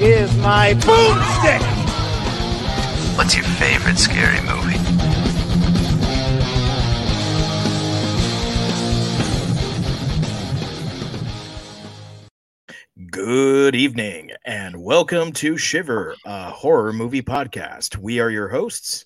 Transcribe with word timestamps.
is 0.00 0.34
my 0.38 0.74
boomstick. 0.74 1.62
What's 3.16 3.36
your 3.36 3.44
favorite 3.44 3.96
scary 3.96 4.40
movie? 4.42 4.78
Good 13.10 13.74
evening 13.76 14.32
and 14.44 14.82
welcome 14.82 15.32
to 15.34 15.56
Shiver, 15.56 16.16
a 16.24 16.50
horror 16.50 16.92
movie 16.92 17.22
podcast. 17.22 17.96
We 17.96 18.18
are 18.18 18.30
your 18.30 18.48
hosts. 18.48 19.04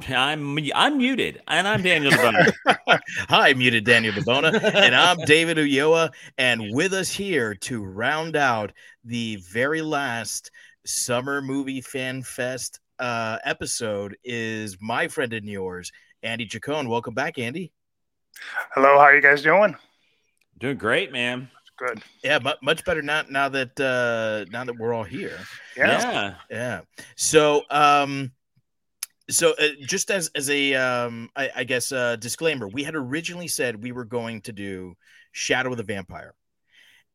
I'm 0.00 0.58
I'm 0.74 0.98
muted, 0.98 1.40
and 1.48 1.66
I'm 1.66 1.82
Daniel 1.82 2.12
DeBona. 2.12 2.52
Hi, 3.28 3.54
muted 3.54 3.84
Daniel 3.84 4.12
DeBona, 4.12 4.74
and 4.74 4.94
I'm 4.94 5.18
David 5.24 5.56
Uyoa. 5.56 6.12
And 6.36 6.74
with 6.74 6.92
us 6.92 7.10
here 7.10 7.54
to 7.54 7.82
round 7.82 8.36
out 8.36 8.72
the 9.04 9.36
very 9.36 9.82
last 9.82 10.50
Summer 10.84 11.40
Movie 11.40 11.80
Fan 11.80 12.22
Fest 12.22 12.80
uh, 12.98 13.38
episode 13.44 14.16
is 14.24 14.76
my 14.80 15.08
friend 15.08 15.32
and 15.32 15.48
yours, 15.48 15.90
Andy 16.22 16.46
Chacon. 16.46 16.88
Welcome 16.88 17.14
back, 17.14 17.38
Andy. 17.38 17.72
Hello, 18.74 18.98
how 18.98 19.04
are 19.04 19.14
you 19.14 19.22
guys 19.22 19.42
doing? 19.42 19.76
Doing 20.58 20.76
great, 20.76 21.12
man. 21.12 21.48
Good. 21.78 22.02
Yeah, 22.22 22.40
mu- 22.40 22.50
much 22.62 22.84
better 22.84 23.02
now 23.02 23.22
now 23.30 23.48
that 23.48 23.80
uh, 23.80 24.50
now 24.50 24.64
that 24.64 24.76
we're 24.78 24.92
all 24.92 25.04
here. 25.04 25.38
Yeah. 25.76 26.00
Yeah. 26.00 26.34
Yeah. 26.50 26.80
So, 27.16 27.62
um, 27.70 28.32
so 29.30 29.54
uh, 29.58 29.68
just 29.86 30.10
as 30.10 30.30
as 30.34 30.50
a 30.50 30.74
um, 30.74 31.30
I, 31.34 31.50
I 31.56 31.64
guess 31.64 31.92
uh, 31.92 32.16
disclaimer, 32.16 32.68
we 32.68 32.84
had 32.84 32.94
originally 32.94 33.48
said 33.48 33.82
we 33.82 33.92
were 33.92 34.04
going 34.04 34.42
to 34.42 34.52
do 34.52 34.94
Shadow 35.32 35.70
of 35.70 35.76
the 35.76 35.82
Vampire, 35.82 36.34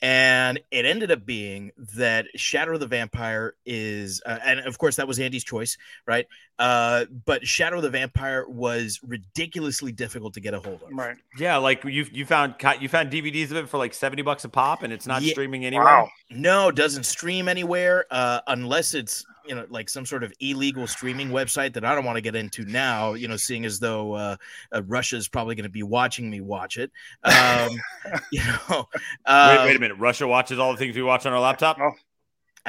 and 0.01 0.59
it 0.71 0.85
ended 0.85 1.11
up 1.11 1.25
being 1.25 1.71
that 1.95 2.25
Shadow 2.35 2.73
of 2.73 2.79
the 2.79 2.87
Vampire 2.87 3.55
is, 3.65 4.21
uh, 4.25 4.39
and 4.43 4.61
of 4.61 4.77
course 4.77 4.95
that 4.95 5.07
was 5.07 5.19
Andy's 5.19 5.43
choice, 5.43 5.77
right? 6.07 6.25
Uh, 6.59 7.05
but 7.25 7.47
Shadow 7.47 7.77
of 7.77 7.83
the 7.83 7.89
Vampire 7.89 8.45
was 8.47 8.99
ridiculously 9.07 9.91
difficult 9.91 10.33
to 10.33 10.41
get 10.41 10.53
a 10.53 10.59
hold 10.59 10.83
of. 10.83 10.89
Right. 10.91 11.15
Yeah, 11.39 11.57
like 11.57 11.83
you 11.85 12.05
you 12.11 12.25
found 12.25 12.55
you 12.81 12.89
found 12.89 13.09
DVDs 13.11 13.45
of 13.51 13.57
it 13.57 13.69
for 13.69 13.77
like 13.77 13.93
70 13.93 14.21
bucks 14.23 14.43
a 14.43 14.49
pop 14.49 14.83
and 14.83 14.91
it's 14.91 15.07
not 15.07 15.21
Yeah. 15.21 15.31
streaming 15.31 15.65
anywhere. 15.65 15.85
Wow. 15.85 16.09
No, 16.29 16.67
it 16.67 16.75
doesn't 16.75 17.03
stream 17.05 17.47
anywhere 17.47 18.05
uh, 18.11 18.41
unless 18.47 18.93
it's 18.93 19.25
you 19.45 19.55
know 19.55 19.65
like 19.69 19.89
some 19.89 20.05
sort 20.05 20.21
of 20.23 20.33
illegal 20.41 20.85
streaming 20.85 21.29
website 21.29 21.73
that 21.73 21.85
I 21.85 21.95
don't 21.95 22.03
want 22.05 22.17
to 22.17 22.21
get 22.21 22.35
into 22.35 22.65
now. 22.65 23.13
You 23.13 23.29
know, 23.29 23.37
seeing 23.37 23.63
as 23.63 23.79
though 23.79 24.13
uh, 24.13 24.35
uh, 24.73 24.83
Russia's 24.83 25.29
probably 25.29 25.55
going 25.55 25.63
to 25.63 25.69
be 25.69 25.83
watching 25.83 26.29
me 26.29 26.41
watch 26.41 26.77
it. 26.77 26.91
Um, 27.23 27.69
you 28.31 28.41
know, 28.43 28.87
Wait, 28.93 29.31
um, 29.33 29.65
wait 29.65 29.75
a 29.75 29.79
minute. 29.79 29.97
Russia 29.97 30.27
watches 30.27 30.59
all 30.59 30.71
the 30.73 30.77
things 30.77 30.95
we 30.95 31.03
watch 31.03 31.25
on 31.25 31.31
our 31.33 31.39
laptop? 31.39 31.77
Oh. 31.81 31.91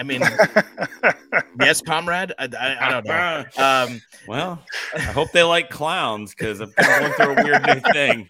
I 0.01 0.03
mean, 0.03 0.23
yes, 1.61 1.83
comrade. 1.83 2.33
I, 2.39 2.48
I, 2.59 2.87
I 2.87 2.91
don't 2.91 3.06
know. 3.06 3.45
Um, 3.62 4.01
Well, 4.27 4.65
I 4.95 5.01
hope 5.01 5.31
they 5.33 5.42
like 5.42 5.69
clowns 5.69 6.34
because 6.34 6.61
I'm 6.61 6.73
going 6.79 7.12
through 7.12 7.39
a 7.39 7.45
weird 7.45 7.67
new 7.67 7.80
thing. 7.92 8.27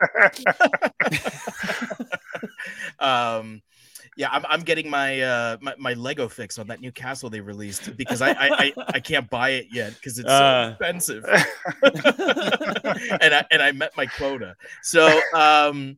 um, 2.99 3.63
yeah, 4.17 4.31
I'm, 4.33 4.45
I'm 4.49 4.63
getting 4.63 4.91
my, 4.91 5.21
uh, 5.21 5.57
my 5.61 5.75
my 5.79 5.93
Lego 5.95 6.29
fix 6.29 6.59
on 6.59 6.67
that 6.67 6.81
new 6.81 6.91
castle 6.91 7.31
they 7.31 7.41
released 7.41 7.97
because 7.97 8.21
I 8.21 8.31
I, 8.31 8.49
I, 8.51 8.73
I 8.95 9.01
can't 9.01 9.31
buy 9.31 9.51
it 9.51 9.67
yet 9.71 9.95
because 9.95 10.19
it's 10.19 10.29
Uh. 10.29 10.71
so 10.71 10.73
expensive. 10.73 11.25
and 13.21 13.33
I 13.35 13.45
and 13.53 13.63
I 13.63 13.71
met 13.73 13.97
my 13.97 14.07
quota. 14.07 14.57
So 14.83 15.21
um 15.35 15.97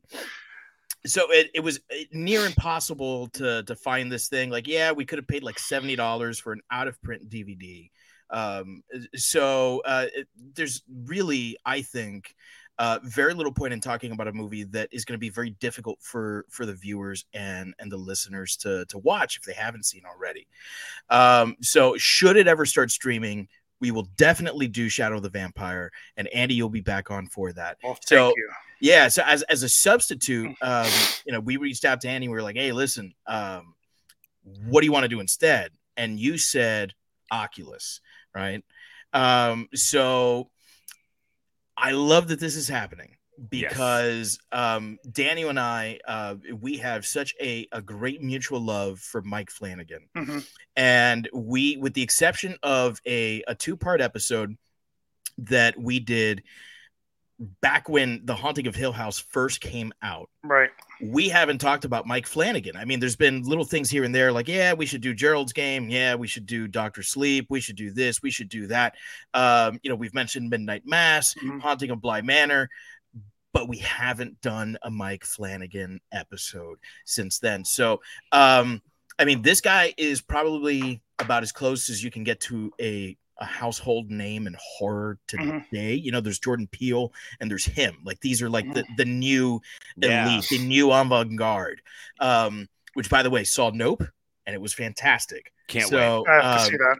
so 1.05 1.31
it, 1.31 1.49
it 1.53 1.59
was 1.59 1.79
uh, 1.91 2.03
near 2.11 2.45
impossible 2.45 3.27
to 3.29 3.63
to 3.63 3.75
find 3.75 4.11
this 4.11 4.27
thing. 4.27 4.49
Like, 4.49 4.67
yeah, 4.67 4.91
we 4.91 5.05
could 5.05 5.19
have 5.19 5.27
paid 5.27 5.43
like 5.43 5.59
seventy 5.59 5.95
dollars 5.95 6.39
for 6.39 6.53
an 6.53 6.61
out 6.71 6.87
of 6.87 7.01
print 7.01 7.29
DVD. 7.29 7.89
Um, 8.29 8.83
so 9.15 9.81
uh, 9.85 10.07
it, 10.13 10.27
there's 10.55 10.81
really, 11.05 11.57
I 11.65 11.81
think, 11.83 12.33
uh, 12.79 12.99
very 13.03 13.35
little 13.35 13.51
point 13.51 13.73
in 13.73 13.79
talking 13.79 14.11
about 14.11 14.27
a 14.27 14.33
movie 14.33 14.63
that 14.63 14.89
is 14.91 15.05
going 15.05 15.13
to 15.13 15.19
be 15.19 15.29
very 15.29 15.51
difficult 15.51 15.99
for 16.01 16.45
for 16.49 16.65
the 16.65 16.73
viewers 16.73 17.25
and 17.33 17.73
and 17.79 17.91
the 17.91 17.97
listeners 17.97 18.57
to 18.57 18.85
to 18.85 18.97
watch 18.97 19.37
if 19.37 19.43
they 19.43 19.53
haven't 19.53 19.85
seen 19.85 20.03
already. 20.05 20.47
Um, 21.09 21.55
so 21.61 21.95
should 21.97 22.37
it 22.37 22.47
ever 22.47 22.65
start 22.65 22.89
streaming, 22.89 23.47
we 23.83 23.91
will 23.91 24.07
definitely 24.15 24.69
do 24.69 24.87
Shadow 24.87 25.17
of 25.17 25.23
the 25.23 25.29
Vampire, 25.29 25.91
and 26.15 26.29
Andy, 26.29 26.55
you'll 26.55 26.69
be 26.69 26.79
back 26.79 27.11
on 27.11 27.27
for 27.27 27.51
that. 27.51 27.77
Well, 27.83 27.97
So-. 28.05 28.33
Yeah, 28.79 29.09
so 29.09 29.23
as 29.25 29.43
as 29.43 29.61
a 29.63 29.67
substitute, 29.67 30.55
um, 30.61 30.89
you 31.25 31.33
know, 31.33 31.41
we 31.41 31.57
reached 31.57 31.83
out 31.83 31.99
to 32.01 32.07
Andy. 32.07 32.29
We 32.29 32.33
were 32.33 32.41
like, 32.41 32.55
"Hey, 32.55 32.71
listen, 32.71 33.13
um, 33.27 33.75
what 34.67 34.79
do 34.79 34.85
you 34.85 34.93
want 34.93 35.03
to 35.03 35.09
do 35.09 35.19
instead?" 35.19 35.71
And 35.97 36.17
you 36.17 36.37
said 36.37 36.93
Oculus, 37.29 37.99
right? 38.33 38.63
Um, 39.11 39.67
so 39.73 40.49
I 41.75 41.91
love 41.91 42.29
that 42.29 42.39
this 42.39 42.55
is 42.55 42.69
happening 42.69 43.12
because 43.49 44.37
um, 44.51 44.97
Daniel 45.11 45.49
and 45.49 45.59
I, 45.59 45.99
uh, 46.07 46.35
we 46.59 46.77
have 46.77 47.05
such 47.05 47.33
a, 47.41 47.67
a 47.71 47.81
great 47.81 48.21
mutual 48.21 48.59
love 48.61 48.99
for 48.99 49.21
Mike 49.21 49.49
Flanagan, 49.49 50.07
Mhm. 50.15 50.47
and 50.75 51.29
we, 51.33 51.77
with 51.77 51.93
the 51.93 52.01
exception 52.03 52.55
of 52.63 52.99
a 53.07 53.43
a 53.47 53.55
two 53.55 53.75
part 53.77 54.01
episode 54.01 54.55
that 55.39 55.77
we 55.79 55.99
did 55.99 56.43
back 57.61 57.89
when 57.89 58.21
the 58.25 58.35
haunting 58.35 58.67
of 58.67 58.75
hill 58.75 58.91
house 58.91 59.17
first 59.17 59.59
came 59.59 59.91
out 60.03 60.29
Right. 60.43 60.69
we 61.01 61.27
haven't 61.27 61.57
talked 61.57 61.83
about 61.83 62.05
mike 62.05 62.27
flanagan. 62.27 62.75
I 62.77 62.85
mean 62.85 62.99
there's 62.99 63.15
been 63.15 63.41
little 63.41 63.65
things 63.65 63.89
here 63.89 64.03
and 64.03 64.13
there 64.13 64.31
like 64.31 64.47
yeah 64.47 64.73
we 64.73 64.85
should 64.85 65.01
do 65.01 65.15
gerald's 65.15 65.51
game. 65.51 65.89
Yeah 65.89 66.13
we 66.15 66.27
should 66.27 66.45
do 66.45 66.67
dr 66.67 67.01
sleep. 67.01 67.47
We 67.49 67.59
should 67.59 67.75
do 67.75 67.89
this. 67.91 68.21
We 68.21 68.29
should 68.29 68.49
do 68.49 68.67
that. 68.67 68.95
Um, 69.33 69.79
you 69.81 69.89
know 69.89 69.95
we've 69.95 70.13
mentioned 70.13 70.49
midnight 70.51 70.83
mass 70.85 71.33
Mhm. 71.33 71.59
haunting 71.59 71.89
of 71.89 71.99
bly 72.01 72.21
manor 72.21 72.69
but 73.53 73.67
we 73.69 73.77
haven't 73.77 74.39
done 74.41 74.77
a 74.83 74.89
mike 74.91 75.23
flanagan 75.23 75.99
episode 76.11 76.77
since 77.05 77.39
then 77.39 77.63
so 77.63 78.01
um, 78.31 78.81
i 79.19 79.25
mean 79.25 79.41
this 79.41 79.61
guy 79.61 79.93
is 79.97 80.21
probably 80.21 81.01
about 81.19 81.43
as 81.43 81.51
close 81.51 81.89
as 81.89 82.03
you 82.03 82.11
can 82.11 82.23
get 82.23 82.39
to 82.39 82.71
a 82.81 83.15
a 83.39 83.45
household 83.45 84.11
name 84.11 84.45
in 84.45 84.55
horror 84.59 85.17
Mhm. 85.27 85.67
today. 85.67 85.95
You 85.95 86.11
know, 86.11 86.21
there's 86.21 86.37
Jordan 86.37 86.67
Peele 86.67 87.11
and 87.39 87.49
there's 87.49 87.65
him. 87.65 87.97
Like 88.05 88.19
these 88.19 88.43
are 88.43 88.49
like 88.49 88.71
the, 88.75 88.83
the 88.95 89.05
new 89.05 89.59
Yeah. 89.97 90.27
elite, 90.29 90.45
the 90.51 90.59
new 90.59 90.91
avant-garde. 90.91 91.81
Um, 92.19 92.69
which 92.93 93.09
by 93.09 93.23
the 93.23 93.31
way, 93.31 93.43
saw 93.43 93.71
Nope 93.71 94.03
and 94.45 94.53
it 94.53 94.61
was 94.61 94.75
fantastic. 94.75 95.51
Can't 95.67 95.89
so, 95.89 96.23
I 96.27 96.33
have 96.35 96.43
to 96.43 96.63
um, 96.63 96.69
see 96.69 96.77
that. 96.77 96.99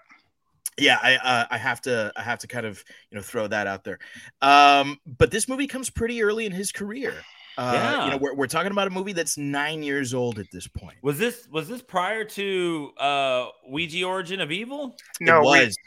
Yeah, 0.78 0.98
I 1.02 1.16
uh, 1.18 1.46
I 1.52 1.58
have 1.58 1.82
to 1.82 2.12
I 2.16 2.22
have 2.22 2.40
to 2.40 2.48
kind 2.48 2.66
of 2.66 2.84
you 3.12 3.16
know 3.18 3.22
throw 3.22 3.48
that 3.48 3.68
out 3.68 3.84
there. 3.84 4.00
Um, 4.42 5.00
but 5.06 5.32
this 5.32 5.48
movie 5.48 5.68
comes 5.68 5.90
pretty 5.90 6.24
early 6.24 6.46
in 6.46 6.52
his 6.52 6.72
career. 6.72 7.14
Uh, 7.58 7.72
Yeah. 7.74 8.06
you 8.06 8.12
know, 8.12 8.18
we're, 8.18 8.34
we're 8.34 8.48
talking 8.48 8.72
about 8.72 8.88
a 8.88 8.90
movie 8.90 9.14
that's 9.14 9.38
nine 9.38 9.84
years 9.84 10.14
old 10.14 10.40
at 10.40 10.50
this 10.52 10.68
point. 10.68 10.98
Was 11.04 11.20
this 11.20 11.48
was 11.52 11.68
this 11.68 11.82
prior 11.84 12.24
to 12.26 12.92
uh 12.98 13.48
Ouija 13.70 14.04
Origin 14.06 14.42
of 14.42 14.52
Evil? 14.52 14.96
No, 15.22 15.38
it 15.40 15.42
we- 15.60 15.66
was, 15.66 15.78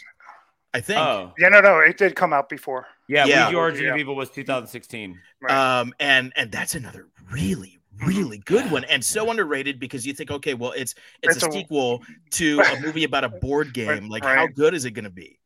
I 0.74 0.80
think. 0.80 0.98
Oh. 1.00 1.32
yeah, 1.38 1.48
no, 1.48 1.60
no, 1.60 1.80
it 1.80 1.96
did 1.98 2.14
come 2.14 2.32
out 2.32 2.48
before. 2.48 2.86
Yeah, 3.08 3.24
Yeah. 3.24 3.46
Ouija 3.46 3.56
Origin 3.58 3.88
of 3.88 3.96
Evil 3.98 4.14
was 4.14 4.30
2016. 4.30 5.18
Right. 5.42 5.52
um 5.80 5.92
and 5.98 6.32
and 6.36 6.52
that's 6.52 6.74
another 6.76 7.08
really 7.32 7.75
really 8.04 8.38
good 8.44 8.70
one 8.70 8.84
and 8.84 9.04
so 9.04 9.30
underrated 9.30 9.78
because 9.80 10.06
you 10.06 10.12
think 10.12 10.30
okay 10.30 10.54
well 10.54 10.72
it's 10.72 10.94
it's, 11.22 11.36
It's 11.36 11.44
a 11.44 11.48
a- 11.48 11.52
sequel 11.52 12.02
to 12.32 12.60
a 12.76 12.80
movie 12.80 13.04
about 13.04 13.24
a 13.24 13.28
board 13.28 13.72
game 13.72 14.08
like 14.08 14.24
how 14.24 14.46
good 14.46 14.74
is 14.74 14.84
it 14.84 14.90
going 14.92 15.04
to 15.04 15.10
be? 15.10 15.38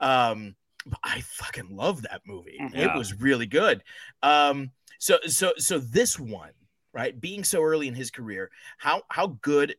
Um 0.00 0.54
but 0.86 0.98
i 1.04 1.20
fucking 1.20 1.76
love 1.76 2.02
that 2.02 2.22
movie. 2.26 2.58
Mhm. 2.60 2.74
it 2.74 2.96
was 2.96 3.20
really 3.20 3.46
good. 3.46 3.82
Um 4.22 4.70
so 4.98 5.18
so 5.26 5.52
so 5.58 5.78
this 5.78 6.18
one 6.18 6.52
right 6.92 7.18
being 7.20 7.44
so 7.44 7.62
early 7.62 7.86
in 7.88 7.94
his 7.94 8.10
career 8.10 8.50
how 8.78 9.02
how 9.10 9.38
good 9.42 9.74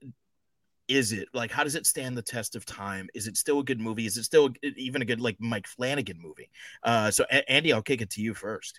is 0.87 1.13
it? 1.13 1.29
Like 1.33 1.51
how 1.51 1.63
does 1.63 1.75
it 1.75 1.85
stand 1.85 2.17
the 2.17 2.21
test 2.21 2.55
of 2.55 2.65
time? 2.65 3.07
Is 3.13 3.27
it 3.27 3.37
still 3.37 3.59
a 3.59 3.63
good 3.63 3.79
movie? 3.79 4.05
Is 4.05 4.17
it 4.17 4.23
still 4.25 4.49
even 4.75 5.01
a 5.01 5.05
good 5.05 5.21
like 5.21 5.37
mike 5.39 5.65
flanagan 5.67 6.19
movie? 6.21 6.49
Uh 6.83 7.09
so 7.11 7.23
A- 7.31 7.49
andy 7.49 7.71
i'll 7.73 7.81
kick 7.81 8.01
it 8.01 8.09
to 8.11 8.21
you 8.21 8.33
first 8.33 8.77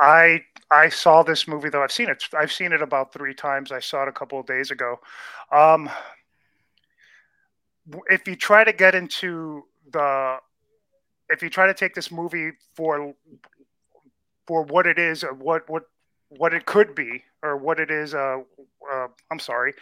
I 0.00 0.44
I 0.70 0.88
saw 0.88 1.22
this 1.22 1.46
movie 1.46 1.68
though. 1.68 1.82
I've 1.82 1.92
seen 1.92 2.08
it. 2.08 2.24
I've 2.36 2.52
seen 2.52 2.72
it 2.72 2.82
about 2.82 3.12
three 3.12 3.34
times. 3.34 3.70
I 3.70 3.80
saw 3.80 4.02
it 4.04 4.08
a 4.08 4.12
couple 4.12 4.40
of 4.40 4.46
days 4.46 4.70
ago. 4.70 5.00
Um, 5.52 5.90
if 8.08 8.26
you 8.26 8.36
try 8.36 8.64
to 8.64 8.72
get 8.72 8.94
into 8.94 9.64
the 9.92 10.38
if 11.28 11.42
you 11.42 11.50
try 11.50 11.66
to 11.66 11.74
take 11.74 11.94
this 11.94 12.10
movie 12.10 12.52
for 12.74 13.14
for 14.46 14.62
what 14.64 14.86
it 14.86 14.98
is 14.98 15.22
or 15.24 15.34
what 15.34 15.68
what 15.68 15.84
what 16.28 16.54
it 16.54 16.66
could 16.66 16.94
be 16.94 17.24
or 17.42 17.56
what 17.56 17.80
it 17.80 17.90
is 17.90 18.14
uh, 18.14 18.38
uh 18.92 19.08
i'm 19.30 19.38
sorry 19.38 19.72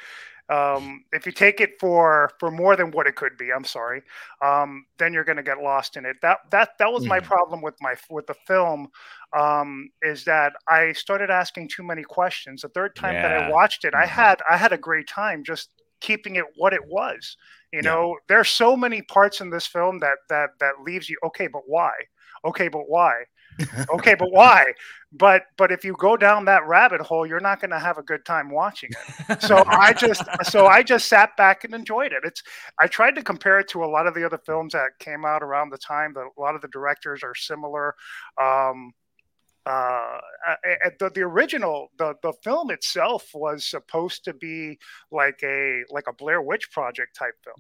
um, 0.51 1.05
if 1.13 1.27
you 1.27 1.33
take 1.33 1.61
it 1.61 1.73
for 1.81 2.31
for 2.41 2.51
more 2.51 2.77
than 2.77 2.91
what 2.91 3.07
it 3.07 3.17
could 3.17 3.37
be 3.37 3.53
i'm 3.53 3.65
sorry 3.65 4.03
um, 4.45 4.85
then 4.99 5.13
you're 5.13 5.25
going 5.25 5.37
to 5.37 5.43
get 5.43 5.59
lost 5.63 5.97
in 5.97 6.05
it 6.07 6.17
that 6.23 6.39
that 6.51 6.71
that 6.79 6.93
was 6.93 7.07
my 7.07 7.19
Mhm. 7.19 7.21
problem 7.21 7.63
with 7.63 7.75
my 7.81 7.95
with 8.11 8.27
the 8.27 8.35
film 8.47 8.89
um, 9.37 9.89
is 10.03 10.25
that 10.25 10.53
i 10.69 10.93
started 10.93 11.31
asking 11.31 11.69
too 11.69 11.83
many 11.83 12.03
questions 12.03 12.63
the 12.63 12.69
third 12.69 12.95
time 12.97 13.19
that 13.21 13.33
i 13.33 13.39
watched 13.39 13.85
it 13.85 13.95
i 13.95 14.07
Mhm. 14.07 14.07
had 14.07 14.41
i 14.51 14.57
had 14.57 14.73
a 14.73 14.79
great 14.79 15.09
time 15.09 15.43
just 15.45 15.71
keeping 16.01 16.37
it 16.37 16.45
what 16.57 16.73
it 16.73 16.85
was 16.87 17.37
you 17.73 17.83
Yeah. 17.83 17.83
know 17.83 18.17
there's 18.29 18.49
so 18.49 18.77
many 18.77 19.03
parts 19.03 19.41
in 19.41 19.51
this 19.51 19.67
film 19.67 19.99
that 20.01 20.19
that 20.29 20.51
that 20.61 20.75
leaves 20.85 21.09
you 21.09 21.17
okay 21.25 21.47
but 21.49 21.63
why 21.67 21.93
okay 22.45 22.69
but 22.69 22.89
why 22.89 23.15
okay 23.93 24.15
but 24.15 24.31
why 24.31 24.65
but 25.13 25.43
but 25.57 25.73
if 25.73 25.85
you 25.85 25.95
go 25.99 26.17
down 26.17 26.45
that 26.45 26.67
rabbit 26.67 27.01
hole 27.01 27.27
you're 27.27 27.41
not 27.41 27.61
going 27.61 27.71
to 27.71 27.79
have 27.79 27.99
a 27.99 28.03
good 28.03 28.25
time 28.25 28.51
watching 28.51 28.91
it 28.93 29.41
so 29.41 29.65
i 29.69 29.93
just 29.93 30.23
so 30.43 30.67
i 30.67 30.83
just 30.83 31.09
sat 31.09 31.37
back 31.37 31.65
and 31.65 31.75
enjoyed 31.75 32.13
it 32.13 32.23
it's 32.25 32.43
i 32.79 32.87
tried 32.87 33.15
to 33.15 33.23
compare 33.23 33.59
it 33.59 33.69
to 33.69 33.85
a 33.85 33.87
lot 33.87 34.07
of 34.07 34.15
the 34.15 34.25
other 34.25 34.41
films 34.47 34.73
that 34.73 34.91
came 34.99 35.25
out 35.25 35.43
around 35.43 35.71
the 35.71 35.79
time 35.79 36.13
that 36.15 36.27
a 36.37 36.41
lot 36.41 36.55
of 36.55 36.61
the 36.61 36.69
directors 36.69 37.23
are 37.23 37.35
similar 37.35 37.95
um 38.41 38.93
uh, 39.67 40.19
the 40.99 41.11
the 41.15 41.21
original 41.21 41.91
the 41.99 42.15
the 42.23 42.33
film 42.43 42.71
itself 42.71 43.29
was 43.35 43.67
supposed 43.67 44.25
to 44.25 44.33
be 44.33 44.79
like 45.11 45.39
a 45.43 45.83
like 45.91 46.07
a 46.09 46.13
Blair 46.15 46.41
Witch 46.41 46.71
Project 46.71 47.15
type 47.15 47.35
film. 47.45 47.57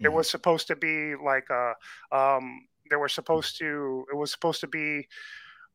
It 0.00 0.08
Mhm. 0.08 0.12
was 0.14 0.30
supposed 0.30 0.68
to 0.68 0.76
be 0.76 1.16
like 1.16 1.48
a 1.50 1.74
um, 2.16 2.68
they 2.90 2.96
were 2.96 3.08
supposed 3.08 3.58
to 3.58 4.06
it 4.12 4.16
was 4.16 4.30
supposed 4.30 4.60
to 4.60 4.66
be 4.66 5.06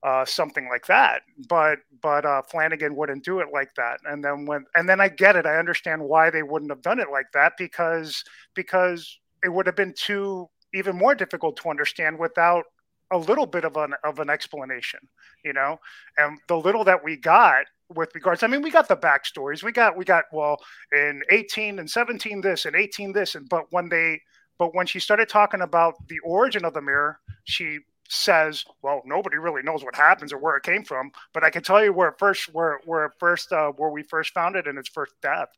uh, 0.04 0.26
something 0.26 0.68
like 0.70 0.86
that. 0.88 1.22
But 1.48 1.80
but 2.02 2.26
uh, 2.26 2.42
Flanagan 2.44 2.96
wouldn't 2.96 3.24
do 3.24 3.40
it 3.40 3.48
like 3.54 3.74
that. 3.76 4.00
And 4.06 4.24
then 4.24 4.46
when 4.46 4.66
and 4.76 4.88
then 4.88 5.00
I 5.00 5.08
get 5.08 5.36
it. 5.36 5.46
I 5.46 5.58
understand 5.58 6.02
why 6.02 6.30
they 6.30 6.44
wouldn't 6.44 6.72
have 6.72 6.82
done 6.82 7.00
it 7.00 7.10
like 7.12 7.32
that 7.34 7.54
because 7.58 8.24
because 8.54 9.20
it 9.44 9.50
would 9.50 9.66
have 9.66 9.76
been 9.76 9.94
too 9.98 10.50
even 10.74 10.98
more 10.98 11.16
difficult 11.16 11.56
to 11.58 11.70
understand 11.70 12.18
without 12.20 12.66
a 13.12 13.18
little 13.18 13.46
bit 13.46 13.64
of 13.64 13.78
an 13.78 13.94
of 14.04 14.20
an 14.20 14.30
explanation, 14.30 15.00
you 15.46 15.54
know. 15.54 15.80
And 16.18 16.38
the 16.48 16.58
little 16.58 16.84
that 16.84 17.04
we 17.04 17.16
got 17.16 17.66
with 17.90 18.14
regards, 18.16 18.44
I 18.44 18.48
mean, 18.48 18.62
we 18.62 18.72
got 18.72 18.88
the 18.88 18.98
backstories. 18.98 19.64
We 19.64 19.72
got 19.72 19.96
we 19.98 20.04
got 20.04 20.26
well 20.34 20.58
in 20.92 21.22
18 21.32 21.80
and 21.80 21.90
17 21.90 22.42
this 22.42 22.66
and 22.66 22.76
18 22.76 23.14
this, 23.14 23.36
and 23.36 23.48
but 23.48 23.66
when 23.70 23.88
they 23.88 24.20
but 24.64 24.74
when 24.74 24.86
she 24.86 25.00
started 25.02 25.28
talking 25.28 25.60
about 25.60 25.96
the 26.08 26.20
origin 26.20 26.64
of 26.64 26.74
the 26.74 26.82
mirror, 26.82 27.20
she 27.44 27.80
says, 28.08 28.64
"Well, 28.82 29.02
nobody 29.06 29.36
really 29.38 29.62
knows 29.62 29.84
what 29.84 29.96
happens 29.96 30.32
or 30.32 30.38
where 30.38 30.56
it 30.56 30.64
came 30.64 30.86
from, 30.86 31.12
but 31.34 31.44
I 31.44 31.50
can 31.50 31.64
tell 31.64 31.84
you 31.84 31.92
where 31.92 32.08
it 32.08 32.16
first 32.18 32.54
where 32.54 32.80
where 32.86 33.06
it 33.06 33.12
first 33.20 33.52
uh, 33.52 33.72
where 33.72 33.90
we 33.90 34.04
first 34.04 34.34
found 34.34 34.56
it 34.56 34.66
and 34.66 34.78
its 34.80 34.88
first 34.88 35.14
death." 35.22 35.50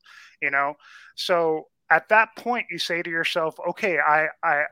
You 0.42 0.50
know, 0.50 0.74
so 1.16 1.68
at 1.92 2.10
that 2.10 2.30
point, 2.36 2.66
you 2.72 2.80
say 2.80 3.04
to 3.04 3.10
yourself, 3.12 3.54
"Okay, 3.70 4.00
I 4.00 4.30
I 4.42 4.64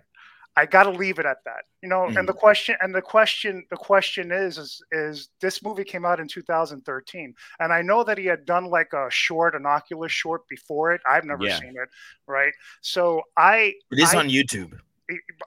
I 0.55 0.65
got 0.65 0.83
to 0.83 0.91
leave 0.91 1.19
it 1.19 1.25
at 1.25 1.38
that." 1.45 1.63
You 1.81 1.89
know, 1.89 2.05
and 2.05 2.27
the 2.27 2.33
question 2.33 2.75
and 2.81 2.94
the 2.94 3.01
question 3.01 3.65
the 3.69 3.77
question 3.77 4.31
is 4.31 4.57
is 4.57 4.81
is 4.91 5.29
this 5.41 5.63
movie 5.63 5.83
came 5.83 6.05
out 6.05 6.19
in 6.19 6.27
2013, 6.27 7.33
and 7.59 7.73
I 7.73 7.81
know 7.81 8.03
that 8.03 8.17
he 8.17 8.25
had 8.25 8.45
done 8.45 8.65
like 8.65 8.94
a 8.94 9.07
short, 9.09 9.55
an 9.55 9.65
Oculus 9.65 10.11
short 10.11 10.47
before 10.47 10.91
it. 10.94 11.01
I've 11.09 11.25
never 11.25 11.45
Yeah. 11.45 11.59
seen 11.59 11.75
it, 11.75 11.89
right? 12.27 12.53
So 12.81 13.21
I 13.38 13.73
It 13.91 14.00
is 14.00 14.13
I- 14.13 14.19
on 14.19 14.29
YouTube. 14.29 14.79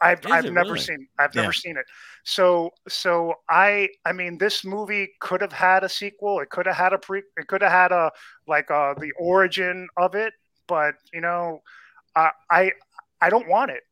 I've, 0.03 0.21
I've 0.27 0.53
never 0.53 0.75
really? 0.75 0.81
seen 0.81 1.09
I've 1.19 1.35
Yeah. 1.35 1.41
never 1.43 1.53
seen 1.53 1.77
it. 1.79 1.87
So 2.25 2.71
so 2.89 3.35
I 3.49 3.89
I 4.05 4.13
mean 4.13 4.37
this 4.39 4.65
movie 4.65 5.09
could 5.21 5.41
have 5.41 5.53
had 5.53 5.83
a 5.83 5.89
sequel. 5.89 6.41
It 6.41 6.51
could 6.51 6.67
have 6.67 6.77
had 6.77 6.93
a 6.93 6.99
pre 6.99 7.23
it 7.39 7.47
could 7.49 7.63
have 7.63 7.73
had 7.73 7.91
a 7.91 8.13
like 8.47 8.71
uh 8.71 8.93
the 8.95 9.13
origin 9.19 9.89
of 9.97 10.15
it, 10.15 10.35
but 10.69 10.95
you 11.13 11.23
know 11.23 11.63
uh, 12.15 12.31
I 12.51 12.73
I 13.23 13.31
don't 13.31 13.49
want 13.49 13.71
it. 13.71 13.83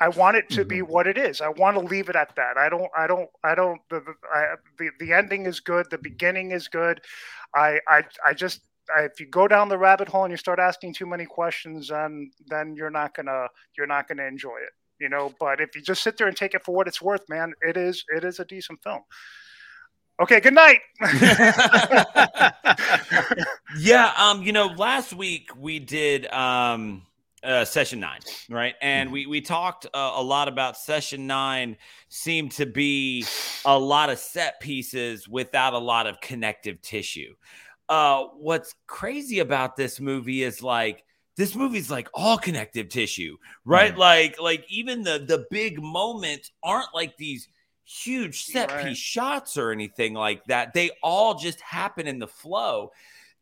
I 0.00 0.08
want 0.08 0.36
it 0.36 0.48
to 0.50 0.64
be 0.64 0.82
what 0.82 1.06
it 1.06 1.18
is. 1.18 1.40
I 1.40 1.48
want 1.48 1.76
to 1.76 1.84
leave 1.84 2.08
it 2.08 2.16
at 2.16 2.34
that. 2.36 2.56
I 2.56 2.68
don't 2.68 2.90
I 2.96 3.06
don't 3.06 3.28
I 3.44 3.54
don't 3.54 3.80
the 3.90 4.00
the, 4.00 4.14
I, 4.32 4.54
the 4.78 4.90
the 4.98 5.12
ending 5.12 5.46
is 5.46 5.60
good, 5.60 5.86
the 5.90 5.98
beginning 5.98 6.52
is 6.52 6.68
good. 6.68 7.00
I 7.54 7.80
I 7.86 8.04
I 8.26 8.34
just 8.34 8.62
I, 8.96 9.02
if 9.02 9.20
you 9.20 9.26
go 9.26 9.46
down 9.46 9.68
the 9.68 9.78
rabbit 9.78 10.08
hole 10.08 10.24
and 10.24 10.30
you 10.30 10.36
start 10.36 10.58
asking 10.58 10.94
too 10.94 11.06
many 11.06 11.26
questions, 11.26 11.88
then 11.88 12.30
then 12.46 12.74
you're 12.74 12.90
not 12.90 13.14
gonna 13.14 13.48
you're 13.76 13.86
not 13.86 14.08
gonna 14.08 14.24
enjoy 14.24 14.56
it 14.56 14.72
you 15.00 15.08
know 15.08 15.32
but 15.40 15.60
if 15.60 15.74
you 15.74 15.82
just 15.82 16.02
sit 16.02 16.16
there 16.16 16.28
and 16.28 16.36
take 16.36 16.54
it 16.54 16.62
for 16.62 16.74
what 16.74 16.86
it's 16.86 17.02
worth 17.02 17.28
man 17.28 17.52
it 17.62 17.76
is 17.76 18.04
it 18.14 18.22
is 18.22 18.38
a 18.38 18.44
decent 18.44 18.80
film 18.82 19.00
okay 20.22 20.38
good 20.38 20.54
night 20.54 20.78
yeah 23.78 24.12
um 24.16 24.42
you 24.42 24.52
know 24.52 24.66
last 24.66 25.12
week 25.12 25.50
we 25.56 25.80
did 25.80 26.30
um 26.32 27.02
uh, 27.42 27.64
session 27.64 28.00
nine 28.00 28.20
right? 28.50 28.74
And 28.82 29.10
we 29.12 29.26
we 29.26 29.40
talked 29.40 29.86
uh, 29.86 30.12
a 30.16 30.22
lot 30.22 30.48
about 30.48 30.76
session 30.76 31.26
nine 31.26 31.76
seemed 32.08 32.52
to 32.52 32.66
be 32.66 33.24
a 33.64 33.78
lot 33.78 34.10
of 34.10 34.18
set 34.18 34.60
pieces 34.60 35.28
without 35.28 35.72
a 35.74 35.78
lot 35.78 36.06
of 36.06 36.20
connective 36.20 36.80
tissue. 36.82 37.34
Uh 37.88 38.24
what's 38.38 38.74
crazy 38.86 39.40
about 39.40 39.76
this 39.76 40.00
movie 40.00 40.42
is 40.42 40.62
like 40.62 41.04
this 41.36 41.54
movie's 41.56 41.90
like 41.90 42.08
all 42.14 42.36
connective 42.38 42.88
tissue 42.88 43.36
right? 43.64 43.96
Like 43.96 44.40
like 44.40 44.64
even 44.68 45.02
the 45.02 45.24
the 45.26 45.46
big 45.50 45.80
moments 45.82 46.50
aren't 46.62 46.94
like 46.94 47.16
these 47.16 47.48
huge 47.84 48.44
set 48.44 48.68
Right. 48.70 48.86
piece 48.86 48.98
shots 48.98 49.56
or 49.56 49.72
anything 49.72 50.14
like 50.14 50.44
that. 50.44 50.74
They 50.74 50.90
all 51.02 51.34
just 51.34 51.60
happen 51.60 52.06
in 52.06 52.18
the 52.18 52.28
flow 52.28 52.92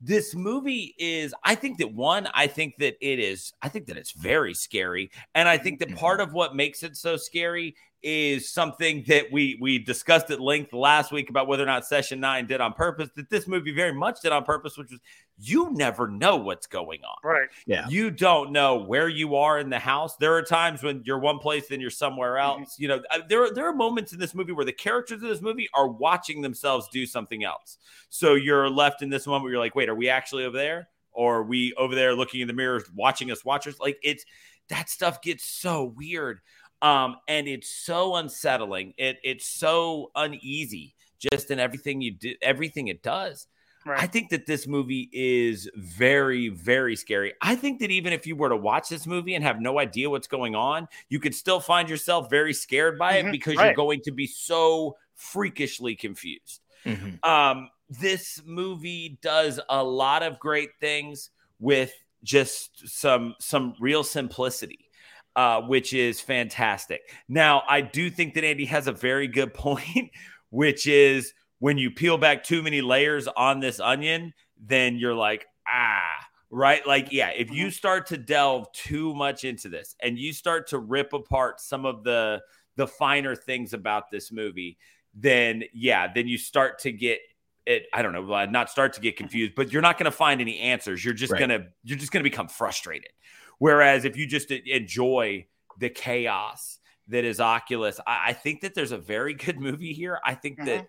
this 0.01 0.35
movie 0.35 0.95
is 0.99 1.35
i 1.45 1.55
think 1.55 1.79
that 1.79 1.93
one 1.93 2.29
i 2.33 2.47
think 2.47 2.77
that 2.79 2.95
it 3.01 3.19
is 3.19 3.53
i 3.63 3.69
think 3.69 3.87
that 3.87 3.97
it's 3.97 4.13
very 4.13 4.55
scary 4.55 5.11
and 5.35 5.49
i 5.49 5.59
think 5.59 5.81
that 5.81 5.89
mm-hmm. 5.89 5.99
part 5.99 6.21
of 6.21 6.33
what 6.33 6.55
makes 6.55 6.83
it 6.83 6.97
so 6.97 7.17
scary 7.17 7.75
is 8.03 8.49
something 8.53 9.05
that 9.09 9.25
we 9.33 9.59
we 9.61 9.79
discussed 9.79 10.31
at 10.31 10.41
length 10.41 10.73
last 10.73 11.11
week 11.11 11.31
about 11.31 11.49
whether 11.49 11.63
or 11.63 11.67
not 11.67 11.85
session 11.85 12.21
9 12.21 12.47
did 12.47 12.61
on 12.61 12.73
purpose 12.73 13.09
that 13.17 13.29
this 13.29 13.49
movie 13.49 13.73
very 13.73 13.93
much 13.93 14.21
did 14.21 14.31
on 14.31 14.45
purpose 14.45 14.79
which 14.79 14.91
was 14.91 15.01
you 15.37 15.71
never 15.73 16.07
know 16.07 16.37
what's 16.37 16.67
going 16.69 17.01
on 17.03 17.17
right 17.29 17.49
Yeah. 17.67 17.89
you 17.89 18.11
don't 18.13 18.53
know 18.53 18.77
where 18.85 19.09
you 19.09 19.35
are 19.37 19.59
in 19.59 19.69
the 19.71 19.79
house. 19.79 20.17
There 20.17 20.35
are 20.35 20.43
times 20.43 20.83
when 20.83 21.03
you're 21.05 21.19
one 21.19 21.39
place 21.39 21.71
and 21.71 21.81
you're 21.81 21.91
somewhere 21.91 22.39
else. 22.39 22.77
You 22.79 22.89
know, 22.89 23.01
uh, 23.11 23.21
there 23.29 23.45
are, 23.45 23.55
there 23.55 23.67
are 23.69 23.75
moments 23.75 24.13
in 24.13 24.19
this 24.19 24.35
movie 24.35 24.53
where 24.53 24.65
the 24.65 24.73
characters 24.73 25.23
of 25.23 25.29
this 25.29 25.41
movie 25.41 25.69
are 25.75 25.89
watching 25.89 26.41
themselves 26.43 26.89
do 26.93 27.07
something 27.07 27.45
else. 27.45 27.79
So 28.11 28.35
you're 28.35 28.69
left 28.69 29.03
in 29.03 29.11
this 29.11 29.27
moment 29.27 29.45
where 29.45 29.53
you're 29.53 29.61
like, 29.61 29.75
wait, 29.77 29.89
are 29.89 29.95
we 29.95 30.09
actually 30.09 30.45
over 30.45 30.57
there? 30.57 30.89
Or 31.13 31.39
are 31.39 31.43
we 31.45 31.73
over 31.75 31.95
there 31.95 32.15
looking 32.15 32.41
in 32.41 32.49
the 32.49 32.55
mirror, 32.55 32.83
watching 32.95 33.31
us 33.31 33.45
watchers? 33.45 33.79
Like 33.79 33.99
it's 34.03 34.25
that 34.71 34.89
stuff 34.89 35.23
gets 35.23 35.45
so 35.45 35.85
weird. 35.97 36.41
Um, 36.81 37.17
and 37.27 37.49
it's 37.49 37.69
so 37.69 38.17
unsettling. 38.17 38.95
It 38.97 39.19
it's 39.25 39.51
so 39.51 40.11
uneasy 40.15 40.95
just 41.19 41.51
in 41.51 41.59
everything 41.59 42.01
you 42.01 42.13
do, 42.13 42.35
everything 42.41 42.89
it 42.89 43.03
does. 43.03 43.49
right 43.85 44.01
I 44.03 44.07
think 44.07 44.31
that 44.31 44.47
this 44.47 44.67
movie 44.69 45.09
is 45.13 45.69
very, 45.75 46.49
very 46.49 46.95
scary. 46.95 47.33
I 47.43 47.57
think 47.57 47.81
that 47.81 47.91
even 47.91 48.13
if 48.13 48.27
you 48.27 48.37
were 48.37 48.49
to 48.51 48.57
watch 48.57 48.89
this 48.89 49.07
movie 49.07 49.35
and 49.35 49.43
have 49.45 49.61
no 49.61 49.79
idea 49.81 50.09
what's 50.11 50.29
going 50.29 50.55
on, 50.55 50.87
you 51.09 51.19
could 51.19 51.35
still 51.35 51.59
find 51.61 51.89
yourself 51.89 52.31
very 52.31 52.53
scared 52.53 52.99
by 52.99 53.15
it 53.15 53.27
Mhm, 53.27 53.33
because 53.33 53.55
you're 53.55 53.75
going 53.75 54.01
to 54.03 54.13
be 54.13 54.27
so 54.27 54.97
freakishly 55.15 55.97
confused. 55.97 56.61
Mhm. 56.85 57.25
Um, 57.27 57.71
this 57.89 58.41
movie 58.45 59.19
does 59.23 59.59
a 59.69 59.83
lot 59.83 60.23
of 60.23 60.39
great 60.39 60.71
things 60.81 61.31
with 61.59 61.93
just 62.23 62.89
some 62.89 63.35
some 63.41 63.75
real 63.81 64.05
simplicity, 64.05 64.88
uh, 65.37 65.61
which 65.63 65.93
is 65.93 66.21
fantastic. 66.21 67.01
Now, 67.29 67.63
I 67.69 67.81
do 67.81 68.11
think 68.11 68.35
that 68.35 68.45
Andy 68.45 68.65
has 68.67 68.87
a 68.87 68.93
very 68.93 69.29
good 69.29 69.55
point, 69.55 70.11
which 70.51 70.87
is 70.87 71.33
when 71.61 71.79
you 71.79 71.91
peel 71.91 72.19
back 72.19 72.45
too 72.45 72.63
many 72.63 72.81
layers 72.81 73.27
on 73.29 73.61
this 73.61 73.81
onion, 73.81 74.33
then 74.61 74.97
you're 74.97 75.15
like, 75.15 75.47
ah, 75.69 76.15
right? 76.51 76.87
Like, 76.87 77.13
yeah, 77.13 77.31
if 77.31 77.51
you 77.51 77.71
start 77.71 78.07
to 78.09 78.17
delve 78.17 78.71
too 78.73 79.15
much 79.15 79.45
into 79.45 79.69
this 79.69 79.95
and 80.03 80.19
you 80.19 80.33
start 80.33 80.69
to 80.69 80.79
rip 80.79 81.13
apart 81.13 81.61
some 81.61 81.85
of 81.85 82.05
the 82.05 82.41
the 82.77 82.87
finer 82.87 83.35
things 83.35 83.73
about 83.73 84.05
this 84.11 84.31
movie, 84.31 84.79
then 85.13 85.65
yeah, 85.75 86.13
then 86.13 86.29
you 86.29 86.39
start 86.39 86.79
to 86.81 86.93
get 86.93 87.19
it. 87.67 87.87
I 87.93 88.03
don't 88.03 88.13
know, 88.13 88.45
not 88.47 88.71
start 88.71 88.93
to 88.95 89.01
get 89.01 89.17
confused, 89.17 89.55
but 89.57 89.73
you're 89.73 89.83
not 89.83 89.99
going 89.99 90.05
to 90.05 90.17
find 90.17 90.41
any 90.41 90.59
answers. 90.61 91.05
You're 91.05 91.13
just 91.15 91.33
Right. 91.33 91.41
gonna 91.41 91.67
you're 91.83 91.99
just 91.99 92.13
gonna 92.13 92.23
become 92.23 92.47
frustrated. 92.49 93.11
Whereas 93.59 94.05
if 94.05 94.17
you 94.17 94.27
just 94.27 94.51
enjoy 94.51 95.47
the 95.79 95.89
chaos 95.91 96.79
that 97.09 97.25
is 97.25 97.41
Oculus, 97.41 98.01
I, 98.07 98.29
I 98.29 98.33
think 98.33 98.61
that 98.63 98.75
there's 98.75 98.93
a 98.93 98.99
very 98.99 99.35
good 99.35 99.59
movie 99.61 99.93
here. 99.93 100.19
I 100.25 100.35
think 100.35 100.59
that 100.65 100.89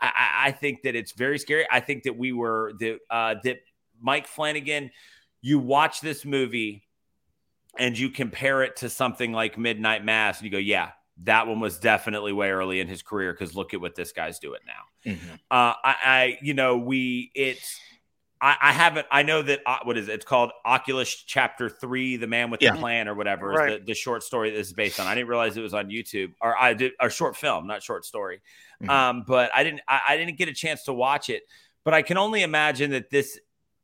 I, 0.00 0.06
I- 0.06 0.46
I 0.48 0.52
think 0.52 0.82
that 0.82 0.94
it's 0.96 1.12
very 1.12 1.38
scary. 1.38 1.66
I 1.70 1.80
think 1.80 2.04
that 2.04 2.16
we 2.16 2.32
were 2.32 2.72
that 2.80 2.98
uh, 3.10 3.34
that 3.44 3.58
Mike 4.00 4.26
Flanagan. 4.26 4.90
You 5.42 5.58
watch 5.58 6.00
this 6.02 6.24
movie, 6.26 6.86
and 7.78 7.98
you 7.98 8.10
compare 8.10 8.62
it 8.62 8.76
to 8.76 8.90
something 8.90 9.32
like 9.32 9.56
Midnight 9.56 10.04
Mass, 10.04 10.38
and 10.38 10.44
you 10.44 10.50
go, 10.50 10.58
yeah, 10.58 10.90
that 11.24 11.46
one 11.46 11.60
was 11.60 11.78
definitely 11.78 12.32
way 12.32 12.50
early 12.50 12.80
in 12.80 12.88
his 12.88 13.00
career 13.02 13.32
because 13.32 13.54
look 13.54 13.72
at 13.72 13.80
what 13.80 13.94
this 13.94 14.12
guy's 14.12 14.38
doing 14.38 14.60
now. 14.66 15.12
Mhm. 15.12 15.32
Uh, 15.50 15.74
I, 15.82 15.96
I, 16.04 16.38
you 16.42 16.52
know, 16.54 16.76
we 16.76 17.30
it's. 17.34 17.78
I, 18.42 18.56
I 18.60 18.72
haven't. 18.72 19.06
I 19.10 19.22
know 19.22 19.42
that. 19.42 19.60
Uh, 19.66 19.78
what 19.84 19.98
is 19.98 20.08
it? 20.08 20.12
It's 20.12 20.24
called 20.24 20.50
Oculus 20.64 21.14
Chapter 21.14 21.68
Three: 21.68 22.16
The 22.16 22.26
Man 22.26 22.50
with 22.50 22.62
Yeah. 22.62 22.72
the 22.72 22.78
Plan, 22.78 23.06
or 23.08 23.14
whatever. 23.14 23.52
Is 23.52 23.58
Right. 23.58 23.80
the, 23.80 23.86
the 23.86 23.94
short 23.94 24.22
story 24.22 24.50
this 24.50 24.68
is 24.68 24.72
based 24.72 24.98
on. 24.98 25.06
I 25.06 25.14
didn't 25.14 25.28
realize 25.28 25.56
it 25.56 25.60
was 25.62 25.74
on 25.74 25.88
YouTube, 25.90 26.32
or 26.40 26.56
I 26.56 26.74
did 26.74 26.92
a 27.00 27.10
short 27.10 27.36
film, 27.36 27.66
not 27.66 27.82
short 27.82 28.04
story. 28.04 28.40
Mhm. 28.82 28.88
Um, 28.88 29.24
but 29.26 29.50
I 29.54 29.62
didn't. 29.64 29.82
I, 29.86 30.00
I 30.10 30.16
didn't 30.16 30.38
get 30.38 30.48
a 30.48 30.54
chance 30.54 30.84
to 30.84 30.92
watch 30.92 31.28
it. 31.28 31.42
But 31.84 31.94
I 31.94 32.02
can 32.02 32.16
only 32.18 32.42
imagine 32.42 32.90
that 32.90 33.10
this 33.10 33.38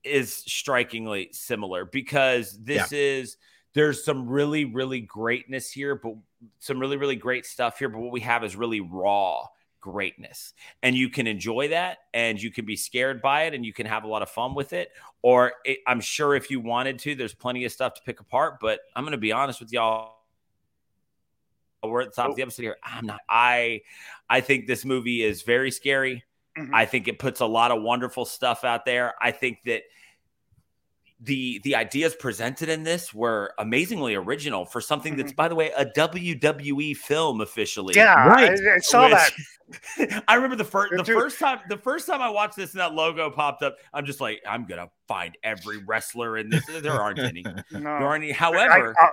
is 0.04 0.34
strikingly 0.34 1.30
similar 1.32 1.84
because 1.84 2.56
this 2.62 2.92
is 2.92 3.36
there's 3.74 4.04
some 4.04 4.26
really 4.28 4.64
really 4.64 5.00
greatness 5.00 5.70
here, 5.70 5.96
but 5.96 6.14
some 6.60 6.78
really 6.78 6.96
really 6.96 7.16
great 7.16 7.44
stuff 7.44 7.78
here. 7.78 7.88
But 7.88 7.98
what 7.98 8.12
we 8.12 8.20
have 8.20 8.42
is 8.44 8.56
really 8.56 8.80
raw 8.80 9.46
greatness. 9.92 10.52
And 10.82 10.96
you 10.96 11.08
can 11.08 11.28
enjoy 11.28 11.68
that 11.68 11.98
and 12.12 12.42
you 12.42 12.50
can 12.50 12.64
be 12.64 12.74
scared 12.74 13.22
by 13.22 13.44
it 13.44 13.54
and 13.54 13.64
you 13.64 13.72
can 13.72 13.86
have 13.86 14.02
a 14.02 14.08
lot 14.08 14.22
of 14.22 14.28
fun 14.28 14.54
with 14.56 14.72
it. 14.72 14.90
Or 15.22 15.52
it, 15.64 15.78
i'm 15.86 16.00
sure 16.00 16.34
if 16.34 16.50
you 16.50 16.60
wanted 16.60 16.98
to 17.00 17.14
there's 17.14 17.34
plenty 17.34 17.64
of 17.64 17.70
stuff 17.72 17.94
to 17.94 18.02
pick 18.02 18.20
apart 18.20 18.58
but 18.60 18.80
i'm 18.94 19.04
going 19.04 19.12
to 19.12 19.18
be 19.18 19.32
honest 19.32 19.60
with 19.60 19.72
y'all. 19.72 20.14
We're 21.82 22.00
at 22.02 22.08
the 22.10 22.20
top 22.22 22.30
of 22.30 22.36
the 22.36 22.42
episode 22.42 22.62
here. 22.62 22.76
I'm 22.82 23.06
not 23.06 23.20
i 23.28 23.82
i 24.28 24.40
think 24.40 24.66
this 24.66 24.84
movie 24.84 25.22
is 25.22 25.42
very 25.42 25.70
scary. 25.70 26.24
Mhm. 26.58 26.70
i 26.74 26.84
think 26.86 27.06
it 27.06 27.18
puts 27.18 27.40
a 27.40 27.46
lot 27.46 27.70
of 27.70 27.82
wonderful 27.82 28.24
stuff 28.24 28.64
out 28.64 28.84
there. 28.84 29.14
I 29.20 29.30
think 29.30 29.58
that 29.66 29.82
the 31.20 31.60
the 31.64 31.74
ideas 31.74 32.14
presented 32.14 32.68
in 32.68 32.82
this 32.82 33.14
were 33.14 33.54
amazingly 33.58 34.14
original 34.14 34.66
for 34.66 34.80
something 34.82 35.16
that's 35.16 35.32
by 35.32 35.48
the 35.48 35.54
way 35.54 35.70
a 35.76 35.86
WWE 35.86 36.94
film 36.96 37.40
officially 37.40 37.94
Yeah, 37.96 38.26
Right. 38.28 38.50
I, 38.50 38.74
I 38.74 38.78
saw 38.80 39.08
that. 39.08 39.30
that. 39.96 40.24
I 40.28 40.34
remember 40.34 40.56
the 40.56 40.64
first 40.64 40.92
the 40.94 41.02
Dude. 41.02 41.16
first 41.18 41.38
time 41.38 41.60
the 41.70 41.78
first 41.78 42.06
time 42.06 42.20
I 42.20 42.28
watched 42.28 42.56
this 42.56 42.72
and 42.72 42.80
that 42.80 42.92
logo 42.94 43.30
popped 43.30 43.62
up. 43.62 43.76
I'm 43.94 44.04
just 44.04 44.20
like, 44.20 44.42
I'm 44.46 44.66
gonna 44.66 44.90
find 45.08 45.36
every 45.42 45.78
wrestler 45.78 46.36
in 46.36 46.50
this. 46.50 46.64
There 46.82 46.92
aren't 46.92 47.18
any. 47.18 47.42
There 47.70 47.88
aren't 47.88 48.22
any. 48.24 48.32
I- 48.32 48.36
However, 48.36 48.94
I- 49.00 49.10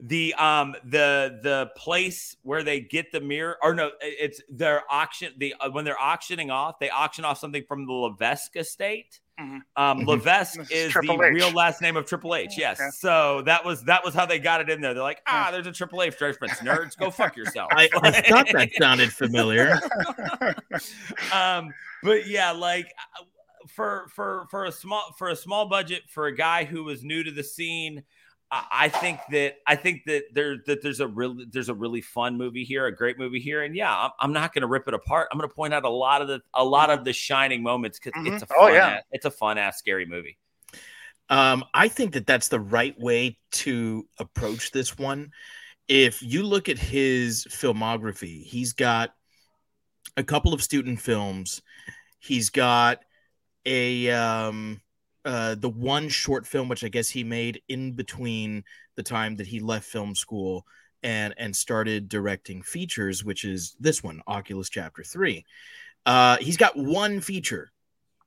the 0.00 0.34
um 0.34 0.74
the 0.84 1.38
the 1.42 1.70
place 1.76 2.36
where 2.42 2.62
they 2.62 2.80
get 2.80 3.12
the 3.12 3.20
mirror 3.20 3.56
or 3.62 3.72
no, 3.72 3.92
it's 4.02 4.42
their 4.50 4.82
auction. 4.90 5.32
The 5.38 5.54
uh, 5.60 5.70
when 5.70 5.84
they're 5.86 5.98
auctioning 5.98 6.50
off, 6.50 6.78
they 6.80 6.90
auction 6.90 7.24
off 7.24 7.38
something 7.38 7.64
from 7.66 7.86
the 7.86 7.92
Levesque 7.92 8.56
estate. 8.56 9.20
Mhm. 9.38 9.60
Um, 9.76 10.00
Mhm. 10.00 10.06
Levesque 10.06 10.58
This 10.58 10.70
is 10.70 10.86
is 10.88 10.94
the 10.94 11.12
H. 11.12 11.18
real 11.34 11.50
last 11.50 11.82
name 11.82 11.96
of 11.96 12.06
Triple 12.06 12.34
H. 12.34 12.52
Yes, 12.56 12.78
Yeah. 12.80 12.90
so 12.90 13.42
that 13.42 13.64
was 13.64 13.82
that 13.84 14.02
was 14.02 14.14
how 14.14 14.24
they 14.24 14.38
got 14.38 14.62
it 14.62 14.70
in 14.70 14.80
there. 14.80 14.94
They're 14.94 15.02
like, 15.02 15.20
ah, 15.26 15.50
there's 15.52 15.66
a 15.66 15.72
Triple 15.72 16.02
H 16.02 16.18
reference. 16.20 16.54
Nerds, 16.60 16.96
go 16.96 17.10
fuck 17.10 17.36
yourself. 17.36 17.68
I, 17.72 17.88
I 18.02 18.22
thought 18.22 18.48
that 18.52 18.70
sounded 18.78 19.12
familiar. 19.12 19.78
um, 21.32 21.72
but 22.02 22.26
yeah, 22.26 22.50
like 22.52 22.86
uh, 23.20 23.24
for 23.68 24.06
for 24.14 24.46
for 24.50 24.64
a 24.64 24.72
small 24.72 25.12
for 25.18 25.28
a 25.28 25.36
small 25.36 25.66
budget 25.68 26.02
for 26.08 26.26
a 26.26 26.34
guy 26.34 26.64
who 26.64 26.84
was 26.84 27.02
new 27.04 27.22
to 27.22 27.30
the 27.30 27.44
scene, 27.44 28.02
I 28.50 28.64
I 28.72 28.88
think 28.88 29.20
that 29.30 29.56
I 29.66 29.76
think 29.76 30.04
that 30.06 30.24
there 30.32 30.56
that 30.66 30.82
there's 30.82 31.00
a 31.00 31.06
really 31.06 31.46
there's 31.50 31.68
a 31.68 31.74
really 31.74 32.00
fun 32.00 32.36
movie 32.36 32.64
here, 32.64 32.86
a 32.86 32.94
great 32.94 33.18
movie 33.18 33.40
here, 33.40 33.62
and 33.62 33.74
yeah, 33.74 33.94
I'm, 33.94 34.10
I'm 34.20 34.32
not 34.32 34.54
going 34.54 34.62
to 34.62 34.68
rip 34.68 34.88
it 34.88 34.94
apart. 34.94 35.28
I'm 35.32 35.38
going 35.38 35.48
to 35.48 35.54
point 35.54 35.74
out 35.74 35.84
a 35.84 35.90
lot 35.90 36.22
of 36.22 36.28
the 36.28 36.40
a 36.54 36.64
lot 36.64 36.90
of 36.90 37.04
the 37.04 37.12
shining 37.12 37.62
moments 37.62 37.98
because 37.98 38.12
it's 38.26 38.42
a. 38.42 38.46
Oh, 38.56 38.66
fun 38.66 38.74
yeah. 38.74 38.88
ass, 38.88 39.02
it's 39.12 39.24
a 39.24 39.30
fun 39.30 39.58
ass 39.58 39.78
scary 39.78 40.06
movie. 40.06 40.38
Um, 41.28 41.64
I 41.74 41.88
think 41.88 42.12
that 42.12 42.26
that's 42.26 42.48
the 42.48 42.60
right 42.60 42.98
way 42.98 43.38
to 43.52 44.06
approach 44.18 44.70
this 44.70 44.96
one. 44.96 45.32
If 45.88 46.22
you 46.22 46.42
look 46.44 46.68
at 46.68 46.78
his 46.78 47.46
filmography, 47.50 48.44
he's 48.44 48.72
got 48.72 49.14
a 50.16 50.24
couple 50.24 50.54
of 50.54 50.62
student 50.62 51.00
films. 51.00 51.62
He's 52.18 52.50
got 52.50 53.00
a 53.64 54.10
um, 54.10 54.80
uh, 55.26 55.56
the 55.56 55.68
one 55.68 56.08
short 56.08 56.46
film 56.46 56.68
which 56.68 56.84
I 56.84 56.88
guess 56.88 57.10
he 57.10 57.24
made 57.24 57.60
in 57.68 57.92
between 57.92 58.64
the 58.94 59.02
time 59.02 59.36
that 59.36 59.46
he 59.46 59.60
left 59.60 59.86
film 59.86 60.14
school 60.14 60.64
and 61.02 61.34
and 61.36 61.54
started 61.54 62.08
directing 62.08 62.62
features, 62.62 63.24
which 63.24 63.44
is 63.44 63.76
this 63.78 64.02
one, 64.02 64.22
Oculus 64.26 64.70
Chapter 64.70 65.02
Three. 65.02 65.44
Uh, 66.06 66.36
he's 66.38 66.56
got 66.56 66.76
one 66.76 67.20
feature 67.20 67.70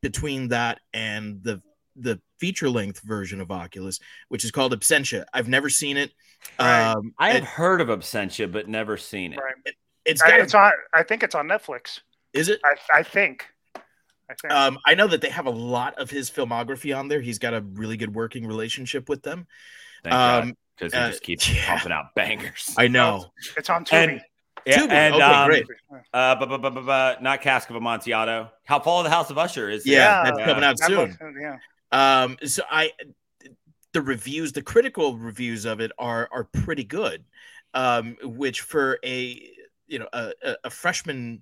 between 0.02 0.50
that 0.50 0.80
and 0.94 1.42
the 1.44 1.62
the 1.96 2.20
feature 2.40 2.70
length 2.70 3.02
version 3.02 3.42
of 3.42 3.52
Oculus, 3.52 4.00
which 4.30 4.46
is 4.46 4.52
called 4.52 4.74
Absentia. 4.80 5.26
I've 5.34 5.50
never 5.50 5.70
seen 5.70 5.98
it. 5.98 6.12
Right. 6.60 6.92
Um, 6.92 7.14
I 7.18 7.30
have 7.32 7.44
it- 7.44 7.44
heard 7.44 7.82
of 7.82 7.88
Absentia, 7.90 8.50
but 8.50 8.70
never 8.70 8.96
seen 8.96 9.34
it. 9.34 9.40
right. 9.40 9.76
it's 10.06 10.22
I- 10.22 10.30
got. 10.30 10.40
it's 10.42 10.54
on. 10.54 10.72
I 10.94 11.04
think 11.04 11.24
it's 11.24 11.36
on 11.36 11.48
Netflix. 11.48 12.00
is 12.34 12.48
it? 12.50 12.60
I, 12.64 13.00
I 13.00 13.04
think. 13.04 13.48
I. 14.30 14.68
Um, 14.68 14.78
I 14.86 14.96
know 14.96 15.08
that 15.08 15.22
they 15.22 15.30
have 15.30 15.46
a 15.46 15.52
lot 15.52 15.96
of 16.00 16.10
his 16.10 16.30
filmography 16.30 16.96
on 16.98 17.08
there. 17.08 17.22
He's 17.22 17.40
got 17.40 17.54
a 17.54 17.62
really 17.62 17.98
good 17.98 18.14
working 18.14 18.46
relationship 18.48 19.10
with 19.10 19.24
them. 19.24 19.48
Thank 20.04 20.14
God, 20.14 20.44
Um, 20.44 20.58
because 20.78 20.94
he 20.94 21.00
uh, 21.00 21.10
just 21.10 21.24
keeps 21.24 21.50
yeah. 21.54 21.66
pumping 21.76 21.92
out 21.92 22.06
bangers. 22.16 22.74
I 22.78 22.88
know. 22.88 23.32
it's 23.58 23.70
on 23.70 23.84
Tubi. 23.86 23.94
and 23.94 24.22
yeah, 24.66 24.78
Tubi, 24.78 24.92
and 24.92 25.14
okay, 25.16 25.24
um, 25.24 25.48
great. 25.48 25.66
Uh, 26.14 26.36
bu- 26.36 26.46
bu- 26.46 26.58
bu- 26.58 26.70
bu- 26.70 26.82
bu- 26.82 27.22
not 27.24 27.42
Cask 27.42 27.70
of 27.70 27.76
Amontillado. 27.76 28.50
How 28.66 28.80
Fall 28.80 29.00
of 29.00 29.04
the 29.06 29.10
House 29.10 29.30
of 29.30 29.38
Usher 29.38 29.70
is. 29.70 29.86
Yeah, 29.86 29.96
Yeah. 29.96 30.24
that's 30.32 30.46
coming 30.46 30.64
out 30.64 30.78
That 30.78 30.88
soon. 30.88 30.98
looks- 30.98 31.18
yeah. 31.42 31.58
Um, 31.92 32.38
so 32.46 32.64
I, 32.70 32.92
the 33.94 34.02
reviews, 34.02 34.52
the 34.54 34.62
critical 34.62 35.18
reviews 35.18 35.66
of 35.66 35.80
it 35.80 35.92
are 35.98 36.30
are 36.32 36.44
pretty 36.44 36.84
good. 36.84 37.24
Um, 37.74 38.16
which 38.24 38.62
for 38.62 39.00
a 39.04 39.42
you 39.88 40.00
know 40.00 40.08
a, 40.14 40.32
a, 40.44 40.56
a 40.66 40.70
freshman 40.70 41.42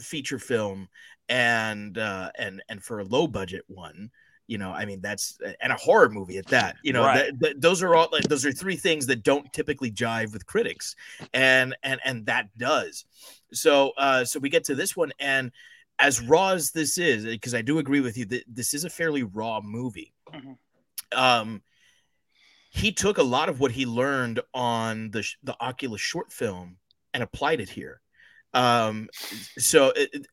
feature 0.00 0.38
film 0.38 0.88
and 1.28 1.98
uh 1.98 2.30
and 2.38 2.62
and 2.68 2.82
for 2.82 3.00
a 3.00 3.04
low 3.04 3.26
budget 3.26 3.62
one 3.68 4.10
you 4.46 4.56
know 4.56 4.70
i 4.72 4.84
mean 4.84 5.00
that's 5.00 5.38
and 5.60 5.72
a 5.72 5.76
horror 5.76 6.08
movie 6.08 6.38
at 6.38 6.46
that 6.46 6.76
you 6.82 6.92
know 6.92 7.04
Right. 7.04 7.24
th- 7.28 7.40
th- 7.40 7.56
those 7.58 7.82
are 7.82 7.94
all 7.94 8.08
like 8.10 8.24
those 8.24 8.46
are 8.46 8.52
three 8.52 8.76
things 8.76 9.06
that 9.06 9.22
don't 9.22 9.52
typically 9.52 9.90
jive 9.92 10.32
with 10.32 10.46
critics 10.46 10.96
and 11.34 11.76
and 11.82 12.00
and 12.04 12.24
that 12.26 12.48
does 12.56 13.04
so 13.52 13.92
uh 13.98 14.24
so 14.24 14.38
we 14.40 14.48
get 14.48 14.64
to 14.64 14.74
this 14.74 14.96
one 14.96 15.12
and 15.20 15.52
as 15.98 16.20
raw 16.22 16.50
as 16.50 16.70
this 16.70 16.96
is 16.96 17.24
because 17.24 17.54
i 17.54 17.60
do 17.60 17.78
agree 17.78 18.00
with 18.00 18.16
you 18.16 18.24
that 18.24 18.44
this 18.48 18.72
is 18.72 18.84
a 18.84 18.90
fairly 18.90 19.22
raw 19.22 19.60
movie 19.62 20.14
Mhm. 20.32 20.56
um 21.14 21.62
he 22.70 22.92
took 22.92 23.18
a 23.18 23.22
lot 23.22 23.48
of 23.48 23.60
what 23.60 23.72
he 23.72 23.84
learned 23.86 24.40
on 24.54 25.10
the 25.10 25.26
the 25.42 25.56
oculus 25.60 26.00
short 26.00 26.32
film 26.32 26.76
and 27.12 27.22
applied 27.22 27.60
it 27.60 27.68
here 27.68 28.00
um 28.54 29.08
so 29.58 29.92
it- 29.96 30.26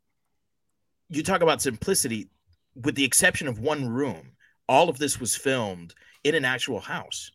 you 1.10 1.24
talk 1.24 1.42
about 1.42 1.62
simplicity 1.62 2.30
with 2.76 2.96
the 2.96 3.04
exception 3.04 3.48
of 3.48 3.60
one 3.60 3.88
room 3.88 4.32
all 4.68 4.90
of 4.90 4.98
this 4.98 5.20
was 5.20 5.36
filmed 5.36 5.94
in 6.24 6.36
an 6.36 6.46
actual 6.46 6.80
house 6.80 7.32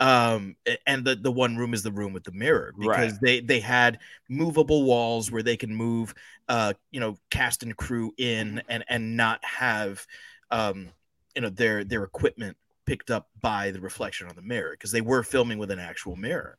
um 0.00 0.56
and 0.86 1.04
the 1.04 1.14
the 1.14 1.30
one 1.30 1.56
room 1.56 1.74
is 1.74 1.82
the 1.82 1.92
room 1.92 2.12
with 2.12 2.24
the 2.24 2.32
mirror 2.32 2.74
because 2.78 3.12
Right. 3.12 3.20
they 3.22 3.40
they 3.40 3.60
had 3.60 3.98
movable 4.28 4.84
walls 4.84 5.30
where 5.30 5.42
they 5.42 5.56
can 5.56 5.74
move 5.74 6.14
uh 6.48 6.72
you 6.90 7.00
know 7.00 7.16
cast 7.30 7.62
and 7.62 7.76
crew 7.76 8.12
in 8.18 8.62
and 8.68 8.84
and 8.88 9.16
not 9.16 9.42
have 9.44 10.04
um 10.50 10.88
you 11.34 11.42
know 11.42 11.50
their 11.50 11.84
their 11.84 12.02
equipment 12.04 12.56
picked 12.84 13.10
up 13.10 13.28
by 13.40 13.70
the 13.70 13.80
reflection 13.80 14.28
on 14.28 14.34
the 14.34 14.42
mirror 14.42 14.72
because 14.72 14.90
they 14.90 15.00
were 15.00 15.22
filming 15.22 15.58
with 15.58 15.70
an 15.70 15.78
actual 15.78 16.16
mirror 16.16 16.58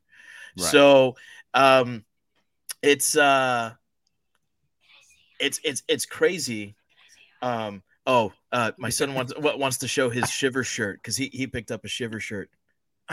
Right. 0.58 0.70
so 0.70 1.16
um 1.54 2.06
it's 2.82 3.18
uh 3.18 3.74
it's 5.44 5.60
it's 5.64 5.84
it's 5.88 6.06
crazy 6.06 6.76
um 7.42 7.84
oh 8.08 8.32
uh 8.52 8.72
my 8.78 8.90
son 8.90 9.14
wants 9.14 9.34
wa- 9.38 9.56
wants 9.58 9.78
to 9.80 9.88
show 9.88 10.10
his 10.10 10.30
shiver 10.30 10.64
shirt 10.64 11.00
because 11.02 11.16
he 11.18 11.30
he 11.34 11.46
picked 11.48 11.72
up 11.72 11.84
a 11.86 11.88
shiver 11.88 12.20
shirt 12.20 12.50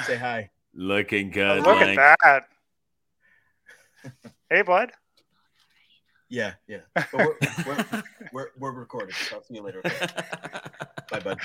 say 0.06 0.16
hi 0.16 0.50
Looking 0.72 1.30
Oh, 1.30 1.32
good. 1.32 1.62
look 1.64 1.80
Link. 1.80 1.98
at 1.98 2.16
that. 2.22 2.44
hey, 4.48 4.62
bud. 4.62 4.92
yeah 6.28 6.52
yeah 6.68 6.78
But 6.94 7.12
we're, 7.14 7.34
we're, 7.66 8.02
we're, 8.32 8.48
we're 8.58 8.72
recording 8.72 9.14
so 9.28 9.36
i'll 9.36 9.42
see 9.42 9.54
you 9.54 9.62
later 9.62 9.82
okay? 9.84 10.06
bye 11.10 11.20
bud. 11.20 11.38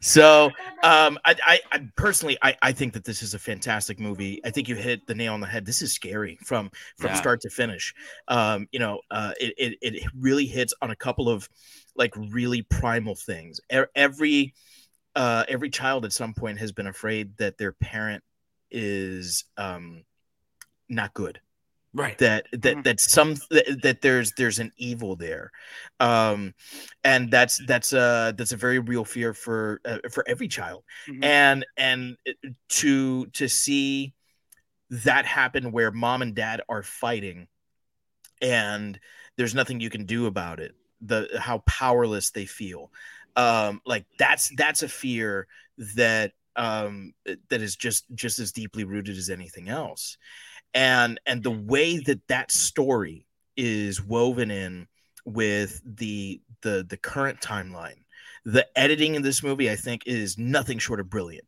So 0.00 0.46
um 0.82 1.18
I, 1.24 1.34
I 1.46 1.60
i 1.72 1.80
personally 1.96 2.36
i 2.42 2.56
i 2.62 2.72
think 2.72 2.92
that 2.92 3.04
this 3.04 3.22
is 3.22 3.34
a 3.34 3.38
fantastic 3.38 3.98
movie. 3.98 4.40
I 4.44 4.50
think 4.50 4.68
you 4.68 4.76
hit 4.76 5.06
the 5.06 5.14
nail 5.14 5.34
on 5.34 5.40
the 5.40 5.46
head. 5.46 5.64
This 5.66 5.82
is 5.82 5.92
scary 5.92 6.38
from 6.44 6.70
from 6.98 7.08
Yeah. 7.10 7.16
start 7.18 7.40
to 7.42 7.50
finish. 7.50 7.94
Um 8.28 8.66
you 8.72 8.78
know 8.78 9.00
uh 9.10 9.32
it, 9.40 9.54
it 9.58 9.78
it 9.80 10.04
really 10.18 10.46
hits 10.46 10.74
on 10.82 10.90
a 10.90 10.96
couple 10.96 11.28
of 11.28 11.48
like 11.96 12.14
really 12.16 12.62
primal 12.62 13.14
things. 13.14 13.60
Every 13.94 14.54
uh 15.16 15.44
every 15.48 15.70
child 15.70 16.04
at 16.04 16.12
some 16.12 16.34
point 16.34 16.58
has 16.58 16.72
been 16.72 16.86
afraid 16.86 17.36
that 17.38 17.58
their 17.58 17.72
parent 17.72 18.22
is 18.70 19.44
um 19.56 20.04
not 20.88 21.14
good 21.14 21.40
right 21.94 22.18
that 22.18 22.46
that 22.52 22.76
Mhm. 22.78 22.84
that 22.84 23.00
some 23.00 23.34
that, 23.50 23.80
that 23.82 24.00
there's 24.00 24.32
there's 24.32 24.58
an 24.58 24.72
evil 24.76 25.16
there 25.16 25.50
um 26.00 26.54
and 27.04 27.30
that's 27.30 27.58
that's 27.66 27.92
a 27.92 28.34
that's 28.36 28.52
a 28.52 28.56
very 28.56 28.78
real 28.78 29.04
fear 29.04 29.34
for 29.34 29.80
uh, 29.84 29.98
for 30.10 30.24
every 30.28 30.48
child 30.48 30.84
Mhm. 31.08 31.24
and 31.24 31.66
and 31.76 32.16
to 32.68 33.26
to 33.26 33.48
see 33.48 34.14
that 34.90 35.24
happen 35.26 35.72
where 35.72 35.90
mom 35.90 36.22
and 36.22 36.34
dad 36.34 36.62
are 36.68 36.82
fighting 36.82 37.48
and 38.40 38.98
there's 39.36 39.54
nothing 39.54 39.80
you 39.80 39.90
can 39.90 40.04
do 40.04 40.26
about 40.26 40.60
it 40.60 40.74
the 41.00 41.28
how 41.40 41.58
powerless 41.66 42.30
they 42.30 42.46
feel 42.46 42.90
um 43.36 43.80
like 43.86 44.04
that's 44.18 44.50
that's 44.56 44.82
a 44.82 44.88
fear 44.88 45.46
that 45.96 46.32
um 46.56 47.12
that 47.48 47.62
is 47.62 47.76
just 47.76 48.04
just 48.14 48.38
as 48.38 48.52
deeply 48.52 48.84
rooted 48.84 49.16
as 49.16 49.30
anything 49.30 49.68
else 49.68 50.18
and 50.74 51.20
and 51.26 51.42
the 51.42 51.50
way 51.50 51.98
that 51.98 52.26
that 52.28 52.50
story 52.50 53.26
is 53.56 54.02
woven 54.02 54.50
in 54.50 54.86
with 55.24 55.80
the 55.84 56.40
the 56.62 56.86
the 56.88 56.96
current 56.96 57.40
timeline 57.40 57.98
the 58.44 58.66
editing 58.76 59.14
in 59.14 59.22
this 59.22 59.42
movie 59.42 59.70
i 59.70 59.76
think 59.76 60.02
is 60.06 60.36
nothing 60.38 60.78
short 60.78 61.00
of 61.00 61.08
brilliant. 61.10 61.46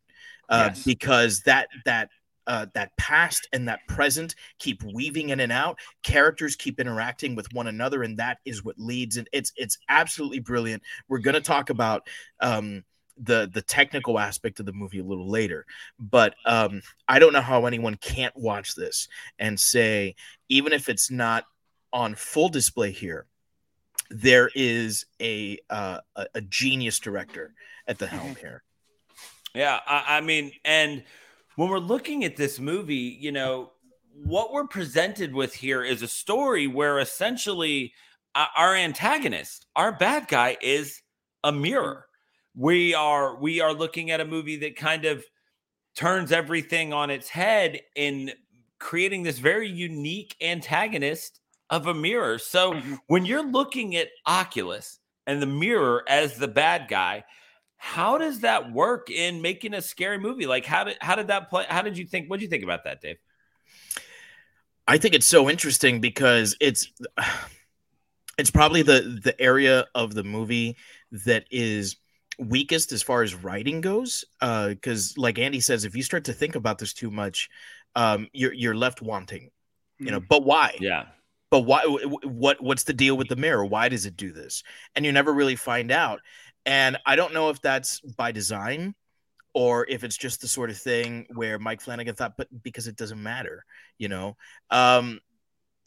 Uh, 0.49 0.71
Yes. 0.75 0.85
because 0.85 1.41
that 1.41 1.69
that 1.87 2.11
uh, 2.47 2.67
that 2.75 2.95
past 2.99 3.49
and 3.55 3.67
that 3.69 3.81
present 3.89 4.35
keep 4.59 4.83
weaving 4.83 5.31
in 5.31 5.41
and 5.41 5.51
out. 5.51 5.79
Characters 6.03 6.55
keep 6.57 6.79
interacting 6.79 7.35
with 7.35 7.51
one 7.55 7.67
another 7.67 8.03
and 8.03 8.19
that 8.19 8.37
is 8.45 8.63
what 8.63 8.79
leads 8.79 9.17
and 9.17 9.27
it's 9.33 9.53
it's 9.57 9.79
absolutely 9.89 10.41
brilliant. 10.41 10.83
We're 11.09 11.21
going 11.21 11.35
to 11.35 11.41
talk 11.41 11.71
about 11.71 12.07
um 12.41 12.85
the 13.17 13.49
the 13.53 13.63
technical 13.63 14.19
aspect 14.19 14.59
of 14.59 14.67
the 14.67 14.73
movie 14.73 14.99
a 14.99 15.05
little 15.05 15.29
later 15.29 15.65
but 15.99 16.35
um 16.47 16.83
i 17.07 17.19
don't 17.19 17.33
know 17.33 17.41
how 17.41 17.67
anyone 17.67 17.95
can't 17.97 18.37
watch 18.37 18.75
this 18.75 19.09
and 19.39 19.59
say 19.59 20.15
even 20.49 20.73
if 20.73 20.89
it's 20.89 21.11
not 21.11 21.45
on 21.93 22.15
full 22.15 22.49
display 22.49 22.91
here 22.91 23.27
there 24.11 24.51
is 24.55 25.07
a 25.23 25.59
uh, 25.71 26.01
a, 26.17 26.27
a 26.35 26.41
genius 26.41 26.99
director 26.99 27.55
at 27.87 27.99
the 27.99 28.07
helm 28.07 28.35
here 28.35 28.63
Yeah, 29.55 29.79
I, 29.87 30.17
I 30.17 30.21
mean, 30.21 30.53
and 30.65 31.05
when 31.55 31.69
we're 31.69 31.79
looking 31.79 32.25
at 32.25 32.37
this 32.37 32.59
movie, 32.59 33.17
you 33.21 33.31
know, 33.31 33.71
what 34.13 34.53
we're 34.53 34.67
presented 34.67 35.33
with 35.33 35.55
here 35.55 35.83
is 35.85 36.03
a 36.03 36.09
story 36.09 36.67
where 36.67 36.99
essentially 36.99 37.93
uh, 38.35 38.47
our 38.57 38.75
antagonist, 38.75 39.67
our 39.77 39.93
bad 39.93 40.27
guy, 40.29 40.57
is 40.61 41.01
a 41.45 41.53
mirror. 41.53 42.07
We 42.55 42.95
are 42.95 43.37
we 43.37 43.61
are 43.61 43.73
looking 43.73 44.11
at 44.11 44.21
a 44.21 44.25
movie 44.25 44.57
that 44.59 44.77
kind 44.77 45.05
of 45.05 45.25
turns 45.97 46.33
everything 46.33 46.93
on 46.93 47.11
its 47.11 47.29
head 47.29 47.81
in 47.97 48.33
creating 48.79 49.23
this 49.23 49.39
very 49.39 49.69
unique 49.69 50.37
antagonist 50.41 51.41
of 51.71 51.87
a 51.87 51.95
mirror. 51.95 52.39
So 52.39 52.75
Mhm. 52.75 52.99
when 53.07 53.25
you're 53.25 53.43
looking 53.49 53.97
at 53.97 54.09
Oculus 54.27 54.99
and 55.27 55.41
the 55.41 55.47
mirror 55.47 56.05
as 56.09 56.37
the 56.37 56.49
bad 56.49 56.89
guy, 56.89 57.25
how 57.77 58.19
does 58.19 58.41
that 58.41 58.73
work 58.73 59.11
in 59.11 59.43
making 59.43 59.75
a 59.75 59.83
scary 59.83 60.19
movie? 60.19 60.47
Like 60.47 60.65
how 60.65 60.85
did 60.85 60.97
how 61.01 61.17
did 61.17 61.29
that 61.29 61.51
play? 61.51 61.65
How 61.69 61.83
did 61.83 61.99
you 61.99 62.07
think? 62.07 62.29
What 62.29 62.39
did 62.39 62.45
you 62.45 62.51
think 62.51 62.65
about 62.65 62.85
that, 62.85 63.01
Dave? 63.01 63.17
I 64.87 64.99
think 64.99 65.15
it's 65.15 65.27
so 65.27 65.49
interesting 65.49 66.01
because 66.01 66.57
it's 66.61 66.93
it's 68.39 68.51
probably 68.51 68.83
the 68.83 69.21
the 69.23 69.41
area 69.41 69.87
of 69.95 70.15
the 70.15 70.25
movie 70.25 70.77
that 71.25 71.47
is 71.51 71.97
weakest 72.39 72.93
as 72.93 73.03
far 73.03 73.23
as 73.23 73.35
writing 73.35 73.81
goes. 73.81 74.25
Because, 74.41 75.17
like 75.17 75.39
Andy 75.39 75.61
says, 75.61 75.85
if 75.85 75.95
you 75.95 76.03
start 76.03 76.25
to 76.25 76.33
think 76.33 76.55
about 76.55 76.79
this 76.79 76.93
too 76.93 77.11
much, 77.11 77.49
um, 77.95 78.29
you're 78.33 78.53
you're 78.53 78.75
left 78.75 79.03
wanting. 79.03 79.51
You 79.99 80.11
know, 80.11 80.21
but 80.21 80.45
why? 80.45 80.77
Yeah. 80.81 81.07
But 81.51 81.61
why? 81.61 81.83
wh- 81.87 82.03
wh- 82.03 82.27
What 82.27 82.61
what's 82.61 82.83
the 82.83 82.93
deal 82.93 83.17
with 83.17 83.29
the 83.29 83.37
mirror? 83.37 83.65
Why 83.65 83.89
does 83.89 84.07
it 84.07 84.17
do 84.17 84.33
this? 84.33 84.63
And 84.95 85.05
you 85.05 85.13
never 85.13 85.33
really 85.33 85.57
find 85.57 85.93
out. 85.93 86.21
And 86.67 86.97
I 87.07 87.15
don't 87.17 87.33
know 87.35 87.51
if 87.51 87.61
that's 87.61 88.01
by 88.01 88.33
design 88.33 88.95
or 89.53 89.87
if 89.89 90.03
it's 90.03 90.17
just 90.17 90.41
the 90.41 90.49
sort 90.49 90.71
of 90.71 90.77
thing 90.77 91.27
where 91.35 91.59
Mike 91.61 91.81
Flanagan 91.81 92.17
thought, 92.17 92.37
but 92.37 92.49
because 92.63 92.89
it 92.89 92.97
doesn't 92.97 93.23
matter, 93.23 93.65
you 93.99 94.09
know. 94.09 94.37
Um, 94.71 95.21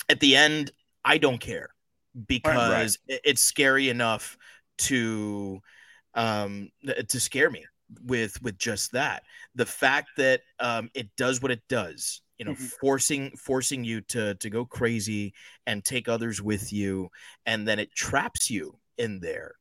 at 0.08 0.22
the 0.22 0.38
end, 0.38 0.72
I 1.04 1.18
don't 1.18 1.40
care 1.40 1.70
because 2.27 2.98
it- 3.07 3.22
it's 3.25 3.42
scary 3.42 3.90
enough 3.90 4.38
to 4.77 5.62
um 6.18 6.70
to 7.10 7.22
scare 7.22 7.51
me 7.51 7.66
with 8.06 8.42
with 8.44 8.58
just 8.60 8.92
that 8.94 9.24
the 9.56 9.66
fact 9.66 10.10
that 10.18 10.42
um 10.60 10.90
it 10.96 11.10
does 11.18 11.42
what 11.42 11.51
it 11.51 11.64
does 11.70 12.22
you 12.40 12.46
know 12.46 12.53
Mhm. 12.53 12.72
forcing 12.82 13.32
forcing 13.38 13.86
you 13.86 14.01
to 14.01 14.36
to 14.36 14.50
go 14.50 14.66
crazy 14.66 15.34
and 15.68 15.86
take 15.86 16.10
others 16.10 16.42
with 16.42 16.74
you 16.74 17.10
and 17.46 17.68
then 17.68 17.80
it 17.80 17.94
traps 17.96 18.50
you 18.50 18.77
in 18.98 19.22
there 19.22 19.53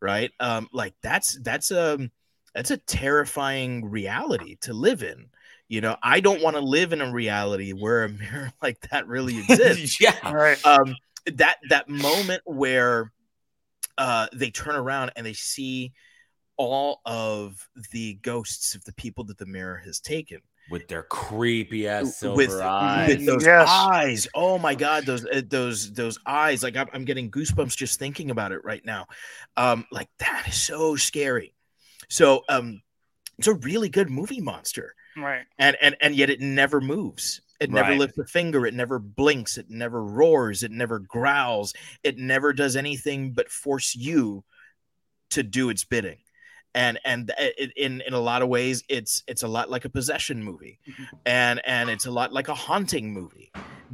right 0.00 0.32
um 0.40 0.68
like 0.72 0.94
that's 1.02 1.38
that's 1.42 1.70
a 1.72 1.98
that's 2.54 2.70
a 2.70 2.78
terrifying 2.78 3.84
reality 3.90 4.56
to 4.62 4.74
live 4.74 5.02
in 5.02 5.26
you 5.68 5.80
know 5.80 5.96
i 6.02 6.20
don't 6.20 6.42
want 6.42 6.56
to 6.56 6.62
live 6.62 6.92
in 6.92 7.02
a 7.02 7.12
reality 7.12 7.72
where 7.72 8.04
a 8.04 8.10
mirror 8.10 8.52
like 8.62 8.80
that 8.90 9.06
really 9.08 9.38
exists 9.38 10.00
yeah. 10.00 10.14
All 10.24 10.34
right. 10.34 10.58
um 10.64 10.96
that 11.26 11.58
that 11.70 11.88
moment 11.88 12.42
where 12.46 13.12
uh 13.98 14.26
they 14.32 14.50
turn 14.50 14.76
around 14.76 15.12
and 15.16 15.24
they 15.26 15.32
see 15.32 15.92
all 16.56 17.00
of 17.04 17.68
the 17.90 18.14
ghosts 18.22 18.74
of 18.74 18.84
the 18.84 18.92
people 18.94 19.24
that 19.24 19.38
the 19.38 19.46
mirror 19.46 19.80
has 19.84 20.00
taken. 20.00 20.38
With 20.70 20.88
their 20.88 21.02
creepy 21.02 21.86
ass 21.88 22.16
silver 22.16 22.36
with, 22.36 22.50
eyes. 22.62 23.08
with 23.08 23.26
those 23.26 23.44
Yes. 23.44 23.68
eyes. 23.70 24.28
Oh 24.34 24.58
my 24.58 24.74
god 24.74 25.04
those 25.04 25.26
uh, 25.26 25.42
those 25.48 25.92
those 25.92 26.18
eyes. 26.26 26.62
Like 26.62 26.76
I'm, 26.76 26.88
I'm 26.92 27.04
getting 27.04 27.30
goosebumps 27.30 27.76
just 27.76 27.98
thinking 27.98 28.30
about 28.30 28.52
it 28.52 28.64
right 28.64 28.84
now. 28.84 29.06
Um 29.56 29.84
like 29.90 30.08
that 30.18 30.46
is 30.48 30.60
so 30.62 30.96
scary. 30.96 31.54
So 32.08 32.44
um 32.48 32.80
it's 33.38 33.48
a 33.48 33.54
really 33.54 33.88
good 33.88 34.10
movie 34.10 34.40
monster. 34.40 34.94
Right. 35.16 35.44
and 35.58 35.76
and 35.80 35.96
and 36.00 36.14
yet 36.14 36.30
it 36.30 36.40
never 36.40 36.80
moves 36.80 37.40
it 37.64 37.70
never 37.70 37.90
Right. 37.90 37.98
lifts 37.98 38.18
a 38.18 38.24
finger 38.26 38.66
it 38.66 38.74
never 38.74 38.98
blinks 38.98 39.58
it 39.58 39.66
never 39.68 40.04
roars 40.04 40.62
it 40.62 40.70
never 40.70 40.98
growls 41.00 41.74
it 42.02 42.16
never 42.18 42.52
does 42.52 42.76
anything 42.76 43.32
but 43.32 43.50
force 43.50 43.94
you 43.96 44.44
to 45.30 45.42
do 45.42 45.70
its 45.70 45.84
bidding 45.84 46.18
and 46.74 46.98
and 47.04 47.32
it, 47.38 47.72
in 47.76 48.00
in 48.02 48.12
a 48.14 48.20
lot 48.20 48.42
of 48.42 48.48
ways 48.48 48.82
it's 48.88 49.22
it's 49.26 49.42
a 49.42 49.48
lot 49.48 49.70
like 49.70 49.84
a 49.84 49.88
possession 49.88 50.42
movie 50.42 50.78
Mhm. 50.88 51.08
and 51.26 51.60
and 51.66 51.90
it's 51.90 52.06
a 52.06 52.10
lot 52.10 52.32
like 52.32 52.48
a 52.48 52.54
haunting 52.54 53.12
movie 53.12 53.50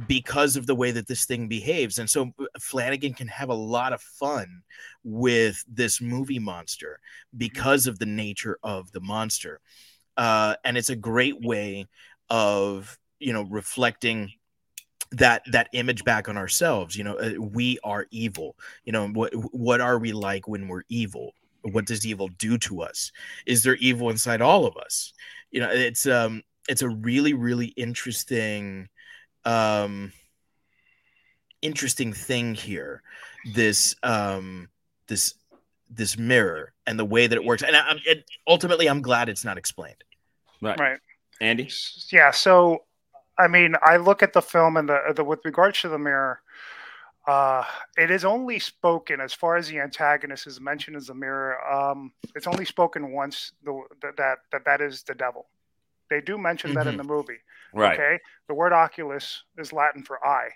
because 0.07 0.55
of 0.55 0.65
the 0.65 0.75
way 0.75 0.91
that 0.91 1.07
this 1.07 1.25
thing 1.25 1.47
behaves 1.47 1.99
and 1.99 2.09
so 2.09 2.31
uh, 2.39 2.45
flanagan 2.59 3.13
can 3.13 3.27
have 3.27 3.49
a 3.49 3.53
lot 3.77 3.93
of 3.93 4.01
fun 4.01 4.61
with 5.03 5.63
this 5.67 6.01
movie 6.01 6.39
monster 6.39 6.99
because 7.37 7.87
of 7.87 7.99
the 7.99 8.05
nature 8.05 8.57
of 8.63 8.91
the 8.91 9.01
monster 9.01 9.59
uh, 10.17 10.55
and 10.65 10.77
it's 10.77 10.89
a 10.89 10.95
great 10.95 11.39
way 11.41 11.85
of 12.29 12.97
you 13.21 13.33
know 13.33 13.43
reflecting 13.43 14.31
that 15.11 15.43
that 15.51 15.69
image 15.73 16.03
back 16.03 16.29
on 16.29 16.37
ourselves 16.37 16.95
you 16.95 17.03
know 17.03 17.15
uh, 17.15 17.33
we 17.39 17.77
are 17.83 18.07
evil 18.11 18.55
you 18.85 18.91
know 18.91 19.07
what 19.09 19.31
what 19.53 19.81
are 19.81 19.99
we 19.99 20.11
like 20.11 20.47
when 20.47 20.67
we're 20.67 20.83
evil 20.89 21.33
what 21.63 21.85
does 21.85 22.05
evil 22.05 22.27
do 22.39 22.57
to 22.57 22.81
us 22.81 23.11
is 23.45 23.63
there 23.63 23.75
evil 23.75 24.09
inside 24.09 24.41
all 24.41 24.65
of 24.65 24.75
us 24.77 25.13
you 25.51 25.59
know 25.59 25.69
it's 25.69 26.07
um 26.07 26.41
it's 26.69 26.81
a 26.81 26.89
really 26.89 27.33
really 27.33 27.67
interesting 27.67 28.87
um 29.45 30.11
interesting 31.61 32.13
thing 32.13 32.55
here 32.55 33.03
this 33.53 33.95
um 34.03 34.69
this 35.07 35.35
this 35.89 36.17
mirror 36.17 36.73
and 36.87 36.97
the 36.97 37.05
way 37.05 37.27
that 37.27 37.35
it 37.35 37.43
works 37.43 37.63
and 37.63 37.75
I, 37.75 37.81
I'm, 37.81 37.99
it, 38.05 38.23
ultimately 38.47 38.87
i'm 38.87 39.01
glad 39.01 39.27
it's 39.27 39.43
not 39.43 39.57
explained 39.57 40.03
right. 40.61 40.79
Right. 40.79 40.99
Andy? 41.41 41.69
Yeah. 42.11 42.31
So, 42.31 42.83
I 43.41 43.47
mean, 43.47 43.75
I 43.81 43.97
look 43.97 44.21
at 44.21 44.33
the 44.33 44.41
film 44.41 44.77
and 44.77 44.87
the, 44.87 44.99
the 45.15 45.23
with 45.23 45.39
regards 45.43 45.81
to 45.81 45.89
the 45.89 45.97
mirror, 45.97 46.41
uh, 47.27 47.63
it 47.97 48.11
is 48.11 48.23
only 48.25 48.59
spoken 48.59 49.19
as 49.21 49.33
far 49.33 49.55
as 49.55 49.67
the 49.67 49.79
antagonist 49.79 50.47
is 50.47 50.59
mentioned 50.59 50.95
as 50.97 51.07
the 51.07 51.13
mirror. 51.13 51.59
Um, 51.67 52.13
it's 52.35 52.47
only 52.47 52.65
spoken 52.65 53.11
once. 53.11 53.53
The, 53.63 53.73
that 54.01 54.17
that 54.17 54.37
that 54.51 54.65
that 54.65 54.81
is 54.81 55.03
the 55.03 55.15
devil. 55.15 55.47
They 56.09 56.21
do 56.21 56.37
mention 56.37 56.73
that 56.75 56.87
in 56.87 56.95
Mhm. 56.95 56.97
the 56.97 57.03
movie. 57.03 57.39
Right. 57.73 57.99
Okay. 57.99 58.19
The 58.47 58.53
word 58.53 58.73
oculus 58.73 59.43
is 59.57 59.71
Latin 59.71 60.03
for 60.03 60.23
eye. 60.25 60.49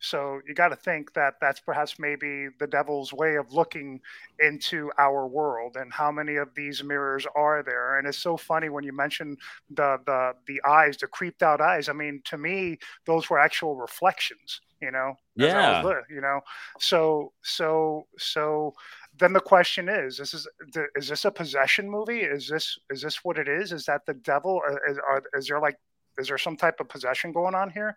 So 0.00 0.40
you 0.46 0.54
got 0.54 0.68
to 0.68 0.76
think 0.76 1.12
that 1.14 1.34
that's 1.40 1.60
perhaps 1.60 1.98
maybe 1.98 2.48
the 2.58 2.66
devil's 2.66 3.12
way 3.12 3.36
of 3.36 3.52
looking 3.52 4.00
into 4.38 4.90
our 4.98 5.26
world 5.26 5.76
and 5.76 5.92
how 5.92 6.12
many 6.12 6.36
of 6.36 6.54
these 6.54 6.84
mirrors 6.84 7.26
are 7.34 7.62
there. 7.64 7.98
And 7.98 8.06
it's 8.06 8.18
so 8.18 8.36
funny 8.36 8.68
when 8.68 8.84
you 8.84 8.92
mention 8.92 9.36
the 9.70 9.98
the 10.06 10.34
the 10.46 10.60
eyes, 10.66 10.96
the 10.96 11.08
creeped 11.08 11.42
out 11.42 11.60
eyes. 11.60 11.88
I 11.88 11.92
mean, 11.92 12.22
to 12.26 12.38
me, 12.38 12.78
those 13.06 13.28
were 13.28 13.38
actual 13.38 13.76
reflections. 13.76 14.60
You 14.80 14.92
know. 14.92 15.14
Yeah. 15.34 15.82
was 15.82 16.04
You 16.08 16.20
know. 16.20 16.40
So 16.78 17.32
so 17.42 18.06
so 18.18 18.74
then 19.18 19.32
the 19.32 19.40
question 19.40 19.88
is: 19.88 20.16
This 20.16 20.32
is 20.32 20.46
is 20.94 21.08
this 21.08 21.24
a 21.24 21.30
possession 21.32 21.90
movie? 21.90 22.20
Is 22.20 22.48
this 22.48 22.78
is 22.88 23.02
this 23.02 23.24
what 23.24 23.38
it 23.38 23.48
is? 23.48 23.72
Is 23.72 23.84
that 23.86 24.06
the 24.06 24.14
devil? 24.14 24.60
Is, 24.88 24.98
are, 24.98 25.22
is 25.34 25.48
there 25.48 25.60
like 25.60 25.76
is 26.18 26.28
there 26.28 26.38
some 26.38 26.56
type 26.56 26.78
of 26.80 26.88
possession 26.88 27.32
going 27.32 27.54
on 27.54 27.70
here? 27.70 27.96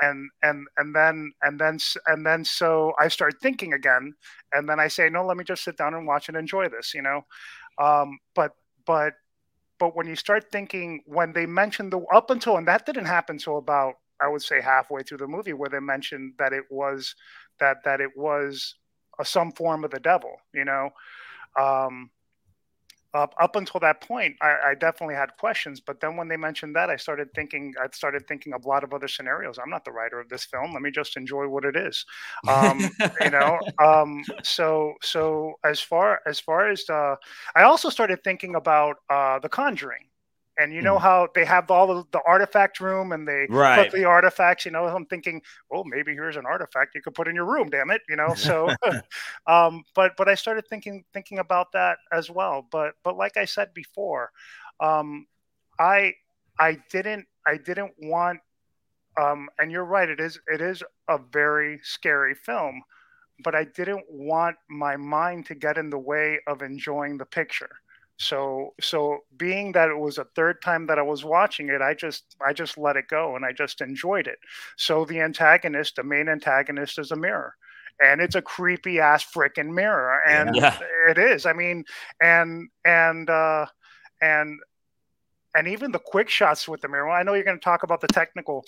And 0.00 0.30
and 0.42 0.66
and 0.76 0.94
then 0.94 1.32
and 1.42 1.58
then 1.58 1.78
and 2.06 2.26
then 2.26 2.44
so 2.44 2.92
I 2.98 3.08
start 3.08 3.34
thinking 3.40 3.72
again, 3.72 4.14
and 4.52 4.68
then 4.68 4.80
I 4.80 4.88
say, 4.88 5.08
no, 5.08 5.24
let 5.24 5.36
me 5.36 5.44
just 5.44 5.64
sit 5.64 5.76
down 5.76 5.94
and 5.94 6.06
watch 6.06 6.28
and 6.28 6.36
enjoy 6.36 6.68
this, 6.68 6.94
you 6.94 7.02
know. 7.02 7.22
Um, 7.78 8.18
but 8.34 8.52
but 8.86 9.14
but 9.78 9.96
when 9.96 10.06
you 10.06 10.16
start 10.16 10.50
thinking, 10.50 11.02
when 11.06 11.32
they 11.32 11.46
mentioned 11.46 11.92
the 11.92 12.00
up 12.14 12.30
until 12.30 12.56
and 12.56 12.68
that 12.68 12.86
didn't 12.86 13.06
happen 13.06 13.34
until 13.34 13.58
about 13.58 13.94
I 14.20 14.28
would 14.28 14.42
say 14.42 14.60
halfway 14.60 15.02
through 15.02 15.18
the 15.18 15.26
movie, 15.26 15.52
where 15.52 15.68
they 15.68 15.80
mentioned 15.80 16.34
that 16.38 16.52
it 16.52 16.64
was 16.70 17.14
that 17.60 17.78
that 17.84 18.00
it 18.00 18.10
was 18.16 18.74
a, 19.18 19.24
some 19.24 19.52
form 19.52 19.84
of 19.84 19.90
the 19.90 20.00
devil, 20.00 20.36
you 20.54 20.64
know. 20.64 20.90
Um, 21.58 22.10
up 23.16 23.34
up 23.40 23.56
until 23.56 23.80
that 23.80 24.00
point, 24.00 24.36
I, 24.40 24.70
I, 24.70 24.74
definitely 24.74 25.14
had 25.14 25.36
questions. 25.38 25.80
But 25.80 26.00
then 26.00 26.16
when 26.16 26.28
they 26.28 26.36
mentioned 26.36 26.76
that, 26.76 26.90
I 26.90 26.96
started 26.96 27.32
thinking. 27.34 27.74
I 27.82 27.86
started 27.92 28.28
thinking 28.28 28.52
of 28.52 28.64
a 28.64 28.68
lot 28.68 28.84
of 28.84 28.92
other 28.92 29.08
scenarios. 29.08 29.58
I'm 29.58 29.70
not 29.70 29.84
the 29.84 29.92
writer 29.92 30.20
of 30.20 30.28
this 30.28 30.44
film. 30.44 30.72
Let 30.72 30.82
me 30.82 30.90
just 30.90 31.16
enjoy 31.16 31.48
what 31.48 31.64
it 31.64 31.76
is. 31.76 32.04
Um, 32.48 32.90
you 33.20 33.30
know. 33.30 33.58
Um, 33.78 34.24
so 34.42 34.94
so 35.02 35.54
as 35.64 35.80
far 35.80 36.20
as 36.26 36.40
far 36.40 36.70
as 36.70 36.88
uh, 36.88 37.16
I 37.54 37.62
also 37.62 37.88
started 37.90 38.24
thinking 38.24 38.54
about 38.54 38.96
uh, 39.10 39.38
the 39.38 39.48
Conjuring 39.48 40.06
and 40.58 40.72
you 40.72 40.82
know 40.82 40.96
mm. 40.96 41.00
how 41.00 41.28
they 41.34 41.44
have 41.44 41.70
all 41.70 41.86
the, 41.86 42.04
the 42.12 42.20
artifact 42.26 42.80
room 42.80 43.12
and 43.12 43.26
they 43.26 43.46
right. 43.48 43.90
put 43.90 43.96
the 43.96 44.04
artifacts 44.04 44.64
you 44.64 44.70
know 44.70 44.86
i'm 44.86 45.06
thinking 45.06 45.40
well 45.70 45.84
maybe 45.84 46.12
here's 46.12 46.36
an 46.36 46.46
artifact 46.46 46.94
you 46.94 47.02
could 47.02 47.14
put 47.14 47.28
in 47.28 47.34
your 47.34 47.44
room 47.44 47.68
damn 47.68 47.90
it 47.90 48.02
you 48.08 48.16
know 48.16 48.34
so 48.36 48.68
um 49.46 49.82
but 49.94 50.12
but 50.16 50.28
i 50.28 50.34
started 50.34 50.66
thinking 50.68 51.04
thinking 51.12 51.38
about 51.38 51.72
that 51.72 51.98
as 52.12 52.30
well 52.30 52.66
but 52.70 52.94
but 53.02 53.16
like 53.16 53.36
i 53.36 53.44
said 53.44 53.72
before 53.74 54.30
um 54.80 55.26
i 55.78 56.12
i 56.58 56.76
didn't 56.90 57.26
i 57.46 57.56
didn't 57.56 57.92
want 57.98 58.40
um 59.20 59.48
and 59.58 59.70
you're 59.70 59.84
right 59.84 60.08
it 60.08 60.20
is 60.20 60.38
it 60.46 60.60
is 60.60 60.82
a 61.08 61.18
very 61.32 61.78
scary 61.82 62.34
film 62.34 62.82
but 63.44 63.54
i 63.54 63.64
didn't 63.64 64.04
want 64.08 64.56
my 64.68 64.96
mind 64.96 65.44
to 65.44 65.54
get 65.54 65.78
in 65.78 65.90
the 65.90 65.98
way 65.98 66.38
of 66.46 66.62
enjoying 66.62 67.18
the 67.18 67.26
picture 67.26 67.70
so 68.18 68.74
so 68.80 69.18
being 69.36 69.72
that 69.72 69.90
it 69.90 69.98
was 69.98 70.18
a 70.18 70.26
third 70.34 70.62
time 70.62 70.86
that 70.86 70.98
I 70.98 71.02
was 71.02 71.24
watching 71.24 71.68
it, 71.68 71.82
I 71.82 71.94
just 71.94 72.36
I 72.44 72.52
just 72.52 72.78
let 72.78 72.96
it 72.96 73.08
go 73.08 73.36
and 73.36 73.44
I 73.44 73.52
just 73.52 73.80
enjoyed 73.80 74.26
it. 74.26 74.38
So 74.76 75.04
the 75.04 75.20
antagonist, 75.20 75.96
the 75.96 76.02
main 76.02 76.28
antagonist 76.28 76.98
is 76.98 77.10
a 77.10 77.16
mirror. 77.16 77.54
And 77.98 78.20
it's 78.20 78.34
a 78.34 78.42
creepy 78.42 79.00
ass 79.00 79.24
freaking 79.24 79.72
mirror. 79.72 80.20
And 80.26 80.54
yeah. 80.54 80.78
it 81.08 81.18
is. 81.18 81.46
I 81.46 81.52
mean, 81.52 81.84
and 82.20 82.68
and 82.84 83.28
uh 83.28 83.66
and 84.20 84.58
and 85.56 85.68
even 85.68 85.90
the 85.90 85.98
quick 85.98 86.28
shots 86.28 86.68
with 86.68 86.82
the 86.82 86.88
mirror. 86.88 87.08
Well, 87.08 87.16
I 87.16 87.22
know 87.22 87.32
you're 87.32 87.44
going 87.44 87.58
to 87.58 87.64
talk 87.64 87.82
about 87.82 88.02
the 88.02 88.08
technical 88.08 88.64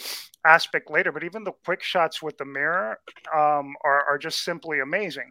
aspect 0.46 0.90
later, 0.90 1.12
but 1.12 1.22
even 1.22 1.44
the 1.44 1.52
quick 1.64 1.82
shots 1.82 2.22
with 2.22 2.38
the 2.38 2.46
mirror 2.46 2.98
um, 3.36 3.74
are, 3.84 4.04
are 4.08 4.16
just 4.18 4.42
simply 4.42 4.80
amazing. 4.80 5.30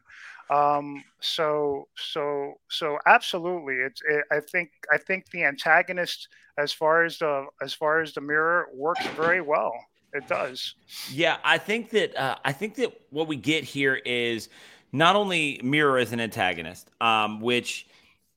Um, 0.50 1.04
so 1.20 1.88
so 1.98 2.54
so 2.70 2.98
absolutely, 3.06 3.76
it's 3.76 4.02
it, 4.08 4.24
I 4.32 4.40
think 4.40 4.70
I 4.92 4.98
think 4.98 5.30
the 5.32 5.44
antagonist 5.44 6.30
as 6.58 6.72
far 6.72 7.04
as 7.04 7.20
the 7.20 7.46
as 7.62 7.74
far 7.74 8.02
as 8.02 8.14
the 8.14 8.22
mirror 8.22 8.68
works 8.74 9.06
very 9.16 9.42
well. 9.42 9.74
It 10.14 10.28
does. 10.28 10.76
Yeah, 11.12 11.38
I 11.44 11.58
think 11.58 11.90
that 11.92 12.16
uh, 12.16 12.38
I 12.46 12.54
think 12.54 12.76
that 12.76 12.94
what 13.10 13.28
we 13.28 13.36
get 13.36 13.64
here 13.64 13.96
is 13.96 14.50
not 14.92 15.16
only 15.16 15.60
mirror 15.64 15.98
as 15.98 16.14
an 16.14 16.22
antagonist, 16.22 16.90
um, 17.02 17.42
which 17.42 17.88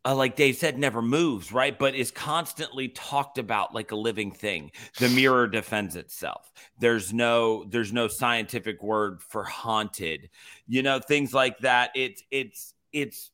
uh, 0.04 0.14
like 0.14 0.36
Dave 0.36 0.56
said, 0.56 0.78
never 0.78 1.02
moves, 1.02 1.52
right? 1.52 1.78
But 1.78 1.94
is 1.94 2.10
constantly 2.10 2.88
talked 2.88 3.38
about 3.38 3.74
like 3.74 3.90
a 3.90 3.96
living 3.96 4.32
thing. 4.32 4.70
The 4.98 5.08
mirror 5.10 5.46
defends 5.46 5.96
itself. 5.96 6.50
There's 6.78 7.12
no 7.12 7.64
there's 7.64 7.92
no 7.92 8.08
scientific 8.08 8.82
word 8.82 9.22
for 9.22 9.44
haunted. 9.44 10.30
You 10.66 10.82
know, 10.82 11.00
things 11.00 11.34
like 11.34 11.58
that. 11.58 11.90
It's 11.94 12.22
it's 12.30 12.74
it's 12.92 13.30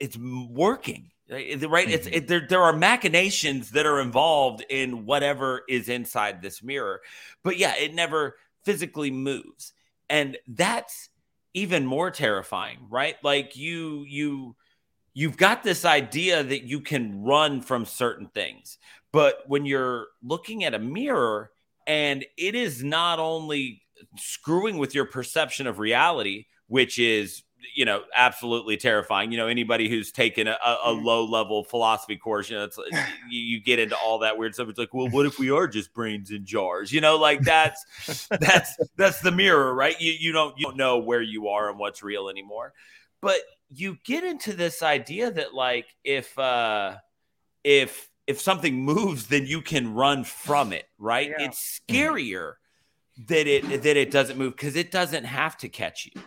it's 0.00 0.18
working. 0.18 1.10
Right? 1.28 1.58
Mm-hmm. 1.58 1.90
It's 1.90 2.06
it, 2.06 2.28
there. 2.28 2.46
There 2.48 2.62
are 2.62 2.72
machinations 2.72 3.70
that 3.72 3.86
are 3.86 4.00
involved 4.00 4.64
in 4.68 5.06
whatever 5.06 5.62
is 5.68 5.88
inside 5.88 6.40
this 6.40 6.62
mirror, 6.62 7.00
but 7.42 7.58
yeah, 7.58 7.74
it 7.76 7.94
never 7.94 8.36
physically 8.64 9.10
moves, 9.10 9.72
and 10.08 10.36
that's 10.46 11.10
even 11.52 11.84
more 11.84 12.12
terrifying, 12.12 12.78
right? 12.88 13.16
Like 13.24 13.56
you 13.56 14.04
you 14.06 14.54
you've 15.16 15.38
got 15.38 15.62
this 15.62 15.86
idea 15.86 16.44
that 16.44 16.64
you 16.64 16.78
can 16.78 17.22
run 17.22 17.62
from 17.62 17.86
certain 17.86 18.26
things. 18.26 18.76
But 19.12 19.44
when 19.46 19.64
you're 19.64 20.08
looking 20.22 20.62
at 20.62 20.74
a 20.74 20.78
mirror 20.78 21.50
and 21.86 22.22
it 22.36 22.54
is 22.54 22.84
not 22.84 23.18
only 23.18 23.80
screwing 24.18 24.76
with 24.76 24.94
your 24.94 25.06
perception 25.06 25.66
of 25.66 25.78
reality, 25.78 26.44
which 26.68 26.98
is 26.98 27.44
you 27.74 27.86
know 27.86 28.02
absolutely 28.14 28.76
terrifying 28.76 29.32
you 29.32 29.38
know 29.38 29.48
anybody 29.48 29.88
who's 29.88 30.12
taken 30.12 30.46
a, 30.46 30.56
a 30.62 30.76
mm-hmm. 30.92 31.04
low 31.04 31.24
level 31.24 31.64
philosophy 31.64 32.16
course 32.16 32.48
you 32.48 32.56
know 32.56 32.62
it's 32.62 32.78
you, 33.30 33.40
you, 33.40 33.60
get 33.60 33.80
into 33.80 33.96
all 33.96 34.20
that 34.20 34.38
weird 34.38 34.54
stuff 34.54 34.68
it's 34.68 34.78
like 34.78 34.94
well 34.94 35.08
what 35.08 35.26
if 35.26 35.38
we 35.38 35.50
are 35.50 35.66
just 35.66 35.92
brains 35.92 36.30
in 36.30 36.44
jars 36.44 36.92
you 36.92 37.00
know 37.00 37.16
like 37.16 37.40
that's 37.40 38.28
that's 38.40 38.76
that's 38.96 39.20
the 39.20 39.32
mirror 39.32 39.74
right 39.74 40.00
you 40.00 40.12
you 40.12 40.30
don't 40.30 40.56
you 40.56 40.66
don't 40.66 40.76
know 40.76 40.98
where 40.98 41.22
you 41.22 41.48
are 41.48 41.68
and 41.68 41.78
what's 41.78 42.04
real 42.04 42.28
anymore 42.28 42.72
but 43.20 43.40
you 43.70 43.98
get 44.04 44.24
into 44.24 44.52
this 44.52 44.82
idea 44.82 45.30
that 45.30 45.54
like 45.54 45.86
if 46.04 46.38
uh 46.38 46.96
if 47.64 48.08
if 48.26 48.40
something 48.40 48.82
moves 48.82 49.26
then 49.26 49.46
you 49.46 49.60
can 49.60 49.92
run 49.94 50.24
from 50.24 50.72
it 50.72 50.84
right 50.98 51.30
yeah. 51.30 51.46
it's 51.46 51.80
scarier 51.88 52.54
that 53.26 53.46
it 53.46 53.82
that 53.82 53.96
it 53.96 54.10
doesn't 54.10 54.38
move 54.38 54.54
because 54.54 54.76
it 54.76 54.90
doesn't 54.90 55.24
have 55.24 55.56
to 55.56 55.68
catch 55.68 56.06
you 56.06 56.22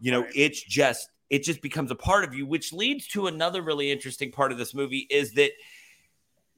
you 0.00 0.10
know 0.10 0.22
right. 0.22 0.32
it's 0.34 0.62
just 0.62 1.10
it 1.30 1.42
just 1.42 1.60
becomes 1.60 1.90
a 1.90 1.96
part 1.96 2.24
of 2.24 2.34
you 2.34 2.46
which 2.46 2.72
leads 2.72 3.06
to 3.06 3.26
another 3.26 3.62
really 3.62 3.90
interesting 3.90 4.30
part 4.30 4.52
of 4.52 4.58
this 4.58 4.74
movie 4.74 5.06
is 5.10 5.32
that 5.32 5.50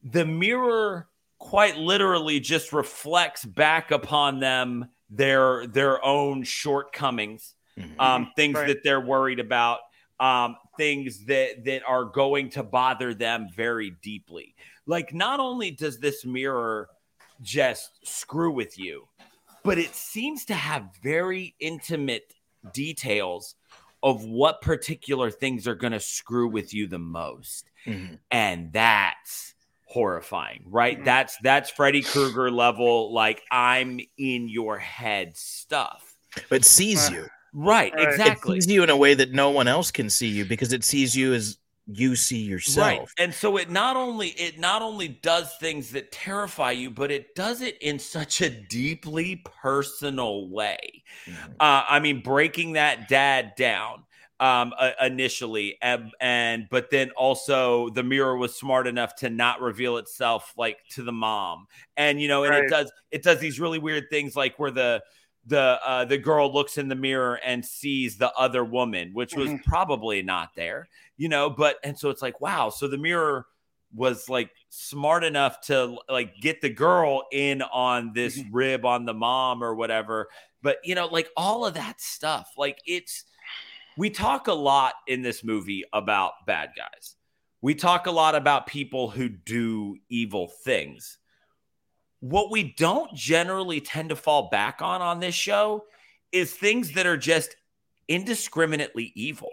the 0.04 0.24
mirror 0.24 1.08
quite 1.38 1.76
literally 1.76 2.38
just 2.38 2.72
reflects 2.72 3.44
back 3.44 3.90
upon 3.90 4.38
them 4.38 4.88
their 5.08 5.66
their 5.66 6.04
own 6.04 6.42
shortcomings 6.44 7.54
mm-hmm. 7.78 7.98
um, 8.00 8.30
things 8.36 8.54
right. 8.54 8.68
that 8.68 8.84
they're 8.84 9.00
worried 9.00 9.40
about 9.40 9.80
um, 10.20 10.56
things 10.76 11.24
that 11.24 11.64
that 11.64 11.82
are 11.86 12.04
going 12.04 12.50
to 12.50 12.62
bother 12.62 13.14
them 13.14 13.48
very 13.54 13.90
deeply. 14.02 14.54
Like, 14.86 15.12
not 15.12 15.40
only 15.40 15.70
does 15.70 15.98
this 15.98 16.24
mirror 16.24 16.88
just 17.42 18.06
screw 18.06 18.52
with 18.52 18.78
you, 18.78 19.08
but 19.64 19.78
it 19.78 19.94
seems 19.94 20.44
to 20.46 20.54
have 20.54 20.90
very 21.02 21.54
intimate 21.58 22.34
details 22.72 23.54
of 24.02 24.24
what 24.24 24.60
particular 24.60 25.30
things 25.30 25.66
are 25.66 25.74
going 25.74 25.92
to 25.92 26.00
screw 26.00 26.48
with 26.48 26.72
you 26.72 26.86
the 26.86 26.98
most. 26.98 27.70
Mm-hmm. 27.86 28.14
And 28.30 28.72
that's 28.72 29.54
horrifying, 29.84 30.64
right? 30.66 30.96
Mm-hmm. 30.96 31.04
That's 31.04 31.36
that's 31.42 31.70
Freddy 31.70 32.02
Krueger 32.02 32.50
level 32.50 33.12
like 33.12 33.42
I'm 33.50 34.00
in 34.16 34.48
your 34.48 34.78
head 34.78 35.36
stuff. 35.36 36.14
But 36.48 36.64
sees 36.64 37.10
you. 37.10 37.26
Right, 37.52 37.92
exactly. 37.96 38.58
It 38.58 38.62
sees 38.62 38.72
you 38.72 38.82
in 38.82 38.90
a 38.90 38.96
way 38.96 39.14
that 39.14 39.32
no 39.32 39.50
one 39.50 39.68
else 39.68 39.90
can 39.90 40.08
see 40.10 40.28
you 40.28 40.44
because 40.44 40.72
it 40.72 40.84
sees 40.84 41.16
you 41.16 41.34
as 41.34 41.58
you 41.86 42.14
see 42.14 42.38
yourself. 42.38 42.86
Right. 42.86 43.08
And 43.18 43.34
so 43.34 43.56
it 43.56 43.70
not 43.70 43.96
only 43.96 44.28
it 44.28 44.58
not 44.58 44.82
only 44.82 45.08
does 45.08 45.56
things 45.56 45.90
that 45.90 46.12
terrify 46.12 46.72
you, 46.72 46.90
but 46.90 47.10
it 47.10 47.34
does 47.34 47.62
it 47.62 47.78
in 47.80 47.98
such 47.98 48.40
a 48.40 48.50
deeply 48.50 49.42
personal 49.44 50.48
way. 50.48 51.02
Mm-hmm. 51.26 51.52
Uh, 51.58 51.84
I 51.88 52.00
mean, 52.00 52.22
breaking 52.22 52.74
that 52.74 53.08
dad 53.08 53.54
down 53.56 54.04
um, 54.40 54.72
uh, 54.78 54.92
initially, 55.02 55.76
and, 55.82 56.12
and 56.20 56.66
but 56.70 56.90
then 56.90 57.10
also 57.10 57.90
the 57.90 58.02
mirror 58.02 58.36
was 58.36 58.56
smart 58.56 58.86
enough 58.86 59.14
to 59.16 59.28
not 59.28 59.60
reveal 59.60 59.98
itself 59.98 60.54
like 60.56 60.78
to 60.90 61.02
the 61.02 61.12
mom, 61.12 61.66
and 61.96 62.20
you 62.20 62.28
know, 62.28 62.44
and 62.44 62.54
right. 62.54 62.64
it 62.64 62.70
does 62.70 62.92
it 63.10 63.22
does 63.22 63.38
these 63.38 63.60
really 63.60 63.78
weird 63.78 64.04
things 64.10 64.34
like 64.34 64.58
where 64.58 64.70
the 64.70 65.02
the 65.46 65.80
uh, 65.84 66.04
the 66.04 66.18
girl 66.18 66.52
looks 66.52 66.78
in 66.78 66.88
the 66.88 66.94
mirror 66.94 67.40
and 67.44 67.64
sees 67.64 68.16
the 68.16 68.32
other 68.34 68.64
woman, 68.64 69.10
which 69.12 69.34
was 69.34 69.48
mm-hmm. 69.48 69.68
probably 69.68 70.22
not 70.22 70.50
there, 70.54 70.88
you 71.16 71.28
know. 71.28 71.50
But 71.50 71.76
and 71.82 71.98
so 71.98 72.10
it's 72.10 72.22
like, 72.22 72.40
wow. 72.40 72.70
So 72.70 72.88
the 72.88 72.98
mirror 72.98 73.46
was 73.94 74.28
like 74.28 74.50
smart 74.68 75.24
enough 75.24 75.60
to 75.62 75.96
like 76.08 76.34
get 76.40 76.60
the 76.60 76.70
girl 76.70 77.24
in 77.32 77.62
on 77.62 78.12
this 78.14 78.38
mm-hmm. 78.38 78.54
rib 78.54 78.84
on 78.84 79.04
the 79.04 79.14
mom 79.14 79.62
or 79.62 79.74
whatever. 79.74 80.28
But 80.62 80.78
you 80.84 80.94
know, 80.94 81.06
like 81.06 81.28
all 81.36 81.64
of 81.64 81.74
that 81.74 82.00
stuff, 82.00 82.52
like 82.56 82.78
it's 82.86 83.24
we 83.96 84.10
talk 84.10 84.46
a 84.46 84.52
lot 84.52 84.94
in 85.06 85.22
this 85.22 85.42
movie 85.42 85.84
about 85.92 86.32
bad 86.46 86.70
guys. 86.76 87.16
We 87.62 87.74
talk 87.74 88.06
a 88.06 88.10
lot 88.10 88.34
about 88.34 88.66
people 88.66 89.10
who 89.10 89.28
do 89.28 89.96
evil 90.08 90.48
things 90.64 91.18
what 92.20 92.50
we 92.50 92.74
don't 92.76 93.12
generally 93.14 93.80
tend 93.80 94.10
to 94.10 94.16
fall 94.16 94.48
back 94.50 94.80
on 94.80 95.02
on 95.02 95.20
this 95.20 95.34
show 95.34 95.84
is 96.32 96.52
things 96.52 96.92
that 96.92 97.06
are 97.06 97.16
just 97.16 97.56
indiscriminately 98.08 99.12
evil. 99.14 99.52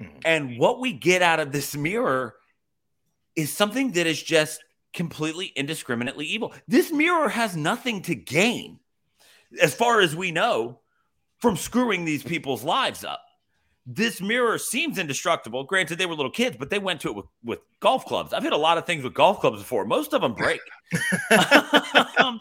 Mm-hmm. 0.00 0.18
And 0.24 0.58
what 0.58 0.80
we 0.80 0.92
get 0.92 1.22
out 1.22 1.40
of 1.40 1.52
this 1.52 1.76
mirror 1.76 2.36
is 3.36 3.52
something 3.52 3.92
that 3.92 4.06
is 4.06 4.22
just 4.22 4.64
completely 4.94 5.46
indiscriminately 5.46 6.26
evil. 6.26 6.54
This 6.66 6.90
mirror 6.90 7.28
has 7.28 7.56
nothing 7.56 8.02
to 8.02 8.14
gain. 8.14 8.80
as 9.60 9.74
far 9.74 10.00
as 10.00 10.14
we 10.14 10.30
know, 10.30 10.80
from 11.38 11.56
screwing 11.56 12.04
these 12.04 12.22
people's 12.22 12.64
lives 12.64 13.04
up. 13.04 13.22
This 13.90 14.20
mirror 14.20 14.58
seems 14.58 14.98
indestructible. 14.98 15.64
Granted, 15.64 15.96
they 15.96 16.04
were 16.04 16.14
little 16.14 16.30
kids, 16.30 16.58
but 16.58 16.68
they 16.68 16.78
went 16.78 17.00
to 17.00 17.08
it 17.08 17.16
with, 17.16 17.24
with 17.42 17.60
golf 17.80 18.04
clubs. 18.04 18.34
I've 18.34 18.42
hit 18.42 18.52
a 18.52 18.56
lot 18.56 18.76
of 18.76 18.84
things 18.84 19.02
with 19.02 19.14
golf 19.14 19.40
clubs 19.40 19.60
before. 19.60 19.86
Most 19.86 20.12
of 20.12 20.20
them 20.20 20.34
break. 20.34 20.60
um, 22.18 22.38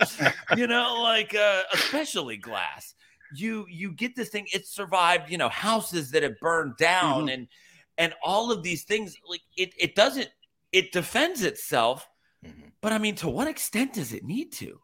you 0.57 0.67
know, 0.67 0.99
like 1.01 1.33
uh, 1.33 1.61
especially 1.73 2.35
glass. 2.35 2.95
You 3.33 3.65
you 3.69 3.93
get 3.93 4.13
this 4.13 4.27
thing. 4.27 4.45
It 4.53 4.67
survived. 4.67 5.29
You 5.31 5.37
know, 5.37 5.47
houses 5.47 6.11
that 6.11 6.21
have 6.23 6.37
burned 6.41 6.75
down 6.77 7.21
Mm-hmm. 7.21 7.29
and 7.29 7.47
and 7.97 8.13
all 8.21 8.51
of 8.51 8.61
these 8.61 8.83
things. 8.83 9.15
Like 9.29 9.41
it 9.55 9.73
it 9.79 9.95
doesn't. 9.95 10.27
It 10.73 10.91
defends 10.91 11.43
itself, 11.43 12.09
Mhm. 12.45 12.71
but 12.81 12.91
I 12.91 12.97
mean, 12.97 13.15
to 13.15 13.29
what 13.29 13.47
extent 13.47 13.93
does 13.93 14.11
it 14.11 14.25
need 14.25 14.51
to? 14.53 14.81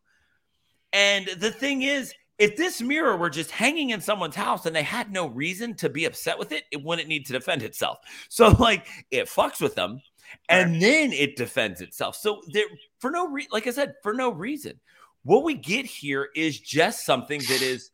And 0.93 1.27
the 1.27 1.51
thing 1.51 1.81
is, 1.81 2.13
if 2.39 2.55
this 2.55 2.81
mirror 2.81 3.15
were 3.15 3.29
just 3.29 3.51
hanging 3.51 3.91
in 3.91 4.01
someone's 4.01 4.35
house 4.35 4.65
and 4.65 4.75
they 4.75 4.83
had 4.83 5.11
no 5.11 5.27
reason 5.27 5.75
to 5.75 5.89
be 5.89 6.05
upset 6.05 6.37
with 6.37 6.51
it, 6.51 6.63
it 6.71 6.83
wouldn't 6.83 7.07
need 7.07 7.25
to 7.27 7.33
defend 7.33 7.63
itself. 7.63 7.99
So, 8.29 8.49
like, 8.49 8.87
it 9.11 9.27
fucks 9.27 9.61
with 9.61 9.75
them 9.75 10.01
and 10.49 10.81
then 10.81 11.13
it 11.13 11.35
defends 11.35 11.81
itself. 11.81 12.15
So, 12.15 12.41
there, 12.51 12.65
for 12.99 13.11
no 13.11 13.27
reason, 13.27 13.49
like 13.51 13.67
I 13.67 13.71
said, 13.71 13.95
for 14.01 14.13
no 14.13 14.31
reason, 14.31 14.79
what 15.23 15.43
we 15.43 15.53
get 15.53 15.85
here 15.85 16.29
is 16.35 16.59
just 16.59 17.05
something 17.05 17.39
that 17.39 17.61
is, 17.61 17.91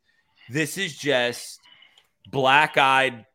this 0.50 0.78
is 0.78 0.98
just 0.98 1.60
black 2.32 2.78
eyed 2.78 3.26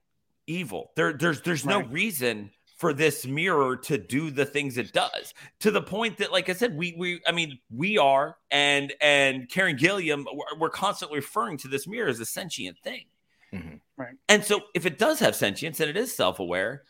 evil. 0.47 0.91
There, 0.97 1.13
there's, 1.13 1.43
there's 1.43 1.67
no 1.67 1.83
reason 1.83 2.51
for 2.77 2.93
this 2.93 3.25
mirror 3.27 3.77
to 3.77 3.97
do 3.99 4.31
the 4.31 4.45
things 4.45 4.77
it 4.79 4.93
does 4.93 5.33
to 5.61 5.71
the 5.71 5.81
point 5.83 6.17
that 6.19 6.33
like 6.33 6.49
i 6.49 6.53
said 6.53 6.77
we 6.77 6.95
we 6.99 7.21
i 7.27 7.33
mean 7.33 7.59
we 7.71 7.97
are 7.99 8.37
and 8.51 8.93
and 9.01 9.49
karen 9.49 9.77
gillan 9.77 10.25
we're, 10.33 10.59
we're 10.59 10.71
constantly 10.71 11.19
referring 11.19 11.57
to 11.57 11.69
this 11.69 11.87
mirror 11.87 12.09
as 12.09 12.21
a 12.21 12.27
sentient 12.27 12.77
thing 12.83 13.05
Mhm. 13.53 13.79
Right. 13.97 14.15
and 14.29 14.43
so 14.45 14.63
if 14.75 14.85
it 14.87 14.99
does 14.99 15.21
have 15.21 15.37
sentience 15.37 15.79
and 15.79 15.89
it 15.89 15.97
is 15.97 16.13
self-aware 16.13 16.83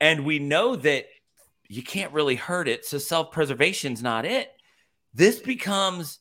and 0.00 0.26
we 0.26 0.38
know 0.38 0.76
that 0.76 1.06
you 1.68 1.82
can't 1.82 2.12
really 2.12 2.34
hurt 2.36 2.68
it 2.68 2.84
so 2.84 2.98
self-preservation's 2.98 4.02
not 4.02 4.26
it 4.26 4.50
this 5.14 5.38
becomes 5.38 6.18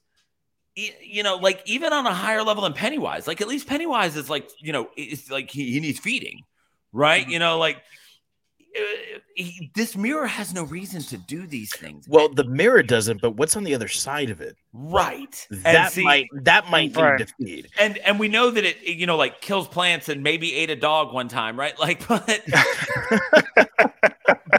you 0.76 1.24
know 1.24 1.36
like 1.36 1.62
even 1.66 1.92
on 1.92 2.06
a 2.08 2.14
higher 2.14 2.42
level 2.44 2.64
than 2.64 2.72
pennywise 2.72 3.28
like 3.28 3.42
at 3.42 3.50
least 3.50 3.68
pennywise 3.68 4.16
is 4.16 4.30
like 4.30 4.50
you 4.62 4.72
know 4.72 4.88
it's 4.96 5.30
like 5.30 5.52
he, 5.52 5.74
he 5.74 5.80
needs 5.82 6.00
feeding 6.00 6.44
right 6.94 7.24
Mm-hmm. 7.24 7.32
you 7.32 7.40
know 7.40 7.58
like 7.58 7.82
Uh, 8.78 9.20
he, 9.36 9.72
this 9.74 9.96
mirror 9.98 10.28
has 10.28 10.54
no 10.54 10.64
reason 10.64 11.02
to 11.02 11.18
do 11.18 11.48
these 11.48 11.76
things 11.76 12.06
Well, 12.08 12.30
the 12.30 12.44
mirror 12.44 12.84
doesn't, 12.84 13.20
but 13.22 13.32
what's 13.32 13.56
on 13.56 13.64
the 13.64 13.74
other 13.74 13.88
side 13.88 14.30
of 14.30 14.42
it? 14.42 14.56
right. 14.74 15.48
That 15.50 15.92
see- 15.92 16.04
might 16.04 16.28
that 16.44 16.70
might 16.70 16.94
be 16.94 17.02
Right. 17.02 17.18
defeated. 17.18 17.72
and 17.80 17.98
and 18.00 18.20
we 18.20 18.28
know 18.28 18.52
that 18.52 18.64
it 18.64 18.78
it, 18.84 18.98
you 18.98 19.08
know 19.08 19.18
like 19.18 19.42
kills 19.42 19.68
plants 19.68 20.08
and 20.10 20.22
maybe 20.22 20.54
ate 20.54 20.70
a 20.70 20.76
dog 20.76 21.14
one 21.14 21.28
time 21.28 21.58
right? 21.60 21.74
Like 21.80 22.08
but 22.08 22.28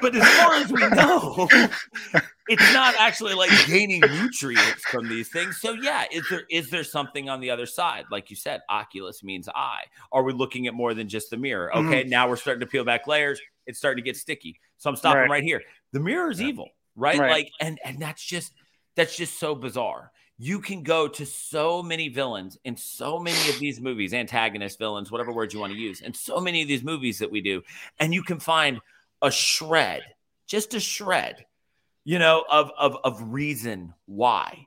but 0.00 0.14
as 0.16 0.28
far 0.38 0.54
as 0.54 0.72
we 0.72 0.80
know 0.88 1.48
it's 2.48 2.72
not 2.72 2.94
actually 2.98 3.34
like 3.34 3.50
gaining 3.66 4.00
nutrients 4.00 4.82
from 4.90 5.08
these 5.08 5.28
things. 5.28 5.60
So 5.60 5.72
yeah 5.72 6.04
is 6.10 6.24
there 6.30 6.42
is 6.50 6.70
there 6.70 6.82
something 6.84 7.28
on 7.28 7.40
the 7.40 7.50
other 7.50 7.66
side? 7.66 8.06
Like 8.10 8.30
you 8.30 8.36
said 8.36 8.60
oculus 8.68 9.22
means 9.22 9.48
eye. 9.54 9.84
Are 10.10 10.22
we 10.24 10.32
looking 10.32 10.66
at 10.66 10.74
more 10.74 10.94
than 10.94 11.08
just 11.08 11.30
the 11.30 11.36
mirror? 11.36 11.70
Hmm. 11.72 11.86
Okay 11.88 12.04
now 12.04 12.28
we're 12.28 12.36
starting 12.36 12.60
to 12.60 12.66
peel 12.66 12.84
back 12.84 13.06
layers 13.06 13.40
it's 13.66 13.78
starting 13.78 14.02
to 14.02 14.08
get 14.08 14.16
sticky 14.16 14.58
so 14.78 14.90
i'm 14.90 14.96
stopping 14.96 15.22
Right. 15.22 15.30
right, 15.30 15.44
here 15.44 15.62
the 15.92 16.00
mirror 16.00 16.30
is 16.30 16.40
evil 16.40 16.68
right? 16.96 17.18
Right. 17.18 17.30
like 17.30 17.50
and 17.60 17.78
and 17.84 17.98
that's 18.00 18.22
just 18.22 18.52
that's 18.96 19.16
just 19.16 19.38
so 19.38 19.54
bizarre 19.54 20.12
you 20.42 20.58
can 20.58 20.82
go 20.82 21.06
to 21.06 21.26
so 21.26 21.82
many 21.82 22.08
villains 22.08 22.56
in 22.64 22.74
so 22.74 23.18
many 23.18 23.50
of 23.50 23.58
these 23.58 23.78
movies, 23.78 24.14
antagonists, 24.14 24.76
villains, 24.76 25.12
whatever 25.12 25.34
word 25.34 25.52
you 25.52 25.58
want 25.60 25.70
to 25.70 25.78
use, 25.78 26.00
and 26.00 26.16
so 26.16 26.40
many 26.40 26.62
of 26.62 26.66
these 26.68 26.82
movies 26.82 27.18
that 27.18 27.30
we 27.30 27.42
do, 27.42 27.60
and 27.98 28.14
you 28.14 28.22
can 28.22 28.40
find 28.40 28.80
a 29.20 29.30
shred, 29.30 30.02
just 30.46 30.72
a 30.72 30.80
shred, 30.80 31.44
you 32.04 32.18
know, 32.18 32.42
of 32.50 32.70
of 32.78 32.96
of 33.04 33.22
reason 33.22 33.92
why. 34.06 34.66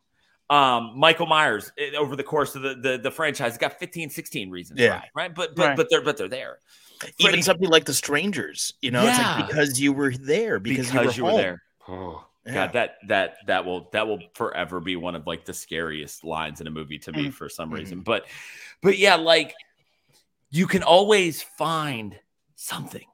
Um, 0.52 0.92
Michael 0.96 1.26
Myers 1.26 1.72
eh, 1.80 1.96
over 1.98 2.16
the 2.16 2.24
course 2.24 2.54
of 2.56 2.62
the 2.62 2.76
the, 2.76 3.00
the 3.02 3.10
franchise 3.10 3.58
got 3.58 3.80
15, 3.80 4.12
16 4.12 4.52
reasons 4.52 4.80
Yeah. 4.80 5.00
why, 5.00 5.10
right? 5.16 5.34
But 5.34 5.56
but 5.56 5.70
Right. 5.70 5.76
but 5.76 5.88
they're 5.90 6.04
but 6.04 6.18
they're 6.18 6.28
there. 6.28 6.60
Even 7.18 7.42
something 7.42 7.70
like 7.70 7.86
the 7.86 7.94
strangers, 7.94 8.74
you 8.82 8.92
know, 8.92 9.06
it's 9.08 9.18
like 9.18 9.48
because 9.48 9.80
you 9.80 9.94
were 9.94 10.14
there, 10.14 10.60
because, 10.60 10.90
because 10.92 11.18
you 11.18 11.24
were, 11.26 11.32
home. 11.32 11.40
there. 11.40 11.64
Oh, 11.88 12.26
Yeah. 12.46 12.54
God, 12.54 12.74
that 12.74 12.96
that 13.08 13.36
that 13.48 13.66
will 13.66 13.90
that 13.94 14.08
will 14.08 14.20
forever 14.34 14.80
be 14.80 14.96
one 14.96 15.16
of 15.16 15.26
like 15.28 15.46
the 15.46 15.54
scariest 15.54 16.24
lines 16.24 16.62
in 16.62 16.68
a 16.68 16.72
movie 16.72 17.00
to 17.00 17.12
me 17.12 17.28
Mhm. 17.28 17.34
for 17.34 17.50
some 17.50 17.72
reason. 17.72 18.02
But 18.02 18.26
but 18.82 18.98
yeah, 18.98 19.16
like 19.16 19.54
you 20.50 20.68
can 20.68 20.84
always 20.84 21.42
find 21.42 22.18
something. 22.56 23.06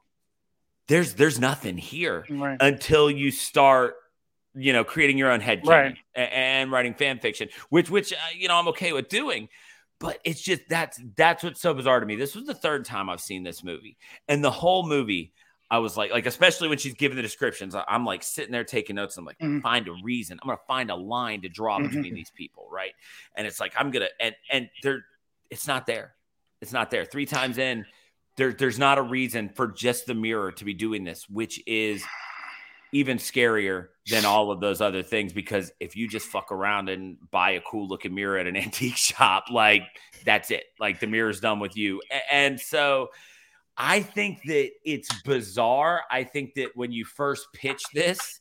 There's 0.87 1.13
there's 1.13 1.39
nothing 1.39 1.77
here 1.77 2.25
Right. 2.29 2.57
until 2.59 3.09
you 3.11 3.29
start 3.31 3.95
you 4.55 4.73
know 4.73 4.83
creating 4.83 5.17
your 5.19 5.31
own 5.31 5.39
head 5.41 5.61
Right. 5.65 5.95
and 6.15 6.71
writing 6.71 6.95
fan 6.95 7.19
fiction 7.19 7.49
which 7.69 7.87
which 7.91 8.11
uh, 8.11 8.15
you 8.35 8.47
know 8.47 8.55
i'm 8.55 8.67
okay 8.69 8.93
with 8.93 9.07
doing 9.07 9.47
but 9.99 10.19
it's 10.23 10.41
just 10.41 10.61
that's 10.69 10.99
that's 11.17 11.43
what's 11.43 11.61
so 11.61 11.73
bizarre 11.73 11.99
to 11.99 12.05
me 12.05 12.15
this 12.15 12.35
was 12.35 12.45
the 12.45 12.53
third 12.53 12.85
time 12.85 13.09
i've 13.09 13.21
seen 13.21 13.43
this 13.43 13.63
movie 13.63 13.97
and 14.27 14.43
the 14.43 14.51
whole 14.51 14.87
movie 14.87 15.33
i 15.71 15.77
was 15.77 15.97
like 15.97 16.11
like 16.11 16.25
especially 16.25 16.67
when 16.67 16.77
she's 16.77 16.93
giving 16.93 17.15
the 17.15 17.21
descriptions 17.21 17.75
I- 17.75 17.83
i'm 17.87 18.05
like 18.05 18.23
sitting 18.23 18.51
there 18.51 18.63
taking 18.63 18.95
notes 18.95 19.17
i'm 19.17 19.25
like 19.25 19.37
Mhm. 19.39 19.61
find 19.61 19.87
a 19.87 19.93
reason 20.03 20.39
i'm 20.41 20.47
gonna 20.47 20.59
find 20.67 20.89
a 20.89 20.95
line 20.95 21.41
to 21.41 21.49
draw 21.49 21.79
Mhm. 21.79 21.91
between 21.91 22.13
these 22.13 22.31
people 22.31 22.67
right 22.71 22.93
and 23.35 23.45
it's 23.45 23.59
like 23.59 23.73
i'm 23.77 23.91
gonna 23.91 24.07
and 24.19 24.35
and 24.51 24.69
there 24.83 25.03
it's 25.49 25.67
not 25.67 25.85
there 25.85 26.15
it's 26.61 26.73
not 26.73 26.91
there 26.91 27.05
three 27.05 27.25
times 27.25 27.57
in 27.57 27.85
there, 28.37 28.53
there's 28.53 28.79
not 28.79 28.97
a 28.97 29.01
reason 29.01 29.49
for 29.49 29.67
just 29.67 30.05
the 30.05 30.13
mirror 30.13 30.53
to 30.53 30.63
be 30.63 30.73
doing 30.73 31.03
this, 31.03 31.27
which 31.29 31.61
is 31.67 32.01
even 32.91 33.17
scarier 33.17 33.87
than 34.09 34.25
all 34.25 34.51
of 34.51 34.59
those 34.59 34.81
other 34.81 35.03
things. 35.03 35.33
Because 35.33 35.71
if 35.79 35.95
you 35.95 36.07
just 36.07 36.27
fuck 36.27 36.51
around 36.51 36.89
and 36.89 37.17
buy 37.31 37.51
a 37.51 37.61
cool 37.61 37.87
looking 37.87 38.13
mirror 38.15 38.37
at 38.37 38.47
an 38.47 38.55
antique 38.65 38.97
shop, 38.97 39.45
like 39.51 39.83
that's 40.25 40.51
it. 40.51 40.63
Like 40.79 40.99
the 40.99 41.07
mirror's 41.07 41.39
done 41.39 41.59
with 41.59 41.77
you. 41.77 42.01
And 42.31 42.59
so 42.59 43.09
I 43.77 44.01
think 44.01 44.41
that 44.45 44.71
it's 44.83 45.09
bizarre. 45.23 46.01
I 46.09 46.23
think 46.23 46.55
that 46.55 46.71
when 46.75 46.91
you 46.91 47.05
first 47.05 47.47
pitch 47.53 47.81
this, 47.93 48.39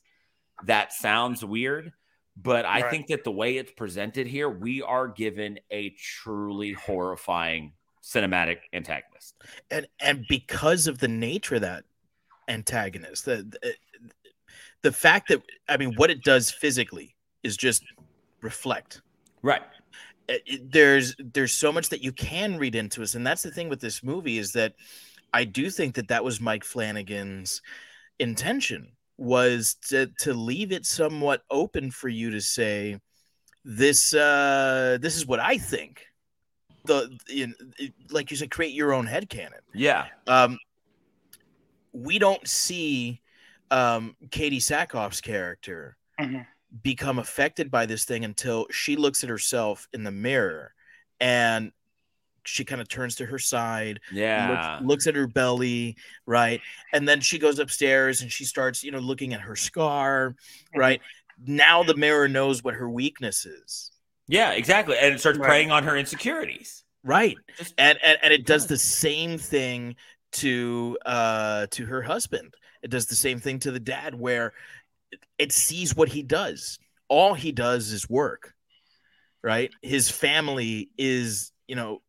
that 0.66 0.92
sounds 0.92 1.44
weird. 1.44 1.92
But 2.40 2.64
I 2.64 2.82
Right. 2.82 2.90
think 2.90 3.08
that 3.08 3.24
the 3.24 3.32
way 3.32 3.56
it's 3.56 3.72
presented 3.72 4.26
here, 4.28 4.48
we 4.48 4.80
are 4.80 5.08
given 5.08 5.58
a 5.70 5.90
truly 5.90 6.72
horrifying 6.72 7.72
cinematic 8.02 8.58
antagonist. 8.72 9.34
and 9.70 9.86
and 10.00 10.24
because 10.28 10.86
of 10.86 10.98
the 10.98 11.08
nature 11.08 11.56
of 11.56 11.60
that 11.60 11.84
antagonist 12.48 13.26
the, 13.26 13.44
the 14.82 14.92
fact 14.92 15.28
that 15.28 15.42
i 15.68 15.76
mean 15.76 15.94
what 15.96 16.10
it 16.10 16.22
does 16.22 16.50
physically 16.50 17.14
is 17.42 17.56
just 17.56 17.84
reflect 18.40 19.02
Right. 19.42 19.62
It- 20.28 20.42
it- 20.46 20.72
there's 20.72 21.14
there's 21.18 21.52
so 21.52 21.72
much 21.72 21.88
that 21.90 22.02
you 22.02 22.12
can 22.12 22.58
read 22.58 22.74
into 22.74 23.02
us 23.02 23.14
and 23.14 23.26
that's 23.26 23.42
the 23.42 23.50
thing 23.50 23.68
with 23.68 23.80
this 23.80 24.02
movie 24.02 24.38
is 24.38 24.52
that 24.52 24.74
i 25.32 25.44
do 25.44 25.70
think 25.70 25.94
that 25.94 26.08
that 26.08 26.22
was 26.24 26.40
mike 26.40 26.64
flanagan's 26.64 27.62
intention 28.18 28.92
was 29.16 29.74
to 29.88 30.06
to 30.20 30.34
leave 30.34 30.70
it 30.72 30.86
somewhat 30.86 31.42
open 31.50 31.90
for 31.90 32.08
you 32.08 32.30
to 32.30 32.40
say 32.40 32.98
this 33.64 34.14
uh 34.14 34.98
this 35.00 35.16
is 35.16 35.26
what 35.26 35.40
i 35.40 35.56
think 35.58 36.04
the 36.84 37.16
in, 37.28 37.54
like 38.10 38.30
you 38.30 38.36
said 38.36 38.50
create 38.50 38.72
your 38.74 38.92
own 38.94 39.06
head 39.06 39.28
canon. 39.28 39.60
Yeah. 39.74 40.06
um, 40.26 40.58
we 41.92 42.18
don't 42.18 42.46
see 42.48 43.20
um, 43.70 44.16
Katee 44.28 44.56
Sackhoff's 44.58 45.20
character 45.20 45.96
Mhm. 46.20 46.46
become 46.82 47.18
affected 47.18 47.70
by 47.70 47.86
this 47.86 48.04
thing 48.04 48.24
until 48.24 48.66
she 48.70 48.96
looks 48.96 49.22
at 49.24 49.30
herself 49.30 49.88
in 49.92 50.04
the 50.04 50.10
mirror 50.10 50.74
and 51.20 51.72
she 52.44 52.64
kind 52.64 52.80
of 52.80 52.88
turns 52.88 53.16
to 53.16 53.26
her 53.26 53.38
side, 53.38 54.00
Yeah. 54.10 54.78
looks, 54.78 54.86
looks 54.86 55.06
at 55.06 55.14
her 55.16 55.26
belly, 55.26 55.96
right? 56.24 56.60
And 56.92 57.06
then 57.06 57.20
she 57.20 57.38
goes 57.38 57.58
upstairs 57.58 58.22
and 58.22 58.32
she 58.32 58.44
starts, 58.44 58.82
you 58.82 58.90
know, 58.90 59.00
looking 59.00 59.34
at 59.34 59.40
her 59.42 59.54
scar, 59.56 60.34
right? 60.74 61.02
Now 61.46 61.82
the 61.82 61.94
mirror 61.94 62.26
knows 62.28 62.64
what 62.64 62.74
her 62.74 62.88
weakness 62.88 63.44
is. 63.44 63.90
Yeah, 64.28 64.52
exactly. 64.52 64.96
And 64.98 65.14
it 65.14 65.20
starts 65.20 65.38
Right. 65.38 65.46
preying 65.48 65.70
on 65.70 65.84
her 65.84 65.96
insecurities. 65.96 66.84
Right. 67.04 67.36
Just- 67.56 67.74
and 67.78 67.98
and, 68.02 68.18
and 68.22 68.32
it 68.32 68.44
does 68.44 68.66
the 68.66 68.76
same 68.78 69.38
thing 69.38 69.96
to 70.32 70.98
uh 71.06 71.66
to 71.70 71.86
her 71.86 72.02
husband 72.02 72.54
it 72.82 72.90
does 72.90 73.06
the 73.06 73.14
same 73.16 73.40
thing 73.40 73.58
to 73.60 73.70
the 73.70 73.80
dad 73.80 74.14
where 74.14 74.52
it- 75.38 75.52
sees 75.52 75.94
what 75.96 76.08
he 76.08 76.22
does. 76.22 76.78
All 77.08 77.34
he 77.34 77.52
does 77.52 77.92
is 77.92 78.08
work 78.08 78.54
right? 79.40 79.70
His 79.82 80.10
family 80.10 80.90
is 80.98 81.52
you 81.68 81.76
know 81.76 82.02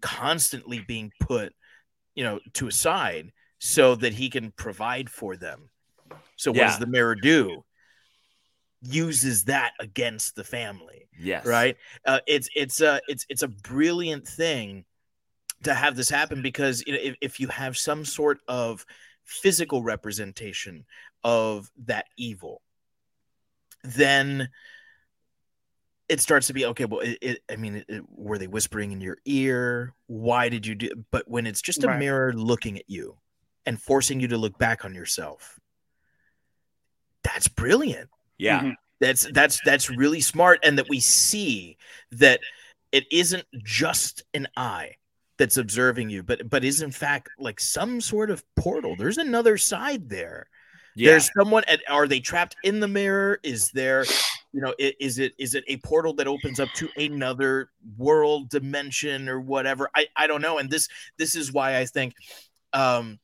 constantly 0.00 0.80
being 0.80 1.12
put 1.20 1.54
you 2.16 2.24
know 2.24 2.40
to 2.54 2.66
a 2.66 2.72
side 2.72 3.32
so 3.60 3.94
that 3.94 4.12
he 4.12 4.28
can 4.28 4.50
provide 4.50 5.08
for 5.08 5.36
them. 5.36 5.70
So 6.36 6.50
what 6.50 6.58
Yeah. 6.58 6.66
does 6.66 6.78
the 6.80 6.86
mirror 6.86 7.14
do? 7.14 7.64
Uses 8.82 9.44
that 9.44 9.72
against 9.80 10.34
the 10.34 10.44
family 10.44 11.08
Yes. 11.18 11.46
right? 11.46 11.76
Uh, 12.04 12.20
it's 12.26 12.48
it's 12.54 12.80
a 12.80 13.00
it's 13.08 13.24
it's 13.28 13.42
a 13.42 13.48
brilliant 13.48 14.26
thing 14.28 14.84
to 15.62 15.72
have 15.72 15.96
this 15.96 16.10
happen 16.10 16.42
because 16.42 16.84
you 16.86 16.92
know 16.92 16.98
if, 17.00 17.16
if 17.20 17.40
you 17.40 17.48
have 17.48 17.78
some 17.78 18.04
sort 18.04 18.40
of 18.48 18.84
physical 19.26 19.82
representation 19.82 20.84
of 21.24 21.70
that 21.84 22.06
evil 22.16 22.62
then 23.82 24.48
it 26.08 26.20
starts 26.20 26.46
to 26.46 26.52
be 26.52 26.64
okay 26.66 26.84
well 26.84 27.00
it, 27.00 27.18
it 27.20 27.42
i 27.50 27.56
mean 27.56 27.76
it, 27.76 27.84
it- 27.88 28.02
were 28.10 28.38
they 28.38 28.46
whispering 28.46 28.92
in 28.92 29.00
your 29.00 29.18
ear 29.24 29.92
why 30.06 30.48
did 30.48 30.64
you 30.66 30.74
do 30.74 30.88
but 31.10 31.28
when 31.28 31.46
it's 31.46 31.60
just 31.60 31.82
a 31.84 31.88
Right. 31.88 31.98
mirror 31.98 32.32
looking 32.32 32.78
at 32.78 32.88
you 32.88 33.16
and 33.66 33.80
forcing 33.82 34.20
you 34.20 34.28
to 34.28 34.38
look 34.38 34.56
back 34.58 34.84
on 34.84 34.94
yourself 34.94 35.58
that's 37.22 37.48
brilliant 37.48 38.08
Yeah. 38.38 38.60
Mhm. 38.60 38.74
that's 39.00 39.26
that's 39.32 39.60
that's 39.64 39.90
really 39.90 40.20
smart 40.20 40.60
and 40.62 40.78
that 40.78 40.88
we 40.88 41.00
see 41.00 41.76
that 42.12 42.40
it 42.92 43.04
isn't 43.10 43.44
just 43.64 44.22
an 44.32 44.46
eye 44.56 44.94
that's 45.38 45.56
observing 45.56 46.08
you 46.10 46.22
but 46.22 46.48
but 46.48 46.64
is 46.64 46.82
in 46.82 46.90
fact 46.90 47.28
like 47.38 47.60
some 47.60 48.00
sort 48.00 48.30
of 48.30 48.42
portal. 48.54 48.96
There's 48.96 49.18
another 49.18 49.58
side 49.58 50.08
there. 50.08 50.48
Yeah. 50.94 51.10
there's 51.10 51.30
someone 51.36 51.62
and 51.68 51.80
are 51.88 52.08
they 52.08 52.20
trapped 52.20 52.56
in 52.64 52.80
the 52.80 52.88
mirror? 52.88 53.38
Is 53.42 53.70
there 53.70 54.04
you 54.52 54.60
know 54.60 54.74
is 54.78 55.18
it 55.18 55.34
is 55.38 55.54
it 55.54 55.64
a 55.68 55.76
portal 55.78 56.14
that 56.14 56.26
opens 56.26 56.58
up 56.58 56.70
to 56.76 56.88
another 56.96 57.70
world 57.98 58.48
dimension 58.48 59.28
or 59.28 59.40
whatever? 59.40 59.90
I 59.94 60.06
i 60.16 60.26
don't 60.26 60.42
know. 60.42 60.58
And 60.58 60.70
this 60.70 60.88
this 61.18 61.36
is 61.36 61.52
why 61.52 61.78
i 61.78 61.84
think 61.84 62.14
um 62.72 63.18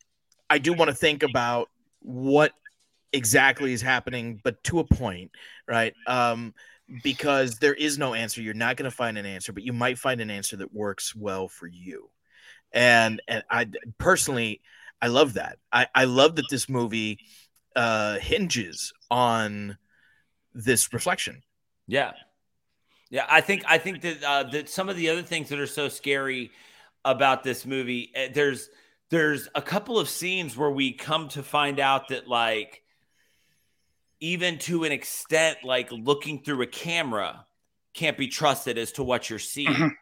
i 0.51 0.59
do 0.59 0.72
want 0.72 0.90
to 0.90 0.94
think 0.94 1.22
about 1.22 1.68
what 2.01 2.53
exactly 3.12 3.72
is 3.72 3.83
happening 3.83 4.40
but 4.42 4.62
to 4.64 4.81
a 4.81 4.85
point 4.85 5.31
right? 5.66 5.94
Um 6.07 6.55
because 7.02 7.59
there 7.59 7.74
is 7.74 7.98
no 7.98 8.14
answer. 8.14 8.42
You're 8.42 8.55
not 8.55 8.76
going 8.76 8.90
to 8.90 8.96
find 8.96 9.16
an 9.18 9.26
answer 9.26 9.52
but 9.52 9.62
you 9.62 9.72
might 9.72 9.98
find 9.98 10.20
an 10.20 10.31
answer 10.31 10.57
that 10.57 10.74
works 10.74 11.14
well 11.14 11.48
for 11.48 11.66
you. 11.66 12.11
And 12.72 13.20
and 13.28 13.44
i 13.50 13.66
personally 13.98 14.62
i 15.00 15.09
love 15.09 15.35
that. 15.35 15.59
I 15.72 15.87
i 15.94 16.05
love 16.05 16.37
that 16.37 16.46
this 16.50 16.68
movie 16.68 17.18
uh 17.76 18.18
hinges 18.18 18.92
on 19.11 19.78
this 20.55 20.92
reflection. 20.92 21.42
Yeah, 21.87 22.12
yeah. 23.11 23.26
I 23.28 23.40
think 23.40 23.64
I 23.66 23.78
think 23.78 24.02
that 24.02 24.22
uh, 24.22 24.42
that 24.44 24.68
some 24.68 24.88
of 24.88 24.96
the 24.96 25.09
other 25.11 25.22
things 25.22 25.48
that 25.48 25.59
are 25.59 25.66
so 25.66 25.88
scary 25.88 26.50
about 27.05 27.42
this 27.42 27.66
movie, 27.66 28.11
eh, 28.14 28.28
there's 28.33 28.68
there's 29.11 29.48
a 29.55 29.62
couple 29.62 29.98
of 29.98 30.09
scenes 30.09 30.57
where 30.57 30.70
we 30.70 30.92
come 30.92 31.28
to 31.28 31.42
find 31.42 31.81
out 31.81 32.09
that 32.09 32.28
like 32.28 32.81
even 34.22 34.56
to 34.56 34.85
an 34.85 34.92
extent, 34.92 35.58
like 35.64 35.90
looking 35.90 36.42
through 36.44 36.62
a 36.62 36.66
camera 36.66 37.44
can't 37.92 38.16
be 38.16 38.28
trusted 38.28 38.78
as 38.78 38.92
to 38.92 39.02
what 39.02 39.28
you're 39.28 39.38
seeing, 39.40 39.96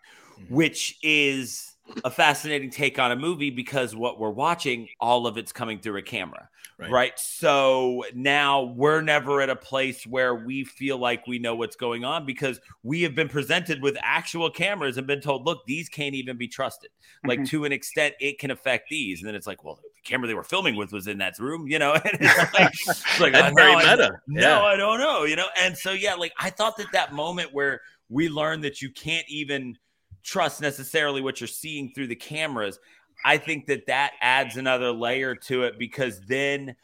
which 0.51 0.99
is 1.03 1.75
a 2.05 2.11
fascinating 2.11 2.71
take 2.71 2.99
on 2.99 3.11
a 3.13 3.17
movie 3.17 3.51
because 3.51 3.97
what 3.97 4.21
we're 4.21 4.31
watching, 4.31 4.89
all 5.01 5.27
of 5.27 5.39
it's 5.39 5.53
coming 5.53 5.81
through 5.81 5.97
a 5.97 6.03
camera. 6.03 6.49
Right. 6.79 6.91
Right. 6.91 7.19
So 7.19 8.05
now 8.15 8.63
we're 8.63 9.01
never 9.01 9.41
at 9.41 9.51
a 9.51 9.57
place 9.57 10.07
where 10.07 10.35
we 10.35 10.65
feel 10.65 10.99
like 10.99 11.27
we 11.27 11.39
know 11.39 11.55
what's 11.55 11.77
going 11.77 12.05
on 12.05 12.25
because 12.25 12.61
we 12.83 13.03
have 13.03 13.15
been 13.15 13.29
presented 13.29 13.83
with 13.83 13.99
actual 14.03 14.51
cameras 14.51 14.97
and 14.97 15.07
been 15.07 15.21
told, 15.21 15.45
look, 15.45 15.67
these 15.67 15.89
can't 15.89 16.15
even 16.15 16.37
be 16.37 16.49
trusted. 16.49 16.91
Like 17.25 17.41
Mhm. 17.41 17.49
to 17.49 17.65
an 17.65 17.73
extent, 17.73 18.15
it 18.21 18.39
can 18.39 18.51
affect 18.51 18.89
these. 18.89 19.21
And 19.21 19.29
then 19.29 19.35
it's 19.35 19.47
like, 19.47 19.65
well, 19.65 19.77
the 19.77 19.90
camera 20.05 20.27
they 20.29 20.35
were 20.35 20.43
filming 20.43 20.77
with 20.77 20.93
was 20.93 21.07
in 21.07 21.19
that 21.19 21.39
room, 21.39 21.67
you 21.69 21.79
know? 21.79 21.93
And 22.05 22.19
it's 22.21 22.53
like, 22.59 22.73
it's 22.73 23.21
like, 23.21 23.33
very 23.33 23.53
no, 23.53 23.79
I- 23.79 23.97
meta. 23.97 24.21
no, 24.27 24.65
I 24.65 24.77
don't 24.77 24.99
know, 24.99 25.25
you 25.25 25.37
know? 25.37 25.47
And 25.59 25.77
so, 25.77 25.93
yeah, 25.93 26.15
like 26.15 26.33
I 26.39 26.51
thought 26.51 26.77
that 26.79 26.93
that 26.93 27.13
moment 27.13 27.53
where 27.53 27.81
we 28.09 28.29
learned 28.29 28.65
that 28.65 28.83
you 28.83 28.91
can't 28.91 29.27
even 29.29 29.77
trust 30.23 30.61
necessarily 30.61 31.21
what 31.21 31.41
you're 31.41 31.49
seeing 31.49 31.93
through 31.95 32.09
the 32.09 32.17
cameras, 32.17 32.79
I 33.25 33.37
think 33.39 33.67
that 33.67 33.87
that 33.87 34.13
adds 34.21 34.57
another 34.57 34.91
layer 34.93 35.35
to 35.35 35.65
it 35.65 35.79
because 35.79 36.21
then 36.27 36.75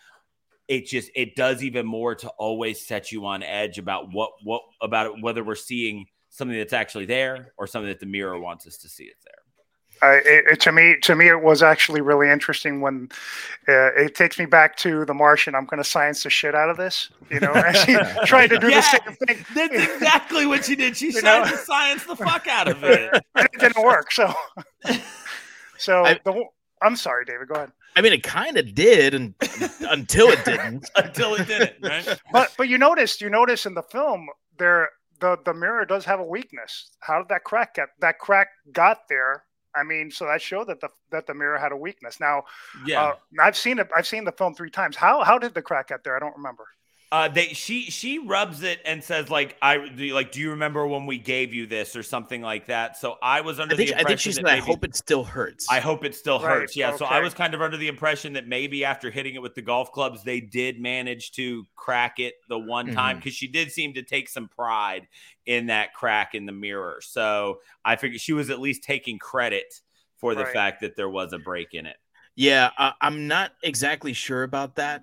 it 0.69 0.87
just 0.87 1.11
it 1.15 1.37
does 1.37 1.63
even 1.63 1.87
more 1.87 2.15
to 2.15 2.29
always 2.39 2.85
set 2.87 3.13
you 3.13 3.25
on 3.25 3.43
edge 3.43 3.79
about 3.79 4.13
what 4.13 4.33
what 4.43 4.63
about 4.83 5.07
it, 5.07 5.13
whether 5.23 5.45
we're 5.45 5.55
seeing 5.55 6.07
something 6.31 6.57
that's 6.59 6.73
actually 6.73 7.07
there 7.07 7.53
or 7.57 7.67
something 7.67 7.89
that 7.89 8.01
the 8.01 8.07
mirror 8.07 8.39
wants 8.39 8.67
us 8.67 8.77
to 8.79 8.89
see 8.89 9.05
it 9.05 9.17
there. 9.25 9.36
I, 10.03 10.15
it, 10.17 10.45
it- 10.53 10.61
to 10.61 10.73
me, 10.73 10.97
to 11.03 11.15
me, 11.17 11.29
it 11.29 11.43
was 11.43 11.63
actually 11.63 12.01
really 12.01 12.29
interesting 12.31 12.81
when 12.81 13.09
uh, 13.69 13.93
it 13.95 14.15
takes 14.15 14.39
me 14.39 14.47
back 14.47 14.77
to 14.79 15.05
The 15.05 15.15
Martian. 15.15 15.55
I'm 15.55 15.65
going 15.65 15.83
to 15.83 15.89
science 15.89 16.23
the 16.23 16.31
shit 16.31 16.55
out 16.55 16.69
of 16.71 16.77
this, 16.77 17.11
you 17.31 17.41
know. 17.41 17.53
And 17.53 17.77
she 17.79 17.97
tried 18.27 18.49
to 18.49 18.59
do 18.59 18.69
Yeah, 18.69 18.81
the 18.81 19.13
same 19.27 19.37
thing. 19.45 19.45
That's 19.55 19.93
exactly 19.95 20.47
what 20.47 20.65
she 20.65 20.77
did. 20.77 20.97
She 20.97 21.13
tried 21.21 21.51
to 21.51 21.57
science 21.57 22.05
the 22.05 22.17
fuck 22.17 22.47
out 22.47 22.69
of 22.69 22.83
it. 22.85 23.11
and 23.35 23.49
it 23.53 23.59
didn't 23.61 23.83
work. 23.85 24.13
So, 24.13 24.33
so 25.79 26.05
I- 26.05 26.21
the, 26.25 26.45
I'm 26.83 26.97
sorry, 26.97 27.25
David. 27.25 27.49
Go 27.49 27.55
ahead. 27.55 27.73
i 27.97 28.03
mean 28.03 28.13
it 28.13 28.23
kind 28.23 28.57
of 28.59 28.75
did 28.75 29.15
and 29.15 29.35
until 29.89 30.29
it 30.29 30.45
didn't 30.45 30.91
Until 30.97 31.35
it 31.35 31.47
didn't, 31.47 31.77
right? 31.83 32.21
But 32.33 32.53
but 32.59 32.69
you 32.69 32.77
noticed 32.79 33.21
you 33.23 33.31
notice 33.31 33.65
in 33.67 33.73
the 33.75 33.83
film 33.83 34.27
there 34.59 34.91
the 35.21 35.39
the 35.47 35.55
mirror 35.55 35.87
does 35.87 36.05
have 36.05 36.21
a 36.21 36.25
weakness. 36.25 36.91
How 37.01 37.19
did 37.19 37.29
that 37.31 37.45
crack 37.45 37.75
get 37.77 37.89
that 38.01 38.19
crack 38.19 38.49
got 38.73 39.09
there? 39.09 39.45
I 39.77 39.83
mean, 39.83 40.11
so 40.11 40.27
that 40.27 40.41
showed 40.41 40.69
that 40.69 40.81
the 40.81 40.89
that 41.11 41.27
the 41.27 41.35
mirror 41.35 41.59
had 41.59 41.73
a 41.73 41.77
weakness. 41.77 42.19
Now, 42.21 42.45
Yeah. 42.87 43.03
uh, 43.03 43.15
I've 43.41 43.57
seen 43.57 43.79
it. 43.79 43.89
I've 43.95 44.07
seen 44.07 44.25
the 44.25 44.33
film 44.33 44.55
three 44.55 44.71
times. 44.71 44.97
How 44.97 45.23
how 45.23 45.39
did 45.39 45.55
the 45.55 45.63
crack 45.63 45.89
get 45.89 46.03
there? 46.05 46.17
I 46.17 46.21
don't 46.21 46.37
remember. 46.37 46.67
Uh, 47.13 47.29
they 47.29 47.49
she 47.49 47.83
she 47.91 48.19
rubs 48.19 48.63
it 48.63 48.81
and 48.85 49.03
says 49.03 49.31
like 49.31 49.57
I 49.63 49.89
do 49.89 50.13
like 50.13 50.33
do 50.33 50.41
you 50.41 50.51
remember 50.51 50.87
when 50.87 51.07
we 51.07 51.19
gave 51.19 51.55
you 51.55 51.67
this 51.67 51.95
or 51.95 52.03
something 52.03 52.43
like 52.43 52.67
that? 52.67 52.97
So 52.97 53.17
I 53.23 53.43
was 53.43 53.61
under 53.61 53.75
i 53.75 53.75
think 53.75 53.91
the 53.91 53.93
i 53.97 54.05
impression 54.05 54.05
think 54.05 54.21
she 54.21 54.33
that 54.35 54.47
said 54.47 54.47
i 54.49 54.59
hope 54.59 54.85
it 54.85 54.95
still 54.95 55.25
hurts 55.25 55.69
I 55.69 55.81
hope 55.81 56.05
it 56.05 56.15
still 56.15 56.39
Right, 56.39 56.69
hurts. 56.69 56.77
Yeah. 56.77 56.93
So 56.93 57.07
I 57.07 57.21
was 57.21 57.35
kind 57.35 57.53
of 57.55 57.63
under 57.63 57.77
the 57.77 57.89
impression 57.89 58.35
that 58.35 58.47
maybe 58.47 58.85
after 58.85 59.11
hitting 59.11 59.35
it 59.35 59.43
with 59.43 59.55
the 59.57 59.63
golf 59.63 59.91
clubs, 59.91 60.23
they 60.23 60.41
did 60.41 60.81
manage 60.81 61.33
to 61.33 61.67
crack 61.75 62.21
it 62.21 62.35
the 62.49 62.59
one 62.59 62.89
Mm-hmm. 62.89 62.91
time 62.91 63.17
because 63.17 63.35
she 63.35 63.49
did 63.49 63.73
seem 63.73 63.95
to 63.95 64.03
take 64.03 64.29
some 64.29 64.49
pride 64.49 65.09
in 65.47 65.67
that 65.67 65.93
crack 65.95 66.35
in 66.37 66.47
the 66.47 66.53
mirror. 66.53 67.01
So 67.03 67.61
I 67.85 67.97
figured 67.97 68.21
she 68.21 68.33
was 68.33 68.51
at 68.51 68.61
least 68.61 68.85
taking 68.85 69.19
credit 69.19 69.81
for 70.19 70.35
the 70.37 70.45
Right. 70.45 70.47
fact 70.47 70.83
that 70.83 70.97
there 70.97 71.11
was 71.11 71.33
a 71.33 71.39
break 71.39 71.75
in 71.75 71.87
it. 71.87 71.97
yeah 72.35 72.71
uh, 72.79 72.93
i'm 73.01 73.27
not 73.27 73.53
exactly 73.63 74.13
sure 74.13 74.43
about 74.43 74.77
that 74.77 75.03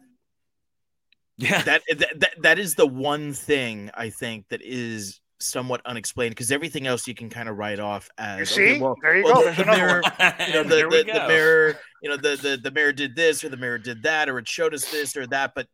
Yeah. 1.37 1.61
that, 1.63 1.81
that 1.97 2.19
that 2.19 2.33
that 2.41 2.59
is 2.59 2.75
the 2.75 2.85
one 2.87 3.33
thing 3.33 3.89
I 3.95 4.09
think 4.09 4.47
that 4.49 4.61
is 4.63 5.19
somewhat 5.39 5.81
unexplained 5.85 6.31
because 6.31 6.51
everything 6.51 6.87
else 6.87 7.07
you 7.07 7.13
can 7.15 7.29
kind 7.29 7.49
of 7.49 7.57
write 7.57 7.79
off 7.79 8.09
as 8.17 8.39
You 8.39 8.45
see, 8.45 8.61
okay, 8.75 8.79
well, 8.79 8.95
there 9.01 9.17
you 9.17 9.23
well, 9.25 9.33
go. 9.35 9.39
the- 9.41 9.45
There's 9.51 9.57
the 9.57 9.65
mirror- 9.65 10.03
you 10.47 10.53
know 10.53 10.63
the, 10.69 10.69
there 10.75 10.89
the, 10.89 11.03
the 11.11 11.27
mirror 11.27 11.79
you 12.01 12.09
know 12.09 12.17
the, 12.17 12.35
the 12.41 12.59
the 12.63 12.71
mirror 12.71 12.93
did 12.93 13.15
this 13.15 13.43
or 13.43 13.49
the 13.49 13.57
mirror 13.57 13.77
did 13.77 14.03
that 14.03 14.29
or 14.29 14.37
it 14.39 14.47
showed 14.47 14.73
us 14.73 14.89
this 14.91 15.17
or 15.17 15.25
that 15.27 15.53
but 15.55 15.67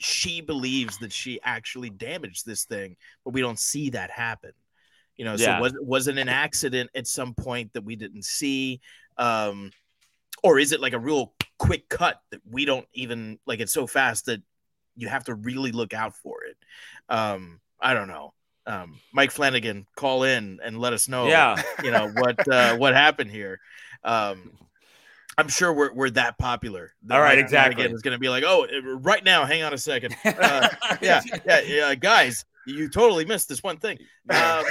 she 0.00 0.40
believes 0.40 0.98
that 0.98 1.12
she 1.12 1.40
actually 1.44 1.90
damaged 1.90 2.44
this 2.46 2.64
thing 2.64 2.96
but 3.24 3.32
we 3.32 3.40
don't 3.40 3.58
see 3.58 3.90
that 3.90 4.10
happen 4.10 4.52
you 5.16 5.24
know 5.24 5.36
so 5.36 5.44
Yeah. 5.44 5.60
was 5.60 5.72
was 5.80 6.08
it 6.08 6.18
an 6.18 6.28
accident 6.28 6.90
at 6.94 7.06
some 7.06 7.32
point 7.34 7.72
that 7.74 7.84
we 7.84 7.96
didn't 7.96 8.24
see 8.24 8.80
um 9.18 9.70
or 10.42 10.58
is 10.58 10.72
it 10.72 10.80
like 10.80 10.94
a 10.94 10.98
real 10.98 11.32
quick 11.58 11.88
cut 11.88 12.20
that 12.30 12.40
we 12.50 12.64
don't 12.64 12.86
even 12.94 13.38
like 13.46 13.60
it's 13.60 13.72
so 13.72 13.86
fast 13.86 14.26
that 14.26 14.42
you 14.96 15.08
have 15.08 15.24
to 15.24 15.34
really 15.34 15.72
look 15.72 15.94
out 15.94 16.16
for 16.16 16.44
it. 16.44 16.56
Um 17.08 17.60
i 17.80 17.94
don't 17.94 18.08
know. 18.08 18.32
Um 18.66 18.98
mike 19.12 19.30
flanagan 19.30 19.86
call 19.96 20.24
in 20.24 20.60
and 20.62 20.78
let 20.78 20.92
us 20.92 21.08
know 21.08 21.26
Yeah. 21.26 21.60
you 21.84 21.90
know 21.90 22.08
what 22.08 22.48
uh 22.48 22.76
what 22.76 22.94
happened 22.94 23.30
here. 23.30 23.60
Um 24.04 24.52
i'm 25.38 25.48
sure 25.48 25.72
we're, 25.72 25.92
we're 25.92 26.10
that 26.10 26.38
popular. 26.38 26.92
That 27.04 27.14
All 27.16 27.20
right, 27.22 27.36
Mike 27.36 27.44
exactly. 27.44 27.84
Is 27.84 28.02
going 28.02 28.12
to 28.16 28.18
be 28.20 28.28
like 28.28 28.44
oh 28.46 28.66
right 29.00 29.24
now 29.24 29.44
hang 29.44 29.62
on 29.62 29.72
a 29.72 29.78
second. 29.78 30.14
Uh, 30.24 30.68
yeah 31.00 31.22
yeah 31.46 31.60
yeah 31.60 31.94
guys 31.94 32.44
you 32.66 32.88
totally 32.88 33.24
missed 33.24 33.48
this 33.48 33.62
one 33.62 33.78
thing. 33.78 33.98
Um, 34.28 34.64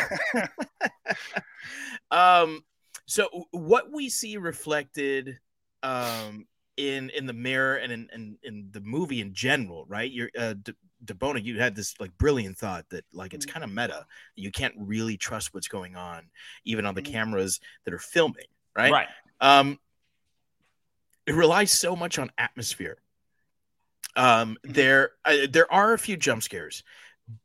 um 2.11 2.63
so 3.05 3.27
what 3.51 3.91
we 3.91 4.09
see 4.09 4.37
reflected 4.37 5.39
um 5.83 6.45
in 6.79 7.09
in 7.11 7.25
the 7.27 7.33
mirror 7.33 7.75
and 7.75 7.91
in 7.91 8.09
in, 8.13 8.37
in 8.43 8.69
the 8.71 8.81
movie 8.81 9.21
in 9.21 9.33
general 9.33 9.85
right 9.87 10.11
you're 10.11 10.31
uh 10.37 10.53
De- 10.53 10.73
DeBona, 11.05 11.43
you 11.43 11.59
had 11.59 11.75
this 11.75 11.95
like 11.99 12.17
brilliant 12.17 12.57
thought 12.57 12.85
that 12.89 13.05
like 13.13 13.33
it's 13.33 13.45
kind 13.45 13.63
of 13.63 13.71
meta. 13.71 14.05
You 14.35 14.51
can't 14.51 14.73
really 14.77 15.17
trust 15.17 15.53
what's 15.53 15.67
going 15.67 15.95
on, 15.95 16.29
even 16.65 16.85
on 16.85 16.95
the 16.95 17.01
cameras 17.01 17.59
that 17.85 17.93
are 17.93 17.99
filming, 17.99 18.47
right? 18.75 18.91
Right. 18.91 19.07
Um, 19.39 19.79
it 21.25 21.35
relies 21.35 21.71
so 21.71 21.95
much 21.95 22.19
on 22.19 22.31
atmosphere. 22.37 22.97
Um, 24.15 24.57
there, 24.63 25.11
uh, 25.23 25.47
there 25.49 25.71
are 25.71 25.93
a 25.93 25.99
few 25.99 26.17
jump 26.17 26.43
scares, 26.43 26.83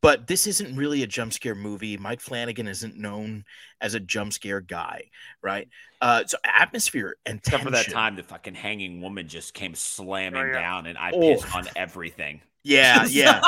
but 0.00 0.26
this 0.26 0.46
isn't 0.46 0.76
really 0.76 1.02
a 1.02 1.06
jump 1.06 1.32
scare 1.32 1.54
movie. 1.54 1.96
Mike 1.96 2.20
Flanagan 2.20 2.68
isn't 2.68 2.96
known 2.96 3.44
as 3.80 3.94
a 3.94 4.00
jump 4.00 4.32
scare 4.32 4.60
guy, 4.60 5.10
right? 5.42 5.68
Uh, 6.00 6.24
so 6.26 6.38
atmosphere 6.44 7.16
and 7.26 7.38
Except 7.38 7.62
for 7.64 7.70
that 7.70 7.90
time, 7.90 8.16
the 8.16 8.22
fucking 8.22 8.54
hanging 8.54 9.00
woman 9.00 9.28
just 9.28 9.52
came 9.54 9.74
slamming 9.74 10.40
Oh, 10.40 10.44
yeah. 10.46 10.52
down, 10.52 10.86
and 10.86 10.96
I 10.98 11.10
Oh. 11.12 11.20
pissed 11.20 11.54
on 11.54 11.68
everything. 11.76 12.40
Yeah, 12.62 13.04
yeah. 13.10 13.42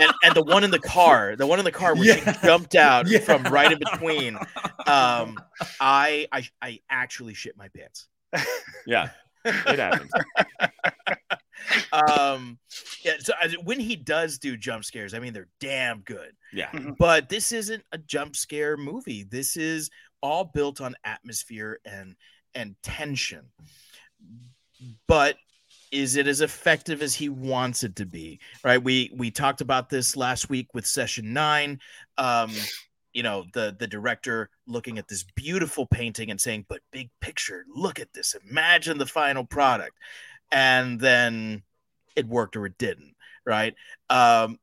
and, 0.00 0.12
and 0.22 0.34
the 0.34 0.42
one 0.42 0.64
in 0.64 0.70
the 0.70 0.78
car, 0.78 1.36
the 1.36 1.46
one 1.46 1.58
in 1.58 1.66
the 1.66 1.72
car 1.72 1.94
where 1.94 2.04
Yeah. 2.04 2.32
she 2.32 2.46
jumped 2.46 2.74
out 2.74 3.06
Yeah. 3.06 3.18
from 3.18 3.42
right 3.44 3.70
in 3.70 3.78
between. 3.78 4.36
Um, 4.86 5.38
I, 5.80 6.28
I 6.32 6.48
I 6.62 6.80
actually 6.88 7.34
shit 7.34 7.56
my 7.58 7.68
pants. 7.68 8.08
yeah, 8.86 9.10
it 9.44 9.78
happens. 9.78 10.10
Um, 11.92 12.58
yeah. 13.04 13.14
So 13.20 13.32
I- 13.40 13.54
when 13.62 13.80
he 13.80 13.96
does 13.96 14.38
do 14.38 14.56
jump 14.56 14.84
scares, 14.84 15.14
I 15.14 15.18
mean 15.18 15.32
they're 15.32 15.48
damn 15.60 16.00
good. 16.00 16.32
Yeah, 16.52 16.70
But 16.98 17.28
this 17.28 17.52
isn't 17.52 17.82
a 17.92 17.98
jump 17.98 18.36
scare 18.36 18.76
movie. 18.76 19.24
This 19.24 19.56
is 19.56 19.90
all 20.22 20.44
built 20.44 20.80
on 20.80 20.94
atmosphere 21.04 21.80
and 21.84 22.16
and 22.54 22.76
tension. 22.82 23.46
But 25.06 25.36
is 25.90 26.16
it 26.16 26.26
as 26.26 26.40
effective 26.40 27.02
as 27.02 27.14
he 27.14 27.28
wants 27.28 27.84
it 27.84 27.96
to 27.96 28.06
be? 28.06 28.40
Right? 28.64 28.82
We 28.82 29.10
we 29.14 29.30
talked 29.30 29.60
about 29.60 29.88
this 29.90 30.16
last 30.16 30.48
week 30.48 30.68
with 30.74 30.86
session 30.86 31.32
9. 31.32 31.78
Um 32.18 32.52
you 33.12 33.22
know, 33.22 33.44
the 33.52 33.76
the 33.78 33.86
director 33.86 34.50
looking 34.66 34.98
at 34.98 35.06
this 35.06 35.24
beautiful 35.36 35.86
painting 35.86 36.32
and 36.32 36.40
saying, 36.40 36.66
"But 36.68 36.80
big 36.90 37.10
picture, 37.20 37.64
look 37.72 38.00
at 38.00 38.12
this. 38.12 38.34
Imagine 38.50 38.98
the 38.98 39.06
final 39.06 39.44
product." 39.44 39.96
And 40.50 41.00
then 41.00 41.62
it 42.16 42.26
worked 42.26 42.56
or 42.56 42.66
it 42.66 42.78
didn't, 42.78 43.14
right? 43.44 43.74
Um 44.10 44.58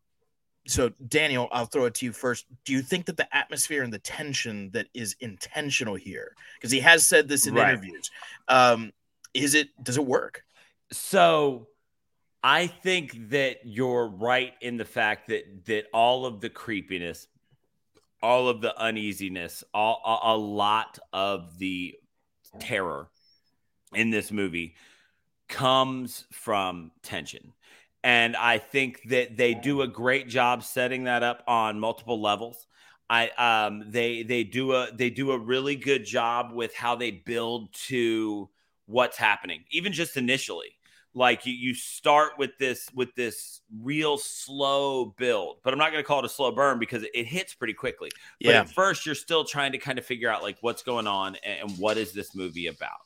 so 0.67 0.91
Daniel, 1.07 1.49
I'll 1.51 1.65
throw 1.65 1.85
it 1.85 1.95
to 1.95 2.05
you 2.05 2.13
first. 2.13 2.45
Do 2.65 2.73
you 2.73 2.83
think 2.83 3.07
that 3.07 3.17
the 3.17 3.35
atmosphere 3.35 3.81
and 3.81 3.91
the 3.91 3.99
tension 3.99 4.69
that 4.73 4.87
is 4.93 5.15
intentional 5.19 5.95
here, 5.95 6.35
because 6.55 6.71
he 6.71 6.79
has 6.79 7.07
said 7.07 7.27
this 7.27 7.47
in 7.47 7.55
Right. 7.55 7.69
interviews, 7.69 8.11
um, 8.47 8.91
is 9.33 9.55
it 9.55 9.69
does 9.81 9.97
it 9.97 10.05
work? 10.05 10.43
So 10.91 11.67
I 12.43 12.67
think 12.67 13.29
that 13.29 13.61
you're 13.65 14.07
right 14.07 14.53
in 14.61 14.77
the 14.77 14.85
fact 14.85 15.29
that 15.29 15.65
that 15.65 15.85
all 15.93 16.27
of 16.27 16.41
the 16.41 16.49
creepiness, 16.49 17.27
all 18.21 18.47
of 18.47 18.61
the 18.61 18.79
uneasiness, 18.79 19.63
all, 19.73 20.01
a, 20.05 20.35
a 20.35 20.37
lot 20.37 20.99
of 21.11 21.57
the 21.57 21.95
terror 22.59 23.09
in 23.95 24.11
this 24.11 24.31
movie 24.31 24.75
comes 25.51 26.25
from 26.31 26.91
tension. 27.03 27.53
And 28.03 28.35
I 28.35 28.57
think 28.57 29.01
that 29.09 29.37
they 29.37 29.53
do 29.53 29.83
a 29.83 29.87
great 29.87 30.27
job 30.27 30.63
setting 30.63 31.03
that 31.03 31.21
up 31.21 31.43
on 31.47 31.79
multiple 31.79 32.19
levels. 32.19 32.65
I 33.09 33.29
um 33.37 33.91
they 33.91 34.23
they 34.23 34.43
do 34.43 34.71
a 34.73 34.87
they 34.91 35.09
do 35.11 35.31
a 35.31 35.37
really 35.37 35.75
good 35.75 36.05
job 36.05 36.51
with 36.53 36.73
how 36.73 36.95
they 36.95 37.11
build 37.11 37.73
to 37.87 38.49
what's 38.85 39.17
happening, 39.17 39.65
even 39.71 39.93
just 39.93 40.17
initially. 40.17 40.77
Like 41.13 41.45
you, 41.45 41.53
you 41.53 41.75
start 41.75 42.33
with 42.37 42.51
this 42.57 42.89
with 42.95 43.13
this 43.15 43.61
real 43.81 44.17
slow 44.17 45.05
build, 45.17 45.57
but 45.63 45.73
I'm 45.73 45.77
not 45.79 45.91
going 45.91 46.01
to 46.01 46.07
call 46.07 46.19
it 46.19 46.25
a 46.25 46.29
slow 46.29 46.51
burn 46.53 46.79
because 46.79 47.03
it, 47.03 47.11
it 47.13 47.25
hits 47.27 47.53
pretty 47.53 47.73
quickly. 47.73 48.15
But 48.45 48.55
Yeah. 48.55 48.61
at 48.61 48.69
first, 48.69 49.05
you're 49.05 49.13
still 49.15 49.43
trying 49.43 49.73
to 49.73 49.77
kind 49.77 49.99
of 49.99 50.05
figure 50.05 50.29
out 50.29 50.41
like 50.41 50.57
what's 50.61 50.83
going 50.83 51.07
on 51.07 51.35
and, 51.43 51.69
and 51.69 51.77
what 51.77 51.97
is 51.97 52.13
this 52.13 52.33
movie 52.33 52.67
about. 52.67 52.99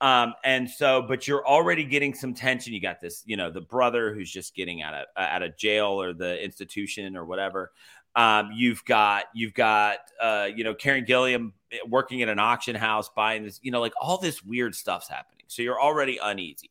Um, 0.00 0.34
and 0.44 0.68
so, 0.68 1.02
but 1.02 1.26
you're 1.26 1.46
already 1.46 1.84
getting 1.84 2.14
some 2.14 2.34
tension. 2.34 2.74
You 2.74 2.80
got 2.80 3.00
this, 3.00 3.22
you 3.24 3.36
know, 3.36 3.50
the 3.50 3.62
brother 3.62 4.12
who's 4.12 4.30
just 4.30 4.54
getting 4.54 4.82
out 4.82 4.94
of 4.94 5.06
out 5.16 5.42
of 5.42 5.56
jail 5.56 6.00
or 6.00 6.12
the 6.12 6.42
institution 6.42 7.16
or 7.16 7.24
whatever. 7.24 7.72
Um, 8.14 8.50
you've 8.54 8.84
got 8.84 9.24
you've 9.34 9.54
got 9.54 9.98
uh, 10.20 10.48
you 10.54 10.64
know 10.64 10.74
Karen 10.74 11.04
Gillan 11.04 11.52
working 11.86 12.22
at 12.22 12.28
an 12.28 12.38
auction 12.38 12.74
house 12.74 13.08
buying 13.14 13.44
this, 13.44 13.58
you 13.62 13.70
know, 13.70 13.80
like 13.80 13.92
all 14.00 14.18
this 14.18 14.42
weird 14.42 14.74
stuff's 14.74 15.08
happening. 15.08 15.44
So 15.48 15.62
you're 15.62 15.80
already 15.80 16.18
uneasy. 16.22 16.70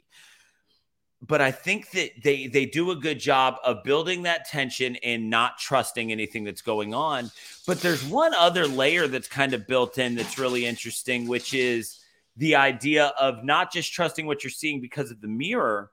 But 1.22 1.42
I 1.42 1.52
think 1.52 1.90
that 1.92 2.12
they 2.24 2.46
they 2.46 2.66
do 2.68 2.92
a 2.92 2.96
good 2.96 3.20
job 3.20 3.56
of 3.64 3.84
building 3.84 4.24
that 4.24 4.46
tension 4.46 4.98
and 4.98 5.30
not 5.30 5.58
trusting 5.58 6.12
anything 6.12 6.44
that's 6.44 6.62
going 6.62 6.94
on. 6.94 7.32
But 7.66 7.82
there's 7.82 8.04
one 8.06 8.36
other 8.36 8.68
layer 8.68 9.08
that's 9.08 9.28
kind 9.28 9.54
of 9.54 9.66
built 9.66 9.98
in 9.98 10.14
that's 10.14 10.38
really 10.38 10.66
interesting, 10.68 11.28
which 11.28 11.56
is 11.56 12.00
the 12.38 12.56
idea 12.56 13.08
of 13.20 13.44
not 13.44 13.72
just 13.72 13.94
trusting 13.94 14.26
what 14.26 14.44
you're 14.44 14.52
seeing 14.52 14.82
because 14.82 15.12
of 15.12 15.22
the 15.22 15.28
mirror, 15.28 15.92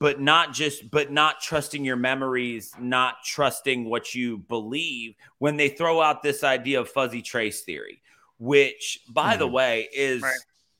but 0.00 0.20
not 0.20 0.52
just 0.52 0.90
but 0.90 1.10
not 1.10 1.40
trusting 1.40 1.84
your 1.84 1.96
memories, 1.96 2.72
not 2.78 3.16
trusting 3.24 3.84
what 3.88 4.14
you 4.14 4.38
believe 4.38 5.14
when 5.38 5.56
they 5.56 5.68
throw 5.68 6.00
out 6.00 6.22
this 6.22 6.44
idea 6.44 6.80
of 6.80 6.88
fuzzy 6.88 7.22
trace 7.22 7.62
theory, 7.62 8.02
which 8.38 9.00
by 9.08 9.36
the 9.36 9.46
way 9.46 9.88
is 9.94 10.22
Right. 10.22 10.34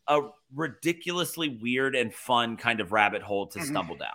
a 0.08 0.20
ridiculously 0.54 1.48
weird 1.48 1.96
and 1.96 2.14
fun 2.14 2.56
kind 2.56 2.80
of 2.80 2.92
rabbit 2.92 3.22
hole 3.22 3.46
to 3.48 3.58
Mhm. 3.58 3.66
stumble 3.66 3.96
down. 3.96 4.10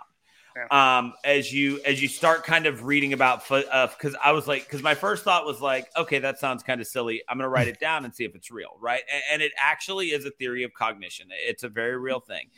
Yeah. 0.70 0.98
Um, 0.98 1.14
as 1.24 1.52
you 1.52 1.80
as 1.84 2.02
you 2.02 2.08
start 2.08 2.44
kind 2.44 2.66
of 2.66 2.84
reading 2.84 3.12
about 3.12 3.42
because 3.48 4.16
I 4.22 4.32
was 4.32 4.46
like 4.46 4.64
because 4.64 4.82
my 4.82 4.94
first 4.94 5.24
thought 5.24 5.44
was 5.46 5.60
like 5.60 5.90
okay 5.96 6.18
that 6.18 6.38
sounds 6.38 6.62
kind 6.62 6.80
of 6.80 6.86
silly. 6.86 7.22
I'm 7.28 7.38
gonna 7.38 7.48
write 7.48 7.68
it 7.68 7.80
down 7.80 8.04
and 8.04 8.14
see 8.14 8.24
if 8.24 8.34
it's 8.34 8.50
real 8.50 8.76
right? 8.80 9.02
And, 9.12 9.22
and 9.32 9.42
it 9.42 9.52
actually 9.58 10.08
is 10.08 10.24
a 10.24 10.30
theory 10.30 10.64
of 10.64 10.74
cognition. 10.74 11.28
It's 11.30 11.62
a 11.62 11.68
very 11.68 11.98
real 11.98 12.20
thing. 12.20 12.48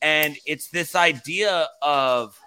And 0.00 0.36
it's 0.46 0.68
this 0.68 0.96
idea 0.96 1.68
of 1.80 2.38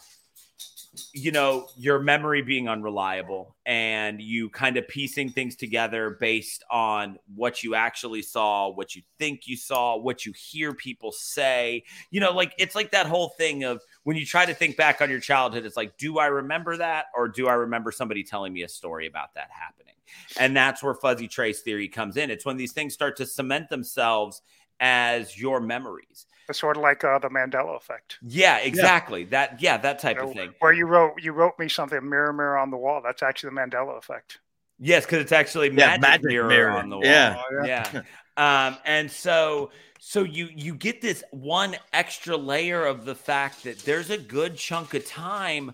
you 1.14 1.32
know 1.32 1.68
your 1.78 2.00
memory 2.00 2.42
being 2.42 2.68
unreliable 2.68 3.56
and 3.66 4.22
you 4.22 4.50
kind 4.50 4.78
of 4.78 4.88
piecing 4.88 5.30
things 5.30 5.56
together 5.56 6.18
based 6.20 6.64
on 6.70 7.18
what 7.36 7.64
you 7.64 7.76
actually 7.76 8.22
saw 8.22 8.70
what 8.70 8.96
you 8.96 9.02
think 9.18 9.48
you 9.48 9.58
saw 9.58 9.96
what 9.98 10.26
you 10.26 10.34
hear 10.34 10.74
people 10.74 11.12
say. 11.12 11.84
You 12.12 12.20
know 12.20 12.32
like 12.32 12.54
it's 12.58 12.76
like 12.76 12.92
that 12.92 13.08
whole 13.08 13.30
thing 13.30 13.64
of 13.64 13.82
when 14.04 14.18
you 14.18 14.26
try 14.26 14.46
to 14.46 14.54
think 14.54 14.78
back 14.78 15.02
on 15.02 15.10
your 15.10 15.20
childhood 15.20 15.66
it's 15.66 15.78
like 15.78 15.98
do 15.98 16.20
i 16.20 16.28
remember 16.28 16.78
that 16.78 17.06
or 17.16 17.28
do 17.28 17.48
i 17.48 17.54
remember 17.54 17.92
somebody 17.92 18.24
telling 18.24 18.54
me 18.54 18.64
a 18.64 18.70
story 18.70 19.08
about 19.08 19.34
that 19.36 19.50
happening? 19.52 19.96
And 20.38 20.56
that's 20.56 20.84
where 20.84 20.94
fuzzy 20.94 21.28
trace 21.28 21.62
theory 21.62 21.88
comes 21.88 22.18
in. 22.18 22.30
It's 22.30 22.46
when 22.46 22.58
these 22.58 22.74
things 22.74 22.94
start 22.94 23.18
to 23.18 23.26
cement 23.26 23.70
themselves 23.70 24.42
as 24.80 25.38
your 25.40 25.60
memories 25.60 26.26
It's 26.50 26.60
sort 26.60 26.78
of 26.78 26.84
like 26.84 27.04
uh, 27.04 27.20
the 27.20 27.30
Mandela 27.30 27.76
effect. 27.78 28.20
yeah 28.22 28.58
exactly 28.58 29.26
that 29.26 29.62
yeah 29.62 29.78
that 29.78 30.00
type 30.00 30.22
of 30.22 30.32
thing 30.32 30.54
Where 30.60 30.74
you 30.74 30.86
wrote 30.86 31.22
you 31.22 31.32
wrote 31.34 31.58
me 31.60 31.70
something 31.70 32.08
mirror 32.08 32.34
mirror 32.34 32.58
on 32.58 32.72
the 32.72 32.78
wall. 32.78 33.02
That's 33.04 33.24
actually 33.24 33.52
the 33.52 33.56
Mandela 33.62 33.98
effect. 33.98 34.40
Yes, 34.80 35.06
because 35.06 35.20
it's 35.22 35.32
actually 35.32 35.70
Yeah, 35.70 35.88
magic, 35.88 36.02
magic 36.02 36.24
mirror, 36.24 36.48
mirror. 36.48 36.72
on 36.72 36.90
the 36.90 36.98
wall. 36.98 37.06
Yeah. 37.06 37.36
Oh, 37.38 37.66
yeah. 37.66 37.92
Um, 38.38 38.78
and 38.84 39.10
so 39.10 39.72
so 39.98 40.24
you 40.24 40.50
you 40.54 40.76
get 40.76 41.02
this 41.02 41.24
one 41.32 41.78
extra 41.94 42.36
layer 42.36 42.86
of 42.86 43.06
the 43.06 43.16
fact 43.16 43.64
that 43.64 43.80
there's 43.86 44.10
a 44.10 44.18
good 44.18 44.58
chunk 44.58 44.94
of 44.94 45.06
time 45.06 45.74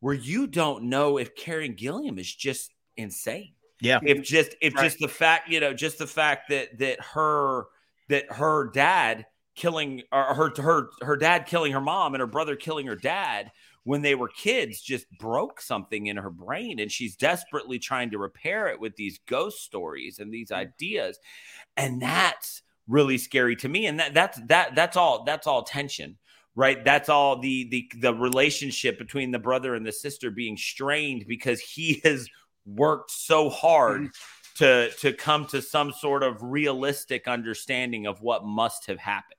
where 0.00 0.14
you 0.14 0.46
don't 0.46 0.84
know 0.84 1.16
if 1.18 1.34
Karen 1.34 1.74
Gillan 1.74 2.18
is 2.20 2.32
just 2.34 2.74
insane. 2.98 3.54
Yeah. 3.80 4.00
If 4.02 4.22
just 4.22 4.54
if 4.60 4.74
Right. 4.74 4.82
just 4.82 4.98
the 4.98 5.08
fact, 5.08 5.48
you 5.48 5.60
know, 5.60 5.72
just 5.72 5.98
the 5.98 6.06
fact 6.06 6.50
that 6.50 6.78
that 6.78 7.00
her 7.14 7.64
that 8.08 8.32
her 8.32 8.70
dad 8.70 9.26
killing 9.54 10.02
or 10.12 10.34
her 10.34 10.52
her 10.62 10.88
her 11.02 11.16
dad 11.16 11.46
killing 11.46 11.72
her 11.72 11.80
mom 11.80 12.14
and 12.14 12.20
her 12.20 12.26
brother 12.26 12.56
killing 12.56 12.86
her 12.86 12.96
dad 12.96 13.50
when 13.84 14.02
they 14.02 14.14
were 14.14 14.28
kids 14.28 14.82
just 14.82 15.06
broke 15.18 15.60
something 15.60 16.06
in 16.06 16.18
her 16.18 16.30
brain. 16.30 16.78
And 16.78 16.92
she's 16.92 17.16
desperately 17.16 17.78
trying 17.78 18.10
to 18.10 18.18
repair 18.18 18.68
it 18.68 18.78
with 18.78 18.96
these 18.96 19.18
ghost 19.26 19.62
stories 19.62 20.18
and 20.18 20.32
these 20.32 20.50
hmm. 20.50 20.56
ideas. 20.56 21.18
And 21.76 22.00
that's 22.02 22.62
really 22.86 23.18
scary 23.18 23.56
to 23.56 23.68
me. 23.68 23.86
And 23.86 23.98
that 23.98 24.14
that's 24.14 24.38
that 24.46 24.74
that's 24.74 24.96
all 24.96 25.24
that's 25.24 25.46
all 25.46 25.62
tension 25.62 26.18
right? 26.54 26.84
That's 26.84 27.08
all 27.08 27.38
the 27.38 27.68
the 27.70 27.90
the 28.00 28.12
relationship 28.12 28.98
between 28.98 29.30
the 29.30 29.38
brother 29.38 29.76
and 29.76 29.86
the 29.86 29.92
sister 29.92 30.28
being 30.28 30.56
strained 30.56 31.24
because 31.28 31.60
he 31.60 32.00
has 32.04 32.28
worked 32.66 33.12
so 33.12 33.48
hard 33.48 34.00
hmm. 34.00 34.06
To 34.58 34.90
to 34.98 35.12
come 35.12 35.46
to 35.46 35.62
some 35.62 35.92
sort 35.92 36.22
of 36.22 36.42
realistic 36.42 37.28
understanding 37.28 38.06
of 38.06 38.20
what 38.20 38.44
must 38.44 38.86
have 38.86 38.98
happened. 38.98 39.34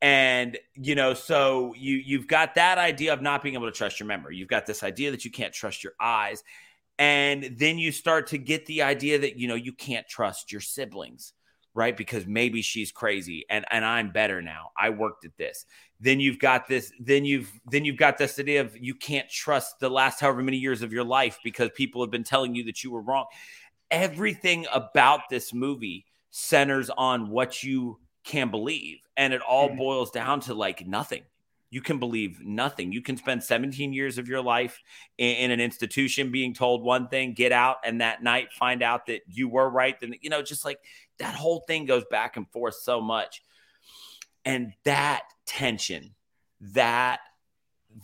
And 0.00 0.58
you 0.74 0.94
know 0.94 1.14
so 1.14 1.74
you 1.76 1.96
you've 1.96 2.28
got 2.28 2.54
that 2.54 2.78
idea 2.78 3.12
of 3.12 3.20
not 3.20 3.42
being 3.42 3.54
able 3.54 3.66
to 3.66 3.76
trust 3.76 4.00
your 4.00 4.06
memory. 4.06 4.36
You've 4.36 4.48
got 4.48 4.66
this 4.66 4.82
idea 4.82 5.10
that 5.10 5.24
you 5.24 5.30
can't 5.30 5.52
trust 5.52 5.84
your 5.84 5.94
eyes. 6.00 6.42
And 6.98 7.56
then 7.58 7.78
you 7.78 7.90
start 7.90 8.28
to 8.28 8.38
get 8.38 8.66
the 8.66 8.82
idea 8.82 9.18
that 9.18 9.36
you 9.36 9.48
know 9.48 9.54
you 9.54 9.72
can't 9.72 10.06
trust 10.08 10.52
your 10.52 10.60
siblings 10.60 11.32
right? 11.74 11.96
Because 11.96 12.26
maybe 12.26 12.62
she's 12.62 12.92
crazy 12.92 13.46
and 13.48 13.64
and 13.70 13.84
I'm 13.84 14.10
better 14.10 14.42
now. 14.42 14.70
I 14.76 14.90
worked 14.90 15.24
at 15.24 15.36
this. 15.36 15.64
Then 16.00 16.20
you've 16.20 16.38
got 16.38 16.68
this 16.68 16.92
then 17.00 17.24
you've 17.24 17.50
then 17.70 17.84
you've 17.84 17.96
got 17.96 18.18
this 18.18 18.38
idea 18.38 18.60
of 18.60 18.76
you 18.76 18.94
can't 18.94 19.28
trust 19.30 19.80
the 19.80 19.88
last 19.88 20.20
however 20.20 20.42
many 20.42 20.58
years 20.58 20.82
of 20.82 20.92
your 20.92 21.04
life 21.04 21.38
because 21.42 21.70
people 21.74 22.02
have 22.02 22.10
been 22.10 22.24
telling 22.24 22.54
you 22.54 22.64
that 22.64 22.84
you 22.84 22.90
were 22.90 23.02
wrong 23.02 23.26
everything 23.92 24.66
about 24.72 25.28
this 25.28 25.54
movie 25.54 26.06
centers 26.30 26.90
on 26.90 27.28
what 27.28 27.62
you 27.62 28.00
can 28.24 28.50
believe 28.50 28.98
and 29.16 29.32
it 29.32 29.42
all 29.42 29.68
Mhm. 29.68 29.76
boils 29.76 30.10
down 30.10 30.40
to 30.40 30.54
like 30.54 30.86
nothing. 30.86 31.22
You 31.70 31.80
can 31.82 31.98
believe 31.98 32.40
nothing. 32.40 32.92
You 32.92 33.02
can 33.02 33.16
spend 33.16 33.42
17 33.42 33.92
years 33.92 34.18
of 34.18 34.28
your 34.28 34.42
life 34.42 34.80
in, 35.18 35.36
in 35.36 35.50
an 35.50 35.60
institution 35.60 36.30
being 36.30 36.54
told 36.54 36.82
one 36.82 37.08
thing 37.08 37.34
get 37.34 37.52
out 37.52 37.78
and 37.84 38.00
that 38.00 38.22
night 38.22 38.52
find 38.52 38.82
out 38.82 39.06
that 39.06 39.22
you 39.26 39.48
were 39.48 39.68
right 39.70 39.98
then 40.00 40.14
you 40.20 40.28
know 40.30 40.42
just 40.42 40.64
like 40.64 40.80
that 41.18 41.34
whole 41.34 41.60
thing 41.66 41.84
goes 41.84 42.04
back 42.10 42.36
and 42.36 42.50
forth 42.50 42.74
so 42.74 43.00
much. 43.00 43.42
And 44.44 44.72
that 44.84 45.22
tension 45.46 46.14
that 46.60 47.20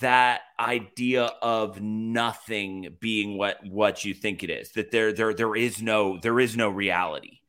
that 0.00 0.42
idea 0.60 1.24
of 1.42 1.80
nothing 1.80 2.96
being 3.00 3.38
what 3.38 3.58
what 3.66 4.04
you 4.04 4.14
think 4.14 4.42
it 4.42 4.50
is 4.50 4.70
that 4.72 4.90
there 4.90 5.12
there 5.12 5.32
there 5.34 5.56
is 5.56 5.80
no 5.82 6.18
there 6.22 6.38
is 6.40 6.56
no 6.56 6.68
reality 6.68 7.40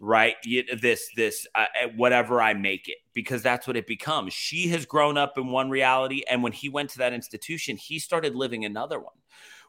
right? 0.00 0.34
You- 0.44 0.64
this 0.82 1.08
this 1.16 1.46
uh, 1.54 1.66
uh, 1.82 1.88
whatever 1.96 2.42
i 2.42 2.52
make 2.52 2.88
it 2.88 2.98
because 3.14 3.42
that's 3.42 3.66
what 3.66 3.76
it 3.76 3.86
becomes. 3.86 4.34
She 4.34 4.68
has 4.68 4.84
grown 4.84 5.16
up 5.16 5.38
in 5.38 5.46
one 5.46 5.70
reality 5.70 6.22
and 6.28 6.42
when 6.42 6.52
he 6.52 6.68
went 6.68 6.90
to 6.90 6.98
that 6.98 7.12
institution 7.14 7.76
he 7.76 7.98
started 7.98 8.34
living 8.34 8.64
another 8.64 8.98
one. 8.98 9.14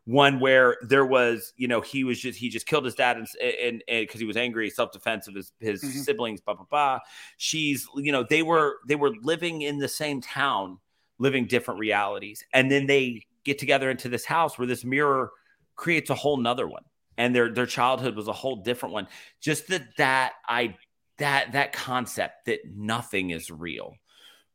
One 0.03 0.39
where 0.39 0.77
there 0.81 1.05
was 1.05 1.53
you 1.57 1.67
know 1.67 1.79
he 1.79 2.03
was 2.03 2.19
just 2.19 2.37
he 2.37 2.49
just 2.49 2.65
killed 2.65 2.85
his 2.85 2.95
dad 2.95 3.17
and 3.17 3.27
and 3.41 3.83
because 3.87 4.19
he 4.19 4.25
was 4.25 4.35
angry 4.35 4.69
self-defense 4.69 5.27
of 5.27 5.35
his 5.35 5.53
his 5.59 5.81
Mhm. 5.83 6.03
siblings 6.03 6.41
blah 6.41 6.55
blah 6.55 6.65
blah. 6.69 6.99
She's 7.37 7.87
you 7.95 8.11
know 8.11 8.23
they 8.29 8.43
were 8.43 8.77
they 8.87 8.95
were 8.95 9.11
living 9.21 9.61
in 9.61 9.77
the 9.79 9.87
same 9.87 10.21
town 10.21 10.79
living 11.17 11.47
different 11.47 11.79
realities. 11.79 12.43
And 12.53 12.69
then 12.69 12.87
they 12.87 13.25
get 13.43 13.59
together 13.59 13.89
into 13.89 14.09
this 14.09 14.25
house 14.25 14.57
where 14.57 14.67
this 14.67 14.83
mirror 14.83 15.31
creates 15.75 16.09
a 16.09 16.15
whole 16.15 16.37
nother 16.37 16.67
one. 16.67 16.83
And 17.17 17.33
their 17.33 17.53
their 17.53 17.65
childhood 17.65 18.15
was 18.15 18.27
a 18.27 18.33
whole 18.33 18.57
different 18.57 18.93
one. 18.93 19.07
Just 19.39 19.67
that 19.69 19.95
that 19.97 20.33
i 20.47 20.75
that 21.17 21.53
that 21.53 21.71
concept 21.71 22.45
that 22.45 22.59
nothing 22.75 23.29
is 23.29 23.49
real 23.49 23.95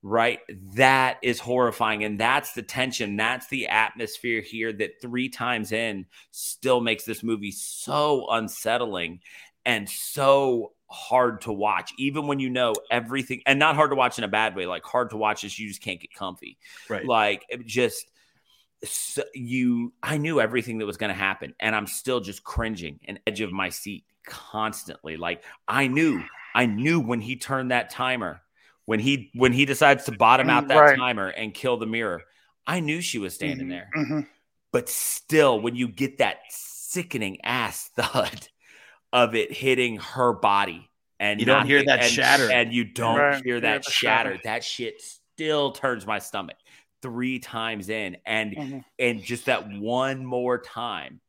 right? 0.02 0.40
That 0.76 1.18
is 1.22 1.40
horrifying. 1.40 2.04
And 2.04 2.18
that's 2.18 2.52
the 2.52 2.62
tension. 2.62 3.16
That's 3.16 3.48
the 3.48 3.68
atmosphere 3.68 4.40
here 4.40 4.72
that 4.72 5.00
three 5.00 5.28
times 5.28 5.72
in 5.72 6.06
still 6.30 6.80
makes 6.80 7.04
this 7.04 7.22
movie 7.22 7.52
so 7.52 8.26
unsettling 8.30 9.20
and 9.66 9.88
so 9.88 10.72
hard 10.90 11.40
to 11.40 11.52
watch 11.52 11.92
even 11.98 12.26
when 12.26 12.40
you 12.40 12.50
know 12.50 12.74
everything 12.90 13.40
and 13.46 13.58
not 13.58 13.76
hard 13.76 13.90
to 13.90 13.96
watch 13.96 14.18
in 14.18 14.24
a 14.24 14.28
bad 14.28 14.56
way 14.56 14.66
like 14.66 14.82
hard 14.84 15.10
to 15.10 15.16
watch 15.16 15.44
is 15.44 15.56
you 15.58 15.68
just 15.68 15.80
can't 15.80 16.00
get 16.00 16.12
comfy 16.12 16.58
Right. 16.88 17.06
like 17.06 17.46
it 17.48 17.64
just 17.64 18.06
so 18.82 19.22
you 19.34 19.92
i 20.02 20.16
knew 20.16 20.40
everything 20.40 20.78
that 20.78 20.86
was 20.86 20.96
going 20.96 21.10
to 21.10 21.14
happen 21.14 21.54
and 21.60 21.76
i'm 21.76 21.86
still 21.86 22.18
just 22.20 22.42
cringing 22.42 22.98
and 23.06 23.20
edge 23.26 23.40
of 23.40 23.52
my 23.52 23.68
seat 23.68 24.04
constantly 24.26 25.16
like 25.16 25.44
i 25.68 25.86
knew 25.86 26.22
i 26.54 26.66
knew 26.66 26.98
when 26.98 27.20
he 27.20 27.36
turned 27.36 27.70
that 27.70 27.90
timer 27.90 28.40
when 28.86 28.98
he 28.98 29.30
when 29.34 29.52
he 29.52 29.64
decides 29.64 30.04
to 30.06 30.12
bottom 30.12 30.50
out 30.50 30.66
that 30.68 30.76
right. 30.78 30.98
timer 30.98 31.28
and 31.28 31.54
kill 31.54 31.76
the 31.76 31.86
mirror 31.86 32.22
i 32.66 32.80
knew 32.80 33.00
she 33.00 33.18
was 33.18 33.34
standing 33.34 33.66
Mhm, 33.66 33.70
there 33.70 33.90
mhm. 33.96 34.26
but 34.72 34.88
still 34.88 35.60
when 35.60 35.76
you 35.76 35.86
get 35.86 36.18
that 36.18 36.38
sickening 36.48 37.38
ass 37.44 37.90
thud 37.96 38.48
of 39.12 39.34
it 39.34 39.52
hitting 39.52 39.96
her 39.96 40.32
body 40.32 40.88
and 41.18 41.40
You 41.40 41.46
don't 41.46 41.66
hear 41.66 41.78
nothing- 41.78 41.86
that 41.86 42.04
and, 42.04 42.12
shatter. 42.12 42.50
and 42.52 42.72
you 42.72 42.84
don't 42.84 43.18
Right, 43.18 43.44
hear 43.44 43.60
that 43.60 43.84
the 43.84 43.90
shatter 43.90 44.30
shatter. 44.32 44.42
that 44.44 44.64
shit 44.64 45.00
still 45.02 45.72
turns 45.72 46.06
my 46.06 46.18
stomach 46.18 46.56
three 47.02 47.38
times 47.38 47.88
in 47.88 48.16
and 48.26 48.52
Mhm. 48.56 48.84
and 48.98 49.22
just 49.22 49.46
that 49.46 49.68
one 49.68 50.24
more 50.24 50.58
time 50.58 51.20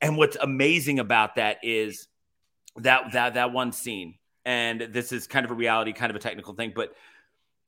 and 0.00 0.16
what's 0.18 0.36
amazing 0.36 0.98
about 0.98 1.36
that 1.36 1.58
is 1.62 2.06
that 2.76 3.12
that 3.12 3.34
that 3.34 3.52
one 3.52 3.72
scene 3.72 4.18
and 4.44 4.80
this 4.82 5.12
is 5.12 5.26
kind 5.26 5.44
of 5.46 5.50
a 5.50 5.54
reality 5.54 5.92
kind 5.94 6.10
of 6.10 6.16
a 6.16 6.18
technical 6.18 6.52
thing 6.54 6.72
but 6.76 6.94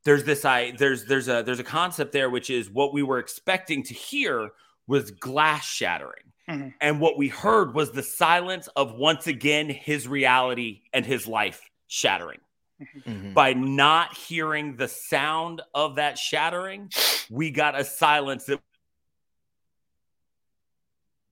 there's 0.05 0.25
this 0.25 0.45
i 0.45 0.73
there's 0.73 1.07
there's 1.07 1.27
a 1.29 1.43
there's 1.43 1.59
a 1.59 1.65
concept 1.65 2.13
there 2.13 2.29
which 2.29 2.51
is 2.51 2.69
what 2.71 2.93
we 2.93 3.03
were 3.03 3.19
expecting 3.19 3.83
to 3.83 3.95
hear 3.95 4.51
was 4.87 5.11
glass 5.11 5.67
shattering 5.67 6.33
Mhm. 6.49 6.75
and 6.81 7.01
what 7.01 7.19
we 7.19 7.29
heard 7.29 7.75
was 7.75 7.93
the 7.93 8.03
silence 8.03 8.69
of 8.69 8.93
once 8.93 9.27
again 9.27 9.69
his 9.69 10.09
reality 10.09 10.83
and 10.93 11.05
his 11.05 11.27
life 11.27 11.69
shattering 11.89 12.41
Mhm. 12.81 13.35
by 13.35 13.53
not 13.53 14.17
hearing 14.17 14.77
the 14.77 14.89
sound 14.89 15.61
of 15.75 15.97
that 15.97 16.17
shattering, 16.17 16.91
we 17.29 17.51
got 17.51 17.79
a 17.79 17.85
silence 17.85 18.47
that 18.47 18.61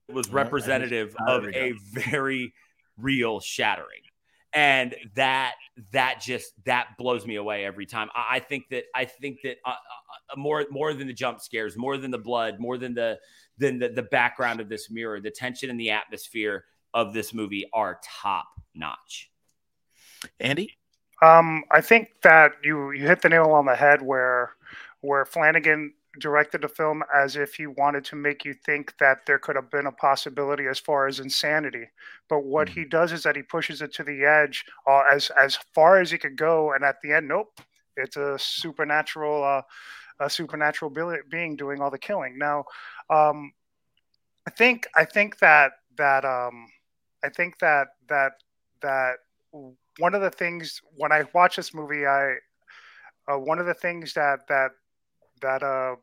was 0.09 0.29
representative 0.29 1.15
of 1.27 1.47
a 1.47 1.71
very 1.93 2.53
real 2.97 3.39
shattering. 3.39 4.01
And 4.53 4.95
that 5.15 5.55
that 5.91 6.21
just 6.21 6.53
that 6.65 6.97
blows 6.97 7.25
me 7.27 7.35
away 7.35 7.65
every 7.65 7.85
time. 7.85 8.09
I, 8.15 8.37
I 8.37 8.39
think 8.39 8.69
that 8.69 8.85
I 8.95 9.05
think 9.05 9.41
that 9.43 9.57
uh, 9.65 9.71
uh, 9.71 10.35
more 10.37 10.65
more 10.71 10.93
than 10.93 11.07
the 11.07 11.13
jump 11.13 11.41
scares, 11.41 11.77
more 11.77 11.97
than 11.97 12.11
the 12.11 12.17
blood, 12.17 12.59
more 12.59 12.77
than 12.77 12.93
the 12.93 13.19
than 13.57 13.79
the, 13.79 13.89
the 13.89 14.03
background 14.03 14.59
of 14.59 14.69
this 14.69 14.89
mirror, 14.89 15.19
the 15.19 15.31
tension 15.31 15.69
and 15.69 15.79
the 15.79 15.91
atmosphere 15.91 16.65
of 16.93 17.13
this 17.13 17.33
movie 17.33 17.69
are 17.73 17.99
top 18.03 18.47
notch. 18.73 19.29
Andy? 20.39 20.77
Um, 21.21 21.63
I 21.71 21.81
think 21.81 22.09
that 22.23 22.53
you 22.63 22.91
you 22.91 23.07
hit 23.07 23.21
the 23.21 23.29
nail 23.29 23.51
on 23.51 23.65
the 23.65 23.75
head 23.75 24.01
where 24.01 24.53
where 25.01 25.25
Flanagan 25.25 25.93
directed 26.19 26.61
the 26.61 26.67
film 26.67 27.03
as 27.15 27.35
if 27.35 27.55
he 27.55 27.67
wanted 27.67 28.03
to 28.05 28.15
make 28.15 28.45
you 28.45 28.53
think 28.53 28.97
that 28.99 29.25
there 29.25 29.39
could 29.39 29.55
have 29.55 29.71
been 29.71 29.87
a 29.87 29.91
possibility 29.91 30.65
as 30.67 30.79
far 30.79 31.07
as 31.07 31.19
insanity. 31.19 31.85
But 32.29 32.43
what 32.43 32.69
he 32.69 32.85
does 32.85 33.11
is 33.11 33.23
that 33.23 33.35
he 33.35 33.43
pushes 33.43 33.81
it 33.81 33.93
to 33.93 34.03
the 34.03 34.25
edge 34.25 34.65
uh, 34.87 35.03
as 35.11 35.29
as 35.31 35.57
far 35.73 35.99
as 35.99 36.11
he 36.11 36.17
could 36.17 36.37
go, 36.37 36.73
and 36.73 36.83
at 36.83 37.01
the 37.01 37.13
end, 37.13 37.27
nope, 37.27 37.59
it's 37.95 38.17
a 38.17 38.37
supernatural 38.39 39.43
uh, 39.43 39.61
a 40.19 40.29
supernatural 40.29 40.93
being 41.29 41.55
doing 41.55 41.81
all 41.81 41.91
the 41.91 41.97
killing. 41.97 42.37
Now, 42.37 42.65
um, 43.09 43.51
I 44.47 44.51
think 44.51 44.87
I 44.95 45.05
think 45.05 45.39
that 45.39 45.73
that 45.97 46.25
um, 46.25 46.67
I 47.23 47.29
think 47.29 47.59
that 47.59 47.87
that 48.09 48.33
that 48.81 49.15
one 49.99 50.13
of 50.13 50.21
the 50.21 50.29
things 50.29 50.81
when 50.95 51.11
I 51.11 51.23
watch 51.33 51.55
this 51.55 51.73
movie, 51.73 52.05
I 52.05 52.35
uh, 53.27 53.37
one 53.37 53.59
of 53.59 53.65
the 53.65 53.73
things 53.73 54.13
that 54.13 54.47
that 54.47 54.71
that 55.41 55.63
uh 55.63 55.95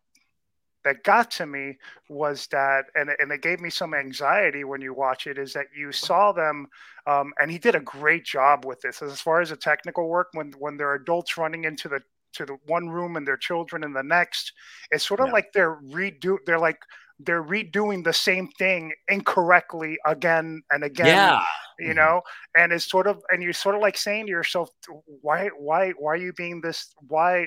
that 0.85 1.03
got 1.05 1.31
to 1.33 1.47
me 1.47 1.77
was 2.09 2.47
that 2.49 2.85
and, 2.95 3.11
and 3.19 3.33
it 3.33 3.43
gave 3.43 3.61
me 3.61 3.71
some 3.71 3.95
anxiety 3.95 4.65
when 4.65 4.81
you 4.81 4.95
watch 4.95 5.27
it 5.27 5.39
is 5.39 5.53
that 5.53 5.67
you 5.77 5.93
saw 5.93 6.33
them 6.33 6.67
um, 7.07 7.33
and 7.41 7.51
he 7.51 7.59
did 7.59 7.75
a 7.75 7.81
great 7.81 8.25
job 8.25 8.65
with 8.65 8.81
this 8.81 9.03
as 9.03 9.21
far 9.21 9.41
as 9.41 9.51
the 9.51 9.57
technical 9.57 10.09
work 10.09 10.29
when 10.33 10.53
when 10.59 10.77
there 10.77 10.89
are 10.91 10.95
adults 10.95 11.37
running 11.37 11.65
into 11.65 11.89
the 11.89 12.01
to 12.33 12.45
the 12.45 12.57
one 12.67 12.89
room 12.89 13.17
and 13.17 13.27
their 13.27 13.37
children 13.37 13.85
in 13.85 13.93
the 13.93 14.03
next 14.03 14.53
it's 14.91 15.07
sort 15.07 15.21
of 15.21 15.29
Yeah. 15.29 15.33
like 15.33 15.53
they're 15.53 15.81
redo 15.91 16.37
they're 16.47 16.59
like 16.59 16.79
they're 17.21 17.45
redoing 17.45 18.03
the 18.05 18.13
same 18.13 18.49
thing 18.59 18.93
incorrectly 19.09 19.97
again 20.05 20.63
and 20.71 20.83
again 20.85 21.33
Yeah. 21.37 21.43
you 21.79 21.93
Mhm. 21.93 21.97
know 21.97 22.23
and 22.57 22.73
it's 22.73 22.89
sort 22.91 23.07
of 23.07 23.23
and 23.31 23.43
you're 23.43 23.53
sort 23.53 23.75
of 23.75 23.81
like 23.81 23.97
saying 23.97 24.27
to 24.27 24.31
yourself 24.31 24.71
why 25.21 25.49
why 25.57 25.91
why 25.93 26.13
are 26.13 26.17
you 26.17 26.33
being 26.33 26.61
this 26.61 26.93
why 27.09 27.47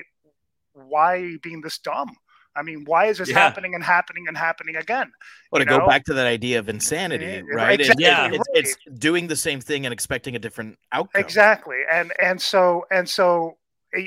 why 0.72 1.16
are 1.16 1.24
you 1.26 1.38
being 1.40 1.60
this 1.60 1.78
dumb 1.78 2.16
i 2.58 2.62
mean 2.62 2.84
why 2.84 3.06
is 3.06 3.18
this 3.18 3.30
Yeah. 3.30 3.44
happening 3.44 3.74
and 3.74 3.84
happening 3.84 4.24
and 4.28 4.36
happening 4.36 4.76
again 4.76 5.10
Well, 5.50 5.60
to 5.60 5.64
you 5.64 5.78
go 5.78 5.86
back 5.86 6.04
to 6.04 6.14
that 6.14 6.26
idea 6.26 6.58
of 6.58 6.68
insanity, 6.68 7.24
Yeah, 7.24 7.56
right? 7.56 7.80
Exactly 7.80 8.04
Yeah. 8.04 8.28
it's, 8.32 8.48
it's 8.54 8.76
doing 8.98 9.26
the 9.28 9.36
same 9.36 9.60
thing 9.60 9.86
and 9.86 9.92
expecting 9.92 10.36
a 10.36 10.38
different 10.38 10.78
outcome. 10.92 11.24
exactly 11.24 11.78
and 11.90 12.12
and 12.22 12.40
so 12.40 12.84
and 12.90 13.08
so 13.08 13.56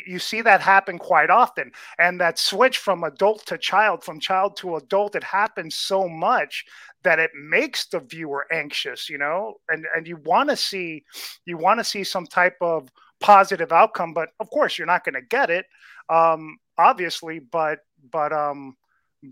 you 0.07 0.19
see 0.19 0.41
that 0.43 0.61
happen 0.61 0.99
quite 0.99 1.31
often 1.31 1.71
and 1.97 2.21
that 2.21 2.37
switch 2.37 2.77
from 2.77 3.03
adult 3.03 3.43
to 3.47 3.57
child 3.57 4.03
from 4.03 4.19
child 4.19 4.55
to 4.55 4.75
adult 4.75 5.15
it 5.15 5.23
happens 5.23 5.75
so 5.75 6.07
much 6.07 6.63
that 7.03 7.17
it 7.17 7.31
makes 7.35 7.87
the 7.87 7.99
viewer 7.99 8.45
anxious 8.53 9.09
you 9.09 9.17
know 9.17 9.55
and 9.69 9.85
and 9.95 10.07
you 10.07 10.17
want 10.17 10.49
to 10.49 10.55
see 10.55 11.03
you 11.45 11.57
want 11.57 11.79
to 11.79 11.83
see 11.83 12.03
some 12.03 12.27
type 12.27 12.55
of 12.61 12.89
positive 13.19 13.71
outcome 13.71 14.13
but 14.13 14.29
of 14.39 14.49
course 14.51 14.77
you're 14.77 14.85
not 14.87 15.03
going 15.03 15.15
to 15.15 15.21
get 15.21 15.49
it 15.49 15.65
um 16.09 16.57
obviously 16.77 17.39
but 17.39 17.79
but 18.11 18.33
um 18.33 18.75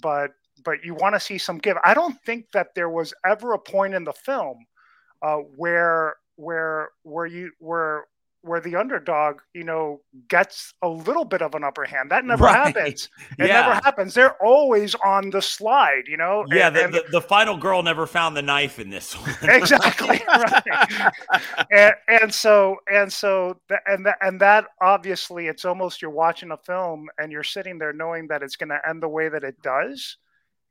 but 0.02 0.32
but 0.64 0.84
you 0.84 0.94
want 0.94 1.16
to 1.16 1.20
see 1.20 1.38
some 1.38 1.58
give. 1.58 1.78
I 1.84 1.94
don't 1.94 2.22
think 2.26 2.52
that 2.52 2.76
there 2.76 2.90
was 2.90 3.14
ever 3.26 3.54
a 3.54 3.60
point 3.60 3.94
in 3.94 4.04
the 4.04 4.14
film 4.14 4.66
uh 5.22 5.38
where 5.38 6.16
where 6.36 6.90
where 7.04 7.26
you 7.26 7.52
where 7.60 8.06
where 8.42 8.62
the 8.62 8.76
underdog 8.76 9.40
you 9.54 9.64
know 9.64 10.00
gets 10.30 10.74
a 10.82 10.88
little 10.88 11.26
bit 11.26 11.42
of 11.42 11.56
an 11.56 11.64
upper 11.64 11.84
hand 11.86 12.10
that 12.12 12.24
never 12.24 12.46
Right. 12.46 12.74
happens 12.74 13.10
it 13.38 13.48
Yeah. 13.48 13.62
never 13.62 13.74
happens 13.76 14.14
they're 14.14 14.42
always 14.42 14.96
on 14.96 15.30
the 15.30 15.42
slide 15.42 16.04
you 16.08 16.16
know 16.18 16.46
Yeah, 16.50 16.68
and- 16.68 16.76
the, 16.76 16.84
and- 16.86 16.94
the, 16.94 17.04
the 17.12 17.22
final 17.22 17.58
girl 17.58 17.84
never 17.84 18.08
found 18.08 18.38
the 18.38 18.42
knife 18.42 18.80
in 18.80 18.90
this 18.90 19.14
one. 19.14 19.30
exactly 19.44 20.22
right. 20.28 21.12
and, 21.72 21.94
and 22.08 22.34
so 22.34 22.78
and 22.92 23.12
so 23.12 23.60
and 23.88 24.06
that 24.06 24.18
and 24.22 24.40
that 24.42 24.66
obviously 24.82 25.48
it's 25.48 25.66
almost 25.66 26.02
you're 26.02 26.12
watching 26.12 26.52
a 26.52 26.58
film 26.58 27.08
and 27.18 27.32
you're 27.32 27.44
sitting 27.44 27.78
there 27.78 27.94
knowing 27.94 28.28
that 28.28 28.42
it's 28.44 28.56
going 28.56 28.70
to 28.70 28.80
end 28.88 29.04
the 29.04 29.10
way 29.10 29.30
that 29.30 29.44
it 29.44 29.56
does 29.62 30.18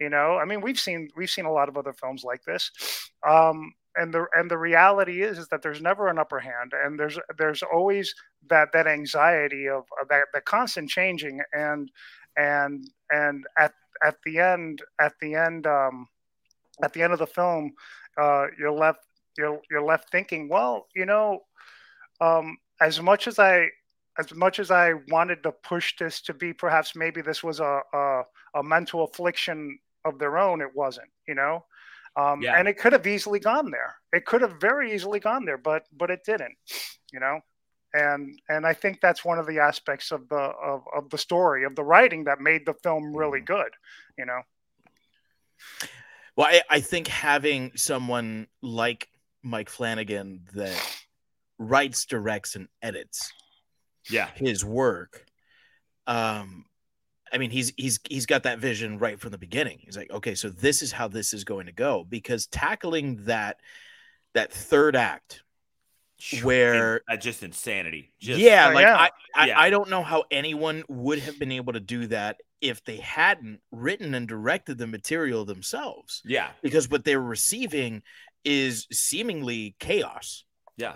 you 0.00 0.08
know 0.08 0.36
i 0.36 0.44
mean 0.44 0.60
we've 0.60 0.78
seen 0.78 1.08
we've 1.16 1.30
seen 1.30 1.44
a 1.44 1.52
lot 1.52 1.68
of 1.68 1.76
other 1.76 1.92
films 1.92 2.22
like 2.24 2.42
this 2.44 2.70
um 3.28 3.72
and 3.99 4.12
the 4.12 4.26
and 4.34 4.51
the 4.51 4.59
reality 4.59 5.22
is 5.22 5.38
is 5.38 5.49
that 5.49 5.62
there's 5.62 5.80
never 5.80 6.09
an 6.09 6.18
upper 6.18 6.38
hand 6.38 6.72
and 6.84 6.99
there's 6.99 7.18
there's 7.36 7.62
always 7.62 8.14
that 8.49 8.68
that 8.72 8.86
anxiety 8.86 9.68
of, 9.68 9.84
of 10.01 10.09
that 10.09 10.24
the 10.32 10.40
constant 10.40 10.88
changing 10.88 11.40
and 11.53 11.90
and 12.36 12.88
and 13.11 13.44
at 13.59 13.72
at 14.05 14.16
the 14.24 14.38
end 14.38 14.80
at 15.01 15.12
the 15.20 15.34
end 15.34 15.66
um 15.66 16.07
at 16.82 16.92
the 16.92 17.03
end 17.03 17.12
of 17.12 17.18
the 17.18 17.26
film 17.26 17.72
uh 18.20 18.46
you're 18.59 18.72
left 18.72 19.01
you're 19.36 19.61
you're 19.70 19.84
left 19.84 20.11
thinking 20.11 20.49
well 20.49 20.86
you 20.94 21.05
know 21.05 21.40
um 22.20 22.57
as 22.80 23.01
much 23.01 23.26
as 23.26 23.38
i 23.38 23.68
as 24.18 24.34
much 24.34 24.59
as 24.59 24.70
I 24.70 24.94
wanted 25.11 25.42
to 25.44 25.53
push 25.53 25.96
this 25.96 26.20
to 26.22 26.34
be 26.34 26.53
perhaps 26.53 26.96
maybe 26.96 27.22
this 27.22 27.42
was 27.42 27.61
a 27.61 27.80
a, 27.94 28.22
a 28.57 28.62
mental 28.62 29.05
affliction 29.05 29.78
of 30.05 30.18
their 30.18 30.38
own, 30.38 30.61
it 30.61 30.74
wasn't. 30.74 31.09
You 31.26 31.36
know, 31.36 31.64
um, 32.18 32.42
Yeah. 32.42 32.58
and 32.58 32.66
it 32.68 32.76
could 32.78 32.92
have 32.92 33.06
easily 33.06 33.38
gone 33.40 33.70
there. 33.70 33.94
It 34.12 34.26
could 34.26 34.42
have 34.42 34.60
very 34.60 34.92
easily 34.94 35.20
gone 35.20 35.44
there, 35.44 35.58
but 35.58 35.84
but 35.92 36.10
it 36.10 36.20
didn't. 36.26 36.56
You 37.12 37.20
know, 37.20 37.40
and 37.94 38.38
and 38.48 38.66
I 38.66 38.74
think 38.74 39.00
that's 39.00 39.24
one 39.24 39.38
of 39.38 39.46
the 39.46 39.60
aspects 39.60 40.10
of 40.12 40.28
the 40.28 40.36
of, 40.36 40.82
of 40.94 41.08
the 41.10 41.18
story 41.18 41.64
of 41.64 41.74
the 41.76 41.84
writing 41.84 42.24
that 42.24 42.40
made 42.40 42.66
the 42.66 42.74
film 42.82 43.16
really 43.16 43.40
good. 43.40 43.70
You 44.18 44.26
know, 44.26 44.40
Well, 46.36 46.46
I, 46.48 46.62
I 46.68 46.80
think 46.80 47.08
having 47.08 47.72
someone 47.76 48.46
like 48.62 49.08
Mike 49.42 49.68
Flanagan 49.70 50.44
that 50.54 50.80
writes, 51.58 52.04
directs, 52.04 52.54
and 52.56 52.68
edits 52.82 53.32
Yeah. 54.10 54.28
his 54.34 54.64
work, 54.64 55.24
um, 56.06 56.64
I 57.32 57.38
mean, 57.38 57.50
he's 57.50 57.72
he's 57.76 58.00
he's 58.08 58.26
got 58.26 58.42
that 58.44 58.58
vision 58.58 58.98
right 58.98 59.20
from 59.20 59.30
the 59.30 59.38
beginning. 59.38 59.80
He's 59.82 59.96
like, 59.96 60.10
okay, 60.10 60.34
so 60.34 60.48
this 60.48 60.82
is 60.82 60.92
how 60.92 61.08
this 61.08 61.32
is 61.32 61.44
going 61.44 61.66
to 61.66 61.72
go 61.72 62.04
because 62.08 62.46
tackling 62.46 63.24
that 63.24 63.58
that 64.34 64.52
third 64.52 64.96
act 64.96 65.42
where 66.42 67.02
uh, 67.08 67.16
just 67.16 67.42
insanity. 67.42 68.12
Just 68.20 68.40
yeah, 68.40 68.68
Oh, 68.70 68.74
like 68.74 68.84
yeah. 68.84 68.96
I, 68.96 69.10
I, 69.34 69.46
Yeah. 69.46 69.60
I 69.60 69.70
don't 69.70 69.88
know 69.88 70.02
how 70.02 70.24
anyone 70.30 70.84
would 70.88 71.20
have 71.20 71.38
been 71.38 71.52
able 71.52 71.72
to 71.74 71.80
do 71.80 72.06
that 72.08 72.38
if 72.60 72.84
they 72.84 72.96
hadn't 72.96 73.60
written 73.70 74.14
and 74.14 74.26
directed 74.26 74.78
the 74.78 74.86
material 74.86 75.44
themselves 75.44 76.22
yeah, 76.24 76.50
because 76.60 76.90
what 76.90 77.04
they 77.04 77.16
were 77.16 77.22
receiving 77.22 78.02
is 78.44 78.88
seemingly 78.90 79.76
chaos 79.78 80.44
yeah, 80.76 80.94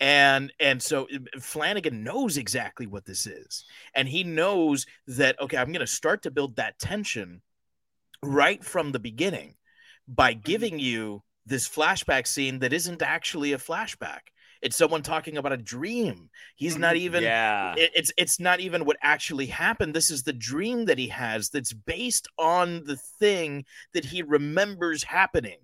and 0.00 0.52
and 0.58 0.82
so 0.82 1.06
uh, 1.14 1.18
Flanagan 1.40 2.02
knows 2.02 2.38
exactly 2.38 2.86
what 2.86 3.04
this 3.04 3.26
is. 3.26 3.64
And 3.94 4.08
he 4.08 4.24
knows 4.24 4.86
that 5.06 5.40
okay 5.40 5.58
I'm 5.58 5.72
going 5.72 5.80
to 5.80 5.86
start 5.86 6.22
to 6.22 6.30
build 6.30 6.56
that 6.56 6.78
tension 6.78 7.42
right 8.22 8.64
from 8.64 8.92
the 8.92 8.98
beginning 8.98 9.54
by 10.08 10.32
giving 10.32 10.78
you 10.78 11.22
this 11.46 11.68
flashback 11.68 12.26
scene 12.26 12.58
that 12.60 12.72
isn't 12.72 13.02
actually 13.02 13.52
a 13.52 13.58
flashback. 13.58 14.20
It's 14.62 14.76
someone 14.76 15.02
talking 15.02 15.38
about 15.38 15.52
a 15.52 15.56
dream. 15.56 16.28
He's 16.56 16.76
not 16.76 16.96
even 16.96 17.22
yeah. 17.22 17.74
it- 17.76 17.92
it's 17.94 18.12
it's 18.16 18.40
not 18.40 18.60
even 18.60 18.84
what 18.84 18.96
actually 19.02 19.46
happened. 19.46 19.94
This 19.94 20.10
is 20.10 20.22
the 20.22 20.32
dream 20.32 20.86
that 20.86 20.98
he 20.98 21.08
has 21.08 21.50
that's 21.50 21.72
based 21.72 22.28
on 22.38 22.84
the 22.84 22.96
thing 22.96 23.64
that 23.94 24.04
he 24.04 24.22
remembers 24.22 25.02
happening 25.02 25.58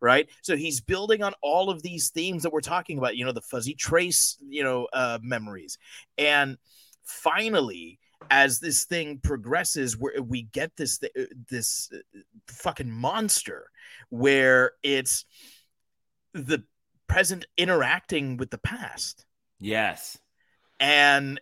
right? 0.00 0.28
So 0.42 0.56
he's 0.56 0.80
building 0.80 1.22
on 1.22 1.34
all 1.42 1.70
of 1.70 1.82
these 1.82 2.10
themes 2.10 2.42
that 2.42 2.52
we're 2.52 2.60
talking 2.60 2.98
about 2.98 3.16
you 3.16 3.24
know 3.24 3.32
the 3.32 3.40
fuzzy 3.42 3.74
trace 3.74 4.36
you 4.48 4.62
know 4.62 4.88
uh 4.92 5.18
memories. 5.22 5.78
And 6.16 6.56
finally 7.04 7.98
as 8.30 8.60
this 8.60 8.84
thing 8.84 9.18
progresses 9.22 9.96
where 9.96 10.20
we 10.22 10.42
get 10.42 10.76
this 10.76 11.00
uh, 11.02 11.22
this 11.48 11.90
uh, 11.94 12.20
fucking 12.48 12.90
monster 12.90 13.70
where 14.10 14.72
it's 14.82 15.24
the 16.34 16.62
present 17.06 17.46
interacting 17.56 18.36
with 18.36 18.50
the 18.50 18.58
past. 18.58 19.24
Yes. 19.60 20.18
and 20.80 21.40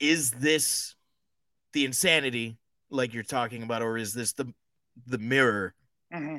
is 0.00 0.30
this 0.32 0.94
the 1.72 1.84
insanity 1.84 2.58
like 2.90 3.14
you're 3.14 3.22
talking 3.22 3.62
about, 3.62 3.82
or 3.82 3.96
is 3.96 4.12
this 4.14 4.32
the 4.32 4.52
the 5.06 5.18
mirror 5.18 5.74
hmm 6.12 6.36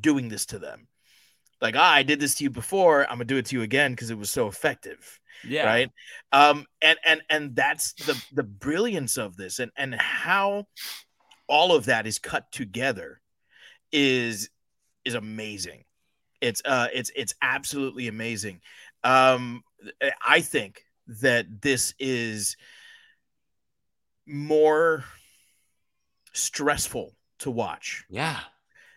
doing 0.00 0.28
this 0.28 0.46
to 0.46 0.58
them? 0.58 0.88
Like, 1.60 1.76
ah, 1.76 1.92
I 1.92 2.02
did 2.02 2.20
this 2.20 2.34
to 2.36 2.44
you 2.44 2.50
before, 2.50 3.04
I'm 3.04 3.16
gonna 3.16 3.24
do 3.24 3.36
it 3.36 3.46
to 3.46 3.56
you 3.56 3.62
again 3.62 3.92
because 3.92 4.10
it 4.10 4.18
was 4.18 4.30
so 4.30 4.48
effective. 4.48 5.20
Yeah. 5.46 5.64
Right. 5.66 5.90
Um, 6.32 6.66
and 6.82 6.98
and 7.04 7.22
and 7.30 7.56
that's 7.56 7.92
the 7.94 8.22
the 8.32 8.42
brilliance 8.42 9.16
of 9.16 9.36
this 9.36 9.58
and 9.58 9.70
and 9.76 9.94
how 9.94 10.66
all 11.46 11.74
of 11.74 11.86
that 11.86 12.06
is 12.06 12.18
cut 12.18 12.50
together 12.52 13.20
is 13.92 14.50
is 15.04 15.14
amazing. 15.14 15.84
It's 16.40 16.62
uh 16.64 16.88
it's 16.92 17.10
it's 17.14 17.34
absolutely 17.42 18.08
amazing. 18.08 18.60
Um 19.02 19.62
I 20.26 20.40
think 20.40 20.82
that 21.06 21.62
this 21.62 21.94
is 21.98 22.56
more 24.26 25.04
stressful 26.32 27.14
to 27.40 27.50
watch 27.50 28.04
Yeah. 28.08 28.40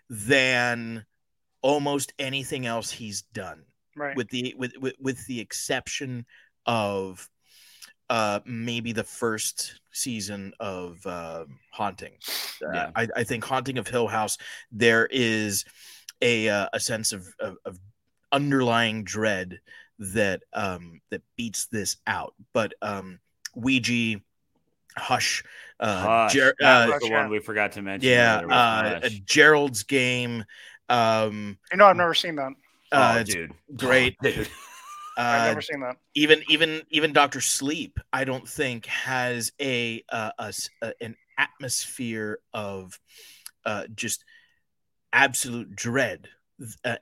Than 0.10 1.06
almost 1.62 2.14
anything 2.20 2.66
else 2.66 2.92
he's 2.92 3.24
done 3.34 3.64
right. 3.96 4.16
with 4.16 4.30
the 4.30 4.54
with, 4.58 4.74
with 4.80 4.94
with 5.00 5.26
the 5.28 5.40
exception 5.40 6.26
of 6.66 7.28
uh 8.10 8.40
maybe 8.46 8.94
the 8.94 9.04
first 9.04 9.82
season 9.92 10.54
of 10.60 11.06
uh 11.06 11.44
haunting 11.72 12.14
uh, 12.66 12.72
Yeah. 12.72 12.92
I, 12.96 13.08
I 13.18 13.24
think 13.24 13.44
haunting 13.44 13.78
of 13.78 13.88
hill 13.88 14.08
house 14.08 14.38
there 14.72 15.08
is 15.12 15.66
a 16.22 16.50
uh, 16.50 16.70
a 16.74 16.80
sense 16.80 17.12
of, 17.12 17.28
of 17.40 17.58
of 17.66 17.80
underlying 18.32 19.04
dread 19.04 19.60
that 20.00 20.44
um 20.54 21.02
that 21.10 21.22
beats 21.36 21.66
this 21.68 21.98
out 22.06 22.34
but 22.54 22.74
um 22.82 23.20
ouija 23.56 24.22
hush 24.98 25.44
uh, 25.80 26.02
Hush. 26.02 26.34
Jer- 26.34 26.56
that 26.60 26.88
uh 26.88 26.92
was 26.92 27.02
the 27.02 27.12
one 27.12 27.30
we 27.30 27.40
forgot 27.40 27.74
to 27.74 27.82
mention. 27.82 28.10
yeah 28.10 28.38
uh 28.50 29.00
Hush. 29.02 29.20
gerald's 29.26 29.84
game 29.84 30.44
um 30.90 31.58
You 31.72 31.78
know, 31.78 31.86
I've 31.86 31.96
never 31.98 32.14
seen 32.14 32.36
that. 32.38 32.52
uh, 32.92 33.14
oh, 33.16 33.20
it's 33.20 33.34
dude, 33.34 33.54
great. 33.76 34.16
Dude. 34.22 34.48
I've 35.18 35.42
uh, 35.42 35.46
never 35.46 35.62
seen 35.62 35.82
that. 35.82 35.98
even 36.16 36.44
even 36.48 36.84
even 36.90 37.12
Doctor 37.12 37.42
Sleep, 37.42 38.00
I 38.14 38.24
don't 38.24 38.48
think 38.48 38.86
has 38.86 39.52
a, 39.60 40.04
uh, 40.10 40.32
a 40.40 40.44
s- 40.44 40.70
a- 40.82 40.94
an 41.02 41.16
atmosphere 41.38 42.40
of 42.54 43.00
uh, 43.66 43.86
just 43.94 44.24
absolute 45.12 45.76
dread 45.76 46.24
th- 46.24 46.34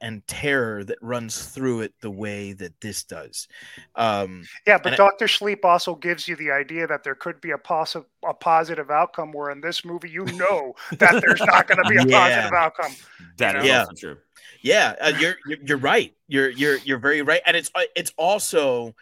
and 0.01 0.25
terror 0.27 0.83
that 0.83 0.97
runs 1.01 1.45
through 1.47 1.81
it 1.81 1.93
the 2.01 2.11
way 2.11 2.53
that 2.53 2.79
this 2.81 3.03
does. 3.03 3.47
Um, 3.95 4.43
Yeah, 4.67 4.77
but 4.77 4.97
Doctor 4.97 5.27
Sleep 5.27 5.63
also 5.63 5.95
gives 5.95 6.27
you 6.27 6.35
the 6.35 6.51
idea 6.51 6.87
that 6.87 7.03
there 7.03 7.15
could 7.15 7.39
be 7.41 7.51
a 7.51 7.57
positive 7.57 8.07
a 8.27 8.33
positive 8.33 8.89
outcome. 8.91 9.31
Where 9.31 9.51
in 9.51 9.61
this 9.61 9.85
movie, 9.85 10.09
you 10.09 10.25
know 10.25 10.73
that 10.99 11.21
there's 11.21 11.43
not 11.45 11.67
going 11.67 11.77
to 11.77 11.85
be 11.85 11.97
a 11.97 12.05
Yeah. 12.07 12.17
positive 12.19 12.53
outcome. 12.53 12.95
That 13.37 13.55
is 13.55 13.65
Yeah. 13.65 13.79
also 13.79 13.93
true. 13.97 14.17
yeah, 14.61 14.95
uh, 14.99 15.13
you're, 15.15 15.35
you're 15.45 15.59
you're 15.65 15.77
right. 15.77 16.13
You're 16.27 16.49
you're 16.49 16.77
you're 16.77 16.99
very 16.99 17.21
right, 17.21 17.41
and 17.45 17.55
it's 17.55 17.71
uh, 17.75 17.83
it's 17.95 18.11
also 18.17 18.95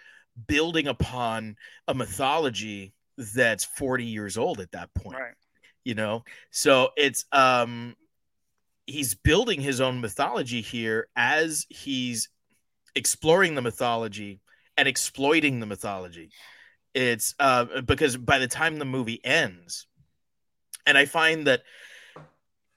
building 0.47 0.87
upon 0.87 1.55
a 1.87 1.93
mythology 1.93 2.93
that's 3.35 3.63
40 3.63 4.05
years 4.05 4.37
old 4.37 4.59
at 4.59 4.71
that 4.71 4.93
point. 4.93 5.19
Right. 5.19 5.33
you 5.83 5.95
know 5.95 6.23
so 6.49 6.89
it's 6.95 7.25
um 7.31 7.95
he's 8.85 9.15
building 9.15 9.61
his 9.61 9.79
own 9.81 10.01
mythology 10.01 10.61
here 10.61 11.07
as 11.15 11.65
he's 11.69 12.29
exploring 12.95 13.55
the 13.55 13.61
mythology 13.61 14.41
and 14.77 14.87
exploiting 14.87 15.59
the 15.59 15.65
mythology. 15.65 16.29
It's 16.93 17.33
uh 17.39 17.81
because 17.81 18.17
by 18.17 18.39
the 18.39 18.47
time 18.47 18.77
the 18.77 18.85
movie 18.85 19.19
ends 19.23 19.87
and 20.85 20.95
i 20.95 21.05
find 21.05 21.47
that 21.47 21.63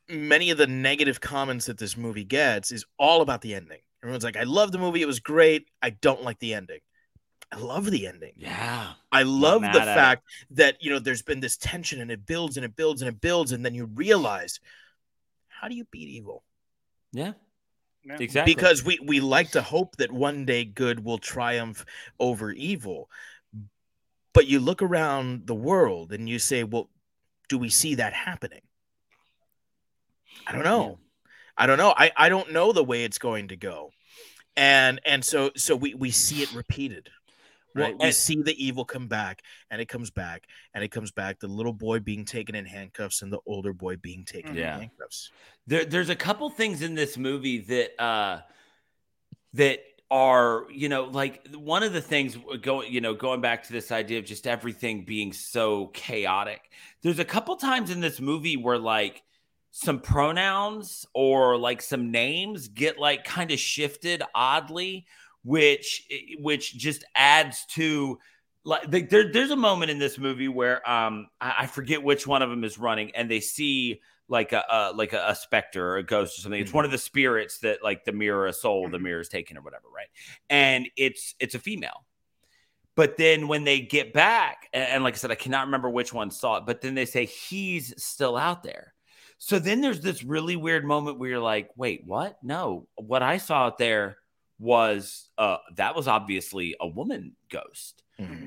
many 0.09 0.51
of 0.51 0.59
the 0.59 0.67
negative 0.67 1.21
comments 1.21 1.67
that 1.67 1.79
this 1.79 1.97
movie 1.97 2.25
gets 2.25 2.71
is 2.73 2.85
all 2.99 3.21
about 3.21 3.43
the 3.43 3.55
ending. 3.55 3.81
Everyone's 4.03 4.25
like 4.25 4.37
i 4.37 4.45
love 4.45 4.73
the 4.73 4.79
movie. 4.79 5.03
It 5.03 5.07
was 5.07 5.21
great. 5.21 5.69
I 5.83 5.91
don't 5.91 6.23
like 6.23 6.39
the 6.39 6.55
ending. 6.55 6.81
I 7.53 7.59
love 7.59 7.91
the 7.91 8.07
ending. 8.07 8.33
Yeah. 8.37 8.93
I 9.13 9.23
love 9.23 9.63
the 9.63 9.69
at 9.69 9.77
it. 9.77 9.95
fact 9.95 10.23
that 10.51 10.77
you 10.81 10.91
know 10.91 10.99
there's 10.99 11.23
been 11.23 11.41
this 11.41 11.57
tension 11.57 12.01
and 12.01 12.11
it 12.11 12.27
builds 12.27 12.57
and 12.57 12.65
it 12.65 12.75
builds 12.75 13.03
and 13.03 13.09
it 13.09 13.21
builds 13.21 13.53
and 13.53 13.65
then 13.65 13.75
you 13.75 13.87
realize 13.87 14.61
how 15.61 15.69
do 15.69 15.75
you 15.75 15.85
beat 15.91 16.09
evil? 16.09 16.43
Yeah. 17.13 17.33
Yeah. 18.05 18.17
Exactly. 18.21 18.55
Because 18.55 18.85
we 18.85 18.99
we 19.05 19.21
like 19.21 19.51
to 19.53 19.63
hope 19.63 19.97
that 19.97 20.13
one 20.13 20.45
day 20.45 20.65
good 20.65 21.05
will 21.05 21.19
triumph 21.19 21.85
over 22.21 22.53
evil. 22.53 23.11
But 24.33 24.47
you 24.47 24.61
look 24.61 24.83
around 24.83 25.47
the 25.47 25.55
world 25.55 26.13
and 26.13 26.29
you 26.29 26.39
say, 26.39 26.63
well, 26.63 26.91
do 27.49 27.59
we 27.59 27.71
see 27.71 27.97
that 27.97 28.13
happening? 28.13 28.61
I 30.47 30.53
don't 30.53 30.63
know. 30.63 30.99
I 31.57 31.67
don't 31.67 31.79
know. 31.79 31.95
I, 31.97 32.13
I 32.17 32.29
don't 32.29 32.53
know 32.53 32.73
the 32.73 32.85
way 32.85 33.05
it's 33.05 33.19
going 33.19 33.49
to 33.49 33.57
go. 33.57 33.93
And 34.57 35.01
and 35.05 35.25
so 35.25 35.51
so 35.57 35.75
we 35.75 35.95
we 35.95 36.11
see 36.11 36.43
it 36.43 36.55
repeated. 36.55 37.09
Well, 37.77 37.97
we 37.99 38.13
see 38.13 38.41
the 38.43 38.55
evil 38.65 38.85
come 38.85 39.07
back 39.09 39.43
and 39.71 39.81
it 39.81 39.87
comes 39.87 40.11
back 40.11 40.47
and 40.75 40.83
it 40.83 40.89
comes 40.89 41.11
back. 41.11 41.41
The 41.41 41.49
little 41.49 41.73
boy 41.73 42.01
being 42.01 42.25
taken 42.25 42.55
in 42.55 42.65
handcuffs 42.65 43.23
and 43.23 43.33
the 43.33 43.41
older 43.47 43.73
boy 43.73 43.97
being 43.97 44.25
taken 44.25 44.55
Yeah. 44.57 44.75
in 44.75 44.81
handcuffs. 44.83 45.31
there, 45.67 45.85
there's 45.85 46.09
a 46.09 46.17
couple 46.17 46.49
things 46.51 46.83
in 46.83 46.95
this 46.95 47.17
movie 47.19 47.59
that 47.59 48.03
uh 48.03 48.41
that 49.55 49.81
are 50.11 50.67
you 50.71 50.89
know 50.89 51.05
like 51.05 51.47
one 51.55 51.83
of 51.83 51.93
the 51.93 52.01
things 52.01 52.39
going 52.63 52.93
you 52.93 53.01
know 53.01 53.13
going 53.15 53.41
back 53.41 53.65
to 53.65 53.73
this 53.73 53.91
idea 53.91 54.19
of 54.21 54.25
just 54.25 54.47
everything 54.47 55.05
being 55.05 55.33
so 55.33 55.87
chaotic 55.89 56.71
there's 57.03 57.19
a 57.19 57.25
couple 57.25 57.57
times 57.57 57.91
in 57.91 58.01
this 58.01 58.21
movie 58.21 58.57
where 58.57 58.79
like 58.79 59.23
some 59.73 59.99
pronouns 59.99 61.05
or 61.13 61.57
like 61.59 61.83
some 61.83 62.11
names 62.13 62.69
get 62.69 62.99
like 63.01 63.25
kind 63.25 63.51
of 63.51 63.59
shifted 63.59 64.23
oddly 64.35 65.07
which 65.47 66.07
which 66.41 66.77
just 66.77 67.05
adds 67.15 67.65
to 67.67 68.19
like 68.65 68.91
there, 68.91 69.33
there's 69.33 69.53
a 69.53 69.57
moment 69.57 69.91
in 69.91 69.99
this 69.99 70.19
movie 70.19 70.49
where 70.49 70.87
um 70.89 71.29
I, 71.41 71.55
I 71.61 71.67
forget 71.67 72.03
which 72.03 72.27
one 72.27 72.43
of 72.43 72.51
them 72.51 72.65
is 72.65 72.79
running 72.79 73.13
and 73.15 73.31
they 73.31 73.41
see 73.41 74.01
like 74.29 74.53
a, 74.53 74.65
a 74.69 74.93
like 74.93 75.13
a, 75.13 75.25
a 75.29 75.35
specter 75.35 75.93
or 75.93 75.97
a 75.99 76.03
ghost 76.03 76.39
or 76.39 76.43
something. 76.43 76.61
It's 76.61 76.73
one 76.73 76.85
of 76.85 76.91
the 76.91 76.99
spirits 76.99 77.59
that 77.59 77.83
like 77.83 78.05
the 78.05 78.13
mirror, 78.13 78.47
a 78.47 78.53
soul, 78.53 78.89
the 78.89 78.99
mirror 78.99 79.21
is 79.21 79.29
taken 79.29 79.57
or 79.57 79.63
whatever, 79.63 79.87
right? 79.95 80.09
And 80.51 80.89
it's 80.97 81.35
it's 81.39 81.55
a 81.55 81.61
female. 81.61 82.05
But 82.97 83.19
then 83.19 83.47
when 83.47 83.65
they 83.65 83.81
get 83.81 84.13
back, 84.13 84.69
and, 84.73 84.89
and 84.89 85.05
like 85.05 85.15
I 85.15 85.19
said, 85.19 85.31
I 85.31 85.37
cannot 85.37 85.67
remember 85.67 85.91
which 85.91 86.13
one 86.13 86.31
saw 86.31 86.57
it, 86.57 86.67
but 86.67 86.81
then 86.81 86.95
they 86.95 87.05
say 87.05 87.27
he's 87.27 87.95
still 88.03 88.37
out 88.37 88.63
there. 88.63 88.95
So 89.39 89.59
then 89.59 89.83
there's 89.83 90.01
this 90.01 90.25
really 90.25 90.57
weird 90.57 90.85
moment 90.85 91.19
where 91.19 91.29
you're 91.29 91.39
like, 91.39 91.69
wait, 91.77 92.03
what? 92.05 92.39
No, 92.43 92.89
what 92.97 93.23
I 93.23 93.37
saw 93.37 93.67
out 93.67 93.77
there 93.79 94.17
was 94.59 95.29
uh 95.39 95.59
that 95.77 95.95
was 95.95 96.09
obviously 96.09 96.75
a 96.81 96.87
woman 96.87 97.33
ghost. 97.51 98.03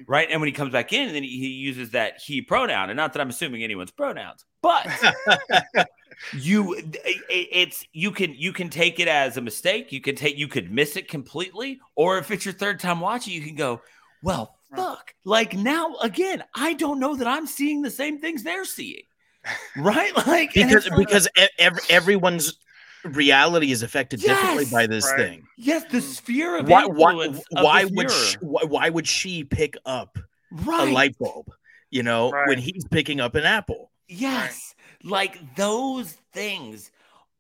Right. 0.08 0.28
And 0.32 0.42
when 0.42 0.48
he 0.48 0.52
comes 0.52 0.72
back 0.72 0.94
in, 0.94 1.14
then 1.14 1.22
he, 1.22 1.30
he 1.38 1.48
uses 1.50 1.92
that 1.92 2.20
he 2.26 2.42
pronoun. 2.42 2.90
And 2.90 2.98
not 2.98 3.14
that 3.14 3.20
I'm 3.22 3.30
assuming 3.30 3.64
anyone's 3.64 3.92
pronouns, 3.92 4.44
but 4.64 4.88
you 6.34 6.74
it, 6.76 6.98
it's 7.30 7.86
you 7.94 8.12
can 8.12 8.34
you 8.34 8.52
can 8.52 8.70
take 8.70 9.00
it 9.00 9.08
as 9.08 9.38
a 9.38 9.42
mistake. 9.42 9.92
You 9.92 10.02
can 10.02 10.16
take 10.16 10.38
you 10.38 10.48
could 10.48 10.72
miss 10.72 10.96
it 10.96 11.08
completely. 11.08 11.80
Or 11.96 12.18
if 12.18 12.32
it's 12.32 12.46
your 12.46 12.54
third 12.54 12.80
time 12.80 13.00
watching, 13.00 13.34
you 13.34 13.42
can 13.42 13.56
go, 13.56 13.82
Well, 14.24 14.56
fuck. 14.76 15.14
Like 15.24 15.54
now 15.54 15.96
again, 16.02 16.44
I 16.56 16.74
don't 16.74 17.00
know 17.00 17.16
that 17.16 17.28
I'm 17.28 17.46
seeing 17.48 17.82
the 17.82 17.92
same 17.92 18.20
things 18.20 18.44
they're 18.44 18.66
seeing. 18.66 19.04
Right? 19.78 20.12
Like 20.28 20.56
and 20.58 20.70
because 20.70 20.86
it's 20.86 20.90
like- 20.90 21.08
because 21.08 21.28
e- 21.40 21.48
ev- 21.60 21.80
everyone's 21.90 22.58
reality 23.04 23.72
is 23.72 23.84
affected 23.84 24.22
differently 24.22 24.66
by 24.72 24.88
this 24.88 25.06
Right. 25.06 25.18
thing. 25.18 25.48
Yes, 25.58 25.84
the 25.92 26.00
mm. 26.00 26.02
sphere 26.02 26.58
of 26.58 26.68
Why 26.68 26.86
why 26.86 27.12
influence 27.12 27.40
of 27.56 27.64
why 27.64 27.84
this 27.84 27.92
would 27.92 28.12
she, 28.12 28.38
why, 28.42 28.62
why 28.64 28.90
would 28.90 29.08
she 29.08 29.44
pick 29.44 29.76
up 29.86 30.18
right. 30.52 30.90
a 30.90 30.92
light 30.92 31.18
bulb? 31.18 31.52
You 31.90 32.04
know, 32.04 32.32
Right. 32.32 32.48
when 32.48 32.58
he's 32.60 32.86
picking 32.86 33.20
up 33.20 33.36
an 33.36 33.46
apple. 33.46 33.92
Yes. 34.08 34.76
Like 35.04 35.56
those 35.56 36.18
things 36.34 36.92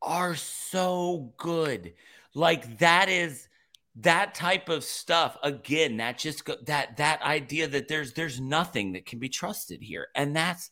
are 0.01 0.35
so 0.35 1.33
good. 1.37 1.93
Like 2.33 2.79
that 2.79 3.09
is 3.09 3.47
that 3.95 4.33
type 4.33 4.69
of 4.69 4.83
stuff 4.83 5.37
again 5.43 5.97
that 5.97 6.17
just 6.17 6.45
go, 6.45 6.55
that 6.65 6.97
that 6.97 7.21
idea 7.21 7.67
that 7.67 7.87
there's 7.87 8.13
there's 8.13 8.39
nothing 8.39 8.93
that 8.93 9.05
can 9.05 9.19
be 9.19 9.27
trusted 9.27 9.81
here 9.81 10.07
and 10.15 10.35
that's 10.35 10.69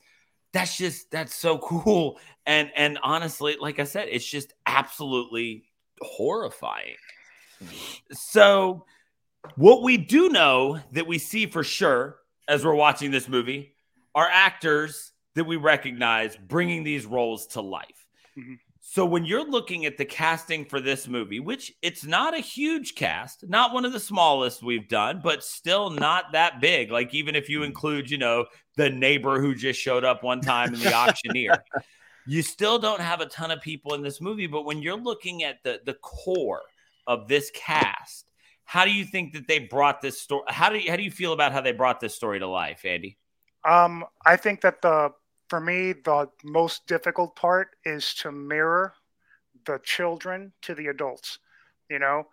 that's 0.54 0.78
just 0.78 1.12
that's 1.12 1.36
so 1.36 1.58
cool 1.60 2.20
and 2.46 2.72
and 2.76 3.00
honestly 3.04 3.58
like 3.60 3.80
i 3.80 3.84
said 3.84 4.08
it's 4.10 4.26
just 4.26 4.54
absolutely 4.66 5.64
horrifying 6.02 6.96
so 8.12 8.86
what 9.56 9.82
we 9.82 9.98
do 9.98 10.30
know 10.30 10.80
that 10.92 11.08
we 11.08 11.18
see 11.18 11.46
for 11.46 11.64
sure 11.64 12.18
as 12.48 12.66
we're 12.66 12.76
watching 12.76 13.12
this 13.12 13.28
movie 13.28 13.74
are 14.16 14.28
actors 14.32 15.12
that 15.36 15.46
we 15.46 15.56
recognize 15.56 16.36
bringing 16.36 16.84
these 16.84 17.06
roles 17.06 17.48
to 17.48 17.62
life. 17.62 18.08
Mhm. 18.38 18.60
So 18.80 19.06
when 19.06 19.26
you're 19.26 19.48
looking 19.48 19.86
at 19.86 19.98
the 19.98 20.06
casting 20.06 20.66
for 20.66 20.80
this 20.80 21.08
movie, 21.08 21.40
which 21.40 21.74
it's 21.82 22.06
not 22.06 22.34
a 22.34 22.40
huge 22.40 22.96
cast, 22.96 23.48
not 23.48 23.74
one 23.74 23.86
of 23.86 23.92
the 23.92 24.00
smallest 24.00 24.64
we've 24.64 24.88
done, 24.88 25.20
but 25.22 25.44
still 25.44 25.90
not 25.90 26.32
that 26.32 26.62
big. 26.62 26.90
Like 26.90 27.14
even 27.14 27.36
if 27.36 27.50
you 27.50 27.64
include, 27.64 28.10
you 28.10 28.18
know, 28.18 28.46
the 28.78 28.90
neighbor 28.90 29.42
who 29.42 29.54
just 29.54 29.80
showed 29.80 30.06
up 30.06 30.24
one 30.24 30.40
time 30.40 30.74
in 30.74 30.80
the 30.80 30.94
auctioneer, 30.94 31.64
you 32.28 32.42
still 32.42 32.80
don't 32.80 33.02
have 33.02 33.20
a 33.20 33.26
ton 33.26 33.52
of 33.52 33.62
people 33.62 33.94
in 33.96 34.02
this 34.02 34.22
movie. 34.22 34.48
But 34.48 34.64
when 34.64 34.82
you're 34.82 34.98
looking 34.98 35.44
at 35.44 35.62
the 35.64 35.82
the 35.86 35.96
core 35.96 36.62
of 37.06 37.28
this 37.28 37.52
cast, 37.54 38.32
how 38.64 38.86
do 38.86 38.92
you 38.92 39.04
think 39.04 39.34
that 39.34 39.48
they 39.48 39.60
brought 39.60 40.02
this 40.02 40.22
story? 40.22 40.44
How 40.48 40.70
do 40.70 40.78
you 40.78 40.90
how 40.90 40.96
do 40.96 41.04
you 41.04 41.12
feel 41.12 41.34
about 41.34 41.52
how 41.52 41.62
they 41.62 41.74
brought 41.74 42.00
this 42.00 42.16
story 42.16 42.40
to 42.40 42.48
life, 42.48 42.86
Andy? 42.86 43.18
Um, 43.68 44.06
I 44.26 44.38
think 44.38 44.62
that 44.62 44.82
the 44.82 45.12
for 45.50 45.60
me 45.60 45.94
the 45.94 46.30
most 46.44 46.86
difficult 46.88 47.36
part 47.36 47.70
is 47.84 48.14
to 48.16 48.32
mirror 48.32 48.94
the 49.66 49.80
children 49.84 50.54
to 50.62 50.76
the 50.76 50.88
adults, 50.88 51.40
you 51.90 52.00
know, 52.00 52.28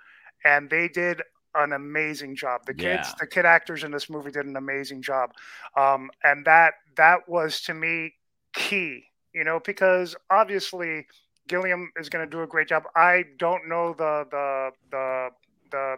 and 0.44 0.68
they 0.68 0.88
did 0.88 1.22
an 1.54 1.72
amazing 1.72 2.36
job. 2.36 2.62
The 2.66 2.74
kids, 2.74 3.08
Yeah. 3.08 3.14
the 3.20 3.26
kid 3.26 3.44
actors 3.46 3.84
in 3.84 3.90
this 3.90 4.08
movie 4.10 4.30
did 4.30 4.46
an 4.46 4.56
amazing 4.56 5.02
job, 5.02 5.32
um, 5.76 6.10
and 6.22 6.44
that 6.46 6.74
that 6.96 7.28
was 7.28 7.60
to 7.62 7.74
me 7.74 8.14
key, 8.54 9.04
you 9.32 9.44
know, 9.44 9.60
because 9.60 10.14
obviously 10.30 11.06
Gillan 11.48 11.88
is 11.96 12.08
going 12.08 12.24
to 12.24 12.30
do 12.30 12.42
a 12.42 12.46
great 12.46 12.68
job. 12.68 12.84
I 12.96 13.24
don't 13.38 13.68
know 13.68 13.92
the 13.94 14.26
the 14.30 14.70
the 14.90 15.30
the 15.70 15.96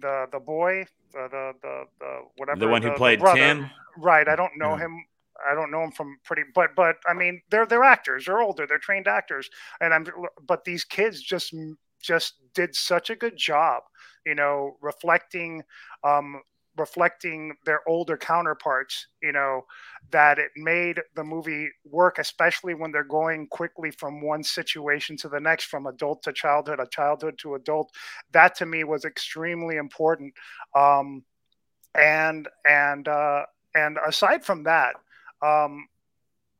the 0.00 0.26
the 0.32 0.40
boy, 0.40 0.86
the 1.12 1.28
the 1.30 1.52
the, 1.62 1.84
the 2.00 2.20
whatever 2.36 2.60
The 2.60 2.68
one 2.68 2.82
who 2.82 2.88
the- 2.88 2.94
the 2.94 2.98
played. 2.98 3.20
Tim. 3.34 3.70
Right. 3.98 4.28
I 4.28 4.36
don't 4.36 4.56
know 4.58 4.72
Yeah. 4.76 4.84
him. 4.84 5.06
I 5.50 5.54
don't 5.54 5.70
know 5.70 5.82
him 5.84 5.90
from 5.92 6.18
pretty, 6.24 6.44
but 6.54 6.74
but 6.74 6.96
I 7.06 7.12
mean, 7.12 7.42
they're 7.50 7.66
they're 7.66 7.84
actors. 7.84 8.24
They're 8.26 8.40
older. 8.40 8.66
They're 8.66 8.78
trained 8.78 9.06
actors, 9.06 9.50
and 9.80 9.92
I'm. 9.92 10.06
But 10.46 10.64
these 10.64 10.84
kids 10.84 11.20
just 11.20 11.52
just 12.00 12.34
did 12.54 12.74
such 12.74 13.10
a 13.10 13.16
good 13.16 13.36
job, 13.36 13.82
you 14.24 14.34
know, 14.34 14.76
reflecting, 14.80 15.62
um, 16.04 16.40
reflecting 16.76 17.54
their 17.64 17.80
older 17.88 18.16
counterparts. 18.16 19.08
You 19.22 19.32
know, 19.32 19.62
that 20.10 20.38
it 20.38 20.50
made 20.56 21.00
the 21.14 21.24
movie 21.24 21.68
work, 21.84 22.18
especially 22.18 22.74
when 22.74 22.92
they're 22.92 23.04
going 23.04 23.46
quickly 23.48 23.90
from 23.90 24.20
one 24.20 24.42
situation 24.42 25.16
to 25.18 25.28
the 25.28 25.40
next, 25.40 25.64
from 25.64 25.86
adult 25.86 26.22
to 26.24 26.32
childhood, 26.32 26.80
a 26.80 26.86
childhood 26.86 27.38
to 27.38 27.54
adult. 27.54 27.92
That 28.32 28.54
to 28.56 28.66
me 28.66 28.84
was 28.84 29.04
extremely 29.04 29.76
important. 29.76 30.34
Um, 30.74 31.24
and 31.94 32.48
and 32.64 33.08
uh, 33.08 33.46
and 33.74 33.98
aside 34.06 34.44
from 34.44 34.64
that, 34.64 34.94
um, 35.42 35.88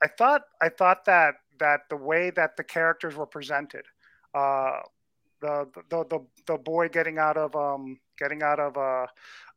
I 0.02 0.08
thought 0.08 0.42
I 0.60 0.68
thought 0.68 1.04
that 1.06 1.34
that 1.58 1.80
the 1.88 1.96
way 1.96 2.30
that 2.30 2.56
the 2.56 2.64
characters 2.64 3.14
were 3.14 3.26
presented, 3.26 3.84
uh, 4.34 4.80
the, 5.40 5.68
the 5.90 6.04
the 6.04 6.20
the 6.46 6.58
boy 6.58 6.88
getting 6.88 7.18
out 7.18 7.36
of 7.36 7.54
um 7.54 7.98
getting 8.18 8.42
out 8.42 8.60
of 8.60 8.76
uh 8.76 9.06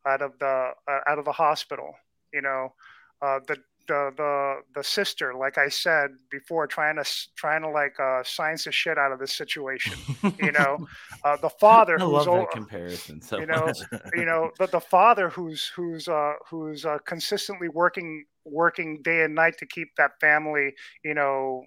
out 0.08 0.22
of 0.22 0.38
the 0.40 0.72
uh, 0.88 1.00
out 1.08 1.20
of 1.20 1.26
the 1.26 1.32
hospital, 1.32 1.94
you 2.34 2.42
know, 2.42 2.74
uh, 3.22 3.40
the 3.48 3.58
the 3.88 4.12
the 4.16 4.56
the 4.76 4.84
sister, 4.84 5.34
like 5.34 5.58
I 5.58 5.70
said 5.70 6.12
before, 6.30 6.68
trying 6.68 6.96
to 6.96 7.06
trying 7.36 7.62
to 7.64 7.70
like 7.70 8.00
uh, 8.00 8.24
science 8.24 8.66
the 8.66 8.72
shit 8.72 8.98
out 8.98 9.12
of 9.12 9.20
this 9.20 9.36
situation, 9.36 9.94
you 10.40 10.52
know, 10.52 10.88
uh, 11.26 11.38
the 11.42 11.50
father 11.50 12.00
I 12.00 12.04
who's 12.04 12.26
love 12.26 12.26
that 12.28 12.52
comparison. 12.52 13.22
So 13.22 13.40
you 13.40 13.46
know, 13.48 13.74
you 14.16 14.26
know 14.26 14.52
the, 14.60 14.68
the 14.68 14.80
father 14.80 15.30
who's 15.30 15.72
who's 15.76 16.08
uh, 16.08 16.34
who's 16.50 16.86
uh, 16.86 17.00
consistently 17.06 17.68
working 17.68 18.26
working 18.46 19.02
day 19.04 19.24
and 19.24 19.36
night 19.36 19.58
to 19.60 19.66
keep 19.66 19.90
that 19.98 20.12
family 20.20 20.74
you 21.04 21.14
know 21.14 21.64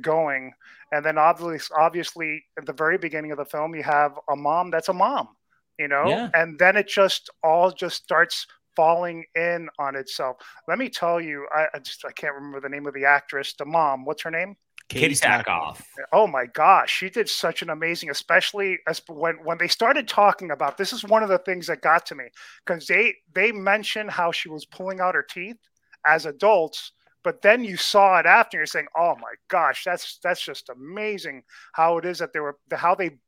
going. 0.00 0.52
And 0.92 1.04
then 1.04 1.18
obviously 1.18 1.74
obviously 1.78 2.44
at 2.58 2.66
the 2.66 2.72
very 2.72 2.98
beginning 2.98 3.32
of 3.32 3.38
the 3.38 3.44
film 3.44 3.74
you 3.74 3.82
have 3.82 4.18
a 4.30 4.36
mom 4.36 4.70
that's 4.70 4.88
a 4.88 4.92
mom 4.92 5.28
you 5.78 5.88
know? 5.88 6.04
Yeah. 6.06 6.30
and 6.34 6.58
then 6.58 6.76
it 6.76 6.86
just 6.86 7.30
all 7.42 7.70
just 7.70 8.02
starts 8.04 8.46
falling 8.76 9.24
in 9.34 9.68
on 9.78 9.96
itself. 9.96 10.36
Let 10.68 10.78
me 10.78 10.88
tell 10.88 11.20
you 11.20 11.46
I, 11.54 11.66
I 11.74 11.78
just 11.78 12.04
i 12.04 12.12
can't 12.12 12.34
remember 12.34 12.60
the 12.60 12.68
name 12.68 12.86
of 12.86 12.94
the 12.94 13.04
actress 13.04 13.54
the 13.54 13.64
mom. 13.64 14.04
What's 14.04 14.22
her 14.22 14.30
name? 14.30 14.56
Katee 14.88 15.18
Sackhoff. 15.18 15.80
Oh 16.12 16.26
my 16.26 16.46
gosh, 16.46 16.90
she 16.90 17.08
did 17.08 17.28
such 17.28 17.62
an 17.62 17.70
amazing, 17.70 18.10
especially 18.10 18.78
as 18.86 19.00
when 19.08 19.36
when 19.44 19.58
they 19.58 19.68
started 19.68 20.06
talking 20.06 20.50
about 20.50 20.76
this 20.76 20.92
is 20.92 21.04
one 21.04 21.22
of 21.22 21.28
the 21.28 21.38
things 21.38 21.66
that 21.66 21.80
got 21.80 22.06
to 22.06 22.14
me 22.14 22.24
because 22.64 22.86
they 22.86 23.14
they 23.34 23.52
mentioned 23.52 24.10
how 24.10 24.32
she 24.32 24.48
was 24.48 24.66
pulling 24.66 25.00
out 25.00 25.14
her 25.14 25.22
teeth 25.22 25.56
as 26.06 26.26
adults, 26.26 26.92
but 27.24 27.42
then 27.42 27.64
you 27.64 27.76
saw 27.76 28.18
it 28.18 28.26
after. 28.26 28.58
You're 28.58 28.66
saying, 28.66 28.88
"Oh 28.96 29.14
my 29.16 29.34
gosh, 29.48 29.84
that's 29.84 30.18
that's 30.22 30.42
just 30.42 30.68
amazing 30.68 31.44
how 31.72 31.98
it 31.98 32.04
is 32.04 32.18
that 32.18 32.32
they 32.32 32.40
were 32.40 32.58
how 32.72 32.94
they 32.94 33.18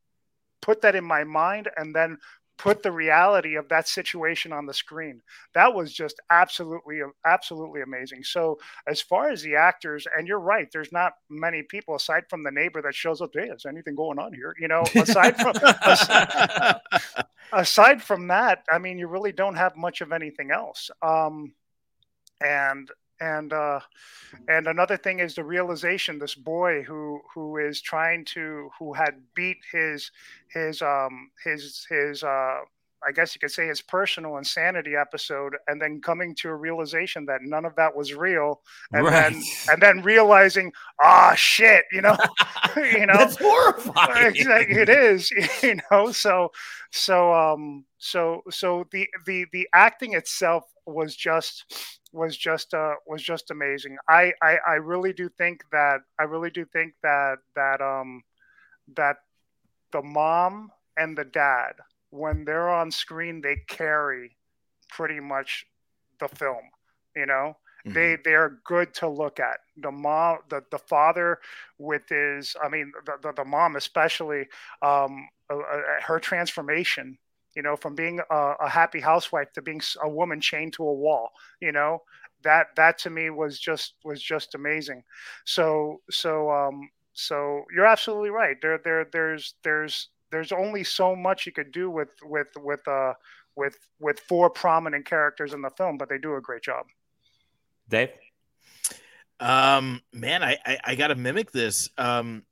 put 0.63 0.81
that 0.83 0.95
in 0.95 1.05
my 1.05 1.25
mind 1.25 1.69
and 1.77 1.95
then 1.95 2.19
put 2.57 2.83
the 2.83 2.93
reality 2.93 3.57
of 3.57 3.69
that 3.69 3.89
situation 3.89 4.53
on 4.53 4.67
the 4.67 4.75
screen. 4.75 5.21
That 5.55 5.75
was 5.75 5.93
just 5.93 6.21
absolutely 6.31 7.01
absolutely 7.25 7.83
amazing. 7.83 8.25
So 8.25 8.59
as 8.87 9.01
far 9.01 9.31
as 9.31 9.43
the 9.43 9.57
actors, 9.57 10.07
and 10.17 10.27
you're 10.29 10.39
right, 10.39 10.69
there's 10.73 10.93
not 10.93 11.15
many 11.29 11.63
people 11.63 11.97
aside 11.97 12.25
from 12.29 12.43
the 12.43 12.51
neighbor 12.51 12.81
that 12.83 12.95
shows 12.95 13.21
up. 13.21 13.31
Hey, 13.35 13.49
is 13.49 13.67
anything 13.67 13.95
going 13.95 14.19
on 14.19 14.33
here? 14.33 14.55
You 14.59 14.69
know, 14.69 14.85
aside 14.95 15.37
from 15.37 15.55
as- 15.83 16.77
aside 17.53 18.03
from 18.03 18.29
that, 18.29 18.65
I 18.71 18.79
mean, 18.79 18.99
you 18.99 19.09
really 19.09 19.33
don't 19.33 19.57
have 19.57 19.77
much 19.77 20.01
of 20.01 20.13
anything 20.13 20.51
else. 20.51 20.91
Um, 21.03 21.55
and 22.41 22.89
and 23.21 23.53
uh, 23.53 23.81
and 24.49 24.67
another 24.67 24.97
thing 24.97 25.21
is 25.21 25.35
the 25.35 25.45
realization 25.45 26.19
this 26.19 26.35
boy 26.35 26.83
who 26.83 27.21
who 27.35 27.57
is 27.59 27.81
trying 27.81 28.25
to 28.27 28.71
who 28.79 28.93
had 28.93 29.23
beat 29.35 29.59
his 29.73 30.11
his 30.49 30.83
um 30.83 31.31
his 31.43 31.87
his 31.89 32.23
uh 32.23 32.61
I 33.07 33.13
guess 33.13 33.35
you 33.35 33.41
could 33.41 33.51
say 33.51 33.67
his 33.67 33.81
personal 33.83 34.37
insanity 34.39 34.95
episode, 34.97 35.55
and 35.69 35.81
then 35.81 36.01
coming 36.01 36.35
to 36.37 36.49
a 36.49 36.55
realization 36.55 37.27
that 37.27 37.43
none 37.43 37.65
of 37.65 37.75
that 37.77 37.95
was 37.97 38.15
real, 38.15 38.61
and 38.93 39.05
Right. 39.05 39.13
then 39.13 39.43
and 39.69 39.83
then 39.83 40.03
realizing, 40.03 40.73
ah, 41.03 41.35
shit, 41.37 41.85
you 41.93 42.03
know, 42.03 42.17
you 42.77 43.07
know, 43.07 43.15
That's 43.19 43.37
horrifying. 43.37 44.35
It 44.37 44.89
is, 44.89 45.31
you 45.63 45.77
know. 45.91 46.13
So, 46.13 46.51
so, 46.91 47.33
um, 47.33 47.85
so, 47.99 48.43
so 48.51 48.87
the 48.93 49.09
the 49.27 49.47
the 49.53 49.69
acting 49.75 50.15
itself 50.15 50.65
was 50.87 51.15
just 51.17 51.65
was 52.13 52.37
just 52.37 52.75
uh 52.75 52.95
was 53.07 53.23
just 53.23 53.51
amazing. 53.51 53.97
I 54.09 54.33
I 54.43 54.59
I 54.67 54.75
really 54.75 55.13
do 55.13 55.29
think 55.29 55.63
that 55.73 56.01
I 56.19 56.25
really 56.25 56.51
do 56.51 56.65
think 56.65 56.95
that 57.03 57.39
that 57.57 57.81
um 57.81 58.23
that 58.97 59.17
the 59.93 60.03
mom 60.03 60.71
and 60.97 61.17
the 61.17 61.25
dad 61.25 61.73
when 62.15 62.45
they're 62.45 62.71
on 62.71 62.91
screen 62.91 63.41
they 63.41 63.57
carry 63.69 64.37
pretty 64.89 65.21
much 65.21 65.67
the 66.21 66.29
film 66.29 66.63
you 67.17 67.27
know? 67.27 67.57
They 67.95 68.17
they're 68.25 68.61
good 68.65 68.95
to 68.95 69.09
look 69.09 69.39
at. 69.41 69.59
The 69.77 69.91
mom 69.91 70.39
the, 70.49 70.63
the 70.71 70.79
father 70.79 71.39
with 71.79 72.09
his 72.09 72.57
i 72.65 72.69
mean 72.69 72.93
the, 73.05 73.13
the, 73.23 73.33
the 73.33 73.45
mom 73.45 73.77
especially 73.77 74.47
um 74.81 75.29
uh, 75.51 75.59
uh, 75.59 75.83
her 76.03 76.19
transformation 76.19 77.19
you 77.55 77.63
know 77.63 77.77
from 77.77 77.95
being 77.95 78.21
a, 78.31 78.55
a 78.61 78.69
happy 78.69 79.01
housewife 79.01 79.53
to 79.53 79.63
being 79.63 79.83
a 80.03 80.09
woman 80.09 80.41
chained 80.41 80.73
to 80.75 80.83
a 80.83 80.95
wall 80.95 81.31
you 81.61 81.73
know? 81.73 82.03
That 82.43 82.69
that 82.77 82.99
to 82.99 83.11
me 83.11 83.31
was 83.31 83.59
just 83.59 83.95
was 84.05 84.23
just 84.23 84.55
amazing. 84.55 85.03
So 85.45 86.01
so 86.11 86.51
um 86.51 86.91
so 87.15 87.65
you're 87.75 87.87
absolutely 87.87 88.31
right. 88.31 88.57
There 88.63 88.79
there 88.85 89.07
there's 89.13 89.55
there's 89.63 90.09
there's 90.35 90.53
only 90.53 90.85
so 90.85 91.15
much 91.15 91.47
you 91.47 91.53
could 91.53 91.73
do 91.73 91.91
with 91.91 92.11
with 92.25 92.49
with 92.57 92.87
uh 92.89 93.13
with 93.57 93.77
with 94.01 94.21
four 94.21 94.51
prominent 94.51 95.07
characters 95.07 95.53
in 95.53 95.63
the 95.63 95.71
film 95.71 95.97
but 95.97 96.09
they 96.09 96.19
do 96.19 96.37
a 96.37 96.41
great 96.41 96.63
job 96.63 96.87
Dave? 97.89 98.11
Um, 99.41 100.01
man, 100.13 100.43
I, 100.43 100.57
I 100.65 100.79
I 100.85 100.95
gotta 100.95 101.15
mimic 101.17 101.51
this. 101.51 101.91
Um, 101.99 102.45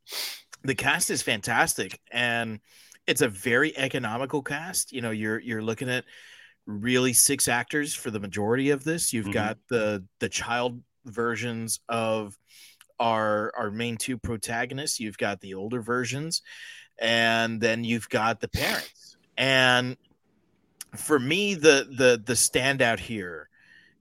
the 0.63 0.75
cast 0.75 1.11
is 1.11 1.23
fantastic, 1.23 2.01
and 2.11 2.61
it's 3.07 3.23
a 3.23 3.29
very 3.29 3.77
economical 3.79 4.43
cast. 4.43 4.93
You 4.93 5.01
know, 5.01 5.11
you're 5.11 5.39
you're 5.39 5.63
looking 5.63 5.89
at 5.89 6.05
really 6.67 7.13
six 7.13 7.49
actors 7.49 7.95
for 7.95 8.11
the 8.11 8.21
majority 8.21 8.71
of 8.71 8.85
this. 8.85 9.13
You've 9.13 9.27
Mhm. 9.27 9.33
got 9.33 9.59
the 9.69 10.05
the 10.19 10.29
child 10.29 10.83
versions 11.05 11.81
of 11.89 12.37
our 13.01 13.53
our 13.57 13.71
main 13.71 13.97
two 13.97 14.19
protagonists. 14.19 15.01
You've 15.01 15.19
got 15.19 15.41
the 15.41 15.55
older 15.55 15.81
versions, 15.81 16.43
and 17.03 17.61
then 17.61 17.83
you've 17.83 18.09
got 18.09 18.41
the 18.41 18.49
parents. 18.49 19.17
And 19.37 19.97
for 20.97 21.19
me, 21.19 21.55
the 21.55 21.89
the 21.91 22.23
the 22.25 22.35
standout 22.35 23.01
here 23.01 23.49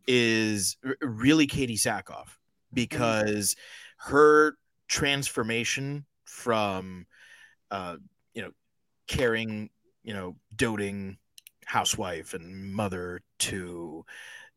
is 0.08 0.78
really 1.02 1.48
Katee 1.48 1.74
Sackhoff 1.74 2.38
because 2.74 3.56
her 3.98 4.56
transformation 4.88 6.06
from 6.26 7.06
uh 7.72 7.96
you 8.34 8.42
know 8.42 8.52
caring 9.08 9.70
you 10.04 10.14
know 10.14 10.36
doting 10.56 11.18
housewife 11.66 12.34
and 12.34 12.74
mother 12.74 13.22
to 13.40 14.06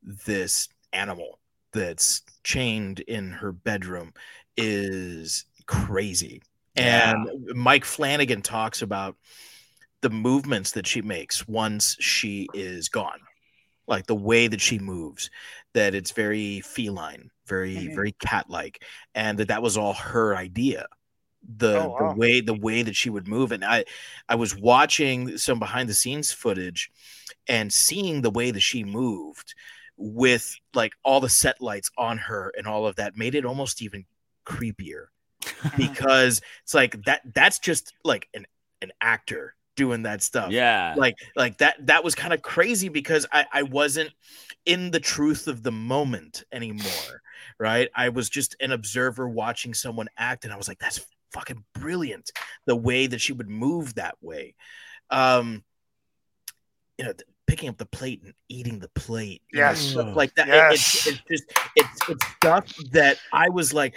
this 0.03 0.69
animal 0.93 1.39
that's 1.73 2.23
chained 2.43 3.01
in 3.01 3.31
her 3.31 3.53
bedroom 3.53 4.13
is 4.57 5.45
crazy 5.67 6.43
and 6.77 7.29
mike 7.55 7.85
flanagan 7.85 8.43
talks 8.43 8.83
about 8.83 9.17
the 10.01 10.11
movements 10.11 10.73
that 10.73 10.87
she 10.87 11.03
makes 11.03 11.47
once 11.49 11.97
she 12.01 12.49
is 12.55 12.89
gone 12.89 13.21
like 13.87 14.07
the 14.07 14.15
way 14.15 14.47
that 14.49 14.61
she 14.61 14.79
moves 14.79 15.31
that 15.75 15.95
it's 15.95 16.11
very 16.13 16.61
feline 16.61 17.31
very 17.47 17.75
Mhm. 17.77 17.95
very 17.95 18.13
cat 18.13 18.49
like 18.49 18.83
and 19.15 19.39
that 19.39 19.49
that 19.49 19.63
was 19.63 19.77
all 19.77 19.93
her 19.95 20.35
idea. 20.37 20.87
The 21.59 21.79
Oh, 21.79 21.97
the 21.99 22.15
way 22.19 22.41
the 22.41 22.55
way 22.55 22.83
that 22.83 22.97
she 22.97 23.11
would 23.11 23.29
move 23.29 23.53
and 23.53 23.63
i 23.65 23.85
i 24.31 24.35
was 24.35 24.57
watching 24.57 25.37
some 25.37 25.59
behind 25.59 25.91
the 25.91 25.95
scenes 25.95 26.33
footage 26.33 26.91
and 27.49 27.71
seeing 27.71 28.23
the 28.23 28.31
way 28.31 28.51
that 28.51 28.61
she 28.61 28.83
moved 28.83 29.55
with 29.99 30.57
like 30.73 30.95
all 31.05 31.21
the 31.21 31.29
set 31.29 31.61
lights 31.61 31.91
on 31.99 32.17
her 32.17 32.51
and 32.57 32.67
all 32.67 32.87
of 32.87 32.97
that 32.97 33.17
made 33.19 33.35
it 33.35 33.45
almost 33.45 33.83
even 33.83 34.07
creepier 34.47 35.07
because 35.77 36.41
it's 36.63 36.75
like 36.75 37.05
that 37.05 37.23
that's 37.35 37.59
just 37.59 37.93
like 38.05 38.29
an 38.35 38.47
an 38.83 38.91
actor 39.01 39.55
doing 39.77 40.03
that 40.05 40.23
stuff 40.23 40.51
Yeah. 40.53 40.95
like 40.97 41.17
like 41.35 41.59
that 41.59 41.85
that 41.87 42.05
was 42.05 42.15
kind 42.15 42.33
of 42.33 42.43
crazy 42.43 42.89
because 42.89 43.27
i 43.33 43.45
i 43.53 43.63
wasn't 43.65 44.11
in 44.67 44.91
the 44.93 45.01
truth 45.01 45.49
of 45.49 45.63
the 45.65 45.73
moment 45.73 46.45
anymore 46.53 47.23
right 47.59 47.89
i 47.97 48.09
was 48.11 48.29
just 48.31 48.55
an 48.61 48.71
observer 48.71 49.29
watching 49.29 49.75
someone 49.75 50.07
act 50.17 50.45
and 50.45 50.53
i 50.53 50.57
was 50.57 50.69
like 50.69 50.79
that's 50.79 51.05
fucking 51.33 51.65
brilliant 51.75 52.31
the 52.67 52.77
way 52.77 53.09
that 53.09 53.21
she 53.21 53.33
would 53.33 53.49
move 53.49 53.95
that 53.97 54.15
way 54.21 54.55
um 55.11 55.65
you 56.99 57.05
know 57.05 57.13
th- 57.13 57.27
picking 57.47 57.69
up 57.69 57.77
the 57.77 57.87
plate 57.87 58.23
and 58.23 58.33
eating 58.49 58.79
the 58.79 58.89
plate 58.91 59.43
you 59.53 59.61
know, 59.61 59.67
Yes. 59.71 59.81
stuff 59.81 60.15
like 60.15 60.35
that 60.37 60.49
It- 60.49 60.75
it's, 60.75 61.07
Yes. 61.07 61.07
it's 61.09 61.23
just 61.29 61.45
it's 61.77 62.09
it's 62.11 62.27
stuff 62.37 62.77
that 62.93 63.19
i 63.33 63.49
was 63.49 63.73
like 63.75 63.97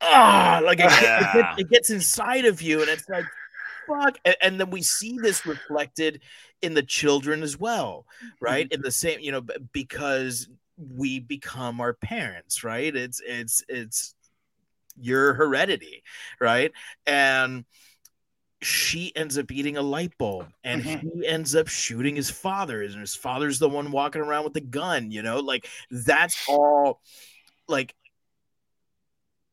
ah 0.00 0.60
like 0.64 0.78
it, 0.80 0.86
it, 0.86 1.32
gets, 1.32 1.48
it 1.60 1.70
gets 1.70 1.90
inside 1.90 2.44
of 2.44 2.60
you 2.60 2.80
and 2.80 2.90
it's 2.90 3.08
like 3.08 3.24
fuck 3.86 4.18
and, 4.24 4.36
and 4.42 4.60
then 4.60 4.70
we 4.70 4.82
see 4.82 5.18
this 5.20 5.46
reflected 5.46 6.20
in 6.62 6.74
the 6.74 6.82
children 6.82 7.42
as 7.42 7.58
well 7.58 8.06
right? 8.40 8.70
In 8.70 8.82
the 8.82 8.90
same 8.90 9.20
you 9.20 9.32
know 9.32 9.42
because 9.72 10.48
we 10.78 11.20
become 11.20 11.80
our 11.80 11.94
parents 11.94 12.64
right? 12.64 12.94
It's 12.94 13.20
it's 13.24 13.64
it's 13.68 14.14
your 14.98 15.34
heredity 15.34 16.02
right? 16.40 16.72
And 17.06 17.64
she 18.62 19.14
ends 19.14 19.36
up 19.36 19.52
eating 19.52 19.76
a 19.76 19.82
light 19.82 20.16
bulb 20.18 20.46
and 20.64 20.82
he 20.82 21.26
ends 21.26 21.54
up 21.54 21.68
shooting 21.68 22.16
his 22.16 22.30
father 22.30 22.82
and 22.82 22.94
his 22.94 23.14
father's 23.14 23.58
the 23.58 23.68
one 23.68 23.92
walking 23.92 24.22
around 24.22 24.44
with 24.44 24.54
the 24.54 24.60
gun 24.60 25.10
you 25.10 25.22
know? 25.22 25.40
Like 25.40 25.68
that's 25.90 26.36
all 26.48 27.00
like 27.68 27.94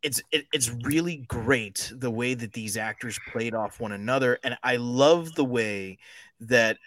it's 0.03 0.21
it, 0.31 0.45
it's 0.53 0.69
really 0.83 1.17
great 1.27 1.91
the 1.95 2.11
way 2.11 2.33
that 2.33 2.53
these 2.53 2.77
actors 2.77 3.19
played 3.19 3.55
off 3.55 3.79
one 3.79 3.91
another 3.93 4.39
and 4.43 4.57
i 4.63 4.75
love 4.77 5.35
the 5.35 5.45
way 5.45 5.97
that 6.39 6.77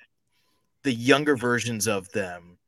the 0.82 0.92
younger 0.92 1.36
versions 1.36 1.86
of 1.88 2.10
them 2.12 2.58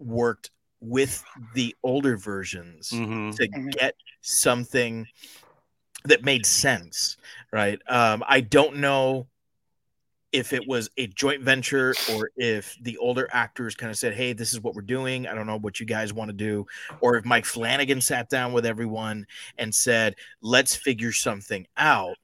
worked 0.00 0.50
with 0.80 1.24
the 1.54 1.74
older 1.82 2.16
versions 2.16 2.90
Mhm. 2.92 3.32
to 3.32 3.48
Mhm. 3.48 3.70
get 3.70 3.94
something 4.22 5.06
that 6.04 6.24
made 6.24 6.46
sense 6.46 7.16
right 7.52 7.80
um 7.88 8.22
i 8.28 8.40
don't 8.40 8.76
know 8.76 9.26
if 10.32 10.52
it 10.52 10.66
was 10.68 10.90
a 10.98 11.06
joint 11.08 11.42
venture 11.42 11.94
or 12.12 12.30
if 12.36 12.76
the 12.82 12.98
older 12.98 13.28
actors 13.32 13.74
kind 13.74 13.90
of 13.90 13.96
said 13.96 14.12
hey 14.12 14.32
this 14.34 14.52
is 14.52 14.60
what 14.60 14.74
we're 14.74 14.82
doing. 14.82 15.26
I 15.26 15.34
don't 15.34 15.46
know 15.46 15.58
what 15.58 15.80
you 15.80 15.86
guys 15.86 16.12
want 16.12 16.28
to 16.28 16.36
do. 16.36 16.66
Or 17.00 17.16
if 17.16 17.24
mike 17.24 17.44
flanagan 17.46 18.00
sat 18.00 18.28
down 18.28 18.52
with 18.52 18.66
everyone 18.66 19.26
and 19.56 19.74
said 19.74 20.14
let's 20.42 20.76
figure 20.76 21.12
something 21.12 21.66
out. 21.76 22.16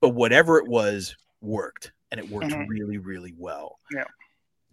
But 0.00 0.10
whatever 0.10 0.58
it 0.58 0.68
was 0.68 1.16
worked 1.40 1.92
and 2.10 2.20
it 2.20 2.28
worked 2.28 2.50
Mhm. 2.50 2.68
really 2.68 2.98
really 2.98 3.34
well. 3.38 3.78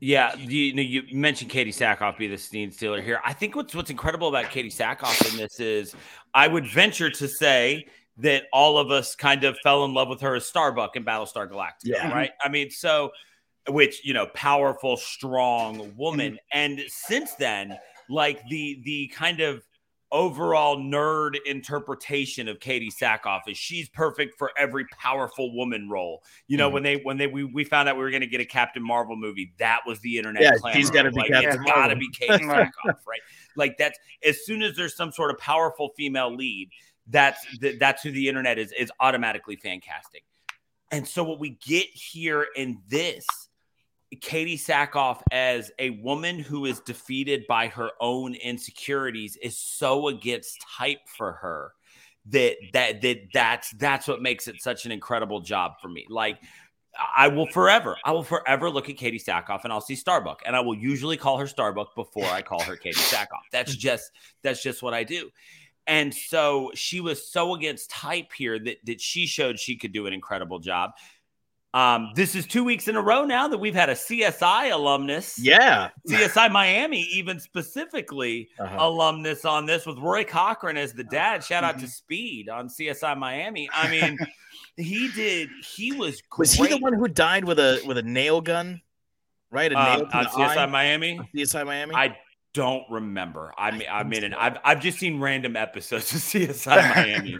Yeah, 0.01 0.33
you, 0.37 0.59
you 0.61 0.73
know, 0.73 0.81
you 0.81 1.03
mentioned 1.17 1.51
Katee 1.51 1.69
Sackhoff 1.75 2.17
be 2.17 2.27
the 2.27 2.37
scene 2.37 2.71
stealer 2.71 3.01
here. 3.01 3.19
I 3.25 3.33
think 3.33 3.55
what's 3.55 3.75
what's 3.75 3.89
incredible 3.89 4.29
about 4.29 4.45
Katee 4.45 4.73
Sackhoff 4.73 5.29
in 5.31 5.37
this 5.37 5.59
is 5.59 5.93
I 6.33 6.47
would 6.47 6.65
venture 6.65 7.09
to 7.09 7.27
say 7.27 7.85
that 8.19 8.43
all 8.53 8.77
of 8.77 8.91
us 8.91 9.15
kind 9.15 9.43
of 9.43 9.57
fell 9.59 9.85
in 9.85 9.93
love 9.93 10.07
with 10.09 10.21
her 10.21 10.35
as 10.35 10.45
Starbuck 10.45 10.95
in 10.95 11.03
Battlestar 11.05 11.49
Galactica, 11.49 11.85
Yeah. 11.85 12.11
right? 12.11 12.31
I 12.41 12.49
mean, 12.49 12.69
so 12.69 13.11
which 13.67 14.03
you 14.05 14.13
know, 14.13 14.25
powerful, 14.33 14.97
strong 14.97 15.93
woman, 15.95 16.39
and 16.53 16.81
since 16.87 17.35
then, 17.35 17.77
like 18.09 18.41
the 18.49 18.81
the 18.83 19.07
kind 19.09 19.41
of 19.41 19.63
overall 20.11 20.75
nerd 20.75 21.35
interpretation 21.45 22.47
of 22.47 22.57
Katee 22.57 22.89
Sackhoff 22.91 23.41
is 23.47 23.57
she's 23.59 23.87
perfect 23.89 24.39
for 24.39 24.51
every 24.57 24.85
powerful 24.99 25.55
woman 25.55 25.87
role. 25.87 26.23
You 26.47 26.57
know, 26.57 26.67
Mhm. 26.69 26.73
when 26.73 26.83
they 26.83 26.95
when 26.97 27.17
they 27.17 27.27
we, 27.27 27.43
we 27.43 27.63
found 27.63 27.87
out 27.87 27.95
we 27.95 28.01
were 28.01 28.09
going 28.09 28.21
to 28.21 28.27
get 28.27 28.41
a 28.41 28.45
Captain 28.45 28.81
Marvel 28.81 29.15
movie, 29.15 29.53
that 29.59 29.81
was 29.85 29.99
the 29.99 30.17
internet. 30.17 30.41
Yeah, 30.41 30.51
clamor. 30.59 30.75
she's 30.75 30.89
gotta 30.89 31.11
be 31.11 31.17
like, 31.19 31.29
Captain 31.29 31.61
It's 31.61 31.71
got 31.71 31.87
to 31.89 31.95
be 31.95 32.09
Katee 32.09 32.39
Sackhoff, 32.41 33.05
right? 33.05 33.21
Like 33.55 33.77
that's 33.77 33.99
as 34.23 34.43
soon 34.45 34.63
as 34.63 34.75
there's 34.75 34.95
some 34.95 35.11
sort 35.11 35.29
of 35.29 35.37
powerful 35.37 35.91
female 35.95 36.33
lead, 36.35 36.69
that's 37.09 37.45
th- 37.59 37.79
that's 37.79 38.03
who 38.03 38.11
the 38.11 38.27
internet 38.27 38.57
is 38.57 38.71
is 38.71 38.91
automatically 38.99 39.55
fantastic. 39.55 40.23
And 40.91 41.07
so 41.07 41.23
what 41.23 41.39
we 41.39 41.51
get 41.65 41.87
here 41.93 42.47
in 42.55 42.79
this 42.89 43.25
Katee 44.15 44.55
Sackhoff 44.55 45.21
as 45.31 45.71
a 45.77 45.91
woman 45.91 46.39
who 46.39 46.65
is 46.65 46.79
defeated 46.79 47.45
by 47.47 47.67
her 47.67 47.91
own 48.01 48.33
insecurities 48.33 49.37
is 49.37 49.57
so 49.57 50.07
against 50.07 50.65
type 50.77 51.01
for 51.05 51.33
her 51.33 51.73
that 52.27 52.55
that 52.73 53.01
that 53.01 53.17
that's 53.33 53.71
that's 53.71 54.07
what 54.07 54.21
makes 54.21 54.47
it 54.47 54.61
such 54.61 54.85
an 54.85 54.91
incredible 54.91 55.41
job 55.41 55.73
for 55.81 55.89
me. 55.89 56.05
Like 56.09 56.39
I 57.15 57.27
will 57.27 57.47
forever, 57.47 57.97
I 58.03 58.11
will 58.11 58.23
forever 58.23 58.69
look 58.69 58.89
at 58.89 58.97
Katee 58.97 59.23
Sackhoff 59.23 59.63
and 59.63 59.71
I'll 59.71 59.81
see 59.81 59.95
Starbuck, 59.95 60.41
and 60.45 60.55
I 60.55 60.59
will 60.59 60.75
usually 60.75 61.17
call 61.17 61.37
her 61.37 61.47
Starbuck 61.47 61.95
before 61.95 62.25
I 62.25 62.41
call 62.41 62.61
her 62.61 62.75
Katee 62.75 62.93
Sackhoff. 62.93 63.45
That's 63.51 63.75
just 63.75 64.11
that's 64.43 64.61
just 64.61 64.81
what 64.81 64.93
I 64.93 65.03
do. 65.03 65.29
And 65.89 66.13
so 66.13 66.71
she 66.75 67.01
was 67.01 67.27
so 67.29 67.55
against 67.55 67.89
type 67.89 68.31
here 68.31 68.57
that 68.59 68.77
that 68.85 69.01
she 69.01 69.25
showed 69.25 69.59
she 69.59 69.75
could 69.75 69.91
do 69.91 70.05
an 70.05 70.13
incredible 70.13 70.59
job. 70.59 70.91
Um, 71.71 72.11
this 72.15 72.33
is 72.33 72.47
two 72.47 72.63
weeks 72.63 72.87
in 72.87 72.95
a 72.95 73.01
row 73.01 73.25
now 73.25 73.47
that 73.47 73.57
we've 73.59 73.75
had 73.75 73.89
a 73.89 73.93
CSI 73.93 74.71
alumnus. 74.73 75.37
Yeah. 75.37 75.89
CSI 76.07 76.51
Miami, 76.51 77.01
even 77.01 77.39
specifically 77.39 78.49
Uh-huh. 78.59 78.75
alumnus 78.79 79.45
on 79.45 79.67
this 79.67 79.85
with 79.85 79.99
Rory 79.99 80.25
Cochrane 80.25 80.77
as 80.77 80.93
the 80.93 81.03
dad. 81.03 81.43
Shout 81.43 81.63
out 81.63 81.73
to 81.73 81.85
Mm-hmm. 81.85 81.87
Speed 81.87 82.49
on 82.49 82.69
CSI 82.69 83.15
Miami. 83.17 83.69
I 83.71 83.87
mean, 83.87 84.17
he 84.77 85.09
did, 85.09 85.49
he 85.63 85.91
was 85.91 86.21
great. 86.29 86.39
Was 86.49 86.53
he 86.53 86.67
the 86.67 86.77
one 86.77 86.93
who 86.93 87.07
died 87.07 87.45
with 87.45 87.59
a 87.59 87.81
with 87.85 87.97
a 87.99 88.03
nail 88.03 88.41
gun? 88.41 88.81
Right, 89.51 89.71
a 89.71 89.77
uh, 89.77 89.85
nail 89.97 90.07
to 90.07 90.17
on 90.17 90.25
CSI 90.25 90.57
eye? 90.57 90.65
Miami? 90.65 91.19
CSI 91.35 91.65
Miami. 91.65 91.93
I 91.95 92.17
don't 92.53 92.83
remember. 92.89 93.53
I 93.57 93.71
mean, 93.71 93.87
I 93.89 94.03
mean, 94.03 94.23
and. 94.23 94.35
I've 94.35 94.57
I've 94.63 94.81
just 94.81 94.99
seen 94.99 95.19
random 95.19 95.55
episodes 95.55 96.13
of 96.13 96.19
CSI 96.21 96.95
Miami, 96.95 97.37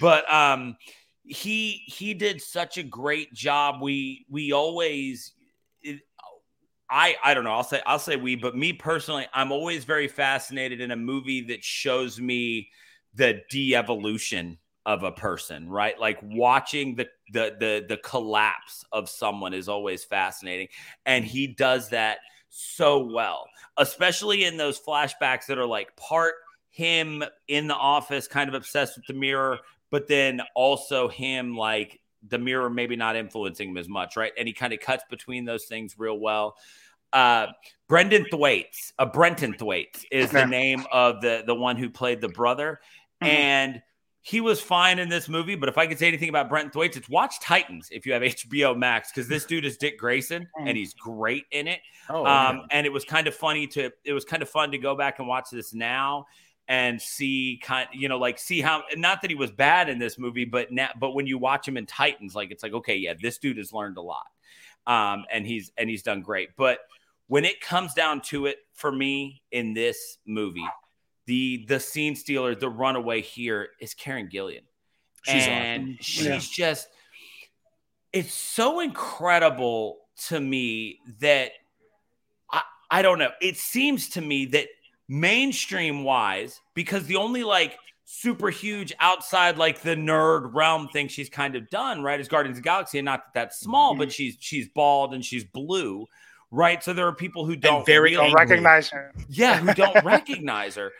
but 0.00 0.30
um, 0.32 0.76
he 1.22 1.82
he 1.86 2.14
did 2.14 2.40
such 2.40 2.78
a 2.78 2.82
great 2.82 3.32
job. 3.32 3.82
We 3.82 4.26
we 4.28 4.52
always, 4.52 5.32
it, 5.82 6.00
I 6.88 7.16
I 7.22 7.34
don't 7.34 7.44
know. 7.44 7.52
I'll 7.52 7.64
say 7.64 7.80
I'll 7.86 7.98
say 7.98 8.16
we, 8.16 8.36
but 8.36 8.56
me 8.56 8.72
personally, 8.72 9.26
I'm 9.34 9.52
always 9.52 9.84
very 9.84 10.08
fascinated 10.08 10.80
in 10.80 10.90
a 10.90 10.96
movie 10.96 11.42
that 11.48 11.64
shows 11.64 12.20
me 12.20 12.68
the 13.14 13.42
de-evolution 13.50 14.58
of 14.86 15.02
a 15.02 15.12
person, 15.12 15.68
right? 15.68 15.98
Like 15.98 16.18
watching 16.22 16.94
the 16.96 17.08
the 17.32 17.56
the 17.58 17.84
the 17.88 17.96
collapse 17.98 18.84
of 18.92 19.08
someone 19.08 19.54
is 19.54 19.68
always 19.68 20.04
fascinating, 20.04 20.68
and 21.04 21.24
he 21.24 21.48
does 21.48 21.90
that 21.90 22.18
so 22.48 23.04
well, 23.04 23.46
especially 23.80 24.44
in 24.44 24.56
those 24.56 24.78
flashbacks 24.78 25.46
that 25.46 25.58
are 25.58 25.66
like 25.66 25.96
part 25.96 26.34
him 26.70 27.24
in 27.48 27.66
the 27.66 27.74
office, 27.74 28.28
kind 28.28 28.48
of 28.48 28.54
obsessed 28.54 28.96
with 28.96 29.06
the 29.06 29.14
mirror, 29.14 29.58
but 29.90 30.06
then 30.06 30.40
also 30.54 31.08
him 31.08 31.56
like 31.56 31.98
the 32.28 32.38
mirror 32.38 32.70
maybe 32.70 32.94
not 32.94 33.16
influencing 33.16 33.70
him 33.70 33.76
as 33.78 33.88
much, 33.88 34.16
right? 34.16 34.32
And 34.38 34.46
he 34.46 34.54
kind 34.54 34.72
of 34.72 34.80
cuts 34.80 35.02
between 35.10 35.46
those 35.46 35.64
things 35.64 35.96
real 35.98 36.18
well. 36.18 36.56
Uh, 37.12 37.48
Brendan 37.88 38.26
Thwaites, 38.30 38.92
uh, 38.98 39.06
Brenton 39.06 39.54
Thwaites 39.54 40.04
is 40.12 40.30
the 40.30 40.44
name 40.46 40.86
of 40.92 41.20
the 41.22 41.42
the 41.44 41.54
one 41.54 41.76
who 41.76 41.90
played 41.90 42.20
the 42.20 42.28
brother, 42.28 42.80
Mhm. 43.20 43.26
and 43.26 43.82
he 44.22 44.40
was 44.40 44.60
fine 44.60 44.98
in 44.98 45.08
this 45.08 45.28
movie. 45.28 45.54
But 45.54 45.68
if 45.68 45.78
I 45.78 45.86
could 45.86 45.98
say 45.98 46.08
anything 46.08 46.28
about 46.28 46.48
Brenton 46.48 46.70
Thwaites, 46.70 46.96
it's 46.96 47.08
watch 47.08 47.40
Titans 47.40 47.88
if 47.90 48.04
you 48.04 48.12
have 48.12 48.22
HBO 48.22 48.76
Max 48.76 49.10
because 49.10 49.28
this 49.28 49.44
dude 49.44 49.64
is 49.64 49.76
Dick 49.76 49.98
Grayson 49.98 50.46
and 50.58 50.76
he's 50.76 50.94
great 50.94 51.44
in 51.50 51.66
it. 51.66 51.80
oh, 52.08 52.26
Um, 52.26 52.62
and 52.70 52.86
it 52.86 52.92
was 52.92 53.04
kind 53.04 53.26
of 53.26 53.34
funny 53.34 53.66
to 53.68 53.90
it 54.04 54.12
was 54.12 54.24
kind 54.24 54.42
of 54.42 54.48
fun 54.48 54.70
to 54.72 54.78
go 54.78 54.94
back 54.94 55.18
and 55.18 55.28
watch 55.28 55.50
this 55.50 55.72
now 55.72 56.26
and 56.68 57.00
see 57.00 57.58
kind 57.64 57.88
you 57.92 58.08
know 58.08 58.18
like 58.18 58.38
see 58.38 58.60
how 58.60 58.84
not 58.94 59.22
that 59.22 59.30
he 59.30 59.34
was 59.34 59.50
bad 59.50 59.88
in 59.88 59.98
this 59.98 60.18
movie 60.18 60.44
but 60.44 60.70
now 60.70 60.88
but 61.00 61.14
when 61.14 61.26
you 61.26 61.36
watch 61.38 61.66
him 61.66 61.76
in 61.76 61.84
Titans 61.86 62.34
like 62.34 62.50
it's 62.52 62.62
like 62.62 62.72
okay 62.74 62.96
yeah 62.96 63.14
this 63.20 63.38
dude 63.38 63.56
has 63.56 63.72
learned 63.72 63.96
a 63.96 64.00
lot 64.02 64.26
um 64.86 65.24
and 65.32 65.46
he's 65.46 65.72
and 65.78 65.90
he's 65.90 66.02
done 66.02 66.20
great 66.20 66.50
but 66.56 66.78
when 67.26 67.44
it 67.44 67.60
comes 67.60 67.92
down 67.94 68.20
to 68.20 68.46
it 68.46 68.58
for 68.74 68.92
me 68.92 69.42
in 69.50 69.72
this 69.74 70.18
movie 70.26 70.66
the 71.30 71.64
the 71.68 71.78
scene 71.78 72.16
stealer 72.16 72.56
the 72.56 72.68
runaway 72.68 73.20
here 73.22 73.68
is 73.80 73.94
Karen 73.94 74.28
Gillan 74.28 74.62
She's 75.22 75.46
and 75.46 75.82
awesome. 75.82 75.96
she's 76.00 76.26
Yeah. 76.26 76.38
just 76.66 76.88
it's 78.12 78.34
so 78.34 78.80
incredible 78.80 79.98
to 80.26 80.40
me 80.40 80.98
that 81.20 81.52
I, 82.50 82.62
I 82.90 83.02
don't 83.02 83.20
know. 83.20 83.30
It 83.40 83.56
seems 83.56 84.08
to 84.10 84.20
me 84.20 84.46
that 84.46 84.66
mainstream 85.08 86.02
wise, 86.02 86.60
because 86.74 87.06
the 87.06 87.14
only 87.16 87.44
like 87.44 87.76
super 88.04 88.50
huge 88.50 88.92
outside 88.98 89.56
like 89.56 89.82
the 89.82 89.94
nerd 89.94 90.50
realm 90.52 90.88
thing 90.88 91.06
she's 91.06 91.28
kind 91.28 91.54
of 91.54 91.70
done, 91.70 92.02
right, 92.02 92.18
is 92.18 92.26
Guardians 92.26 92.58
of 92.58 92.64
the 92.64 92.68
Galaxy, 92.68 92.98
and 92.98 93.04
not 93.04 93.20
that 93.26 93.34
that's 93.34 93.60
small, 93.60 93.94
but 93.94 94.08
mm-hmm. 94.08 94.10
she's 94.10 94.36
she's 94.40 94.68
bald 94.68 95.14
and 95.14 95.24
she's 95.24 95.44
blue, 95.44 96.06
right? 96.50 96.82
So 96.82 96.92
there 96.92 97.06
are 97.06 97.14
people 97.14 97.44
who 97.46 97.54
don't 97.54 97.86
very 97.86 98.16
really- 98.16 98.30
Don't 98.30 98.34
recognize 98.34 98.88
her. 98.88 99.12
yeah, 99.28 99.58
who 99.60 99.72
don't 99.74 100.04
recognize 100.16 100.74
her. 100.74 100.90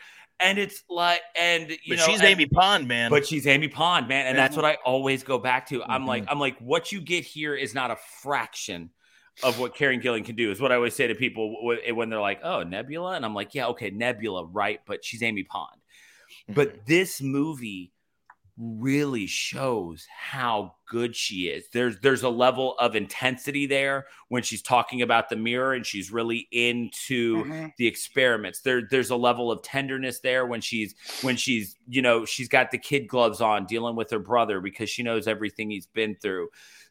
And 0.41 0.57
it's 0.57 0.83
like, 0.89 1.21
and 1.35 1.69
you 1.69 1.77
but 1.89 1.97
know, 1.99 2.05
she's 2.05 2.19
and- 2.19 2.29
Amy 2.29 2.45
Pond, 2.47 2.87
man. 2.87 3.09
but 3.11 3.27
she's 3.27 3.45
Amy 3.45 3.67
Pond, 3.67 4.07
man, 4.07 4.25
and 4.27 4.37
that's 4.37 4.55
what 4.55 4.65
I 4.65 4.77
always 4.85 5.23
go 5.23 5.37
back 5.37 5.67
to. 5.69 5.83
I'm 5.83 6.05
like, 6.07 6.23
Mhm. 6.23 6.27
I'm 6.31 6.39
like, 6.39 6.57
what 6.59 6.91
you 6.91 6.99
get 7.01 7.23
here 7.23 7.55
is 7.55 7.73
not 7.75 7.91
a 7.91 7.97
fraction 8.21 8.89
of 9.43 9.59
what 9.59 9.75
Karen 9.75 10.01
Gillan 10.01 10.25
can 10.25 10.35
do. 10.35 10.51
Is 10.51 10.59
what 10.59 10.71
I 10.71 10.75
always 10.75 10.95
say 10.95 11.07
to 11.07 11.15
people 11.15 11.55
when 11.63 12.09
they're 12.09 12.19
like, 12.19 12.41
"Oh, 12.43 12.63
Nebula," 12.63 13.13
and 13.15 13.23
I'm 13.23 13.33
like, 13.33 13.53
"Yeah, 13.55 13.67
okay, 13.67 13.89
Nebula, 13.89 14.45
right?" 14.45 14.81
But 14.85 15.05
she's 15.05 15.23
Amy 15.23 15.43
Pond. 15.43 15.79
But 16.49 16.85
this 16.85 17.21
movie 17.21 17.91
really 18.57 19.25
shows 19.27 20.05
how 20.15 20.75
good 20.87 21.15
she 21.15 21.47
is. 21.47 21.69
There's 21.69 21.99
there's 22.01 22.23
a 22.23 22.29
level 22.29 22.75
of 22.79 22.95
intensity 22.95 23.65
there 23.65 24.05
when 24.27 24.43
she's 24.43 24.61
talking 24.61 25.01
about 25.01 25.29
the 25.29 25.35
mirror 25.35 25.73
and 25.73 25.85
she's 25.85 26.11
really 26.11 26.47
into 26.51 27.43
Mhm. 27.45 27.71
the 27.77 27.87
experiments. 27.87 28.61
There 28.61 28.81
there's 28.89 29.09
a 29.09 29.15
level 29.15 29.51
of 29.51 29.61
tenderness 29.61 30.19
there 30.19 30.45
when 30.45 30.61
she's 30.61 30.95
when 31.21 31.37
she's, 31.37 31.75
you 31.87 32.01
know, 32.01 32.25
she's 32.25 32.47
got 32.49 32.71
the 32.71 32.77
kid 32.77 33.07
gloves 33.07 33.41
on 33.41 33.65
dealing 33.65 33.95
with 33.95 34.11
her 34.11 34.19
brother 34.19 34.61
because 34.61 34.89
she 34.89 35.03
knows 35.03 35.27
everything 35.27 35.69
he's 35.69 35.87
been 35.87 36.15
through. 36.15 36.49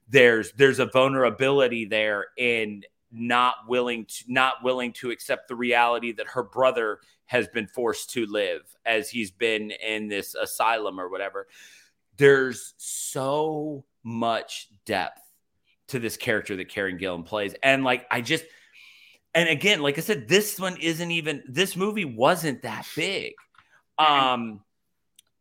There's 0.08 0.52
there's 0.52 0.78
a 0.78 0.86
vulnerability 0.86 1.84
there 1.84 2.26
in 2.36 2.82
not 3.12 3.56
willing 3.68 4.06
to 4.06 4.24
not 4.28 4.62
willing 4.62 4.92
to 4.92 5.10
accept 5.10 5.48
the 5.48 5.56
reality 5.56 6.12
that 6.12 6.28
her 6.28 6.42
brother 6.44 7.00
has 7.30 7.46
been 7.46 7.68
forced 7.68 8.10
to 8.10 8.26
live 8.26 8.62
as 8.84 9.08
he's 9.08 9.30
been 9.30 9.70
in 9.70 10.08
this 10.08 10.34
asylum 10.34 10.98
or 10.98 11.08
whatever. 11.08 11.46
There's 12.16 12.74
so 12.76 13.84
much 14.02 14.66
depth 14.84 15.22
to 15.88 16.00
this 16.00 16.16
character 16.16 16.56
that 16.56 16.68
Karen 16.68 16.98
Gillan 16.98 17.24
plays. 17.24 17.54
And 17.62 17.84
like 17.84 18.04
I 18.10 18.20
just 18.20 18.44
and 19.32 19.48
again, 19.48 19.80
like 19.80 19.96
I 19.96 20.00
said, 20.00 20.26
this 20.26 20.58
one 20.58 20.76
isn't 20.78 21.08
even 21.08 21.44
this 21.46 21.76
movie 21.76 22.04
wasn't 22.04 22.62
that 22.62 22.84
big. 22.96 23.34
Um 23.96 24.62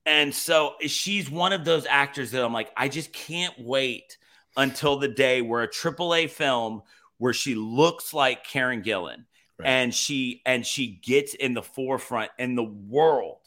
and 0.06 0.34
so 0.34 0.76
she's 0.82 1.28
one 1.28 1.54
of 1.54 1.66
those 1.66 1.88
actors 1.88 2.30
that 2.32 2.46
I'm 2.46 2.54
like, 2.54 2.70
I 2.78 2.88
just 2.88 3.12
can't 3.14 3.56
wait 3.58 4.20
until 4.56 5.00
the 5.00 5.08
day 5.08 5.42
where 5.42 5.64
a 5.64 5.68
AAA 5.68 6.30
film 6.30 6.84
where 7.18 7.34
she 7.34 7.56
looks 7.56 8.14
like 8.14 8.44
Karen 8.44 8.84
Gillan 8.84 9.26
Right. 9.60 9.68
and 9.68 9.94
she 9.94 10.42
and 10.46 10.66
she 10.66 10.88
gets 10.88 11.34
in 11.34 11.54
the 11.54 11.62
forefront 11.62 12.32
and 12.40 12.58
the 12.58 12.64
world 12.64 13.40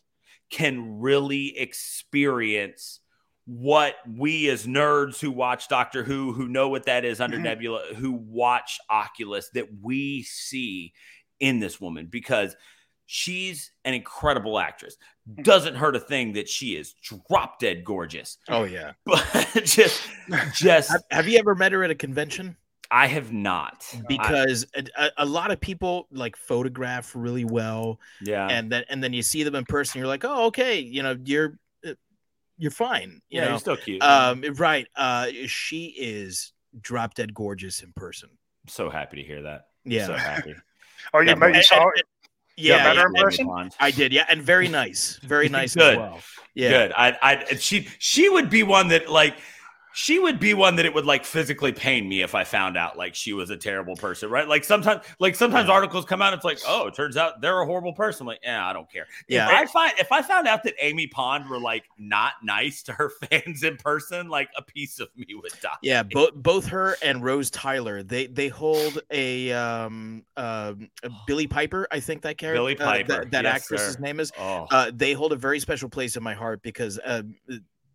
can 0.50 1.00
really 1.00 1.58
experience 1.58 3.00
what 3.46 3.94
we 4.06 4.48
as 4.50 4.66
nerds 4.66 5.18
who 5.20 5.30
watch 5.30 5.68
Doctor 5.68 6.04
Who, 6.04 6.32
who 6.32 6.46
know 6.48 6.68
what 6.68 6.84
that 6.86 7.04
is 7.04 7.20
under 7.20 7.38
Mhm. 7.38 7.42
Nebula, 7.42 7.94
who 7.96 8.12
watch 8.12 8.78
Oculus, 8.90 9.48
that 9.54 9.66
we 9.80 10.22
see 10.22 10.92
in 11.40 11.58
this 11.58 11.80
woman 11.80 12.06
because 12.06 12.54
she's 13.06 13.72
an 13.84 13.94
incredible 13.94 14.58
actress. 14.60 14.96
Doesn't 15.42 15.74
hurt 15.74 15.96
a 15.96 16.00
thing 16.00 16.34
that 16.34 16.48
she 16.48 16.76
is 16.76 16.94
drop 17.02 17.58
dead 17.58 17.84
gorgeous, 17.84 18.38
oh 18.48 18.64
yeah. 18.64 18.92
but 19.06 19.24
just, 19.64 20.02
just 20.54 20.90
Have, 20.90 21.02
have 21.10 21.28
you 21.28 21.38
ever 21.38 21.54
met 21.54 21.72
her 21.72 21.82
at 21.82 21.90
a 21.90 21.94
convention? 21.96 22.56
I 22.92 23.06
have 23.06 23.32
not 23.32 23.84
Because 24.06 24.66
a, 24.76 24.84
a, 24.98 25.10
a 25.18 25.24
lot 25.26 25.50
of 25.50 25.58
people 25.60 26.06
like 26.12 26.36
photograph 26.36 27.12
really 27.14 27.46
well, 27.46 27.98
yeah, 28.20 28.46
and 28.48 28.70
then 28.70 28.84
and 28.90 29.02
then 29.02 29.14
you 29.14 29.22
see 29.22 29.42
them 29.44 29.54
in 29.54 29.64
person, 29.64 29.98
you're 29.98 30.06
like, 30.06 30.24
oh, 30.24 30.46
okay, 30.46 30.78
you 30.78 31.02
know, 31.02 31.16
you're 31.24 31.58
uh, 31.86 31.94
you're 32.58 32.70
fine, 32.70 33.22
you 33.30 33.38
yeah, 33.38 33.44
know. 33.44 33.50
you're 33.52 33.58
still 33.60 33.76
cute. 33.78 34.02
Um, 34.02 34.42
right. 34.56 34.86
Uh, 34.94 35.28
she 35.46 35.86
is 35.98 36.52
drop 36.80 37.14
dead 37.14 37.32
gorgeous 37.32 37.82
in 37.82 37.92
person. 37.94 38.28
so 38.68 38.90
happy 38.90 39.16
to 39.16 39.22
hear 39.26 39.42
that. 39.42 39.68
Yeah. 39.84 40.06
so 40.06 40.14
happy. 40.14 40.54
Oh, 41.12 41.18
you, 41.18 41.30
Yeah, 41.30 41.46
you 41.48 41.62
saw 41.64 41.82
and- 41.88 42.02
Yeah, 42.56 42.76
yeah, 42.76 42.92
yeah, 42.92 43.06
in 43.06 43.12
person? 43.14 43.70
I 43.80 43.90
did. 43.90 44.12
Yeah, 44.12 44.24
and 44.28 44.40
very 44.40 44.68
nice, 44.68 45.18
very 45.24 45.48
nice 45.58 45.74
Good. 45.74 45.94
as 45.94 45.98
well. 45.98 46.20
Yeah. 46.54 46.70
Good. 46.70 46.92
I, 46.96 47.18
I, 47.20 47.54
she, 47.56 47.88
she 47.98 48.28
would 48.28 48.48
be 48.50 48.62
one 48.62 48.86
that 48.88 49.10
like, 49.10 49.34
she 49.94 50.18
would 50.18 50.40
be 50.40 50.54
one 50.54 50.76
that 50.76 50.86
it 50.86 50.94
would 50.94 51.04
like 51.06 51.24
physically 51.24 51.72
pain 51.72 52.08
me 52.08 52.22
if 52.22 52.34
I 52.34 52.44
found 52.44 52.76
out 52.76 52.96
like 52.96 53.14
she 53.14 53.32
was 53.32 53.50
a 53.50 53.56
terrible 53.56 53.96
person, 53.96 54.30
right? 54.30 54.48
Like 54.48 54.64
sometimes, 54.64 55.04
like 55.18 55.34
sometimes 55.34 55.68
Yeah. 55.68 55.74
articles 55.74 56.04
come 56.04 56.22
out, 56.22 56.32
it's 56.34 56.44
like, 56.44 56.58
oh, 56.66 56.86
it 56.86 56.94
turns 56.94 57.16
out 57.16 57.40
they're 57.40 57.60
a 57.60 57.66
horrible 57.66 57.92
person. 57.92 58.24
I'm 58.24 58.28
like, 58.28 58.40
yeah, 58.42 58.66
I 58.66 58.72
don't 58.72 58.90
care. 58.90 59.06
Yeah. 59.28 59.48
If 59.48 59.54
I 59.54 59.72
find 59.72 59.92
if 59.98 60.12
I 60.12 60.22
found 60.22 60.46
out 60.48 60.62
that 60.64 60.74
Amy 60.80 61.06
Pond 61.06 61.48
were 61.48 61.58
like 61.58 61.84
not 61.98 62.32
nice 62.42 62.82
to 62.84 62.92
her 62.92 63.10
fans 63.30 63.62
in 63.62 63.76
person, 63.76 64.28
like 64.28 64.48
a 64.56 64.62
piece 64.62 64.98
of 65.00 65.08
me 65.16 65.26
would 65.34 65.52
die. 65.60 65.70
Yeah, 65.82 66.02
both 66.02 66.34
both 66.34 66.66
her 66.66 66.96
and 67.02 67.22
Rose 67.22 67.50
Tyler, 67.50 68.02
they 68.02 68.26
they 68.26 68.48
hold 68.48 69.00
a 69.10 69.52
um 69.52 70.24
um 70.36 70.90
a 71.02 71.10
Billie 71.26 71.46
Piper, 71.46 71.86
I 71.90 72.00
think 72.00 72.22
that 72.22 72.38
character, 72.38 72.58
Billie 72.60 72.78
uh, 72.78 72.84
Piper, 72.84 73.08
that, 73.08 73.30
that 73.30 73.44
yes, 73.44 73.56
actress's 73.62 73.94
sir. 73.94 74.00
name 74.00 74.20
is. 74.20 74.32
Oh, 74.38 74.66
Uh, 74.70 74.90
they 74.94 75.12
hold 75.12 75.32
a 75.32 75.36
very 75.36 75.60
special 75.60 75.88
place 75.88 76.16
in 76.16 76.22
my 76.22 76.34
heart 76.34 76.62
because 76.62 76.98
uh, 76.98 77.22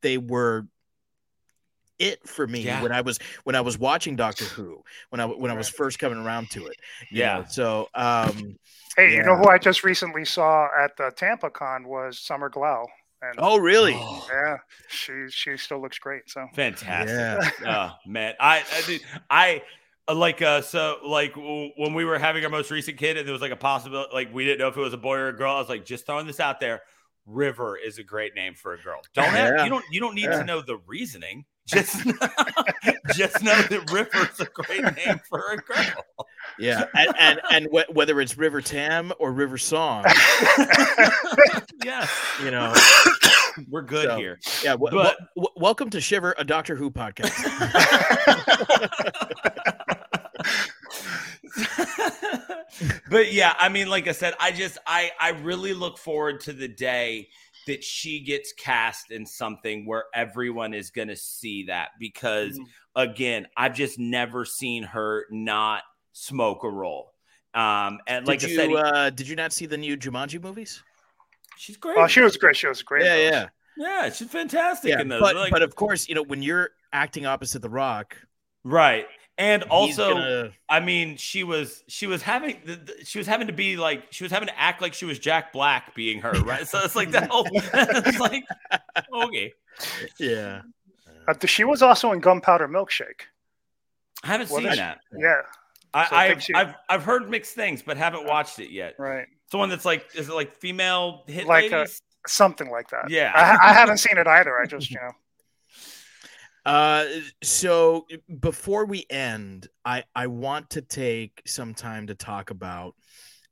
they 0.01 0.17
were 0.17 0.67
it 1.99 2.27
for 2.27 2.45
me 2.47 2.61
Yeah. 2.61 2.81
when 2.83 2.91
I 2.91 3.01
was 3.01 3.19
when 3.43 3.55
I 3.55 3.61
was 3.61 3.77
watching 3.77 4.15
Doctor 4.15 4.45
Who 4.55 4.83
when 5.09 5.19
I 5.19 5.25
when 5.25 5.51
I 5.51 5.55
was 5.55 5.69
first 5.69 5.99
coming 5.99 6.17
around 6.19 6.49
to 6.51 6.67
it. 6.67 6.75
Yeah. 7.11 7.39
know. 7.39 7.45
So 7.49 7.89
um 7.95 8.57
Hey, 8.95 9.13
you 9.13 9.23
know 9.23 9.35
who 9.35 9.47
I 9.47 9.57
just 9.59 9.83
recently 9.83 10.25
saw 10.25 10.67
at 10.83 10.97
the 10.97 11.11
Tampa 11.15 11.49
Con 11.51 11.87
was 11.87 12.19
Summer 12.19 12.49
Glau. 12.49 12.85
And 13.21 13.35
oh 13.39 13.57
really? 13.57 13.93
yeah, 13.93 14.57
she 14.89 15.25
she 15.29 15.57
still 15.57 15.81
looks 15.81 15.97
great. 15.99 16.23
So 16.29 16.45
Fantastic. 16.53 17.53
Yeah. 17.63 17.91
oh 18.05 18.09
man, 18.09 18.35
I 18.39 18.57
I, 18.71 18.81
did- 18.85 19.01
I 19.29 19.63
uh, 20.07 20.13
like 20.15 20.41
uh 20.41 20.61
so 20.61 20.97
like 21.03 21.33
w- 21.33 21.71
when 21.77 21.93
we 21.95 22.05
were 22.05 22.17
having 22.19 22.43
our 22.43 22.49
most 22.49 22.69
recent 22.71 22.97
kid 22.97 23.17
and 23.17 23.27
there 23.27 23.33
was 23.33 23.41
like 23.41 23.51
a 23.51 23.55
possibility 23.57 24.09
like 24.13 24.33
we 24.33 24.45
didn't 24.45 24.59
know 24.59 24.67
if 24.67 24.77
it 24.77 24.81
was 24.81 24.93
a 24.93 24.97
boy 24.97 25.15
or 25.17 25.27
a 25.29 25.33
girl. 25.35 25.55
I 25.55 25.59
was 25.59 25.67
like 25.69 25.83
just 25.85 26.05
throwing 26.05 26.27
this 26.27 26.39
out 26.39 26.59
there. 26.59 26.81
River 27.25 27.75
is 27.77 27.97
a 27.97 28.03
great 28.03 28.35
name 28.35 28.53
for 28.53 28.73
a 28.73 28.77
girl. 28.81 29.01
Don't 29.13 29.25
have 29.29 29.53
Yeah. 29.57 29.63
you 29.63 29.69
don't 29.69 29.85
you 29.91 29.99
don't 29.99 30.15
need 30.15 30.25
Yeah. 30.25 30.39
to 30.39 30.43
know 30.45 30.61
the 30.61 30.77
reasoning. 30.87 31.43
Just 31.67 31.97
just 33.13 33.43
know 33.43 33.61
that 33.61 33.91
River's 33.91 34.39
a 34.39 34.45
great 34.45 34.83
name 34.95 35.19
for 35.29 35.43
a 35.51 35.57
girl. 35.57 36.05
Yeah. 36.57 36.85
And 36.95 37.13
and, 37.19 37.41
and 37.51 37.67
wh- 37.73 37.93
whether 37.93 38.19
it's 38.21 38.37
River 38.37 38.61
Tam 38.61 39.11
or 39.19 39.31
River 39.33 39.57
Song, 39.57 40.05
yes, 41.83 42.09
you 42.43 42.51
know. 42.51 42.73
we're 43.69 43.81
good 43.81 44.05
So, 44.05 44.17
here. 44.17 44.39
Yeah, 44.63 44.71
w- 44.71 44.91
But- 44.95 45.17
w- 45.35 45.53
welcome 45.57 45.89
to 45.89 45.99
Shiver, 45.99 46.33
a 46.37 46.45
Doctor 46.45 46.75
Who 46.75 46.89
podcast. 46.89 47.33
but 53.09 53.31
yeah, 53.33 53.55
I 53.59 53.69
mean, 53.69 53.89
like 53.89 54.07
I 54.07 54.11
said, 54.11 54.33
I 54.39 54.51
just 54.51 54.77
I 54.85 55.11
I 55.19 55.29
really 55.29 55.73
look 55.73 55.97
forward 55.97 56.39
to 56.41 56.53
the 56.53 56.67
day 56.67 57.29
that 57.67 57.83
she 57.83 58.19
gets 58.19 58.51
cast 58.53 59.11
in 59.11 59.25
something 59.25 59.85
where 59.85 60.05
everyone 60.13 60.73
is 60.73 60.89
going 60.89 61.07
to 61.07 61.15
see 61.15 61.65
that 61.65 61.89
because 61.99 62.59
again, 62.95 63.47
I've 63.55 63.75
just 63.75 63.99
never 63.99 64.43
seen 64.43 64.83
her 64.83 65.25
not 65.29 65.83
smoke 66.13 66.63
a 66.63 66.69
role. 66.69 67.13
Um, 67.53 67.99
and 68.07 68.27
like 68.27 68.39
did 68.39 68.47
I 68.47 68.49
you 68.51 68.75
said, 68.75 68.93
uh, 68.93 69.09
did 69.11 69.27
you 69.27 69.35
not 69.35 69.53
see 69.53 69.65
the 69.65 69.77
new 69.77 69.95
Jumanji 69.95 70.41
movies? 70.41 70.83
she's 71.57 71.77
great. 71.77 71.97
oh, 71.97 72.07
she 72.07 72.21
was 72.21 72.37
great. 72.37 72.55
She 72.55 72.67
was 72.67 72.81
great. 72.81 73.05
Yeah, 73.05 73.15
yeah, 73.15 73.47
yeah, 73.77 74.09
she's 74.09 74.29
fantastic 74.29 74.91
yeah. 74.91 75.01
in 75.01 75.07
those. 75.07 75.21
But 75.21 75.35
Like- 75.35 75.51
but 75.51 75.61
of 75.61 75.75
course, 75.75 76.07
you 76.07 76.15
know 76.15 76.23
when 76.23 76.41
you're 76.41 76.69
acting 76.93 77.25
opposite 77.25 77.61
The 77.61 77.69
Rock, 77.69 78.15
right. 78.63 79.05
And 79.39 79.63
also, 79.63 80.13
gonna- 80.15 80.51
I 80.67 80.79
mean, 80.79 81.15
she 81.17 81.43
was 81.43 81.83
she 81.87 82.07
was 82.07 82.23
having 82.23 82.59
the, 82.65 82.75
the- 82.75 83.05
she 83.05 83.19
was 83.19 83.27
having 83.27 83.47
to 83.47 83.53
be 83.53 83.77
like 83.77 84.07
she 84.11 84.23
was 84.23 84.31
having 84.31 84.47
to 84.47 84.59
act 84.59 84.81
like 84.81 84.93
she 84.95 85.05
was 85.05 85.19
Jack 85.19 85.53
Black 85.53 85.93
being 85.93 86.21
her, 86.21 86.31
right? 86.41 86.67
So 86.67 86.79
it's 86.83 86.95
like 86.95 87.11
that 87.11 87.29
whole 87.29 87.45
it's 87.53 88.19
like 88.19 88.43
okay. 89.13 89.53
yeah. 90.19 90.61
Uh, 91.27 91.33
she 91.45 91.63
was 91.63 91.81
also 91.83 92.11
in 92.13 92.19
Gunpowder 92.19 92.67
Milkshake. 92.67 93.21
I 94.23 94.27
haven't 94.27 94.49
Well, 94.49 94.59
seen 94.61 94.69
that- 94.69 94.77
that. 94.77 95.19
Yeah, 95.19 95.41
I, 95.93 96.07
So 96.09 96.15
I 96.15 96.23
I've, 96.31 96.43
she- 96.43 96.53
I've 96.55 96.73
I've 96.89 97.03
heard 97.03 97.29
mixed 97.29 97.53
things, 97.53 97.83
but 97.83 97.95
haven't 97.97 98.25
watched 98.25 98.57
it 98.59 98.71
yet. 98.71 98.95
right. 98.97 99.27
It's 99.43 99.51
the 99.51 99.57
one 99.59 99.69
that's 99.69 99.85
like 99.85 100.07
is 100.15 100.29
it 100.29 100.33
like 100.33 100.55
female 100.55 101.23
hit 101.27 101.45
Like, 101.45 101.71
ladies? 101.71 102.01
Something 102.25 102.69
like 102.71 102.89
that. 102.89 103.09
Yeah. 103.09 103.31
I, 103.33 103.69
I 103.69 103.73
haven't 103.73 103.99
seen 103.99 104.17
it 104.17 104.27
either. 104.27 104.59
I 104.59 104.65
just, 104.65 104.89
you 104.91 104.97
know, 104.97 105.11
Uh, 106.67 107.05
so 107.41 108.05
before 108.41 108.85
we 108.85 109.05
end, 109.09 109.69
I 109.85 110.03
I 110.13 110.27
want 110.27 110.69
to 110.71 110.81
take 110.81 111.41
some 111.45 111.73
time 111.73 112.07
to 112.07 112.15
talk 112.15 112.49
about 112.49 112.93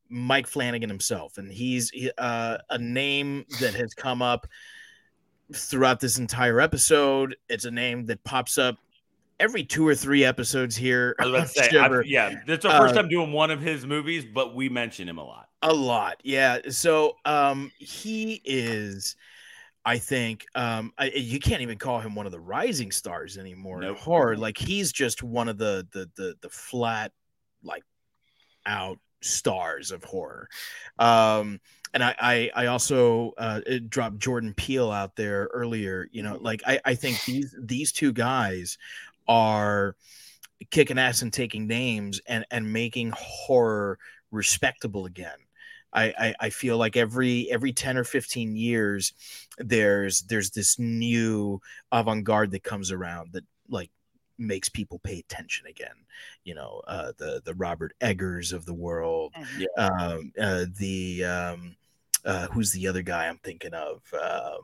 Mike 0.09 0.47
Flanagan 0.47 0.89
himself, 0.89 1.38
and 1.38 1.49
he's 1.49 1.93
uh, 2.18 2.57
a 2.70 2.78
name 2.78 3.45
that 3.61 3.74
has 3.74 3.93
come 3.93 4.22
up 4.22 4.47
throughout 5.53 6.01
this 6.01 6.18
entire 6.18 6.59
episode. 6.59 7.38
It's 7.47 7.63
a 7.63 7.72
name 7.72 8.05
that 8.07 8.22
pops 8.26 8.57
up 8.57 8.76
every 9.39 9.63
two 9.63 9.88
or 9.88 9.95
three 9.95 10.26
episodes 10.26 10.76
here. 10.76 11.16
I 11.18 11.26
was 11.26 11.30
about 11.30 11.41
on 11.41 11.47
to 11.47 11.53
say. 11.53 11.78
I've, 11.78 12.05
yeah, 12.05 12.36
it's 12.47 12.66
our 12.66 12.82
first 12.82 12.95
Uh, 12.95 13.01
time 13.01 13.09
doing 13.09 13.32
one 13.32 13.49
of 13.49 13.61
his 13.61 13.86
movies, 13.86 14.26
but 14.26 14.55
we 14.55 14.68
mention 14.68 15.07
him 15.07 15.20
a 15.20 15.24
lot. 15.24 15.47
A 15.61 15.74
lot, 15.74 16.20
yeah. 16.26 16.59
So 16.70 17.16
um, 17.24 17.72
he 17.80 18.41
is. 18.43 19.16
I 19.86 19.99
think 19.99 20.45
um, 20.55 20.91
I, 20.97 21.11
you 21.15 21.39
can't 21.39 21.61
even 21.61 21.77
call 21.77 21.99
him 21.99 22.15
one 22.15 22.25
of 22.25 22.31
the 22.31 22.39
rising 22.39 22.91
stars 22.91 23.38
anymore 23.38 23.81
in 23.81 23.89
Nope. 23.89 23.97
horror. 23.97 24.36
Like 24.36 24.57
he's 24.57 24.91
just 24.91 25.21
one 25.21 25.47
of 25.47 25.57
the 25.57 25.88
the 25.91 26.09
the 26.15 26.36
the 26.41 26.49
flat, 26.49 27.11
like 27.63 27.83
out 28.65 28.97
stars 29.21 29.91
of 29.91 30.03
horror. 30.03 30.49
Um, 30.97 31.59
and 31.93 32.03
I 32.03 32.15
I, 32.19 32.51
I 32.55 32.65
also 32.67 33.33
uh, 33.38 33.61
dropped 33.88 34.17
Jordan 34.17 34.55
Peele 34.55 34.91
out 34.91 35.15
there 35.15 35.49
earlier. 35.53 36.07
You 36.11 36.23
know, 36.23 36.39
like 36.41 36.63
I 36.65 36.79
I 36.83 36.95
think 36.95 37.23
these 37.25 37.55
these 37.61 37.91
two 37.91 38.11
guys 38.11 38.79
are 39.27 39.95
kicking 40.71 40.97
ass 40.97 41.21
and 41.21 41.31
taking 41.31 41.67
names 41.67 42.21
and 42.27 42.43
and 42.49 42.73
making 42.73 43.13
horror 43.15 43.99
respectable 44.31 45.05
again. 45.05 45.38
I, 45.95 46.13
I, 46.19 46.35
I 46.41 46.49
feel 46.49 46.77
like 46.77 46.97
every 46.97 47.49
every 47.49 47.71
10 47.73 47.97
or 47.97 48.03
15 48.03 48.55
years 48.55 49.13
there's 49.57 50.21
there's 50.23 50.51
this 50.51 50.77
new 50.77 51.61
avant-garde 51.91 52.51
that 52.51 52.63
comes 52.63 52.91
around 52.91 53.31
that 53.31 53.45
like 53.69 53.89
makes 54.37 54.67
people 54.67 54.99
pay 54.99 55.19
attention 55.19 55.65
again 55.67 55.95
you 56.43 56.53
know 56.53 56.81
uh 56.87 57.13
the 57.17 57.41
the 57.45 57.53
robert 57.53 57.93
eggers 58.01 58.51
of 58.51 58.65
the 58.65 58.73
world 58.73 59.31
Yeah. 59.57 59.67
um 59.77 60.33
uh 60.39 60.65
the 60.77 61.23
um 61.23 61.75
uh 62.25 62.47
who's 62.47 62.71
the 62.73 62.87
other 62.87 63.01
guy 63.01 63.27
i'm 63.27 63.37
thinking 63.37 63.73
of 63.73 64.01
um 64.13 64.59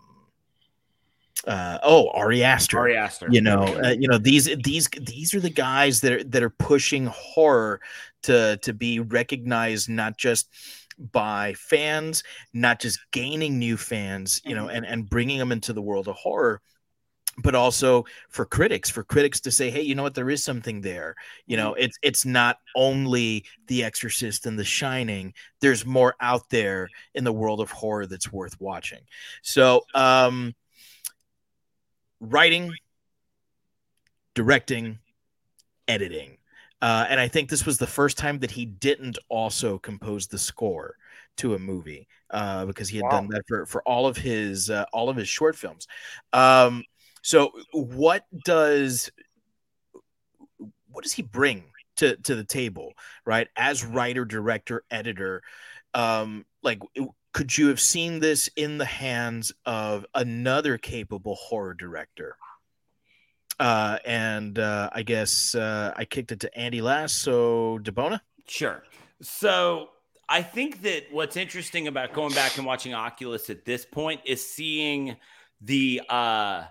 uh 1.47 1.79
oh 1.83 2.09
ari 2.09 2.43
aster 2.43 2.77
Ari 2.77 2.97
Aster. 2.97 3.27
you 3.31 3.41
know 3.41 3.63
uh, 3.83 3.95
you 3.97 4.07
know 4.07 4.17
these 4.17 4.45
these 4.63 4.87
these 4.99 5.33
are 5.33 5.39
the 5.39 5.49
guys 5.49 6.01
that 6.01 6.11
are 6.11 6.23
that 6.25 6.43
are 6.43 6.49
pushing 6.51 7.05
horror 7.07 7.79
to 8.23 8.57
to 8.57 8.73
be 8.73 8.99
recognized 8.99 9.89
not 9.89 10.17
just 10.17 10.49
by 11.11 11.53
fans 11.53 12.23
not 12.53 12.79
just 12.79 12.99
gaining 13.11 13.57
new 13.57 13.75
fans 13.77 14.41
you 14.45 14.53
know 14.53 14.67
and 14.67 14.85
and 14.85 15.09
bringing 15.09 15.39
them 15.39 15.51
into 15.51 15.73
the 15.73 15.81
world 15.81 16.07
of 16.07 16.15
horror 16.15 16.61
but 17.37 17.55
also 17.55 18.05
for 18.29 18.45
critics 18.45 18.89
for 18.89 19.03
critics 19.03 19.39
to 19.39 19.51
say 19.51 19.69
hey 19.69 19.81
you 19.81 19.95
know 19.95 20.03
what? 20.03 20.13
There 20.13 20.29
is 20.29 20.43
something 20.43 20.81
there. 20.81 21.15
You 21.45 21.57
know 21.57 21.73
it's 21.73 21.97
it's 22.01 22.25
not 22.25 22.57
only 22.75 23.45
the 23.67 23.83
exorcist 23.83 24.45
and 24.45 24.59
the 24.59 24.63
shining 24.63 25.33
there's 25.59 25.85
more 25.85 26.15
out 26.19 26.49
there 26.49 26.89
in 27.15 27.23
the 27.23 27.33
world 27.33 27.61
of 27.61 27.71
horror 27.71 28.05
that's 28.05 28.31
worth 28.31 28.59
watching. 28.59 29.01
So 29.41 29.81
um 29.95 30.53
writing 32.19 32.73
directing 34.35 34.99
editing 35.87 36.37
uh, 36.81 37.05
and 37.09 37.19
i 37.19 37.27
think 37.27 37.49
this 37.49 37.65
was 37.65 37.77
the 37.77 37.87
first 37.87 38.17
time 38.17 38.39
that 38.39 38.51
he 38.51 38.65
didn't 38.65 39.17
also 39.29 39.77
compose 39.79 40.27
the 40.27 40.37
score 40.37 40.95
to 41.37 41.55
a 41.55 41.59
movie 41.59 42.07
uh, 42.31 42.65
because 42.65 42.89
he 42.89 42.97
had 42.97 43.05
Wow. 43.05 43.09
done 43.09 43.27
that 43.29 43.43
for, 43.47 43.65
for 43.65 43.81
all 43.83 44.05
of 44.07 44.17
his 44.17 44.69
uh, 44.69 44.85
all 44.93 45.09
of 45.09 45.15
his 45.15 45.27
short 45.27 45.55
films. 45.55 45.87
Um, 46.33 46.83
so 47.21 47.51
what 47.73 48.25
does 48.43 49.11
what 50.89 51.03
does 51.03 51.13
he 51.13 51.21
bring 51.21 51.63
to 51.97 52.15
to 52.17 52.35
the 52.35 52.43
table 52.43 52.93
right 53.25 53.47
as 53.55 53.83
writer 53.85 54.25
director 54.25 54.83
editor? 54.91 55.41
Um 55.93 56.45
like 56.63 56.79
could 57.33 57.57
you 57.57 57.67
have 57.67 57.79
seen 57.79 58.19
this 58.19 58.49
in 58.55 58.77
the 58.77 58.85
hands 58.85 59.53
of 59.65 60.05
another 60.13 60.77
capable 60.77 61.35
horror 61.35 61.73
director 61.73 62.35
uh 63.61 63.97
and 64.05 64.59
uh 64.59 64.89
i 64.93 65.01
guess 65.03 65.55
uh 65.55 65.93
i 65.95 66.03
kicked 66.03 66.31
it 66.31 66.39
to 66.39 66.57
andy 66.57 66.81
last 66.81 67.19
so 67.19 67.79
debona 67.83 68.19
Sure. 68.51 68.83
So 69.21 69.89
I 70.27 70.41
think 70.41 70.81
that 70.81 71.05
what's 71.11 71.37
interesting 71.37 71.87
about 71.87 72.11
going 72.11 72.33
back 72.33 72.57
and 72.57 72.65
watching 72.65 72.93
Oculus 72.93 73.49
at 73.49 73.63
this 73.63 73.85
point 73.85 74.19
is 74.25 74.45
seeing 74.45 75.15
the 75.61 76.01
uh 76.09 76.63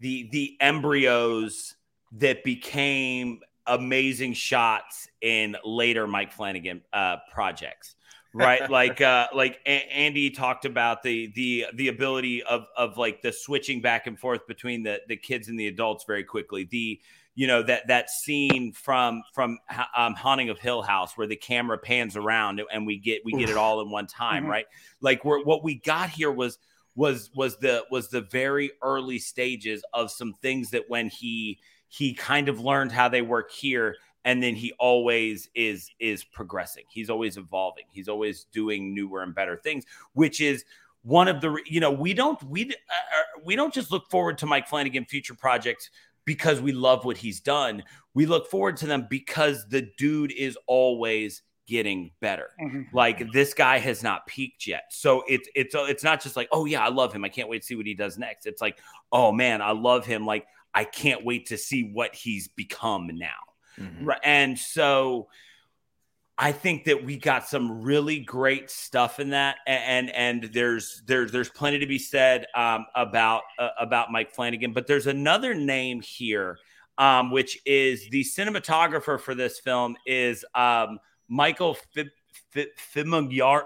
the 0.00 0.30
the 0.32 0.56
embryos 0.60 1.74
that 2.12 2.42
became 2.42 3.40
amazing 3.66 4.32
shots 4.32 5.08
in 5.20 5.56
later 5.62 6.06
Mike 6.06 6.32
Flanagan 6.32 6.80
uh 6.94 7.16
projects. 7.30 7.95
Right, 8.36 8.68
like 8.70 9.00
uh, 9.00 9.28
like 9.34 9.60
A- 9.66 9.92
Andy 9.92 10.30
talked 10.30 10.64
about 10.64 11.02
the 11.02 11.32
the 11.34 11.66
the 11.74 11.88
ability 11.88 12.42
of 12.42 12.66
of 12.76 12.96
like 12.98 13.22
the 13.22 13.32
switching 13.32 13.80
back 13.80 14.06
and 14.06 14.18
forth 14.18 14.46
between 14.46 14.82
the 14.82 15.00
the 15.08 15.16
kids 15.16 15.48
and 15.48 15.58
the 15.58 15.68
adults 15.68 16.04
very 16.04 16.24
quickly. 16.24 16.64
The 16.64 17.00
you 17.34 17.46
know 17.46 17.62
that 17.62 17.86
that 17.88 18.10
scene 18.10 18.72
from 18.72 19.22
from 19.34 19.58
um, 19.96 20.14
haunting 20.14 20.48
of 20.48 20.58
hill 20.58 20.82
house 20.82 21.16
where 21.16 21.26
the 21.26 21.36
camera 21.36 21.78
pans 21.78 22.16
around 22.16 22.62
and 22.72 22.86
we 22.86 22.98
get 22.98 23.22
we 23.24 23.32
get 23.32 23.50
it 23.50 23.56
all 23.56 23.80
in 23.82 23.90
one 23.90 24.06
time 24.06 24.44
Mhm. 24.44 24.48
right 24.48 24.66
like 25.02 25.22
we're, 25.24 25.44
what 25.44 25.62
we 25.62 25.74
got 25.74 26.08
here 26.08 26.32
was 26.32 26.58
was 26.94 27.30
was 27.34 27.58
the 27.58 27.84
was 27.90 28.08
the 28.08 28.22
very 28.22 28.70
early 28.82 29.18
stages 29.18 29.84
of 29.92 30.10
some 30.10 30.32
things 30.40 30.70
that 30.70 30.88
when 30.88 31.10
he 31.10 31.58
he 31.88 32.14
kind 32.14 32.48
of 32.48 32.58
learned 32.58 32.90
how 32.90 33.08
they 33.08 33.20
work 33.22 33.52
here 33.52 33.96
and 34.26 34.42
then 34.42 34.54
he 34.54 34.72
always 34.78 35.48
is 35.54 35.90
is 35.98 36.22
progressing 36.22 36.84
he's 36.88 37.08
always 37.08 37.38
evolving 37.38 37.84
he's 37.90 38.08
always 38.08 38.44
doing 38.52 38.94
newer 38.94 39.22
and 39.22 39.34
better 39.34 39.56
things 39.56 39.84
which 40.12 40.42
is 40.42 40.64
one 41.06 41.28
of 41.28 41.40
the 41.40 41.56
you 41.64 41.80
know 41.80 41.90
we 41.90 42.12
don't 42.12 42.42
we 42.42 42.64
uh, 42.64 42.68
uh, 42.68 43.40
we 43.44 43.56
don't 43.56 43.72
just 43.72 43.90
look 43.90 44.10
forward 44.10 44.36
to 44.38 44.44
Mike 44.44 44.66
Flanagan 44.66 45.04
future 45.04 45.34
projects 45.34 45.88
because 46.24 46.60
we 46.60 46.72
love 46.72 47.04
what 47.04 47.16
he's 47.16 47.40
done. 47.40 47.82
We 48.12 48.26
look 48.26 48.50
forward 48.50 48.76
to 48.78 48.86
them 48.86 49.06
because 49.08 49.68
the 49.68 49.88
dude 49.96 50.32
is 50.32 50.58
always 50.66 51.42
getting 51.68 52.10
better. 52.20 52.50
Mm-hmm. 52.60 52.82
Like 52.92 53.30
this 53.32 53.54
guy 53.54 53.78
has 53.78 54.02
not 54.02 54.26
peaked 54.26 54.66
yet. 54.66 54.84
So 54.90 55.22
it's 55.28 55.48
it's 55.54 55.76
it's 55.78 56.02
not 56.02 56.20
just 56.20 56.36
like, 56.36 56.48
"Oh 56.50 56.64
yeah, 56.64 56.84
I 56.84 56.88
love 56.88 57.12
him. 57.12 57.24
I 57.24 57.28
can't 57.28 57.48
wait 57.48 57.62
to 57.62 57.66
see 57.66 57.76
what 57.76 57.86
he 57.86 57.94
does 57.94 58.18
next." 58.18 58.46
It's 58.46 58.60
like, 58.60 58.78
"Oh 59.12 59.30
man, 59.30 59.62
I 59.62 59.70
love 59.70 60.04
him. 60.04 60.26
Like 60.26 60.46
I 60.74 60.84
can't 60.84 61.24
wait 61.24 61.46
to 61.46 61.56
see 61.56 61.90
what 61.92 62.14
he's 62.14 62.48
become 62.48 63.08
now." 63.14 63.30
Mhm. 63.78 64.16
And 64.22 64.58
so 64.58 65.28
I 66.38 66.52
think 66.52 66.84
that 66.84 67.02
we 67.02 67.16
got 67.16 67.48
some 67.48 67.82
really 67.82 68.18
great 68.20 68.70
stuff 68.70 69.20
in 69.20 69.30
that, 69.30 69.56
and 69.66 70.10
and 70.10 70.44
there's 70.52 71.02
there's 71.06 71.32
there's 71.32 71.48
plenty 71.48 71.78
to 71.78 71.86
be 71.86 71.98
said 71.98 72.46
um, 72.54 72.84
about 72.94 73.42
uh, 73.58 73.70
about 73.80 74.12
Mike 74.12 74.34
Flanagan. 74.34 74.72
But 74.72 74.86
there's 74.86 75.06
another 75.06 75.54
name 75.54 76.02
here, 76.02 76.58
um, 76.98 77.30
which 77.30 77.58
is 77.64 78.06
the 78.10 78.22
cinematographer 78.22 79.18
for 79.18 79.34
this 79.34 79.60
film 79.60 79.96
is 80.04 80.44
um, 80.54 80.98
Michael 81.28 81.74
Fib- 81.94 82.08
Fi- 82.08 82.10
Fimignari. 82.94 83.62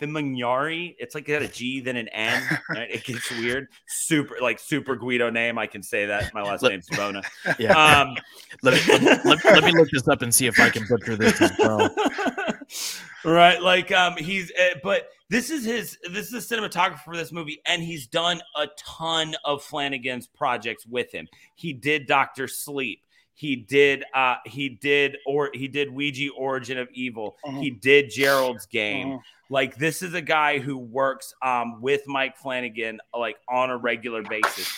Fimignari. 0.00 0.94
It's 0.98 1.14
like 1.14 1.28
it 1.28 1.32
had 1.32 1.42
a 1.42 1.48
G 1.48 1.80
then 1.80 1.96
an 1.96 2.08
N. 2.08 2.42
right? 2.70 2.90
It 2.90 3.04
gets 3.04 3.30
weird. 3.30 3.68
Super 3.86 4.36
like 4.40 4.58
super 4.58 4.96
Guido 4.96 5.30
name. 5.30 5.58
I 5.58 5.66
can 5.66 5.82
say 5.82 6.06
that. 6.06 6.32
My 6.34 6.42
last 6.42 6.62
Look- 6.62 6.72
name's 6.72 6.88
Bona. 6.90 7.22
Yeah. 7.58 7.72
Um, 7.72 8.16
let, 8.62 8.74
me, 8.74 8.80
let, 8.92 9.02
me- 9.02 9.30
let, 9.30 9.44
let 9.44 9.64
me 9.64 9.72
look 9.72 9.90
this 9.90 10.06
up 10.08 10.22
and 10.22 10.34
see 10.34 10.46
if 10.46 10.58
I 10.60 10.70
can 10.70 10.86
butcher 10.88 11.16
this 11.16 11.40
as 11.40 11.52
well. 11.58 11.94
right 13.24 13.62
like 13.62 13.90
um 13.92 14.14
he's 14.16 14.52
uh, 14.52 14.74
but 14.82 15.08
this 15.30 15.50
is 15.50 15.64
his 15.64 15.98
this 16.10 16.32
is 16.32 16.48
the 16.48 16.56
cinematographer 16.56 17.00
for 17.00 17.16
this 17.16 17.32
movie 17.32 17.60
and 17.66 17.82
he's 17.82 18.06
done 18.06 18.40
a 18.56 18.66
ton 18.76 19.34
of 19.44 19.62
flanagan's 19.62 20.26
projects 20.26 20.86
with 20.86 21.10
him 21.10 21.26
he 21.54 21.72
did 21.72 22.06
dr 22.06 22.46
sleep 22.48 23.02
he 23.38 23.54
did 23.54 24.04
uh 24.14 24.34
he 24.44 24.68
did 24.68 25.16
or 25.24 25.48
he 25.54 25.68
did 25.68 25.92
ouija 25.92 26.28
origin 26.36 26.76
of 26.76 26.88
evil 26.92 27.36
Mhm. 27.46 27.62
he 27.62 27.70
did 27.70 28.10
gerald's 28.10 28.66
game 28.66 29.06
Mhm. 29.12 29.20
like 29.48 29.76
this 29.76 30.02
is 30.02 30.12
a 30.14 30.20
guy 30.20 30.58
who 30.58 30.76
works 30.76 31.32
um 31.40 31.80
with 31.80 32.02
mike 32.08 32.36
flanagan 32.36 33.00
like 33.16 33.36
on 33.48 33.70
a 33.70 33.76
regular 33.76 34.22
basis 34.24 34.68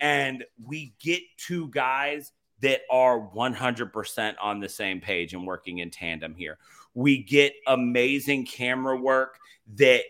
and 0.00 0.44
we 0.66 0.92
get 1.00 1.22
two 1.36 1.68
guys 1.68 2.32
that 2.62 2.80
are 2.90 3.18
100% 3.34 4.34
on 4.42 4.58
the 4.60 4.68
same 4.68 5.00
page 5.00 5.32
and 5.32 5.46
working 5.46 5.78
in 5.78 5.88
tandem 5.90 6.34
here 6.34 6.58
we 6.94 7.22
get 7.22 7.52
amazing 7.68 8.44
camera 8.44 8.96
work 9.00 9.38
that 9.76 10.02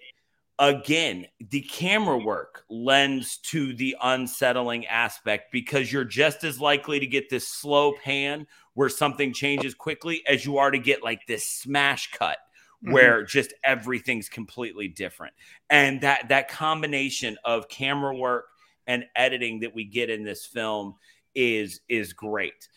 again 0.61 1.27
the 1.49 1.63
camera 1.63 2.19
work 2.19 2.65
lends 2.69 3.39
to 3.39 3.75
the 3.75 3.97
unsettling 4.03 4.87
aspect 4.87 5.51
because 5.51 5.91
you're 5.91 6.05
just 6.05 6.45
as 6.45 6.61
likely 6.61 7.01
to 7.01 7.07
get 7.07 7.31
this 7.31 7.49
slow 7.49 7.93
pan 8.05 8.47
where 8.75 8.91
something 8.91 9.33
changes 9.33 9.75
quickly 9.75 10.23
as 10.29 10.45
you 10.45 10.59
are 10.59 10.71
to 10.71 10.79
get 10.79 11.03
like 11.03 11.27
this 11.27 11.49
smash 11.49 12.11
cut 12.13 12.39
mm-hmm. 12.85 12.93
where 12.93 13.25
just 13.25 13.53
everything's 13.65 14.29
completely 14.29 14.89
different. 14.89 15.35
And 15.69 16.01
that 16.03 16.29
that 16.29 16.49
combination 16.49 17.37
of 17.45 17.69
camera 17.69 18.15
work 18.15 18.47
and 18.87 19.05
editing 19.17 19.61
that 19.61 19.75
we 19.75 19.85
get 19.85 20.11
in 20.11 20.25
this 20.25 20.45
film 20.45 20.97
is 21.35 21.81
is 21.89 22.13
great 22.13 22.69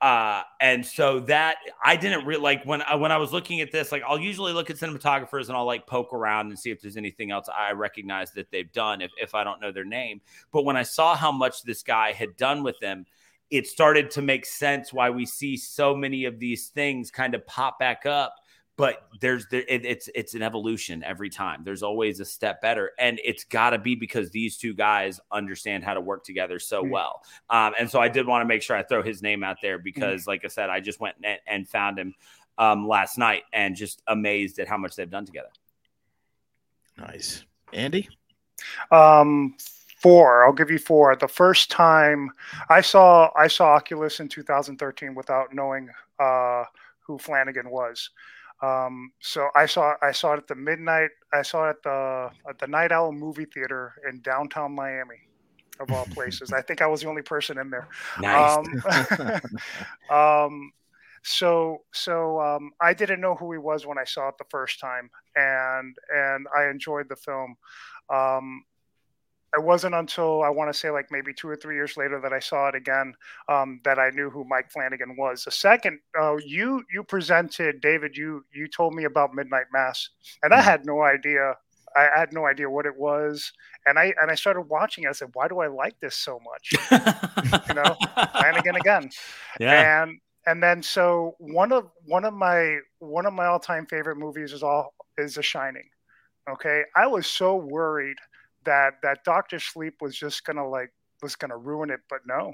uh 0.00 0.42
and 0.60 0.84
so 0.84 1.20
that 1.20 1.56
i 1.84 1.94
didn't 1.94 2.24
really 2.24 2.40
like 2.40 2.64
when 2.64 2.80
i 2.82 2.94
when 2.94 3.12
i 3.12 3.18
was 3.18 3.32
looking 3.32 3.60
at 3.60 3.70
this 3.70 3.92
like 3.92 4.02
i'll 4.08 4.18
usually 4.18 4.52
look 4.52 4.70
at 4.70 4.76
cinematographers 4.76 5.48
and 5.48 5.56
i'll 5.56 5.66
like 5.66 5.86
poke 5.86 6.14
around 6.14 6.46
and 6.46 6.58
see 6.58 6.70
if 6.70 6.80
there's 6.80 6.96
anything 6.96 7.30
else 7.30 7.48
i 7.54 7.72
recognize 7.72 8.32
that 8.32 8.50
they've 8.50 8.72
done 8.72 9.02
if, 9.02 9.10
if 9.20 9.34
i 9.34 9.44
don't 9.44 9.60
know 9.60 9.70
their 9.70 9.84
name. 9.84 10.20
But 10.52 10.64
when 10.64 10.76
i 10.76 10.82
saw 10.82 11.14
how 11.14 11.32
much 11.32 11.62
this 11.62 11.82
guy 11.82 12.12
had 12.12 12.36
done 12.36 12.62
with 12.62 12.78
them 12.80 13.04
it 13.50 13.66
started 13.66 14.10
to 14.12 14.22
make 14.22 14.46
sense 14.46 14.92
why 14.92 15.10
we 15.10 15.26
see 15.26 15.56
so 15.56 15.94
many 15.94 16.24
of 16.24 16.38
these 16.38 16.68
things 16.68 17.10
kind 17.10 17.34
of 17.34 17.46
pop 17.46 17.78
back 17.78 18.06
up 18.06 18.36
but 18.80 19.08
there's 19.20 19.46
there 19.50 19.62
it, 19.68 19.84
it's 19.84 20.08
it's 20.14 20.34
an 20.34 20.42
evolution 20.42 21.02
every 21.04 21.28
time 21.30 21.62
there's 21.64 21.82
always 21.82 22.20
a 22.20 22.24
step 22.24 22.60
better 22.62 22.92
and 22.98 23.20
it's 23.24 23.44
got 23.44 23.70
to 23.70 23.78
be 23.78 23.94
because 23.94 24.30
these 24.30 24.56
two 24.56 24.74
guys 24.74 25.20
understand 25.30 25.84
how 25.84 25.94
to 25.94 26.00
work 26.00 26.24
together 26.24 26.58
so 26.58 26.82
Mm. 26.82 26.90
well 26.90 27.22
um, 27.50 27.74
and 27.78 27.90
so 27.90 28.00
i 28.00 28.08
did 28.08 28.26
want 28.26 28.40
to 28.42 28.46
make 28.46 28.62
sure 28.62 28.76
i 28.76 28.82
throw 28.82 29.02
his 29.02 29.22
name 29.22 29.44
out 29.44 29.58
there 29.62 29.78
because 29.78 30.26
like 30.26 30.44
i 30.44 30.48
said 30.48 30.70
i 30.70 30.80
just 30.80 31.00
went 31.00 31.16
and, 31.22 31.38
and 31.46 31.68
found 31.68 31.98
him 31.98 32.14
um, 32.58 32.86
last 32.88 33.18
night 33.18 33.42
and 33.52 33.76
just 33.76 34.02
amazed 34.06 34.58
at 34.58 34.68
how 34.68 34.76
much 34.76 34.96
they've 34.96 35.10
done 35.10 35.24
together 35.26 35.50
Nice. 36.98 37.44
Andy? 37.72 38.08
Um, 38.90 39.56
four. 40.02 40.44
I'll 40.44 40.52
give 40.52 40.70
you 40.70 40.78
four. 40.78 41.14
The 41.16 41.28
first 41.28 41.70
time 41.70 42.30
I 42.68 42.80
saw 42.80 43.30
I 43.36 43.48
saw 43.48 43.68
Oculus 43.74 44.20
in 44.20 44.28
2013 44.28 45.14
without 45.14 45.54
knowing 45.54 45.88
uh, 46.18 46.64
who 47.00 47.18
Flanagan 47.18 47.70
was. 47.70 48.10
Um, 48.62 49.12
so 49.20 49.48
I 49.54 49.66
saw 49.66 49.94
I 50.02 50.12
saw 50.12 50.34
it 50.34 50.38
at 50.38 50.48
the 50.48 50.54
midnight. 50.54 51.10
I 51.32 51.42
saw 51.42 51.68
it 51.68 51.70
at 51.70 51.82
the 51.82 52.30
at 52.48 52.58
the 52.58 52.66
Night 52.66 52.92
Owl 52.92 53.12
movie 53.12 53.46
theater 53.46 53.94
in 54.08 54.20
downtown 54.20 54.74
Miami, 54.74 55.16
of 55.80 55.90
all 55.90 56.04
places. 56.10 56.52
I 56.52 56.60
think 56.62 56.82
I 56.82 56.86
was 56.86 57.00
the 57.00 57.08
only 57.08 57.22
person 57.22 57.58
in 57.58 57.70
there. 57.70 57.88
nice 58.20 58.56
Um, 60.10 60.10
um, 60.16 60.72
so 61.22 61.78
so 61.92 62.40
um, 62.40 62.70
I 62.80 62.92
didn't 62.94 63.20
know 63.20 63.34
who 63.34 63.52
he 63.52 63.58
was 63.58 63.86
when 63.86 63.98
I 63.98 64.04
saw 64.04 64.28
it 64.28 64.34
the 64.38 64.44
first 64.50 64.78
time, 64.80 65.10
and 65.36 65.96
and 66.14 66.46
I 66.56 66.68
enjoyed 66.68 67.08
the 67.08 67.16
film. 67.16 67.56
It 69.56 69.62
wasn't 69.62 69.94
until 69.94 70.42
I 70.42 70.48
want 70.48 70.72
to 70.72 70.78
say 70.78 70.90
like 70.90 71.06
maybe 71.10 71.32
two 71.34 71.48
or 71.48 71.56
three 71.56 71.74
years 71.74 71.96
later 71.96 72.20
that 72.20 72.32
I 72.32 72.38
saw 72.38 72.68
it 72.68 72.74
again 72.74 73.14
um, 73.48 73.80
that 73.84 73.98
I 73.98 74.10
knew 74.10 74.30
who 74.30 74.44
Mike 74.44 74.70
Flanagan 74.70 75.16
was. 75.16 75.44
The 75.44 75.50
second, 75.50 75.98
uh, 76.20 76.36
you 76.36 76.84
you 76.92 77.02
presented 77.02 77.80
David, 77.80 78.16
you 78.16 78.44
you 78.52 78.68
told 78.68 78.94
me 78.94 79.04
about 79.04 79.34
Midnight 79.34 79.66
Mass, 79.72 80.08
and 80.42 80.54
I 80.54 80.60
had 80.60 80.86
no 80.86 81.02
idea. 81.02 81.54
I 81.96 82.08
had 82.16 82.32
no 82.32 82.46
idea 82.46 82.70
what 82.70 82.86
it 82.86 82.96
was, 82.96 83.52
and 83.86 83.98
I 83.98 84.14
and 84.20 84.30
I 84.30 84.36
started 84.36 84.62
watching. 84.62 85.04
it. 85.04 85.08
I 85.08 85.12
said, 85.12 85.30
"Why 85.32 85.48
do 85.48 85.58
I 85.58 85.66
like 85.66 85.98
this 86.00 86.14
so 86.14 86.38
much?" 86.44 86.72
you 87.68 87.74
know, 87.74 87.96
Flanagan 88.32 88.76
again 88.76 89.10
yeah 89.60 90.04
and 90.04 90.18
and 90.46 90.62
then 90.62 90.82
so 90.82 91.34
one 91.38 91.72
of 91.72 91.90
one 92.04 92.24
of 92.24 92.34
my 92.34 92.78
one 92.98 93.26
of 93.26 93.32
my 93.32 93.46
all-time 93.46 93.86
favorite 93.86 94.16
movies 94.16 94.52
is 94.52 94.62
all 94.62 94.94
is 95.18 95.34
The 95.34 95.42
Shining. 95.42 95.88
Okay, 96.48 96.82
I 96.96 97.06
was 97.06 97.26
so 97.26 97.56
worried 97.56 98.16
that 98.64 98.94
that 99.02 99.24
Doctor 99.24 99.58
Sleep 99.58 99.94
was 100.00 100.16
just 100.16 100.44
gonna 100.44 100.66
like 100.66 100.92
was 101.22 101.36
gonna 101.36 101.56
ruin 101.56 101.90
it, 101.90 102.00
but 102.08 102.20
no, 102.26 102.52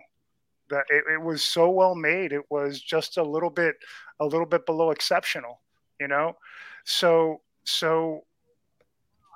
that 0.70 0.84
it, 0.88 1.04
it 1.14 1.20
was 1.20 1.42
so 1.42 1.70
well 1.70 1.94
made. 1.94 2.32
It 2.32 2.44
was 2.50 2.80
just 2.80 3.16
a 3.16 3.22
little 3.22 3.50
bit 3.50 3.76
a 4.20 4.24
little 4.26 4.46
bit 4.46 4.66
below 4.66 4.90
exceptional, 4.90 5.60
you 6.00 6.08
know. 6.08 6.36
So 6.84 7.40
so 7.64 8.24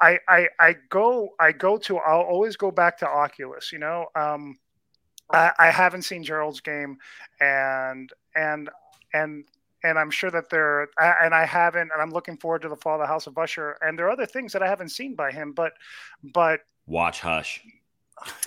I 0.01 0.18
I 0.28 0.48
I 0.59 0.76
go 0.88 1.30
I 1.38 1.52
go 1.52 1.76
to 1.78 1.98
I'll 1.98 2.20
always 2.20 2.56
go 2.56 2.70
back 2.70 2.98
to 2.98 3.09
Oculus, 3.09 3.72
you 3.72 3.78
know. 3.78 4.06
Um, 4.14 4.59
I, 5.32 5.52
I 5.59 5.70
haven't 5.70 6.02
seen 6.02 6.22
Gerald's 6.24 6.60
game, 6.60 6.98
and 7.40 8.10
and 8.34 8.70
and 9.14 9.44
and 9.85 9.98
I'm 9.98 10.11
sure 10.11 10.31
that 10.31 10.51
there 10.51 10.89
I- 10.98 11.16
and 11.24 11.35
I 11.35 11.44
haven't, 11.44 11.90
and 11.93 12.01
I'm 12.02 12.11
looking 12.11 12.36
forward 12.36 12.62
to 12.62 12.69
the 12.69 12.77
fall 12.77 12.94
of 12.94 13.01
the 13.01 13.07
House 13.07 13.27
of 13.27 13.36
Usher, 13.39 13.77
and 13.81 13.98
there 13.98 14.07
are 14.07 14.11
other 14.11 14.27
things 14.27 14.52
that 14.52 14.62
I 14.62 14.69
haven't 14.69 14.90
seen 14.90 15.15
by 15.15 15.31
him, 15.32 15.52
but 15.52 15.73
but 16.35 16.61
watch 16.86 17.20
hush 17.20 17.62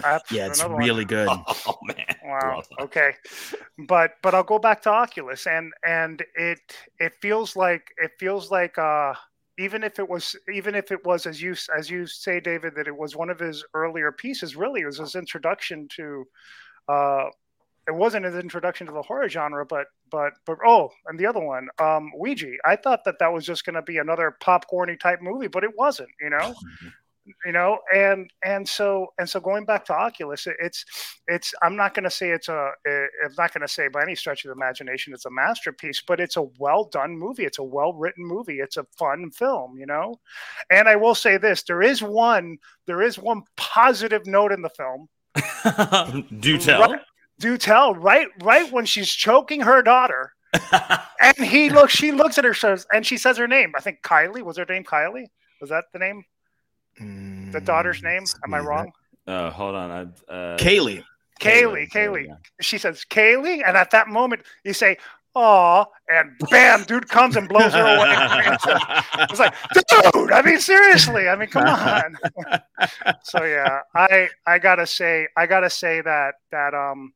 I, 0.03 0.19
Yeah, 0.31 0.47
it's 0.47 0.60
another 0.60 0.76
one. 0.76 0.84
really 0.84 1.05
good. 1.05 1.30
oh 1.68 1.77
man 1.84 2.15
Wow. 2.26 2.64
Okay. 2.80 3.14
But 3.88 4.11
but 4.22 4.34
I'll 4.34 4.43
go 4.43 4.60
back 4.60 4.81
to 4.84 4.89
Oculus 4.89 5.45
and 5.47 5.73
and 5.85 6.23
it 6.35 6.60
it 6.99 7.14
feels 7.22 7.55
like 7.55 7.88
it 7.97 8.11
feels 8.19 8.49
like 8.51 8.77
uh 8.77 9.14
even 9.60 9.84
if 9.84 9.99
it 9.99 10.07
was 10.07 10.35
even 10.53 10.73
if 10.73 10.91
it 10.91 11.05
was 11.05 11.26
as 11.26 11.41
you 11.41 11.55
as 11.77 11.89
you 11.89 12.07
say 12.07 12.39
David 12.39 12.76
that 12.76 12.88
it 12.88 12.95
was 12.95 13.15
one 13.15 13.30
of 13.30 13.39
his 13.39 13.64
earlier 13.73 14.11
pieces 14.11 14.55
really 14.55 14.81
it 14.81 14.85
was 14.85 14.99
his 14.99 15.15
introduction 15.15 15.88
to 15.95 16.26
uh 16.88 17.26
it 17.88 17.95
wasn't 17.95 18.26
his 18.26 18.35
introduction 18.35 18.88
to 18.88 18.93
the 18.93 19.01
horror 19.01 19.30
genre 19.30 19.65
but 19.65 19.88
but 20.11 20.34
but 20.45 20.57
oh 20.65 20.89
and 21.07 21.19
the 21.19 21.26
other 21.26 21.39
one 21.39 21.68
um 21.80 22.11
Ouija. 22.18 22.51
I 22.65 22.76
thought 22.76 23.03
that 23.05 23.19
that 23.19 23.31
was 23.31 23.45
just 23.45 23.65
going 23.65 23.76
to 23.76 23.81
be 23.81 23.97
another 23.97 24.35
popcorny 24.41 24.99
type 24.99 25.19
movie 25.22 25.47
but 25.47 25.64
it 25.64 25.72
wasn't 25.77 26.10
you 26.22 26.30
know? 26.30 26.53
You 27.45 27.53
know 27.53 27.80
and 27.95 28.30
and 28.43 28.68
so 28.68 29.07
and 29.18 29.30
so 29.30 29.39
going 29.39 29.64
back 29.64 29.85
to 29.85 29.93
oculus 29.93 30.45
it, 30.45 30.57
it's 30.60 30.84
it's 31.27 31.53
i'm 31.64 31.77
not 31.77 31.93
going 31.93 32.03
to 32.03 32.10
say 32.10 32.31
it's 32.31 32.49
a 32.49 32.72
eh, 32.85 33.05
i'm 33.23 33.34
not 33.38 33.53
going 33.53 33.61
to 33.61 33.68
say 33.68 33.88
by 33.88 34.01
any 34.01 34.14
stretch 34.14 34.43
of 34.43 34.49
the 34.49 34.55
imagination 34.61 35.14
it's 35.14 35.23
a 35.23 35.31
masterpiece 35.31 36.03
but 36.05 36.19
it's 36.19 36.35
a 36.35 36.43
well 36.60 36.84
done 36.91 37.18
movie. 37.18 37.45
It's 37.45 37.60
a 37.60 37.64
well 37.64 37.93
written 37.93 38.26
movie. 38.26 38.60
It's 38.60 38.76
a 38.76 38.85
fun 38.97 39.31
film 39.31 39.77
you 39.80 39.85
know? 39.85 40.19
And 40.69 40.89
i 40.89 40.97
will 40.97 41.15
say 41.15 41.38
this 41.38 41.64
there 41.64 41.81
is 41.81 42.03
one 42.03 42.57
there 42.88 43.01
is 43.01 43.18
one 43.18 43.43
positive 43.55 44.26
note 44.26 44.51
in 44.51 44.61
the 44.61 44.69
film. 44.69 45.07
Do 46.41 46.57
tell. 46.57 46.91
Right, 46.91 46.99
do 47.39 47.57
tell 47.57 47.93
right 47.95 48.27
right 48.41 48.72
when 48.72 48.85
she's 48.85 49.10
choking 49.11 49.61
her 49.61 49.81
daughter 49.81 50.34
and 51.22 51.38
he 51.38 51.69
looks 51.69 51.93
she 51.93 52.11
looks 52.11 52.38
at 52.38 52.45
her 52.45 52.53
says 52.53 52.85
and 52.93 53.05
she 53.05 53.18
says 53.18 53.38
her 53.38 53.47
name 53.47 53.72
i 53.76 53.81
think 53.81 54.01
kylie 54.03 54.43
was 54.43 54.57
her 54.57 54.65
name 54.65 54.84
kylie 54.84 55.26
was 55.60 55.69
that 55.69 55.85
the 55.93 55.99
name 55.99 56.23
the 57.51 57.61
daughter's 57.61 58.03
name 58.03 58.23
am 58.45 58.53
i 58.53 58.60
Mm, 58.60 58.65
wrong 58.65 58.91
uh 59.27 59.49
hold 59.49 59.76
on 59.76 59.91
i 59.91 60.31
uh 60.31 60.57
Kaylee. 60.57 61.03
Kaylee, 61.39 61.89
Kaylee. 61.89 62.38
She 62.61 62.77
says, 62.77 63.05
Kaylee. 63.10 63.64
And 63.65 63.76
at 63.76 63.91
that 63.91 64.07
moment, 64.07 64.43
you 64.64 64.72
say, 64.73 64.97
Aw, 65.35 65.85
and 66.10 66.31
bam, 66.51 66.84
dude 66.84 67.10
comes 67.10 67.35
and 67.35 67.49
blows 67.49 67.73
her 67.73 67.81
away. 67.81 68.55
it's 69.31 69.39
like, 69.39 69.55
dude, 69.73 70.31
I 70.31 70.43
mean, 70.43 70.60
seriously, 70.60 71.27
I 71.27 71.35
mean, 71.35 71.49
come 71.49 71.65
on. 71.65 72.15
so 73.23 73.43
yeah, 73.43 73.80
I 73.95 74.30
I 74.45 74.60
gotta 74.60 74.85
say, 74.85 75.27
I 75.35 75.47
gotta 75.47 75.72
say 75.72 76.01
that 76.01 76.35
that 76.51 76.76
um 76.76 77.14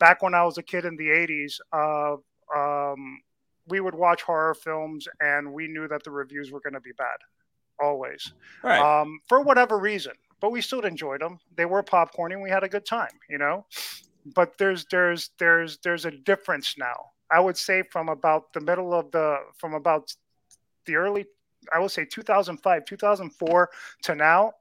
back 0.00 0.22
when 0.22 0.34
I 0.34 0.42
was 0.44 0.58
a 0.58 0.62
kid 0.62 0.84
in 0.84 0.96
the 0.96 1.08
'80s, 1.08 1.60
uh, 1.72 2.16
um, 2.58 3.20
we 3.68 3.78
would 3.80 3.94
watch 3.94 4.22
horror 4.22 4.54
films 4.54 5.06
and 5.20 5.52
we 5.52 5.68
knew 5.68 5.86
that 5.86 6.02
the 6.02 6.10
reviews 6.10 6.50
were 6.50 6.60
going 6.60 6.74
to 6.74 6.80
be 6.80 6.92
bad, 6.98 7.18
always, 7.78 8.32
Right. 8.64 8.80
um, 8.80 9.20
for 9.28 9.40
whatever 9.42 9.78
reason. 9.78 10.14
But 10.40 10.50
we 10.50 10.60
still 10.60 10.80
enjoyed 10.80 11.20
them. 11.20 11.38
They 11.54 11.66
were 11.66 11.82
popcorny. 11.84 12.32
and 12.32 12.42
We 12.42 12.50
had 12.50 12.64
a 12.64 12.68
good 12.68 12.86
time, 12.86 13.14
you 13.28 13.38
know. 13.38 13.66
But 14.34 14.58
there's 14.58 14.86
there's 14.90 15.30
there's 15.38 15.78
there's 15.84 16.04
a 16.06 16.10
difference 16.10 16.76
now. 16.78 16.98
I 17.30 17.38
would 17.40 17.56
say 17.56 17.82
from 17.92 18.08
about 18.08 18.52
the 18.52 18.60
middle 18.60 18.92
of 18.92 19.10
the 19.12 19.36
from 19.58 19.74
about 19.74 20.12
the 20.86 20.96
early 20.96 21.26
I 21.72 21.78
would 21.78 21.90
say 21.90 22.04
2005 22.06 22.84
2004 22.86 23.70
to 24.04 24.14
now 24.14 24.52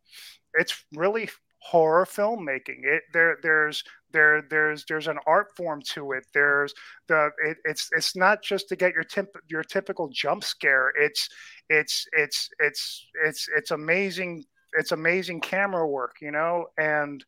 it's 0.53 0.83
really 0.93 1.29
horror 1.59 2.05
filmmaking. 2.05 2.83
It 2.83 3.03
there 3.13 3.37
there's 3.41 3.83
there 4.11 4.41
there's 4.49 4.85
there's 4.85 5.07
an 5.07 5.19
art 5.27 5.55
form 5.55 5.81
to 5.93 6.13
it. 6.13 6.25
There's 6.33 6.73
the 7.07 7.29
it, 7.45 7.57
it's 7.65 7.89
it's 7.95 8.15
not 8.15 8.41
just 8.41 8.69
to 8.69 8.75
get 8.75 8.93
your 8.93 9.03
tip, 9.03 9.35
your 9.47 9.63
typical 9.63 10.07
jump 10.09 10.43
scare. 10.43 10.91
It's 10.99 11.29
it's 11.69 12.07
it's 12.13 12.49
it's 12.59 13.05
it's 13.25 13.47
it's 13.55 13.71
amazing 13.71 14.45
it's 14.73 14.91
amazing 14.91 15.41
camera 15.41 15.87
work 15.87 16.15
you 16.21 16.31
know? 16.31 16.67
And 16.77 17.23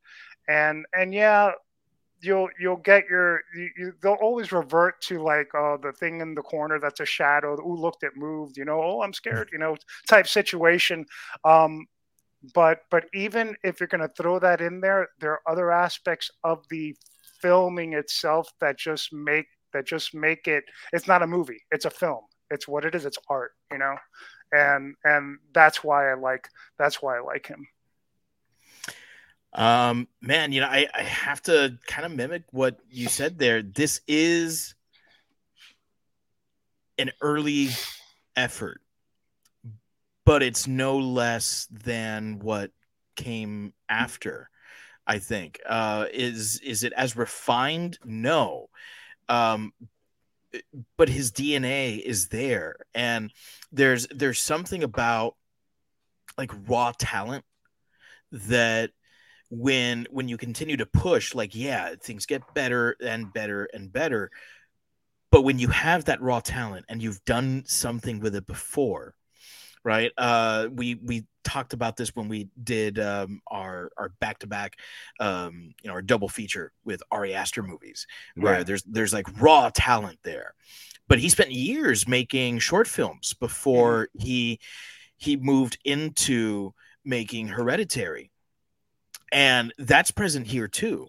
and 0.47 0.85
and 0.97 1.13
yeah 1.13 1.51
you'll 2.21 2.49
you'll 2.59 2.77
get 2.77 3.05
your 3.09 3.41
you, 3.55 3.69
you, 3.77 3.93
they'll 4.01 4.13
always 4.13 4.51
revert 4.51 5.01
to 5.01 5.21
like 5.21 5.49
oh 5.55 5.77
the 5.81 5.91
thing 5.91 6.21
in 6.21 6.35
the 6.35 6.41
corner 6.41 6.79
that's 6.79 6.99
a 6.99 7.05
shadow. 7.05 7.53
Ooh 7.61 7.75
looked 7.75 8.03
it 8.03 8.13
moved 8.15 8.57
you 8.57 8.65
know? 8.65 8.81
Oh 8.81 9.01
i'm 9.01 9.13
scared 9.13 9.49
you 9.53 9.59
know? 9.59 9.75
Type 10.07 10.27
situation. 10.27 11.05
Um 11.43 11.85
but 12.53 12.79
but 12.89 13.05
even 13.13 13.55
if 13.63 13.79
you're 13.79 13.87
going 13.87 14.01
to 14.01 14.13
throw 14.15 14.39
that 14.39 14.61
in 14.61 14.81
there 14.81 15.09
there 15.19 15.31
are 15.31 15.41
other 15.47 15.71
aspects 15.71 16.29
of 16.43 16.63
the 16.69 16.95
filming 17.41 17.93
itself 17.93 18.51
that 18.59 18.77
just 18.77 19.13
make 19.13 19.45
that 19.73 19.85
just 19.85 20.13
make 20.13 20.47
it 20.47 20.63
it's 20.93 21.07
not 21.07 21.21
a 21.21 21.27
movie 21.27 21.61
it's 21.71 21.85
a 21.85 21.89
film. 21.89 22.21
It's 22.49 22.67
what 22.67 22.85
it 22.85 22.95
is 22.95 23.05
it's 23.05 23.17
art 23.29 23.51
you 23.71 23.77
know? 23.77 23.95
And 24.51 24.95
and 25.03 25.37
that's 25.53 25.83
why 25.83 26.11
i 26.11 26.15
like 26.15 26.47
that's 26.77 27.01
why 27.01 27.17
i 27.17 27.21
like 27.21 27.47
him. 27.47 27.67
Um, 29.53 30.07
man, 30.21 30.53
you 30.53 30.61
know, 30.61 30.67
I, 30.67 30.87
I 30.95 31.03
have 31.03 31.41
to 31.43 31.77
kind 31.85 32.05
of 32.05 32.13
mimic 32.13 32.43
what 32.51 32.79
you 32.89 33.07
said 33.09 33.37
there. 33.37 33.61
This 33.61 33.99
is 34.07 34.75
an 36.97 37.11
early 37.21 37.69
effort, 38.35 38.81
but 40.25 40.43
it's 40.43 40.67
no 40.67 40.97
less 40.97 41.67
than 41.71 42.39
what 42.39 42.71
came 43.15 43.73
after. 43.89 44.49
I 45.07 45.19
think 45.19 45.59
uh, 45.65 46.05
is 46.13 46.59
is 46.59 46.83
it 46.83 46.93
as 46.93 47.15
refined? 47.15 47.97
No, 48.05 48.69
um, 49.27 49.73
but 50.97 51.09
his 51.09 51.31
DNA 51.31 51.99
is 51.99 52.27
there, 52.27 52.75
and 52.93 53.31
there's 53.71 54.07
there's 54.07 54.39
something 54.39 54.83
about 54.83 55.35
like 56.37 56.51
raw 56.67 56.91
talent 56.97 57.45
that 58.31 58.91
when 59.49 60.07
when 60.11 60.27
you 60.27 60.37
continue 60.37 60.77
to 60.77 60.85
push 60.85 61.35
like 61.35 61.53
yeah 61.53 61.93
things 62.01 62.25
get 62.25 62.41
better 62.53 62.95
and 63.03 63.33
better 63.33 63.67
and 63.73 63.91
better 63.91 64.31
but 65.29 65.41
when 65.41 65.59
you 65.59 65.67
have 65.67 66.05
that 66.05 66.21
raw 66.21 66.39
talent 66.39 66.85
and 66.87 67.03
you've 67.03 67.23
done 67.25 67.63
something 67.65 68.21
with 68.21 68.33
it 68.33 68.47
before 68.47 69.13
right? 69.83 70.11
Uh 70.17 70.67
we 70.71 70.95
we 70.95 71.25
talked 71.43 71.73
about 71.73 71.97
this 71.97 72.15
when 72.15 72.27
we 72.27 72.47
did 72.63 72.99
um 72.99 73.41
our 73.47 73.91
our 73.97 74.09
back-to-back 74.19 74.77
um 75.19 75.73
you 75.81 75.87
know 75.87 75.93
our 75.93 76.01
double 76.01 76.29
feature 76.29 76.71
with 76.85 77.01
Ari 77.11 77.33
Aster 77.33 77.63
movies 77.63 78.05
where 78.35 78.57
Right. 78.57 78.65
there's 78.65 78.83
there's 78.83 79.13
like 79.13 79.25
raw 79.41 79.69
talent 79.73 80.19
there. 80.23 80.53
But 81.07 81.19
he 81.19 81.29
spent 81.29 81.51
years 81.51 82.07
making 82.07 82.59
short 82.59 82.87
films 82.87 83.33
before 83.33 84.09
he 84.13 84.59
he 85.17 85.35
moved 85.35 85.77
into 85.83 86.73
making 87.03 87.47
hereditary. 87.49 88.31
And 89.31 89.73
that's 89.77 90.11
present 90.11 90.47
here 90.47 90.67
too. 90.67 91.07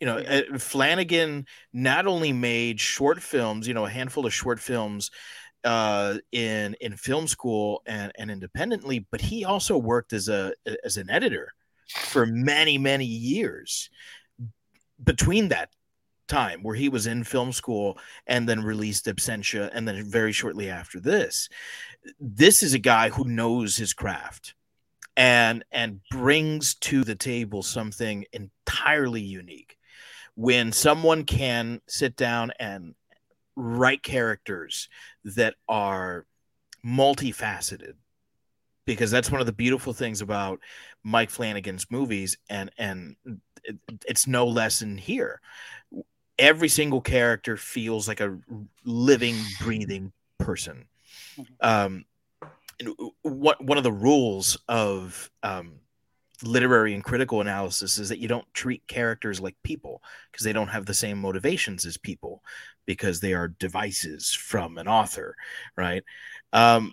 You 0.00 0.06
know 0.06 0.16
uh, 0.16 0.58
flanagan 0.58 1.44
not 1.74 2.06
only 2.06 2.32
made 2.32 2.80
short 2.80 3.20
films 3.22 3.68
you 3.68 3.74
know 3.74 3.84
a 3.84 3.90
handful 3.90 4.24
of 4.24 4.32
short 4.32 4.58
films 4.58 5.10
uh 5.64 6.16
in 6.32 6.74
in 6.80 6.96
film 6.96 7.28
school 7.28 7.82
and 7.86 8.12
and 8.16 8.30
independently 8.30 9.06
but 9.10 9.20
he 9.20 9.44
also 9.44 9.76
worked 9.76 10.12
as 10.12 10.28
a 10.28 10.52
as 10.84 10.96
an 10.96 11.10
editor 11.10 11.52
for 11.88 12.24
many 12.24 12.78
many 12.78 13.04
years 13.04 13.90
between 15.02 15.48
that 15.48 15.70
time 16.30 16.62
where 16.62 16.76
he 16.76 16.88
was 16.88 17.06
in 17.06 17.24
film 17.24 17.52
school 17.52 17.98
and 18.26 18.48
then 18.48 18.62
released 18.62 19.06
absentia 19.06 19.68
and 19.74 19.86
then 19.86 20.02
very 20.08 20.32
shortly 20.32 20.70
after 20.70 21.00
this. 21.00 21.48
This 22.18 22.62
is 22.62 22.72
a 22.72 22.78
guy 22.78 23.10
who 23.10 23.24
knows 23.24 23.76
his 23.76 23.92
craft 23.92 24.54
and 25.16 25.64
and 25.72 26.00
brings 26.10 26.76
to 26.76 27.04
the 27.04 27.16
table 27.16 27.62
something 27.62 28.24
entirely 28.32 29.20
unique. 29.20 29.76
When 30.36 30.72
someone 30.72 31.24
can 31.24 31.82
sit 31.88 32.16
down 32.16 32.52
and 32.58 32.94
write 33.60 34.02
characters 34.02 34.88
that 35.24 35.54
are 35.68 36.26
multifaceted 36.84 37.94
because 38.86 39.10
that's 39.10 39.30
one 39.30 39.40
of 39.40 39.46
the 39.46 39.52
beautiful 39.52 39.92
things 39.92 40.20
about 40.20 40.60
Mike 41.04 41.30
Flanagan's 41.30 41.90
movies 41.90 42.36
and 42.48 42.70
and 42.78 43.16
it, 43.64 43.76
it's 44.06 44.26
no 44.26 44.46
less 44.46 44.82
in 44.82 44.96
here. 44.96 45.40
Every 46.38 46.68
single 46.68 47.00
character 47.00 47.56
feels 47.56 48.08
like 48.08 48.20
a 48.20 48.38
living 48.84 49.36
breathing 49.60 50.12
person. 50.38 50.86
Um 51.60 52.04
what 53.22 53.62
one 53.62 53.78
of 53.78 53.84
the 53.84 53.92
rules 53.92 54.58
of 54.68 55.30
um 55.42 55.74
literary 56.42 56.94
and 56.94 57.04
critical 57.04 57.40
analysis 57.40 57.98
is 57.98 58.08
that 58.08 58.18
you 58.18 58.28
don't 58.28 58.46
treat 58.54 58.86
characters 58.86 59.40
like 59.40 59.56
people 59.62 60.02
because 60.30 60.44
they 60.44 60.52
don't 60.52 60.68
have 60.68 60.86
the 60.86 60.94
same 60.94 61.18
motivations 61.18 61.84
as 61.84 61.96
people 61.96 62.42
because 62.86 63.20
they 63.20 63.34
are 63.34 63.48
devices 63.48 64.32
from 64.32 64.78
an 64.78 64.88
author 64.88 65.36
right? 65.76 66.04
Um 66.52 66.92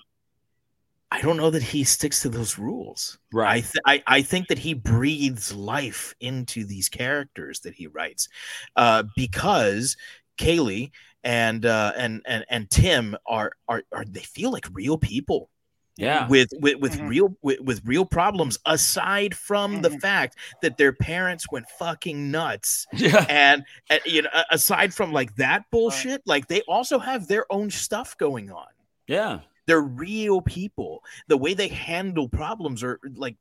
i 1.10 1.22
don't 1.22 1.38
know 1.38 1.50
that 1.50 1.64
he 1.64 1.84
sticks 1.84 2.22
to 2.22 2.30
those 2.30 2.58
rules. 2.58 3.18
Right. 3.32 3.50
I, 3.50 3.62
th- 3.62 3.84
I 3.86 4.04
I 4.18 4.22
think 4.22 4.48
that 4.48 4.60
he 4.60 4.74
breathes 4.74 5.54
life 5.54 6.14
into 6.20 6.66
these 6.66 6.90
characters 6.90 7.62
that 7.62 7.74
he 7.74 7.88
writes, 7.88 8.28
uh, 8.76 9.04
because 9.16 9.96
Kaylee 10.38 10.92
and 11.24 11.66
uh, 11.66 11.94
and 11.98 12.22
and 12.26 12.46
and 12.50 12.70
Tim 12.70 13.16
are 13.26 13.54
are 13.68 13.84
are 13.92 14.06
they 14.06 14.22
feel 14.22 14.52
like 14.52 14.68
real 14.72 14.98
people 14.98 15.50
Yeah. 15.98 16.28
with 16.28 16.50
with 16.60 16.78
with 16.80 16.98
Mhm. 16.98 17.10
real 17.10 17.36
with, 17.42 17.60
with 17.62 17.82
real 17.86 18.06
problems 18.06 18.60
aside 18.66 19.36
from 19.36 19.82
the 19.82 19.90
Mhm. 19.90 20.02
fact 20.02 20.38
that 20.62 20.78
their 20.78 20.94
parents 20.94 21.46
went 21.52 21.66
fucking 21.80 22.30
nuts 22.32 22.86
Yeah. 22.94 23.26
and, 23.30 23.64
and 23.90 24.00
you 24.06 24.22
know 24.22 24.30
aside 24.52 24.94
from 24.94 25.12
like 25.12 25.36
that 25.38 25.66
bullshit 25.72 26.22
like 26.26 26.48
they 26.48 26.62
also 26.62 27.00
have 27.00 27.28
their 27.28 27.52
own 27.52 27.70
stuff 27.72 28.16
going 28.18 28.52
on 28.52 28.68
Yeah. 29.08 29.40
they're 29.66 29.82
real 29.82 30.42
people 30.42 31.04
the 31.28 31.38
way 31.38 31.54
they 31.56 31.68
handle 31.70 32.30
problems 32.30 32.84
are 32.84 33.00
like 33.16 33.38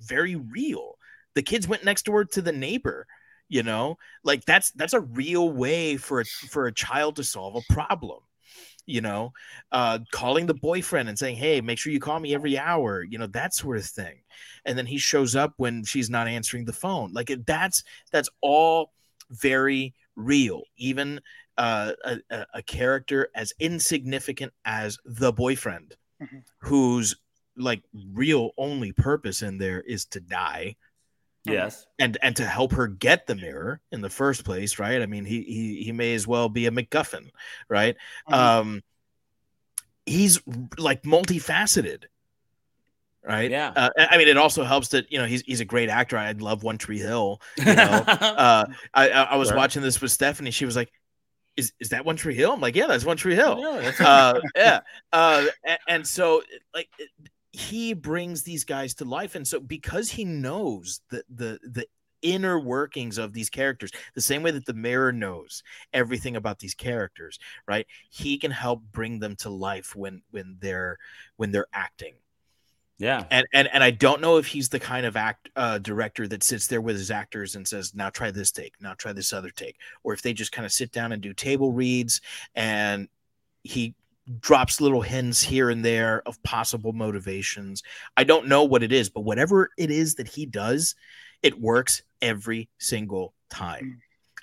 very 0.00 0.36
real 0.36 0.98
the 1.34 1.42
kids 1.42 1.66
went 1.68 1.84
next 1.84 2.04
door 2.04 2.24
to 2.24 2.42
the 2.42 2.52
neighbor 2.52 3.06
you 3.48 3.62
know 3.62 3.96
like 4.24 4.44
that's 4.44 4.72
that's 4.72 4.92
a 4.92 5.00
real 5.00 5.50
way 5.50 5.96
for 5.96 6.20
a, 6.20 6.24
for 6.24 6.66
a 6.66 6.72
child 6.72 7.16
to 7.16 7.24
solve 7.24 7.56
a 7.56 7.72
problem 7.72 8.20
you 8.88 9.00
know 9.00 9.32
uh 9.72 9.98
calling 10.10 10.46
the 10.46 10.54
boyfriend 10.54 11.08
and 11.08 11.18
saying 11.18 11.36
hey 11.36 11.60
make 11.60 11.78
sure 11.78 11.92
you 11.92 12.00
call 12.00 12.18
me 12.18 12.34
every 12.34 12.56
hour 12.56 13.02
you 13.02 13.18
know 13.18 13.26
that 13.28 13.54
sort 13.54 13.76
of 13.76 13.84
thing. 13.84 14.22
And 14.64 14.76
then 14.76 14.86
he 14.86 14.98
shows 14.98 15.36
up 15.36 15.54
when 15.56 15.84
she's 15.84 16.10
not 16.10 16.28
answering 16.28 16.64
the 16.64 16.72
phone. 16.72 17.12
Like 17.12 17.30
that's 17.46 17.84
that's 18.12 18.28
all 18.40 18.92
very 19.30 19.94
real. 20.16 20.62
Even 20.76 21.20
uh, 21.56 21.92
a, 22.04 22.46
a, 22.54 22.62
character 22.62 23.28
as 23.34 23.52
insignificant 23.58 24.52
as 24.64 24.96
the 25.04 25.32
boyfriend 25.32 25.96
Mhm. 26.22 26.42
whose 26.58 27.16
like 27.56 27.82
real 28.12 28.50
only 28.56 28.92
purpose 28.92 29.42
in 29.42 29.58
there 29.58 29.80
is 29.80 30.04
to 30.06 30.20
die 30.20 30.76
Yes. 31.44 31.86
and 31.98 32.18
and 32.22 32.36
to 32.36 32.44
help 32.44 32.72
her 32.72 32.86
get 32.88 33.26
the 33.26 33.34
mirror 33.34 33.80
in 33.92 34.00
the 34.02 34.10
first 34.10 34.44
place 34.44 34.78
right 34.78 35.00
i 35.00 35.06
mean 35.06 35.24
he 35.24 35.42
he, 35.42 35.82
he 35.84 35.92
may 35.92 36.14
as 36.14 36.26
well 36.26 36.48
be 36.50 36.66
a 36.66 36.70
macguffin 36.70 37.30
right 37.68 37.96
Mhm. 38.28 38.34
um 38.34 38.82
he's 40.06 40.40
like 40.76 41.02
multifaceted 41.02 42.04
right? 43.24 43.50
Yeah. 43.50 43.72
Uh, 43.76 43.90
I 43.98 44.16
mean, 44.16 44.28
it 44.28 44.38
also 44.38 44.64
helps 44.64 44.88
that 44.88 45.10
you 45.12 45.18
know 45.18 45.26
he's 45.26 45.42
he's 45.42 45.60
a 45.60 45.64
great 45.66 45.90
actor. 45.90 46.16
I 46.16 46.32
love 46.32 46.62
One 46.62 46.78
Tree 46.78 46.98
Hill. 47.00 47.42
You 47.58 47.74
know, 47.74 47.82
uh, 48.06 48.64
I 48.94 49.10
I 49.10 49.36
was 49.36 49.48
Sure. 49.48 49.56
watching 49.56 49.82
this 49.82 50.00
with 50.00 50.10
Stephanie. 50.12 50.50
She 50.50 50.64
was 50.64 50.76
like, 50.76 50.90
"Is 51.56 51.72
is 51.78 51.90
that 51.90 52.06
One 52.06 52.16
Tree 52.16 52.34
Hill?" 52.34 52.52
I'm 52.52 52.60
like, 52.60 52.74
"Yeah, 52.74 52.86
that's 52.86 53.04
One 53.04 53.18
Tree 53.18 53.34
Hill." 53.34 53.58
Yeah, 53.60 53.80
that's- 53.82 54.00
uh, 54.00 54.40
yeah. 54.56 54.80
Uh, 55.12 55.44
and, 55.64 55.78
and 55.88 56.06
so 56.06 56.42
like 56.72 56.88
he 57.58 57.92
brings 57.92 58.42
these 58.42 58.64
guys 58.64 58.94
to 58.94 59.04
life, 59.04 59.34
and 59.34 59.46
so 59.46 59.58
because 59.58 60.10
he 60.10 60.24
knows 60.24 61.00
the 61.10 61.24
the 61.28 61.58
the 61.62 61.86
inner 62.22 62.58
workings 62.58 63.16
of 63.16 63.32
these 63.32 63.48
characters 63.48 63.92
the 64.14 64.20
same 64.20 64.42
way 64.42 64.50
that 64.50 64.66
the 64.66 64.74
mirror 64.74 65.12
knows 65.12 65.62
everything 65.92 66.34
about 66.34 66.58
these 66.58 66.74
characters 66.74 67.38
right 67.68 67.86
he 68.10 68.36
can 68.36 68.50
help 68.50 68.82
bring 68.90 69.20
them 69.20 69.36
to 69.36 69.48
life 69.48 69.94
when 69.94 70.20
when 70.32 70.56
they're 70.58 70.98
when 71.36 71.52
they're 71.52 71.68
acting 71.72 72.14
yeah. 72.98 73.24
and 73.30 73.46
and 73.52 73.68
and 73.72 73.84
I 73.84 73.92
don't 73.92 74.20
know 74.20 74.38
if 74.38 74.48
he's 74.48 74.68
the 74.68 74.80
kind 74.80 75.06
of 75.06 75.16
act 75.16 75.48
uh, 75.54 75.78
director 75.78 76.26
that 76.26 76.42
sits 76.42 76.66
there 76.66 76.80
with 76.80 76.96
his 76.96 77.12
actors 77.12 77.54
and 77.54 77.66
says, 77.66 77.94
"Now 77.94 78.10
try 78.10 78.32
this 78.32 78.50
take, 78.50 78.74
now 78.80 78.94
try 78.94 79.12
this 79.12 79.32
other 79.32 79.50
take," 79.50 79.76
or 80.02 80.12
if 80.14 80.22
they 80.22 80.32
just 80.32 80.50
kind 80.50 80.66
of 80.66 80.72
sit 80.72 80.90
down 80.90 81.12
and 81.12 81.22
do 81.22 81.32
table 81.32 81.70
reads, 81.70 82.20
and 82.56 83.08
he 83.62 83.94
drops 84.40 84.80
little 84.80 85.02
hints 85.02 85.42
here 85.42 85.70
and 85.70 85.84
there 85.84 86.22
of 86.26 86.42
possible 86.42 86.92
motivations. 86.92 87.82
I 88.16 88.24
don't 88.24 88.48
know 88.48 88.64
what 88.64 88.82
it 88.82 88.92
is, 88.92 89.10
but 89.10 89.22
whatever 89.22 89.70
it 89.78 89.90
is 89.90 90.16
that 90.16 90.28
he 90.28 90.46
does, 90.46 90.94
it 91.42 91.60
works 91.60 92.02
every 92.20 92.68
single 92.78 93.34
time, 93.50 93.84
mm. 93.84 93.96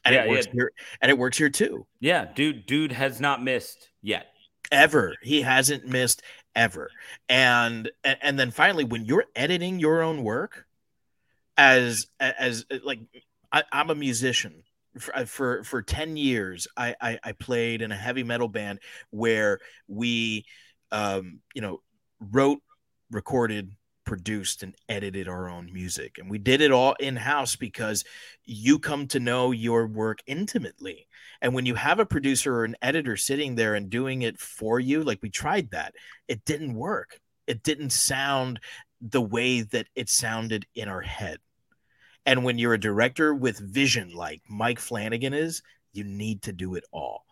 and 0.06 0.16
Yeah, 0.16 0.24
it 0.24 0.30
works 0.30 0.46
yeah. 0.48 0.54
here, 0.54 0.72
and 1.02 1.12
it 1.12 1.18
works 1.18 1.38
here 1.38 1.50
too. 1.50 1.86
Yeah, 2.00 2.26
dude, 2.34 2.66
dude 2.66 2.92
has 2.92 3.20
not 3.20 3.44
missed 3.44 3.90
yet. 4.02 4.28
ever. 4.72 5.16
He 5.22 5.42
hasn't 5.42 5.86
missed 5.86 6.22
ever. 6.56 6.90
And 7.30 7.92
and, 8.04 8.18
and 8.22 8.40
then 8.40 8.52
finally, 8.52 8.84
when 8.84 9.06
you're 9.06 9.26
editing 9.36 9.80
your 9.80 10.02
own 10.02 10.24
work, 10.24 10.66
as 11.58 12.08
as 12.20 12.66
like 12.84 13.00
I, 13.52 13.64
I'm 13.72 13.90
a 13.90 13.96
musician. 13.96 14.64
For, 15.00 15.26
for 15.26 15.64
for 15.64 15.82
10 15.82 16.16
years 16.16 16.68
I, 16.78 16.96
I 17.02 17.20
i 17.24 17.32
played 17.34 17.82
in 17.82 17.92
a 17.92 17.98
heavy 17.98 18.24
metal 18.24 18.48
band 18.48 18.80
where 19.10 19.60
we 19.90 20.46
um 20.92 21.42
you 21.54 21.62
know 21.62 21.82
wrote 22.20 22.60
recorded 23.12 23.72
produced 24.06 24.64
and 24.64 24.76
edited 24.88 25.28
our 25.28 25.50
own 25.50 25.74
music 25.74 26.18
and 26.18 26.30
we 26.30 26.38
did 26.38 26.62
it 26.62 26.72
all 26.72 26.96
in 27.00 27.18
house 27.18 27.56
because 27.58 28.06
you 28.46 28.80
come 28.80 29.08
to 29.08 29.20
know 29.20 29.52
your 29.52 29.86
work 29.86 30.20
intimately 30.28 31.08
and 31.42 31.54
when 31.54 31.66
you 31.66 31.76
have 31.76 32.00
a 32.00 32.06
producer 32.06 32.56
or 32.56 32.66
an 32.66 32.76
editor 32.82 33.18
sitting 33.18 33.56
there 33.56 33.76
and 33.76 33.90
doing 33.90 34.22
it 34.22 34.40
for 34.40 34.80
you, 34.80 35.04
like 35.04 35.22
we 35.22 35.30
tried 35.30 35.72
that, 35.72 35.94
it 36.28 36.46
didn't 36.46 36.74
work. 36.74 37.20
It 37.48 37.64
didn't 37.64 37.92
sound 37.92 38.60
the 39.02 39.22
way 39.22 39.62
that 39.62 39.88
it 39.96 40.10
sounded 40.10 40.66
in 40.74 40.88
our 40.88 41.02
head. 41.02 41.38
And 42.26 42.44
when 42.44 42.58
you're 42.58 42.74
a 42.74 42.80
director 42.80 43.34
with 43.34 43.60
vision 43.60 44.14
like 44.14 44.42
Mike 44.50 44.80
Flanagan 44.80 45.34
is, 45.34 45.62
you 45.94 46.04
need 46.04 46.42
to 46.44 46.54
do 46.54 46.76
it 46.76 46.84
all. 46.92 47.26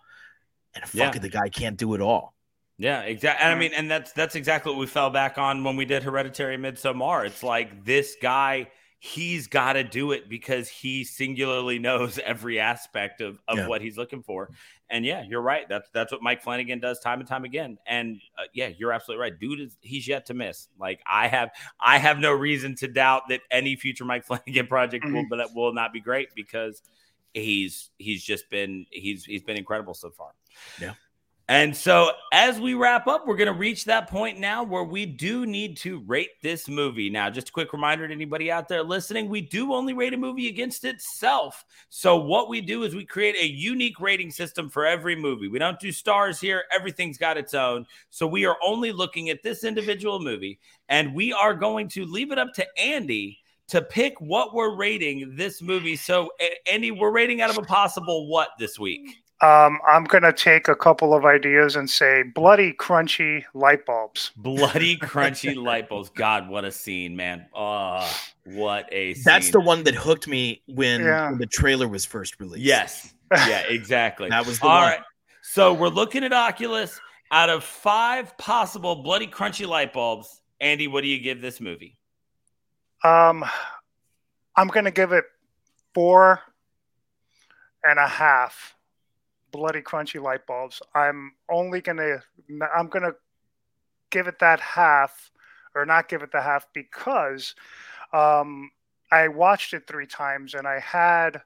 And 0.75 0.83
fuck 0.85 0.93
Yeah. 0.93 1.15
it, 1.15 1.21
the 1.21 1.29
guy 1.29 1.49
can't 1.49 1.77
do 1.77 1.93
it 1.95 2.01
all. 2.01 2.33
Yeah, 2.77 3.01
exactly. 3.01 3.43
And 3.43 3.53
I 3.53 3.59
mean, 3.59 3.71
and 3.73 3.89
that's 3.89 4.11
that's 4.13 4.35
exactly 4.35 4.71
what 4.71 4.79
we 4.79 4.87
fell 4.87 5.09
back 5.11 5.37
on 5.37 5.63
when 5.63 5.75
we 5.75 5.85
did 5.85 6.03
Hereditary 6.03 6.57
Midsommar. 6.57 7.25
It's 7.25 7.43
like 7.43 7.85
this 7.85 8.15
guy, 8.21 8.67
he's 8.99 9.47
got 9.47 9.73
to 9.73 9.83
do 9.83 10.11
it 10.11 10.27
because 10.27 10.69
he 10.69 11.03
singularly 11.03 11.77
knows 11.77 12.17
every 12.19 12.59
aspect 12.59 13.21
of, 13.21 13.39
of 13.47 13.57
Yeah. 13.59 13.67
what 13.67 13.81
he's 13.81 13.97
looking 13.97 14.23
for. 14.23 14.49
And 14.93 15.03
yeah, 15.03 15.23
you're 15.27 15.41
right. 15.41 15.67
That's 15.67 15.89
that's 15.91 16.11
what 16.11 16.21
Mike 16.21 16.43
Flanagan 16.43 16.79
does 16.79 16.99
time 16.99 17.19
and 17.19 17.27
time 17.27 17.45
again. 17.45 17.79
And 17.87 18.21
uh, 18.37 18.43
yeah, 18.53 18.69
you're 18.77 18.93
absolutely 18.93 19.23
right. 19.23 19.37
Dude 19.37 19.59
is 19.59 19.75
he's 19.81 20.07
yet 20.07 20.27
to 20.27 20.35
miss. 20.35 20.67
Like 20.79 21.01
I 21.07 21.27
have 21.27 21.49
I 21.79 21.97
have 21.97 22.19
no 22.19 22.31
reason 22.31 22.75
to 22.75 22.87
doubt 22.87 23.23
that 23.29 23.41
any 23.49 23.75
future 23.75 24.05
Mike 24.05 24.23
Flanagan 24.27 24.67
project 24.67 25.03
will 25.11 25.25
but 25.27 25.49
will 25.55 25.73
not 25.73 25.93
be 25.93 25.99
great 25.99 26.29
because 26.35 26.83
he's 27.33 27.89
he's 27.97 28.23
just 28.23 28.51
been 28.51 28.85
he's 28.91 29.25
he's 29.25 29.41
been 29.41 29.57
incredible 29.57 29.95
so 29.95 30.11
far. 30.11 30.29
Yeah. 30.79 30.93
And 31.49 31.75
so, 31.75 32.11
as 32.31 32.57
we 32.57 32.73
wrap 32.73 33.05
up, 33.05 33.27
we're 33.27 33.35
going 33.35 33.51
to 33.51 33.59
reach 33.59 33.83
that 33.85 34.09
point 34.09 34.39
now 34.39 34.63
where 34.63 34.85
we 34.85 35.05
do 35.05 35.45
need 35.45 35.75
to 35.77 35.99
rate 36.05 36.29
this 36.41 36.69
movie. 36.69 37.09
Now, 37.09 37.29
just 37.29 37.49
a 37.49 37.51
quick 37.51 37.73
reminder 37.73 38.07
to 38.07 38.13
anybody 38.13 38.49
out 38.49 38.69
there 38.69 38.81
listening 38.81 39.27
we 39.27 39.41
do 39.41 39.73
only 39.73 39.93
rate 39.93 40.13
a 40.13 40.17
movie 40.17 40.47
against 40.47 40.85
itself. 40.85 41.65
So, 41.89 42.15
what 42.15 42.47
we 42.47 42.61
do 42.61 42.83
is 42.83 42.95
we 42.95 43.05
create 43.05 43.35
a 43.35 43.45
unique 43.45 43.99
rating 43.99 44.31
system 44.31 44.69
for 44.69 44.85
every 44.85 45.17
movie. 45.17 45.49
We 45.49 45.59
don't 45.59 45.79
do 45.81 45.91
stars 45.91 46.39
here, 46.39 46.63
everything's 46.73 47.17
got 47.17 47.37
its 47.37 47.53
own. 47.53 47.87
So, 48.09 48.25
we 48.25 48.45
are 48.45 48.55
only 48.65 48.93
looking 48.93 49.29
at 49.29 49.43
this 49.43 49.65
individual 49.65 50.21
movie, 50.21 50.59
and 50.87 51.13
we 51.13 51.33
are 51.33 51.53
going 51.53 51.89
to 51.89 52.05
leave 52.05 52.31
it 52.31 52.39
up 52.39 52.53
to 52.53 52.65
Andy 52.79 53.39
to 53.67 53.81
pick 53.81 54.19
what 54.21 54.53
we're 54.53 54.77
rating 54.77 55.35
this 55.35 55.61
movie. 55.61 55.97
So, 55.97 56.31
Andy, 56.71 56.91
we're 56.91 57.11
rating 57.11 57.41
out 57.41 57.49
of 57.49 57.57
a 57.57 57.63
possible 57.63 58.29
what 58.29 58.49
this 58.59 58.79
week? 58.79 59.22
Um, 59.43 59.79
I'm 59.85 60.05
gonna 60.05 60.31
take 60.31 60.69
a 60.69 60.75
couple 60.75 61.13
of 61.13 61.25
ideas 61.25 61.75
and 61.75 61.89
say 61.89 62.23
bloody 62.23 62.71
crunchy 62.71 63.43
light 63.53 63.85
bulbs. 63.85 64.31
Bloody 64.37 64.95
crunchy 64.99 65.55
light 65.61 65.89
bulbs. 65.89 66.09
God, 66.09 66.47
what 66.47 66.63
a 66.63 66.71
scene, 66.71 67.15
man. 67.17 67.45
Oh, 67.53 68.09
what 68.45 68.87
a 68.91 69.13
scene. 69.15 69.23
That's 69.25 69.51
the 69.51 69.59
one 69.59 69.83
that 69.83 69.95
hooked 69.95 70.27
me 70.29 70.61
when, 70.67 71.01
Yeah. 71.01 71.29
when 71.31 71.39
the 71.39 71.45
trailer 71.45 71.89
was 71.89 72.05
first 72.05 72.39
released. 72.39 72.63
Yes. 72.63 73.13
Yeah, 73.31 73.63
exactly. 73.67 74.29
That 74.33 74.45
was 74.45 74.59
the 74.59 74.65
All 74.67 74.79
one. 74.81 74.91
right. 74.91 74.99
So 75.41 75.73
we're 75.73 75.89
looking 75.89 76.23
at 76.23 76.31
Oculus. 76.31 76.99
Out 77.31 77.49
of 77.49 77.63
five 77.63 78.37
possible 78.37 78.95
bloody 79.03 79.25
crunchy 79.27 79.67
light 79.67 79.91
bulbs, 79.91 80.41
Andy, 80.61 80.87
what 80.87 81.01
do 81.01 81.07
you 81.07 81.19
give 81.19 81.41
this 81.41 81.59
movie? 81.59 81.97
Um, 83.03 83.43
I'm 84.55 84.67
gonna 84.67 84.91
give 84.91 85.11
it 85.11 85.25
four 85.95 86.39
and 87.83 87.97
a 87.99 88.07
half 88.07 88.75
bloody 89.53 89.81
crunchy 89.81 90.21
light 90.21 90.45
bulbs. 90.45 90.81
I'm 90.93 91.31
only 91.49 91.79
gonna 91.79 92.17
I'm 92.75 92.89
gonna 92.89 93.13
give 94.09 94.27
it 94.27 94.39
that 94.39 94.59
half 94.59 95.31
or 95.75 95.85
not 95.85 96.09
give 96.09 96.21
it 96.21 96.31
the 96.31 96.41
half 96.41 96.67
because 96.73 97.55
um, 98.11 98.69
I 99.11 99.29
watched 99.29 99.73
it 99.73 99.87
three 99.87 100.07
times 100.07 100.55
and 100.55 100.67
I 100.67 100.79
had 100.79 101.41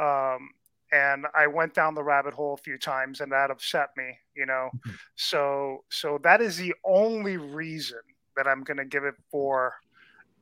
um, 0.00 0.50
and 0.92 1.26
I 1.38 1.46
went 1.46 1.74
down 1.74 1.94
the 1.94 2.02
rabbit 2.02 2.34
hole 2.34 2.54
a 2.54 2.62
few 2.62 2.78
times 2.78 3.20
and 3.20 3.30
that 3.30 3.50
upset 3.50 3.90
me, 3.96 4.18
you 4.34 4.46
know. 4.46 4.70
So 5.14 5.84
so 5.90 6.18
that 6.24 6.40
is 6.40 6.56
the 6.56 6.74
only 6.84 7.36
reason 7.36 8.00
that 8.36 8.48
I'm 8.48 8.64
gonna 8.64 8.86
give 8.86 9.04
it 9.04 9.14
four 9.30 9.74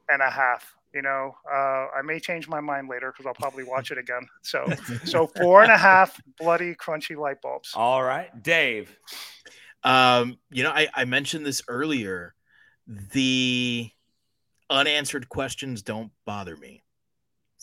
and 0.09 0.23
a 0.23 0.31
half. 0.31 0.78
You 0.95 1.03
know, 1.03 1.37
uh, 1.51 1.89
I 1.97 2.03
may 2.03 2.19
change 2.19 2.49
my 2.49 2.61
mind 2.61 2.89
later 2.89 3.13
because 3.13 3.27
I'll 3.27 3.35
probably 3.35 3.65
watch 3.65 3.91
it 3.91 3.99
again. 3.99 4.27
So, 4.43 4.67
so 5.05 5.27
four 5.27 5.63
and 5.63 5.71
a 5.71 5.77
half 5.77 6.19
bloody 6.39 6.75
crunchy 6.75 7.17
light 7.17 7.43
bulbs. 7.43 7.73
All 7.75 8.03
right, 8.03 8.31
Dave. 8.43 8.97
Um, 9.85 10.39
you 10.51 10.63
know, 10.63 10.71
I, 10.71 10.89
I 10.95 11.05
mentioned 11.05 11.45
this 11.45 11.63
earlier. 11.69 12.35
The 13.13 13.91
unanswered 14.71 15.29
questions 15.29 15.83
don't 15.83 16.11
bother 16.25 16.57
me 16.57 16.83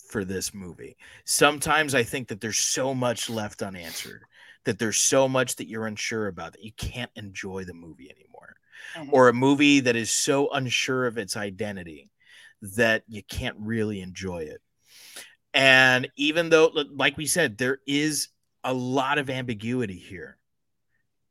for 0.08 0.24
this 0.24 0.54
movie. 0.54 0.96
Sometimes 1.24 1.94
I 1.94 2.04
think 2.04 2.28
that 2.28 2.40
there's 2.40 2.58
so 2.58 2.94
much 2.94 3.28
left 3.28 3.62
unanswered, 3.62 4.22
that 4.64 4.78
there's 4.78 4.98
so 4.98 5.28
much 5.28 5.56
that 5.56 5.68
you're 5.68 5.86
unsure 5.86 6.28
about 6.28 6.52
that 6.52 6.64
you 6.64 6.72
can't 6.76 7.10
enjoy 7.16 7.64
the 7.64 7.74
movie 7.74 8.10
anymore. 8.10 8.56
Mhm. 8.96 9.12
Or 9.12 9.28
a 9.28 9.32
movie 9.32 9.80
that 9.80 9.96
is 9.96 10.10
so 10.10 10.50
unsure 10.50 11.06
of 11.06 11.18
its 11.18 11.36
identity 11.36 12.10
that 12.62 13.02
you 13.08 13.22
can't 13.22 13.56
really 13.58 14.00
enjoy 14.00 14.38
it. 14.44 14.60
And 15.54 16.10
even 16.16 16.50
though, 16.50 16.70
like 16.92 17.16
we 17.16 17.26
said, 17.26 17.58
there 17.58 17.78
is 17.86 18.28
a 18.64 18.72
lot 18.72 19.18
of 19.18 19.30
ambiguity 19.30 19.98
here. 19.98 20.38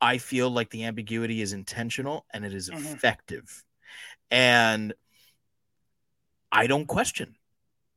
I 0.01 0.17
feel 0.17 0.49
like 0.49 0.69
the 0.69 0.85
ambiguity 0.85 1.41
is 1.41 1.53
intentional 1.53 2.25
and 2.33 2.45
it 2.45 2.53
is 2.53 2.69
Mhm. 2.69 2.95
effective. 2.95 3.63
And 4.31 4.93
I 6.51 6.67
don't 6.67 6.85
question 6.87 7.35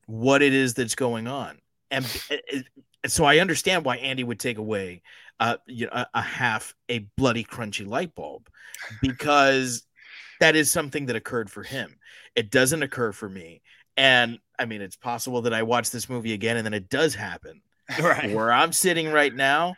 what 0.06 0.42
it 0.42 0.52
is 0.52 0.74
that's 0.74 0.94
going 0.94 1.26
on. 1.26 1.60
And 1.90 2.04
it- 2.30 2.44
it- 2.48 3.10
so 3.10 3.24
I 3.24 3.38
understand 3.38 3.84
why 3.84 3.96
Andy 3.98 4.24
would 4.24 4.40
take 4.40 4.58
away 4.58 5.02
uh, 5.40 5.56
you 5.66 5.86
know, 5.86 5.92
a, 5.92 6.06
a 6.14 6.20
half 6.20 6.74
a 6.88 6.98
bloody 7.16 7.44
crunchy 7.44 7.86
light 7.86 8.12
bulb 8.16 8.50
because 9.00 9.86
that 10.40 10.56
is 10.56 10.70
something 10.70 11.06
that 11.06 11.16
occurred 11.16 11.50
for 11.50 11.62
him. 11.62 11.98
It 12.34 12.50
doesn't 12.50 12.82
occur 12.82 13.12
for 13.12 13.28
me. 13.28 13.62
And 13.96 14.38
I 14.58 14.64
mean, 14.64 14.80
it's 14.80 14.96
possible 14.96 15.42
that 15.42 15.54
I 15.54 15.62
watch 15.62 15.90
this 15.90 16.08
movie 16.08 16.32
again 16.32 16.56
and 16.56 16.64
then 16.64 16.74
it 16.74 16.88
does 16.88 17.14
happen. 17.14 17.62
Right. 18.02 18.34
Where 18.34 18.52
I'm 18.52 18.72
sitting 18.72 19.10
right 19.10 19.34
now, 19.34 19.74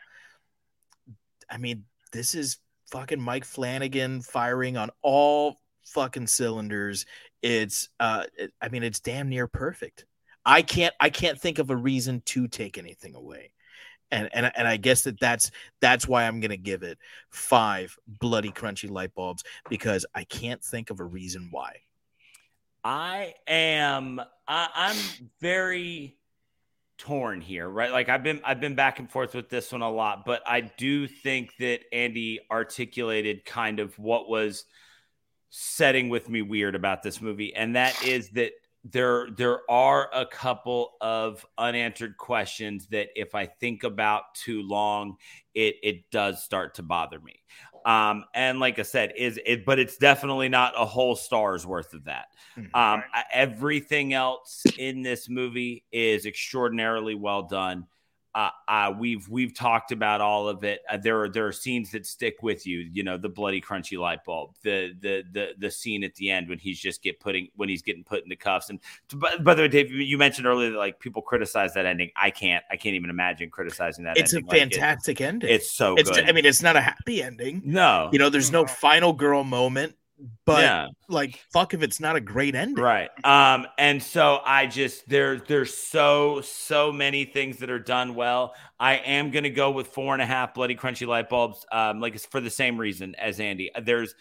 I 1.48 1.58
mean, 1.58 1.84
this 2.12 2.34
is 2.34 2.58
fucking 2.90 3.20
Mike 3.20 3.44
Flanagan 3.44 4.20
firing 4.20 4.76
on 4.76 4.90
all 5.00 5.60
fucking 5.86 6.26
cylinders. 6.26 7.06
It's 7.40 7.88
uh 8.00 8.24
I 8.60 8.68
mean, 8.68 8.82
it's 8.82 8.98
damn 8.98 9.28
near 9.28 9.46
perfect. 9.46 10.06
I 10.44 10.62
can't 10.62 10.94
I 10.98 11.10
can't 11.10 11.40
think 11.40 11.60
of 11.60 11.70
a 11.70 11.76
reason 11.76 12.22
to 12.26 12.48
take 12.48 12.78
anything 12.78 13.14
away. 13.14 13.52
And 14.12 14.28
and 14.32 14.50
and 14.56 14.66
I 14.66 14.76
guess 14.76 15.02
that 15.02 15.20
that's 15.20 15.50
that's 15.80 16.08
why 16.08 16.24
I'm 16.24 16.40
to 16.50 16.56
give 16.56 16.82
it 16.82 16.98
5 17.30 17.96
bloody 18.06 18.50
crunchy 18.50 18.90
light 18.90 19.14
bulbs 19.14 19.44
because 19.68 20.04
I 20.14 20.24
can't 20.24 20.62
think 20.62 20.90
of 20.90 21.00
a 21.00 21.04
reason 21.04 21.48
why. 21.50 21.76
I 22.82 23.34
am. 23.46 24.20
I, 24.48 24.68
I'm 24.74 24.96
very 25.40 26.16
torn 27.00 27.40
here, 27.40 27.68
right? 27.68 27.90
Like 27.90 28.08
I've 28.08 28.22
been 28.22 28.40
I've 28.44 28.60
been 28.60 28.74
back 28.74 28.98
and 28.98 29.10
forth 29.10 29.34
with 29.34 29.48
this 29.48 29.72
one 29.72 29.82
a 29.82 29.90
lot, 29.90 30.24
but 30.24 30.42
I 30.46 30.60
do 30.60 31.06
think 31.06 31.56
that 31.58 31.80
Andy 31.92 32.40
articulated 32.50 33.44
kind 33.44 33.80
of 33.80 33.98
what 33.98 34.28
was 34.28 34.64
setting 35.48 36.08
with 36.08 36.28
me 36.28 36.42
weird 36.42 36.74
about 36.74 37.02
this 37.02 37.20
movie, 37.20 37.54
and 37.54 37.76
that 37.76 38.04
is 38.04 38.30
that 38.30 38.52
there 38.84 39.28
there 39.36 39.70
are 39.70 40.08
a 40.14 40.24
couple 40.26 40.92
of 41.00 41.44
unanswered 41.58 42.16
questions 42.16 42.86
that 42.88 43.08
if 43.14 43.34
I 43.34 43.46
think 43.46 43.84
about 43.84 44.34
too 44.34 44.62
long, 44.62 45.16
it 45.54 45.76
it 45.82 46.10
does 46.10 46.42
start 46.42 46.74
to 46.76 46.82
bother 46.82 47.20
me. 47.20 47.40
Um, 47.84 48.24
and 48.34 48.60
like 48.60 48.78
I 48.78 48.82
said, 48.82 49.14
is 49.16 49.40
it, 49.46 49.64
but 49.64 49.78
it's 49.78 49.96
definitely 49.96 50.48
not 50.48 50.74
a 50.76 50.84
whole 50.84 51.16
star's 51.16 51.66
worth 51.66 51.94
of 51.94 52.04
that. 52.04 52.26
Mhm. 52.56 52.74
Um, 52.74 53.02
everything 53.32 54.12
else 54.12 54.64
in 54.78 55.02
this 55.02 55.28
movie 55.28 55.84
is 55.90 56.26
extraordinarily 56.26 57.14
well 57.14 57.42
done. 57.42 57.86
Uh, 58.32 58.50
uh, 58.68 58.92
we've 58.96 59.28
we've 59.28 59.52
talked 59.54 59.90
about 59.90 60.20
all 60.20 60.48
of 60.48 60.62
it. 60.62 60.80
Uh, 60.88 60.96
there 60.96 61.20
are 61.22 61.28
there 61.28 61.46
are 61.46 61.52
scenes 61.52 61.90
that 61.90 62.06
stick 62.06 62.36
with 62.42 62.64
you. 62.64 62.78
You 62.92 63.02
know, 63.02 63.18
the 63.18 63.28
bloody 63.28 63.60
crunchy 63.60 63.98
light 63.98 64.22
bulb, 64.24 64.54
the 64.62 64.92
the 65.00 65.24
the 65.32 65.48
the 65.58 65.70
scene 65.70 66.04
at 66.04 66.14
the 66.14 66.30
end 66.30 66.48
when 66.48 66.58
he's 66.58 66.78
just 66.78 67.02
get 67.02 67.18
putting 67.18 67.48
when 67.56 67.68
he's 67.68 67.82
getting 67.82 68.04
put 68.04 68.22
into 68.22 68.36
cuffs. 68.36 68.70
And 68.70 68.78
by, 69.14 69.36
by 69.38 69.54
the 69.54 69.62
way, 69.62 69.68
Dave, 69.68 69.90
you 69.90 70.16
mentioned 70.16 70.46
earlier 70.46 70.70
that 70.70 70.78
like 70.78 71.00
people 71.00 71.22
criticize 71.22 71.74
that 71.74 71.86
ending. 71.86 72.10
I 72.14 72.30
can't 72.30 72.62
I 72.70 72.76
can't 72.76 72.94
even 72.94 73.10
imagine 73.10 73.50
criticizing 73.50 74.04
that. 74.04 74.16
It's 74.16 74.32
a 74.32 74.36
ending. 74.36 74.48
Like, 74.48 74.56
it- 74.56 74.74
fantastic 74.74 75.20
ending. 75.20 75.50
it's 75.50 75.72
so 75.72 75.96
It's 75.96 76.08
good. 76.10 76.28
I 76.28 76.32
mean, 76.32 76.46
it's 76.46 76.62
not 76.62 76.76
a 76.76 76.80
happy 76.80 77.22
ending. 77.24 77.62
no, 77.64 78.10
You 78.12 78.20
know, 78.20 78.28
there's 78.30 78.52
no 78.52 78.64
final 78.64 79.12
girl 79.12 79.42
moment, 79.42 79.96
but 80.44 80.62
yeah. 80.62 80.86
like, 81.08 81.40
fuck 81.52 81.74
if 81.74 81.82
it's 81.82 82.00
not 82.00 82.16
a 82.16 82.20
great 82.20 82.54
ending. 82.54 82.82
right 82.82 83.10
um 83.24 83.66
and 83.78 84.02
so 84.02 84.40
i 84.44 84.66
just 84.66 85.08
there 85.08 85.38
there's 85.38 85.74
so 85.74 86.40
so 86.42 86.92
many 86.92 87.24
things 87.24 87.58
that 87.58 87.70
are 87.70 87.78
done 87.78 88.14
well 88.14 88.54
i 88.78 88.94
am 88.96 89.30
gonna 89.30 89.50
go 89.50 89.70
with 89.70 89.88
four 89.88 90.12
and 90.12 90.22
a 90.22 90.26
half 90.26 90.54
bloody 90.54 90.74
crunchy 90.74 91.06
light 91.06 91.28
bulbs 91.28 91.64
um 91.72 92.00
like 92.00 92.14
it's 92.14 92.26
for 92.26 92.40
the 92.40 92.50
same 92.50 92.78
reason 92.78 93.14
as 93.16 93.40
andy 93.40 93.70
there's 93.82 94.14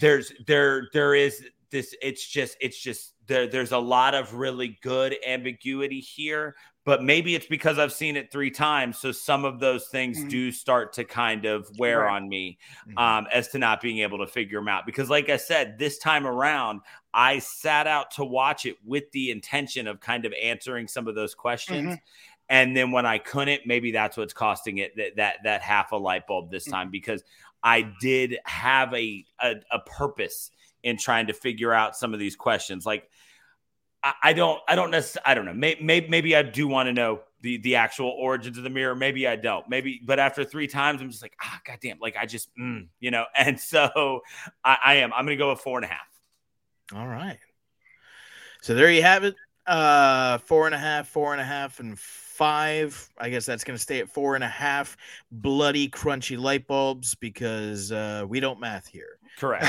there's 0.00 0.32
there 0.46 0.88
there 0.92 1.14
is 1.14 1.44
this 1.70 1.94
it's 2.02 2.26
just 2.26 2.56
it's 2.60 2.78
just 2.78 3.14
there 3.26 3.46
there's 3.46 3.72
a 3.72 3.78
lot 3.78 4.14
of 4.14 4.34
really 4.34 4.78
good 4.82 5.16
ambiguity 5.26 6.00
here 6.00 6.54
but 6.88 7.02
maybe 7.02 7.34
it's 7.34 7.46
because 7.46 7.78
i've 7.78 7.92
seen 7.92 8.16
it 8.16 8.32
three 8.32 8.50
times 8.50 8.96
so 8.98 9.12
some 9.12 9.44
of 9.44 9.60
those 9.60 9.88
things 9.88 10.18
Mhm. 10.24 10.28
do 10.30 10.50
start 10.50 10.94
to 10.94 11.04
kind 11.04 11.44
of 11.44 11.68
wear 11.78 12.00
Right. 12.00 12.14
on 12.16 12.28
me 12.30 12.58
Mhm. 12.88 12.98
um, 12.98 13.26
as 13.30 13.48
to 13.48 13.58
not 13.58 13.82
being 13.82 13.98
able 13.98 14.16
to 14.18 14.26
figure 14.26 14.58
them 14.58 14.68
out. 14.68 14.86
Because, 14.86 15.10
like 15.10 15.28
I 15.28 15.36
said, 15.36 15.78
this 15.78 15.98
time 15.98 16.26
around, 16.26 16.80
I 17.12 17.40
sat 17.40 17.86
out 17.86 18.10
to 18.12 18.24
watch 18.24 18.64
it 18.64 18.76
with 18.84 19.04
the 19.12 19.30
intention 19.30 19.86
of 19.86 20.00
kind 20.00 20.24
of 20.24 20.32
answering 20.42 20.88
some 20.88 21.06
of 21.06 21.14
those 21.14 21.34
questions. 21.34 21.98
And 22.48 22.74
then 22.74 22.90
when 22.90 23.04
I 23.04 23.18
couldn't, 23.18 23.66
maybe 23.66 23.92
that's 23.92 24.16
what's 24.16 24.32
costing 24.32 24.78
it 24.78 24.96
that 24.96 25.16
that, 25.16 25.36
that 25.44 25.60
half 25.60 25.92
a 25.92 25.96
light 25.96 26.26
bulb 26.26 26.50
this 26.50 26.64
time 26.64 26.90
because 26.90 27.22
I 27.62 27.82
did 28.00 28.38
have 28.46 28.94
a, 28.94 29.26
a 29.40 29.56
a 29.70 29.80
purpose 29.80 30.50
in 30.82 30.96
trying 30.96 31.26
to 31.26 31.34
figure 31.34 31.74
out 31.74 31.96
some 31.96 32.14
of 32.14 32.20
these 32.20 32.36
questions. 32.36 32.86
Like 32.86 33.10
I, 34.02 34.14
I 34.22 34.32
don't 34.32 34.60
I 34.68 34.74
don't 34.74 34.90
necessarily 34.90 35.26
I 35.26 35.34
don't 35.34 35.44
know. 35.44 35.54
Maybe 35.54 35.82
maybe, 35.82 36.08
maybe 36.08 36.36
I 36.36 36.42
do 36.42 36.68
want 36.68 36.88
to 36.88 36.92
know 36.92 37.20
the 37.40 37.58
the 37.58 37.76
actual 37.76 38.10
origins 38.10 38.58
of 38.58 38.64
the 38.64 38.70
mirror. 38.70 38.94
Maybe 38.94 39.26
I 39.28 39.36
don't. 39.36 39.68
Maybe, 39.68 40.00
but 40.04 40.18
after 40.18 40.44
three 40.44 40.66
times, 40.66 41.00
I'm 41.00 41.10
just 41.10 41.22
like, 41.22 41.36
ah, 41.42 41.60
goddamn. 41.64 41.98
Like 42.00 42.16
I 42.16 42.26
just, 42.26 42.48
mm, 42.56 42.88
you 43.00 43.10
know. 43.10 43.24
And 43.36 43.58
so 43.58 44.20
I, 44.64 44.78
I 44.84 44.94
am. 44.96 45.12
I'm 45.12 45.24
going 45.24 45.38
to 45.38 45.42
go 45.42 45.50
with 45.50 45.60
four 45.60 45.78
and 45.78 45.84
a 45.84 45.88
half. 45.88 46.08
All 46.94 47.06
right. 47.06 47.38
So 48.62 48.74
there 48.74 48.90
you 48.90 49.02
have 49.02 49.24
it. 49.24 49.36
Uh, 49.66 50.38
four 50.38 50.66
and 50.66 50.74
a 50.74 50.78
half, 50.78 51.08
four 51.08 51.32
and 51.32 51.40
a 51.40 51.44
half, 51.44 51.78
and 51.78 51.98
five. 51.98 53.08
I 53.18 53.28
guess 53.28 53.46
that's 53.46 53.64
going 53.64 53.76
to 53.76 53.82
stay 53.82 54.00
at 54.00 54.08
four 54.08 54.34
and 54.34 54.42
a 54.42 54.48
half 54.48 54.96
bloody, 55.30 55.88
crunchy 55.88 56.38
light 56.38 56.66
bulbs 56.66 57.14
because 57.14 57.92
uh, 57.92 58.24
we 58.28 58.40
don't 58.40 58.58
math 58.58 58.86
here. 58.86 59.18
Correct. 59.38 59.66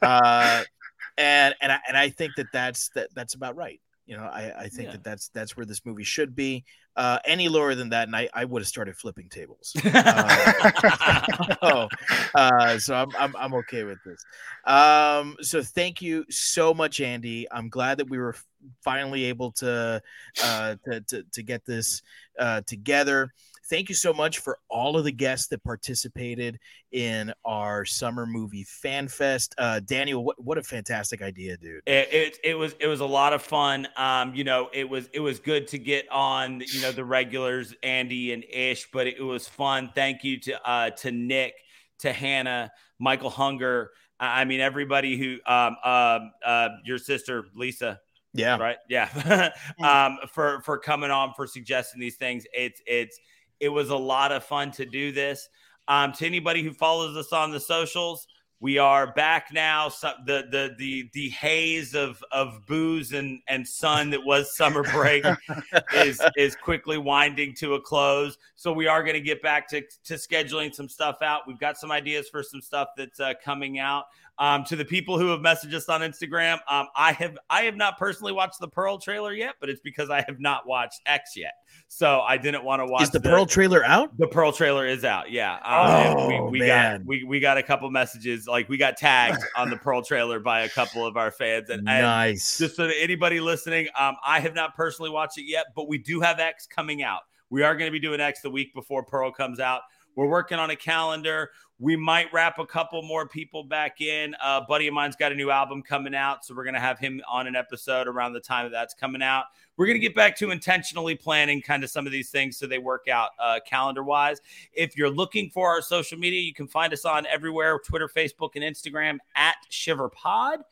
Uh, 0.00 0.62
and 1.18 1.54
and 1.60 1.72
I, 1.72 1.80
and 1.88 1.96
I 1.96 2.08
think 2.08 2.36
that 2.36 2.46
that's 2.52 2.88
that 2.90 3.08
that's 3.14 3.34
about 3.34 3.56
right. 3.56 3.80
You 4.06 4.16
know, 4.16 4.24
I, 4.24 4.52
I 4.58 4.68
think 4.68 4.86
Yeah. 4.86 4.92
that 4.92 5.04
that's 5.04 5.28
that's 5.34 5.54
where 5.54 5.66
this 5.66 5.84
movie 5.84 6.04
should 6.04 6.34
be. 6.34 6.64
Uh, 6.96 7.18
any 7.26 7.48
lower 7.48 7.74
than 7.74 7.90
that, 7.90 8.08
and 8.08 8.16
I, 8.16 8.28
I 8.32 8.44
would 8.44 8.62
have 8.62 8.66
started 8.66 8.96
flipping 8.96 9.28
tables. 9.28 9.72
oh, 11.62 11.88
uh, 12.34 12.78
so 12.78 12.94
I'm, 12.94 13.08
I'm 13.18 13.36
I'm 13.36 13.54
okay 13.54 13.84
with 13.84 13.98
this. 14.04 14.24
Um, 14.64 15.36
so 15.42 15.62
thank 15.62 16.00
you 16.00 16.24
so 16.30 16.72
much, 16.74 17.00
Andy. 17.00 17.46
I'm 17.52 17.68
glad 17.68 17.98
that 17.98 18.08
we 18.08 18.18
were 18.18 18.34
finally 18.82 19.24
able 19.26 19.52
to 19.52 20.02
uh, 20.42 20.76
to, 20.86 21.00
to 21.02 21.22
to 21.34 21.42
get 21.42 21.64
this 21.66 22.02
uh, 22.38 22.62
together. 22.66 23.32
Thank 23.70 23.88
you 23.88 23.94
so 23.94 24.12
much 24.12 24.38
for 24.38 24.58
all 24.70 24.96
of 24.96 25.04
the 25.04 25.12
guests 25.12 25.48
that 25.48 25.62
participated 25.62 26.58
in 26.92 27.32
our 27.44 27.84
summer 27.84 28.24
movie 28.26 28.64
fan 28.64 29.08
fest. 29.08 29.54
Uh, 29.58 29.80
Daniel, 29.80 30.24
what 30.24 30.42
what 30.42 30.56
a 30.58 30.62
fantastic 30.62 31.20
idea, 31.22 31.56
dude! 31.56 31.82
It, 31.86 32.08
it 32.12 32.38
it 32.42 32.54
was 32.54 32.74
it 32.80 32.86
was 32.86 33.00
a 33.00 33.06
lot 33.06 33.32
of 33.32 33.42
fun. 33.42 33.86
Um, 33.96 34.34
you 34.34 34.44
know, 34.44 34.68
it 34.72 34.88
was 34.88 35.08
it 35.12 35.20
was 35.20 35.38
good 35.38 35.68
to 35.68 35.78
get 35.78 36.10
on, 36.10 36.62
you 36.72 36.80
know, 36.80 36.92
the 36.92 37.04
regulars, 37.04 37.74
Andy 37.82 38.32
and 38.32 38.44
Ish, 38.44 38.90
but 38.90 39.06
it, 39.06 39.20
was 39.22 39.46
fun. 39.46 39.90
Thank 39.94 40.24
you 40.24 40.40
to 40.40 40.68
uh 40.68 40.90
to 40.90 41.12
Nick, 41.12 41.54
to 41.98 42.12
Hannah, 42.12 42.70
Michael 42.98 43.30
Hunger. 43.30 43.90
I 44.18 44.40
I 44.40 44.44
mean, 44.46 44.60
everybody 44.60 45.18
who 45.18 45.34
um 45.50 45.76
uh, 45.84 46.20
uh 46.44 46.68
your 46.84 46.98
sister 46.98 47.44
Lisa, 47.54 48.00
Yeah, 48.32 48.56
right? 48.56 48.78
Yeah. 48.88 49.50
um, 49.82 50.18
for 50.32 50.62
for 50.62 50.78
coming 50.78 51.10
on 51.10 51.34
for 51.34 51.46
suggesting 51.46 52.00
these 52.00 52.16
things. 52.16 52.44
It's 52.54 52.80
it's 52.86 53.18
it 53.60 53.68
was 53.68 53.90
a 53.90 53.96
lot 53.96 54.32
of 54.32 54.44
fun 54.44 54.70
to 54.72 54.84
do 54.84 55.12
this. 55.12 55.48
Um, 55.86 56.12
to 56.12 56.26
anybody 56.26 56.62
who 56.62 56.72
follows 56.72 57.16
us 57.16 57.32
on 57.32 57.50
the 57.50 57.60
socials, 57.60 58.26
we 58.60 58.78
are 58.78 59.12
back 59.12 59.48
now. 59.52 59.88
So 59.88 60.12
the 60.26 60.44
the 60.50 60.74
the 60.78 61.08
the 61.12 61.28
haze 61.30 61.94
of 61.94 62.22
of 62.32 62.66
booze 62.66 63.12
and 63.12 63.40
and 63.46 63.66
sun 63.66 64.10
that 64.10 64.24
was 64.24 64.56
summer 64.56 64.82
break 64.82 65.24
is 65.94 66.20
is 66.36 66.56
quickly 66.56 66.98
winding 66.98 67.54
to 67.56 67.74
a 67.74 67.80
close. 67.80 68.36
So 68.56 68.72
we 68.72 68.88
are 68.88 69.02
going 69.02 69.14
to 69.14 69.20
get 69.20 69.42
back 69.42 69.68
to 69.68 69.82
to 70.04 70.14
scheduling 70.14 70.74
some 70.74 70.88
stuff 70.88 71.22
out. 71.22 71.42
We've 71.46 71.58
got 71.58 71.78
some 71.78 71.92
ideas 71.92 72.28
for 72.28 72.42
some 72.42 72.60
stuff 72.60 72.88
that's 72.96 73.20
uh, 73.20 73.34
coming 73.44 73.78
out. 73.78 74.06
Um, 74.40 74.62
to 74.66 74.76
the 74.76 74.84
people 74.84 75.18
who 75.18 75.26
have 75.28 75.40
messaged 75.40 75.74
us 75.74 75.88
on 75.88 76.00
Instagram, 76.00 76.58
um, 76.70 76.86
I 76.94 77.10
have 77.12 77.36
I 77.50 77.62
have 77.62 77.74
not 77.74 77.98
personally 77.98 78.32
watched 78.32 78.60
the 78.60 78.68
Pearl 78.68 78.98
trailer 78.98 79.32
yet, 79.32 79.56
but 79.60 79.68
it's 79.68 79.80
because 79.80 80.10
I 80.10 80.22
have 80.28 80.38
not 80.38 80.64
watched 80.64 81.00
X 81.06 81.32
yet. 81.36 81.54
So 81.88 82.20
I 82.20 82.36
didn't 82.36 82.62
want 82.62 82.80
to 82.80 82.86
watch 82.86 83.02
is 83.02 83.10
the, 83.10 83.18
Pearl 83.20 83.46
trailer 83.46 83.84
out? 83.84 84.16
the 84.16 84.28
Pearl 84.28 84.52
trailer 84.52 84.86
is 84.86 85.04
out. 85.04 85.32
Yeah. 85.32 85.54
Um, 85.56 86.16
Oh, 86.16 86.26
we, 86.28 86.50
we 86.50 86.58
man. 86.60 86.98
got 86.98 87.06
we, 87.06 87.24
we 87.24 87.40
got 87.40 87.58
a 87.58 87.62
couple 87.64 87.90
messages 87.90 88.46
like 88.46 88.68
we 88.68 88.76
got 88.76 88.96
tagged 88.96 89.42
on 89.56 89.70
the 89.70 89.76
Pearl 89.76 90.02
trailer 90.02 90.38
by 90.38 90.60
a 90.60 90.68
couple 90.68 91.04
of 91.04 91.16
our 91.16 91.32
fans 91.32 91.68
and, 91.70 91.88
and 91.88 92.02
Nice. 92.02 92.58
just 92.58 92.76
so 92.76 92.86
that 92.86 92.94
anybody 93.00 93.40
listening, 93.40 93.88
um, 93.98 94.14
I 94.24 94.38
have 94.38 94.54
not 94.54 94.76
personally 94.76 95.10
watched 95.10 95.38
it 95.38 95.46
yet, 95.48 95.66
but 95.74 95.88
we 95.88 95.98
do 95.98 96.20
have 96.20 96.38
X 96.38 96.66
coming 96.66 97.02
out. 97.02 97.22
We 97.50 97.62
are 97.62 97.74
going 97.74 97.88
to 97.88 97.92
be 97.92 97.98
doing 97.98 98.20
X 98.20 98.40
the 98.42 98.50
week 98.50 98.72
before 98.74 99.02
Pearl 99.02 99.32
comes 99.32 99.58
out. 99.58 99.80
We're 100.18 100.26
working 100.26 100.58
on 100.58 100.70
a 100.70 100.74
calendar. 100.74 101.52
We 101.78 101.94
might 101.94 102.26
wrap 102.32 102.58
a 102.58 102.66
couple 102.66 103.00
more 103.02 103.28
people 103.28 103.62
back 103.62 104.00
in. 104.00 104.34
A 104.44 104.60
buddy 104.60 104.88
of 104.88 104.94
mine's 104.94 105.14
got 105.14 105.30
a 105.30 105.34
new 105.36 105.52
album 105.52 105.80
coming 105.80 106.12
out, 106.12 106.44
so 106.44 106.56
we're 106.56 106.64
going 106.64 106.74
to 106.74 106.80
have 106.80 106.98
him 106.98 107.22
on 107.30 107.46
an 107.46 107.54
episode 107.54 108.08
around 108.08 108.32
the 108.32 108.40
time 108.40 108.64
that 108.64 108.72
that's 108.72 108.94
coming 108.94 109.22
out. 109.22 109.44
We're 109.76 109.86
going 109.86 109.94
to 109.94 110.00
get 110.00 110.16
back 110.16 110.36
to 110.38 110.50
intentionally 110.50 111.14
planning 111.14 111.62
kind 111.62 111.84
of 111.84 111.90
some 111.90 112.04
of 112.04 112.10
these 112.10 112.30
things 112.30 112.56
so 112.56 112.66
they 112.66 112.78
work 112.78 113.06
out 113.06 113.30
uh, 113.38 113.60
calendar 113.64 114.02
wise. 114.02 114.40
If 114.72 114.96
you're 114.96 115.08
looking 115.08 115.50
for 115.50 115.68
our 115.68 115.80
social 115.80 116.18
media, 116.18 116.40
you 116.40 116.52
can 116.52 116.66
find 116.66 116.92
us 116.92 117.04
on 117.04 117.24
everywhere 117.26 117.78
Twitter, 117.78 118.08
Facebook, 118.08 118.56
and 118.56 118.64
Instagram 118.64 119.18
at 119.36 119.54
ShiverPod 119.70 120.64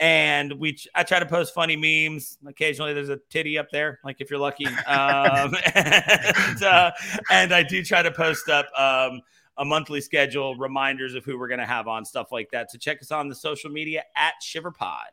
and 0.00 0.52
we 0.54 0.76
I 0.94 1.02
try 1.02 1.18
to 1.18 1.26
post 1.26 1.54
funny 1.54 1.76
memes. 1.76 2.38
Occasionally, 2.46 2.92
there's 2.92 3.08
a 3.08 3.18
titty 3.30 3.58
up 3.58 3.70
there, 3.70 4.00
like 4.04 4.20
if 4.20 4.30
you're 4.30 4.38
lucky. 4.38 4.66
Um, 4.66 5.54
and, 5.74 6.62
uh, 6.62 6.90
and 7.30 7.52
I 7.54 7.62
do 7.62 7.84
try 7.84 8.02
to 8.02 8.10
post 8.10 8.48
up 8.48 8.66
um, 8.76 9.20
a 9.58 9.64
monthly 9.64 10.00
schedule, 10.00 10.56
reminders 10.56 11.14
of 11.14 11.24
who 11.24 11.38
we're 11.38 11.48
going 11.48 11.60
to 11.60 11.66
have 11.66 11.88
on, 11.88 12.04
stuff 12.04 12.32
like 12.32 12.50
that. 12.52 12.70
So 12.70 12.78
check 12.78 13.00
us 13.00 13.10
on 13.10 13.28
the 13.28 13.34
social 13.34 13.70
media 13.70 14.04
at 14.16 14.34
ShiverPod. 14.42 15.10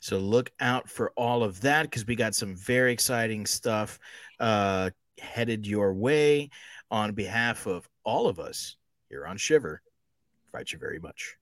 So 0.00 0.18
look 0.18 0.52
out 0.60 0.88
for 0.88 1.12
all 1.16 1.42
of 1.42 1.60
that 1.62 1.82
because 1.82 2.06
we 2.06 2.14
got 2.14 2.34
some 2.34 2.54
very 2.54 2.92
exciting 2.92 3.46
stuff 3.46 3.98
uh, 4.38 4.90
headed 5.18 5.66
your 5.66 5.92
way. 5.94 6.50
On 6.90 7.12
behalf 7.12 7.66
of 7.66 7.86
all 8.02 8.28
of 8.28 8.40
us 8.40 8.76
here 9.10 9.26
on 9.26 9.36
Shiver, 9.36 9.82
fight 10.50 10.72
you 10.72 10.78
very 10.78 10.98
much. 10.98 11.37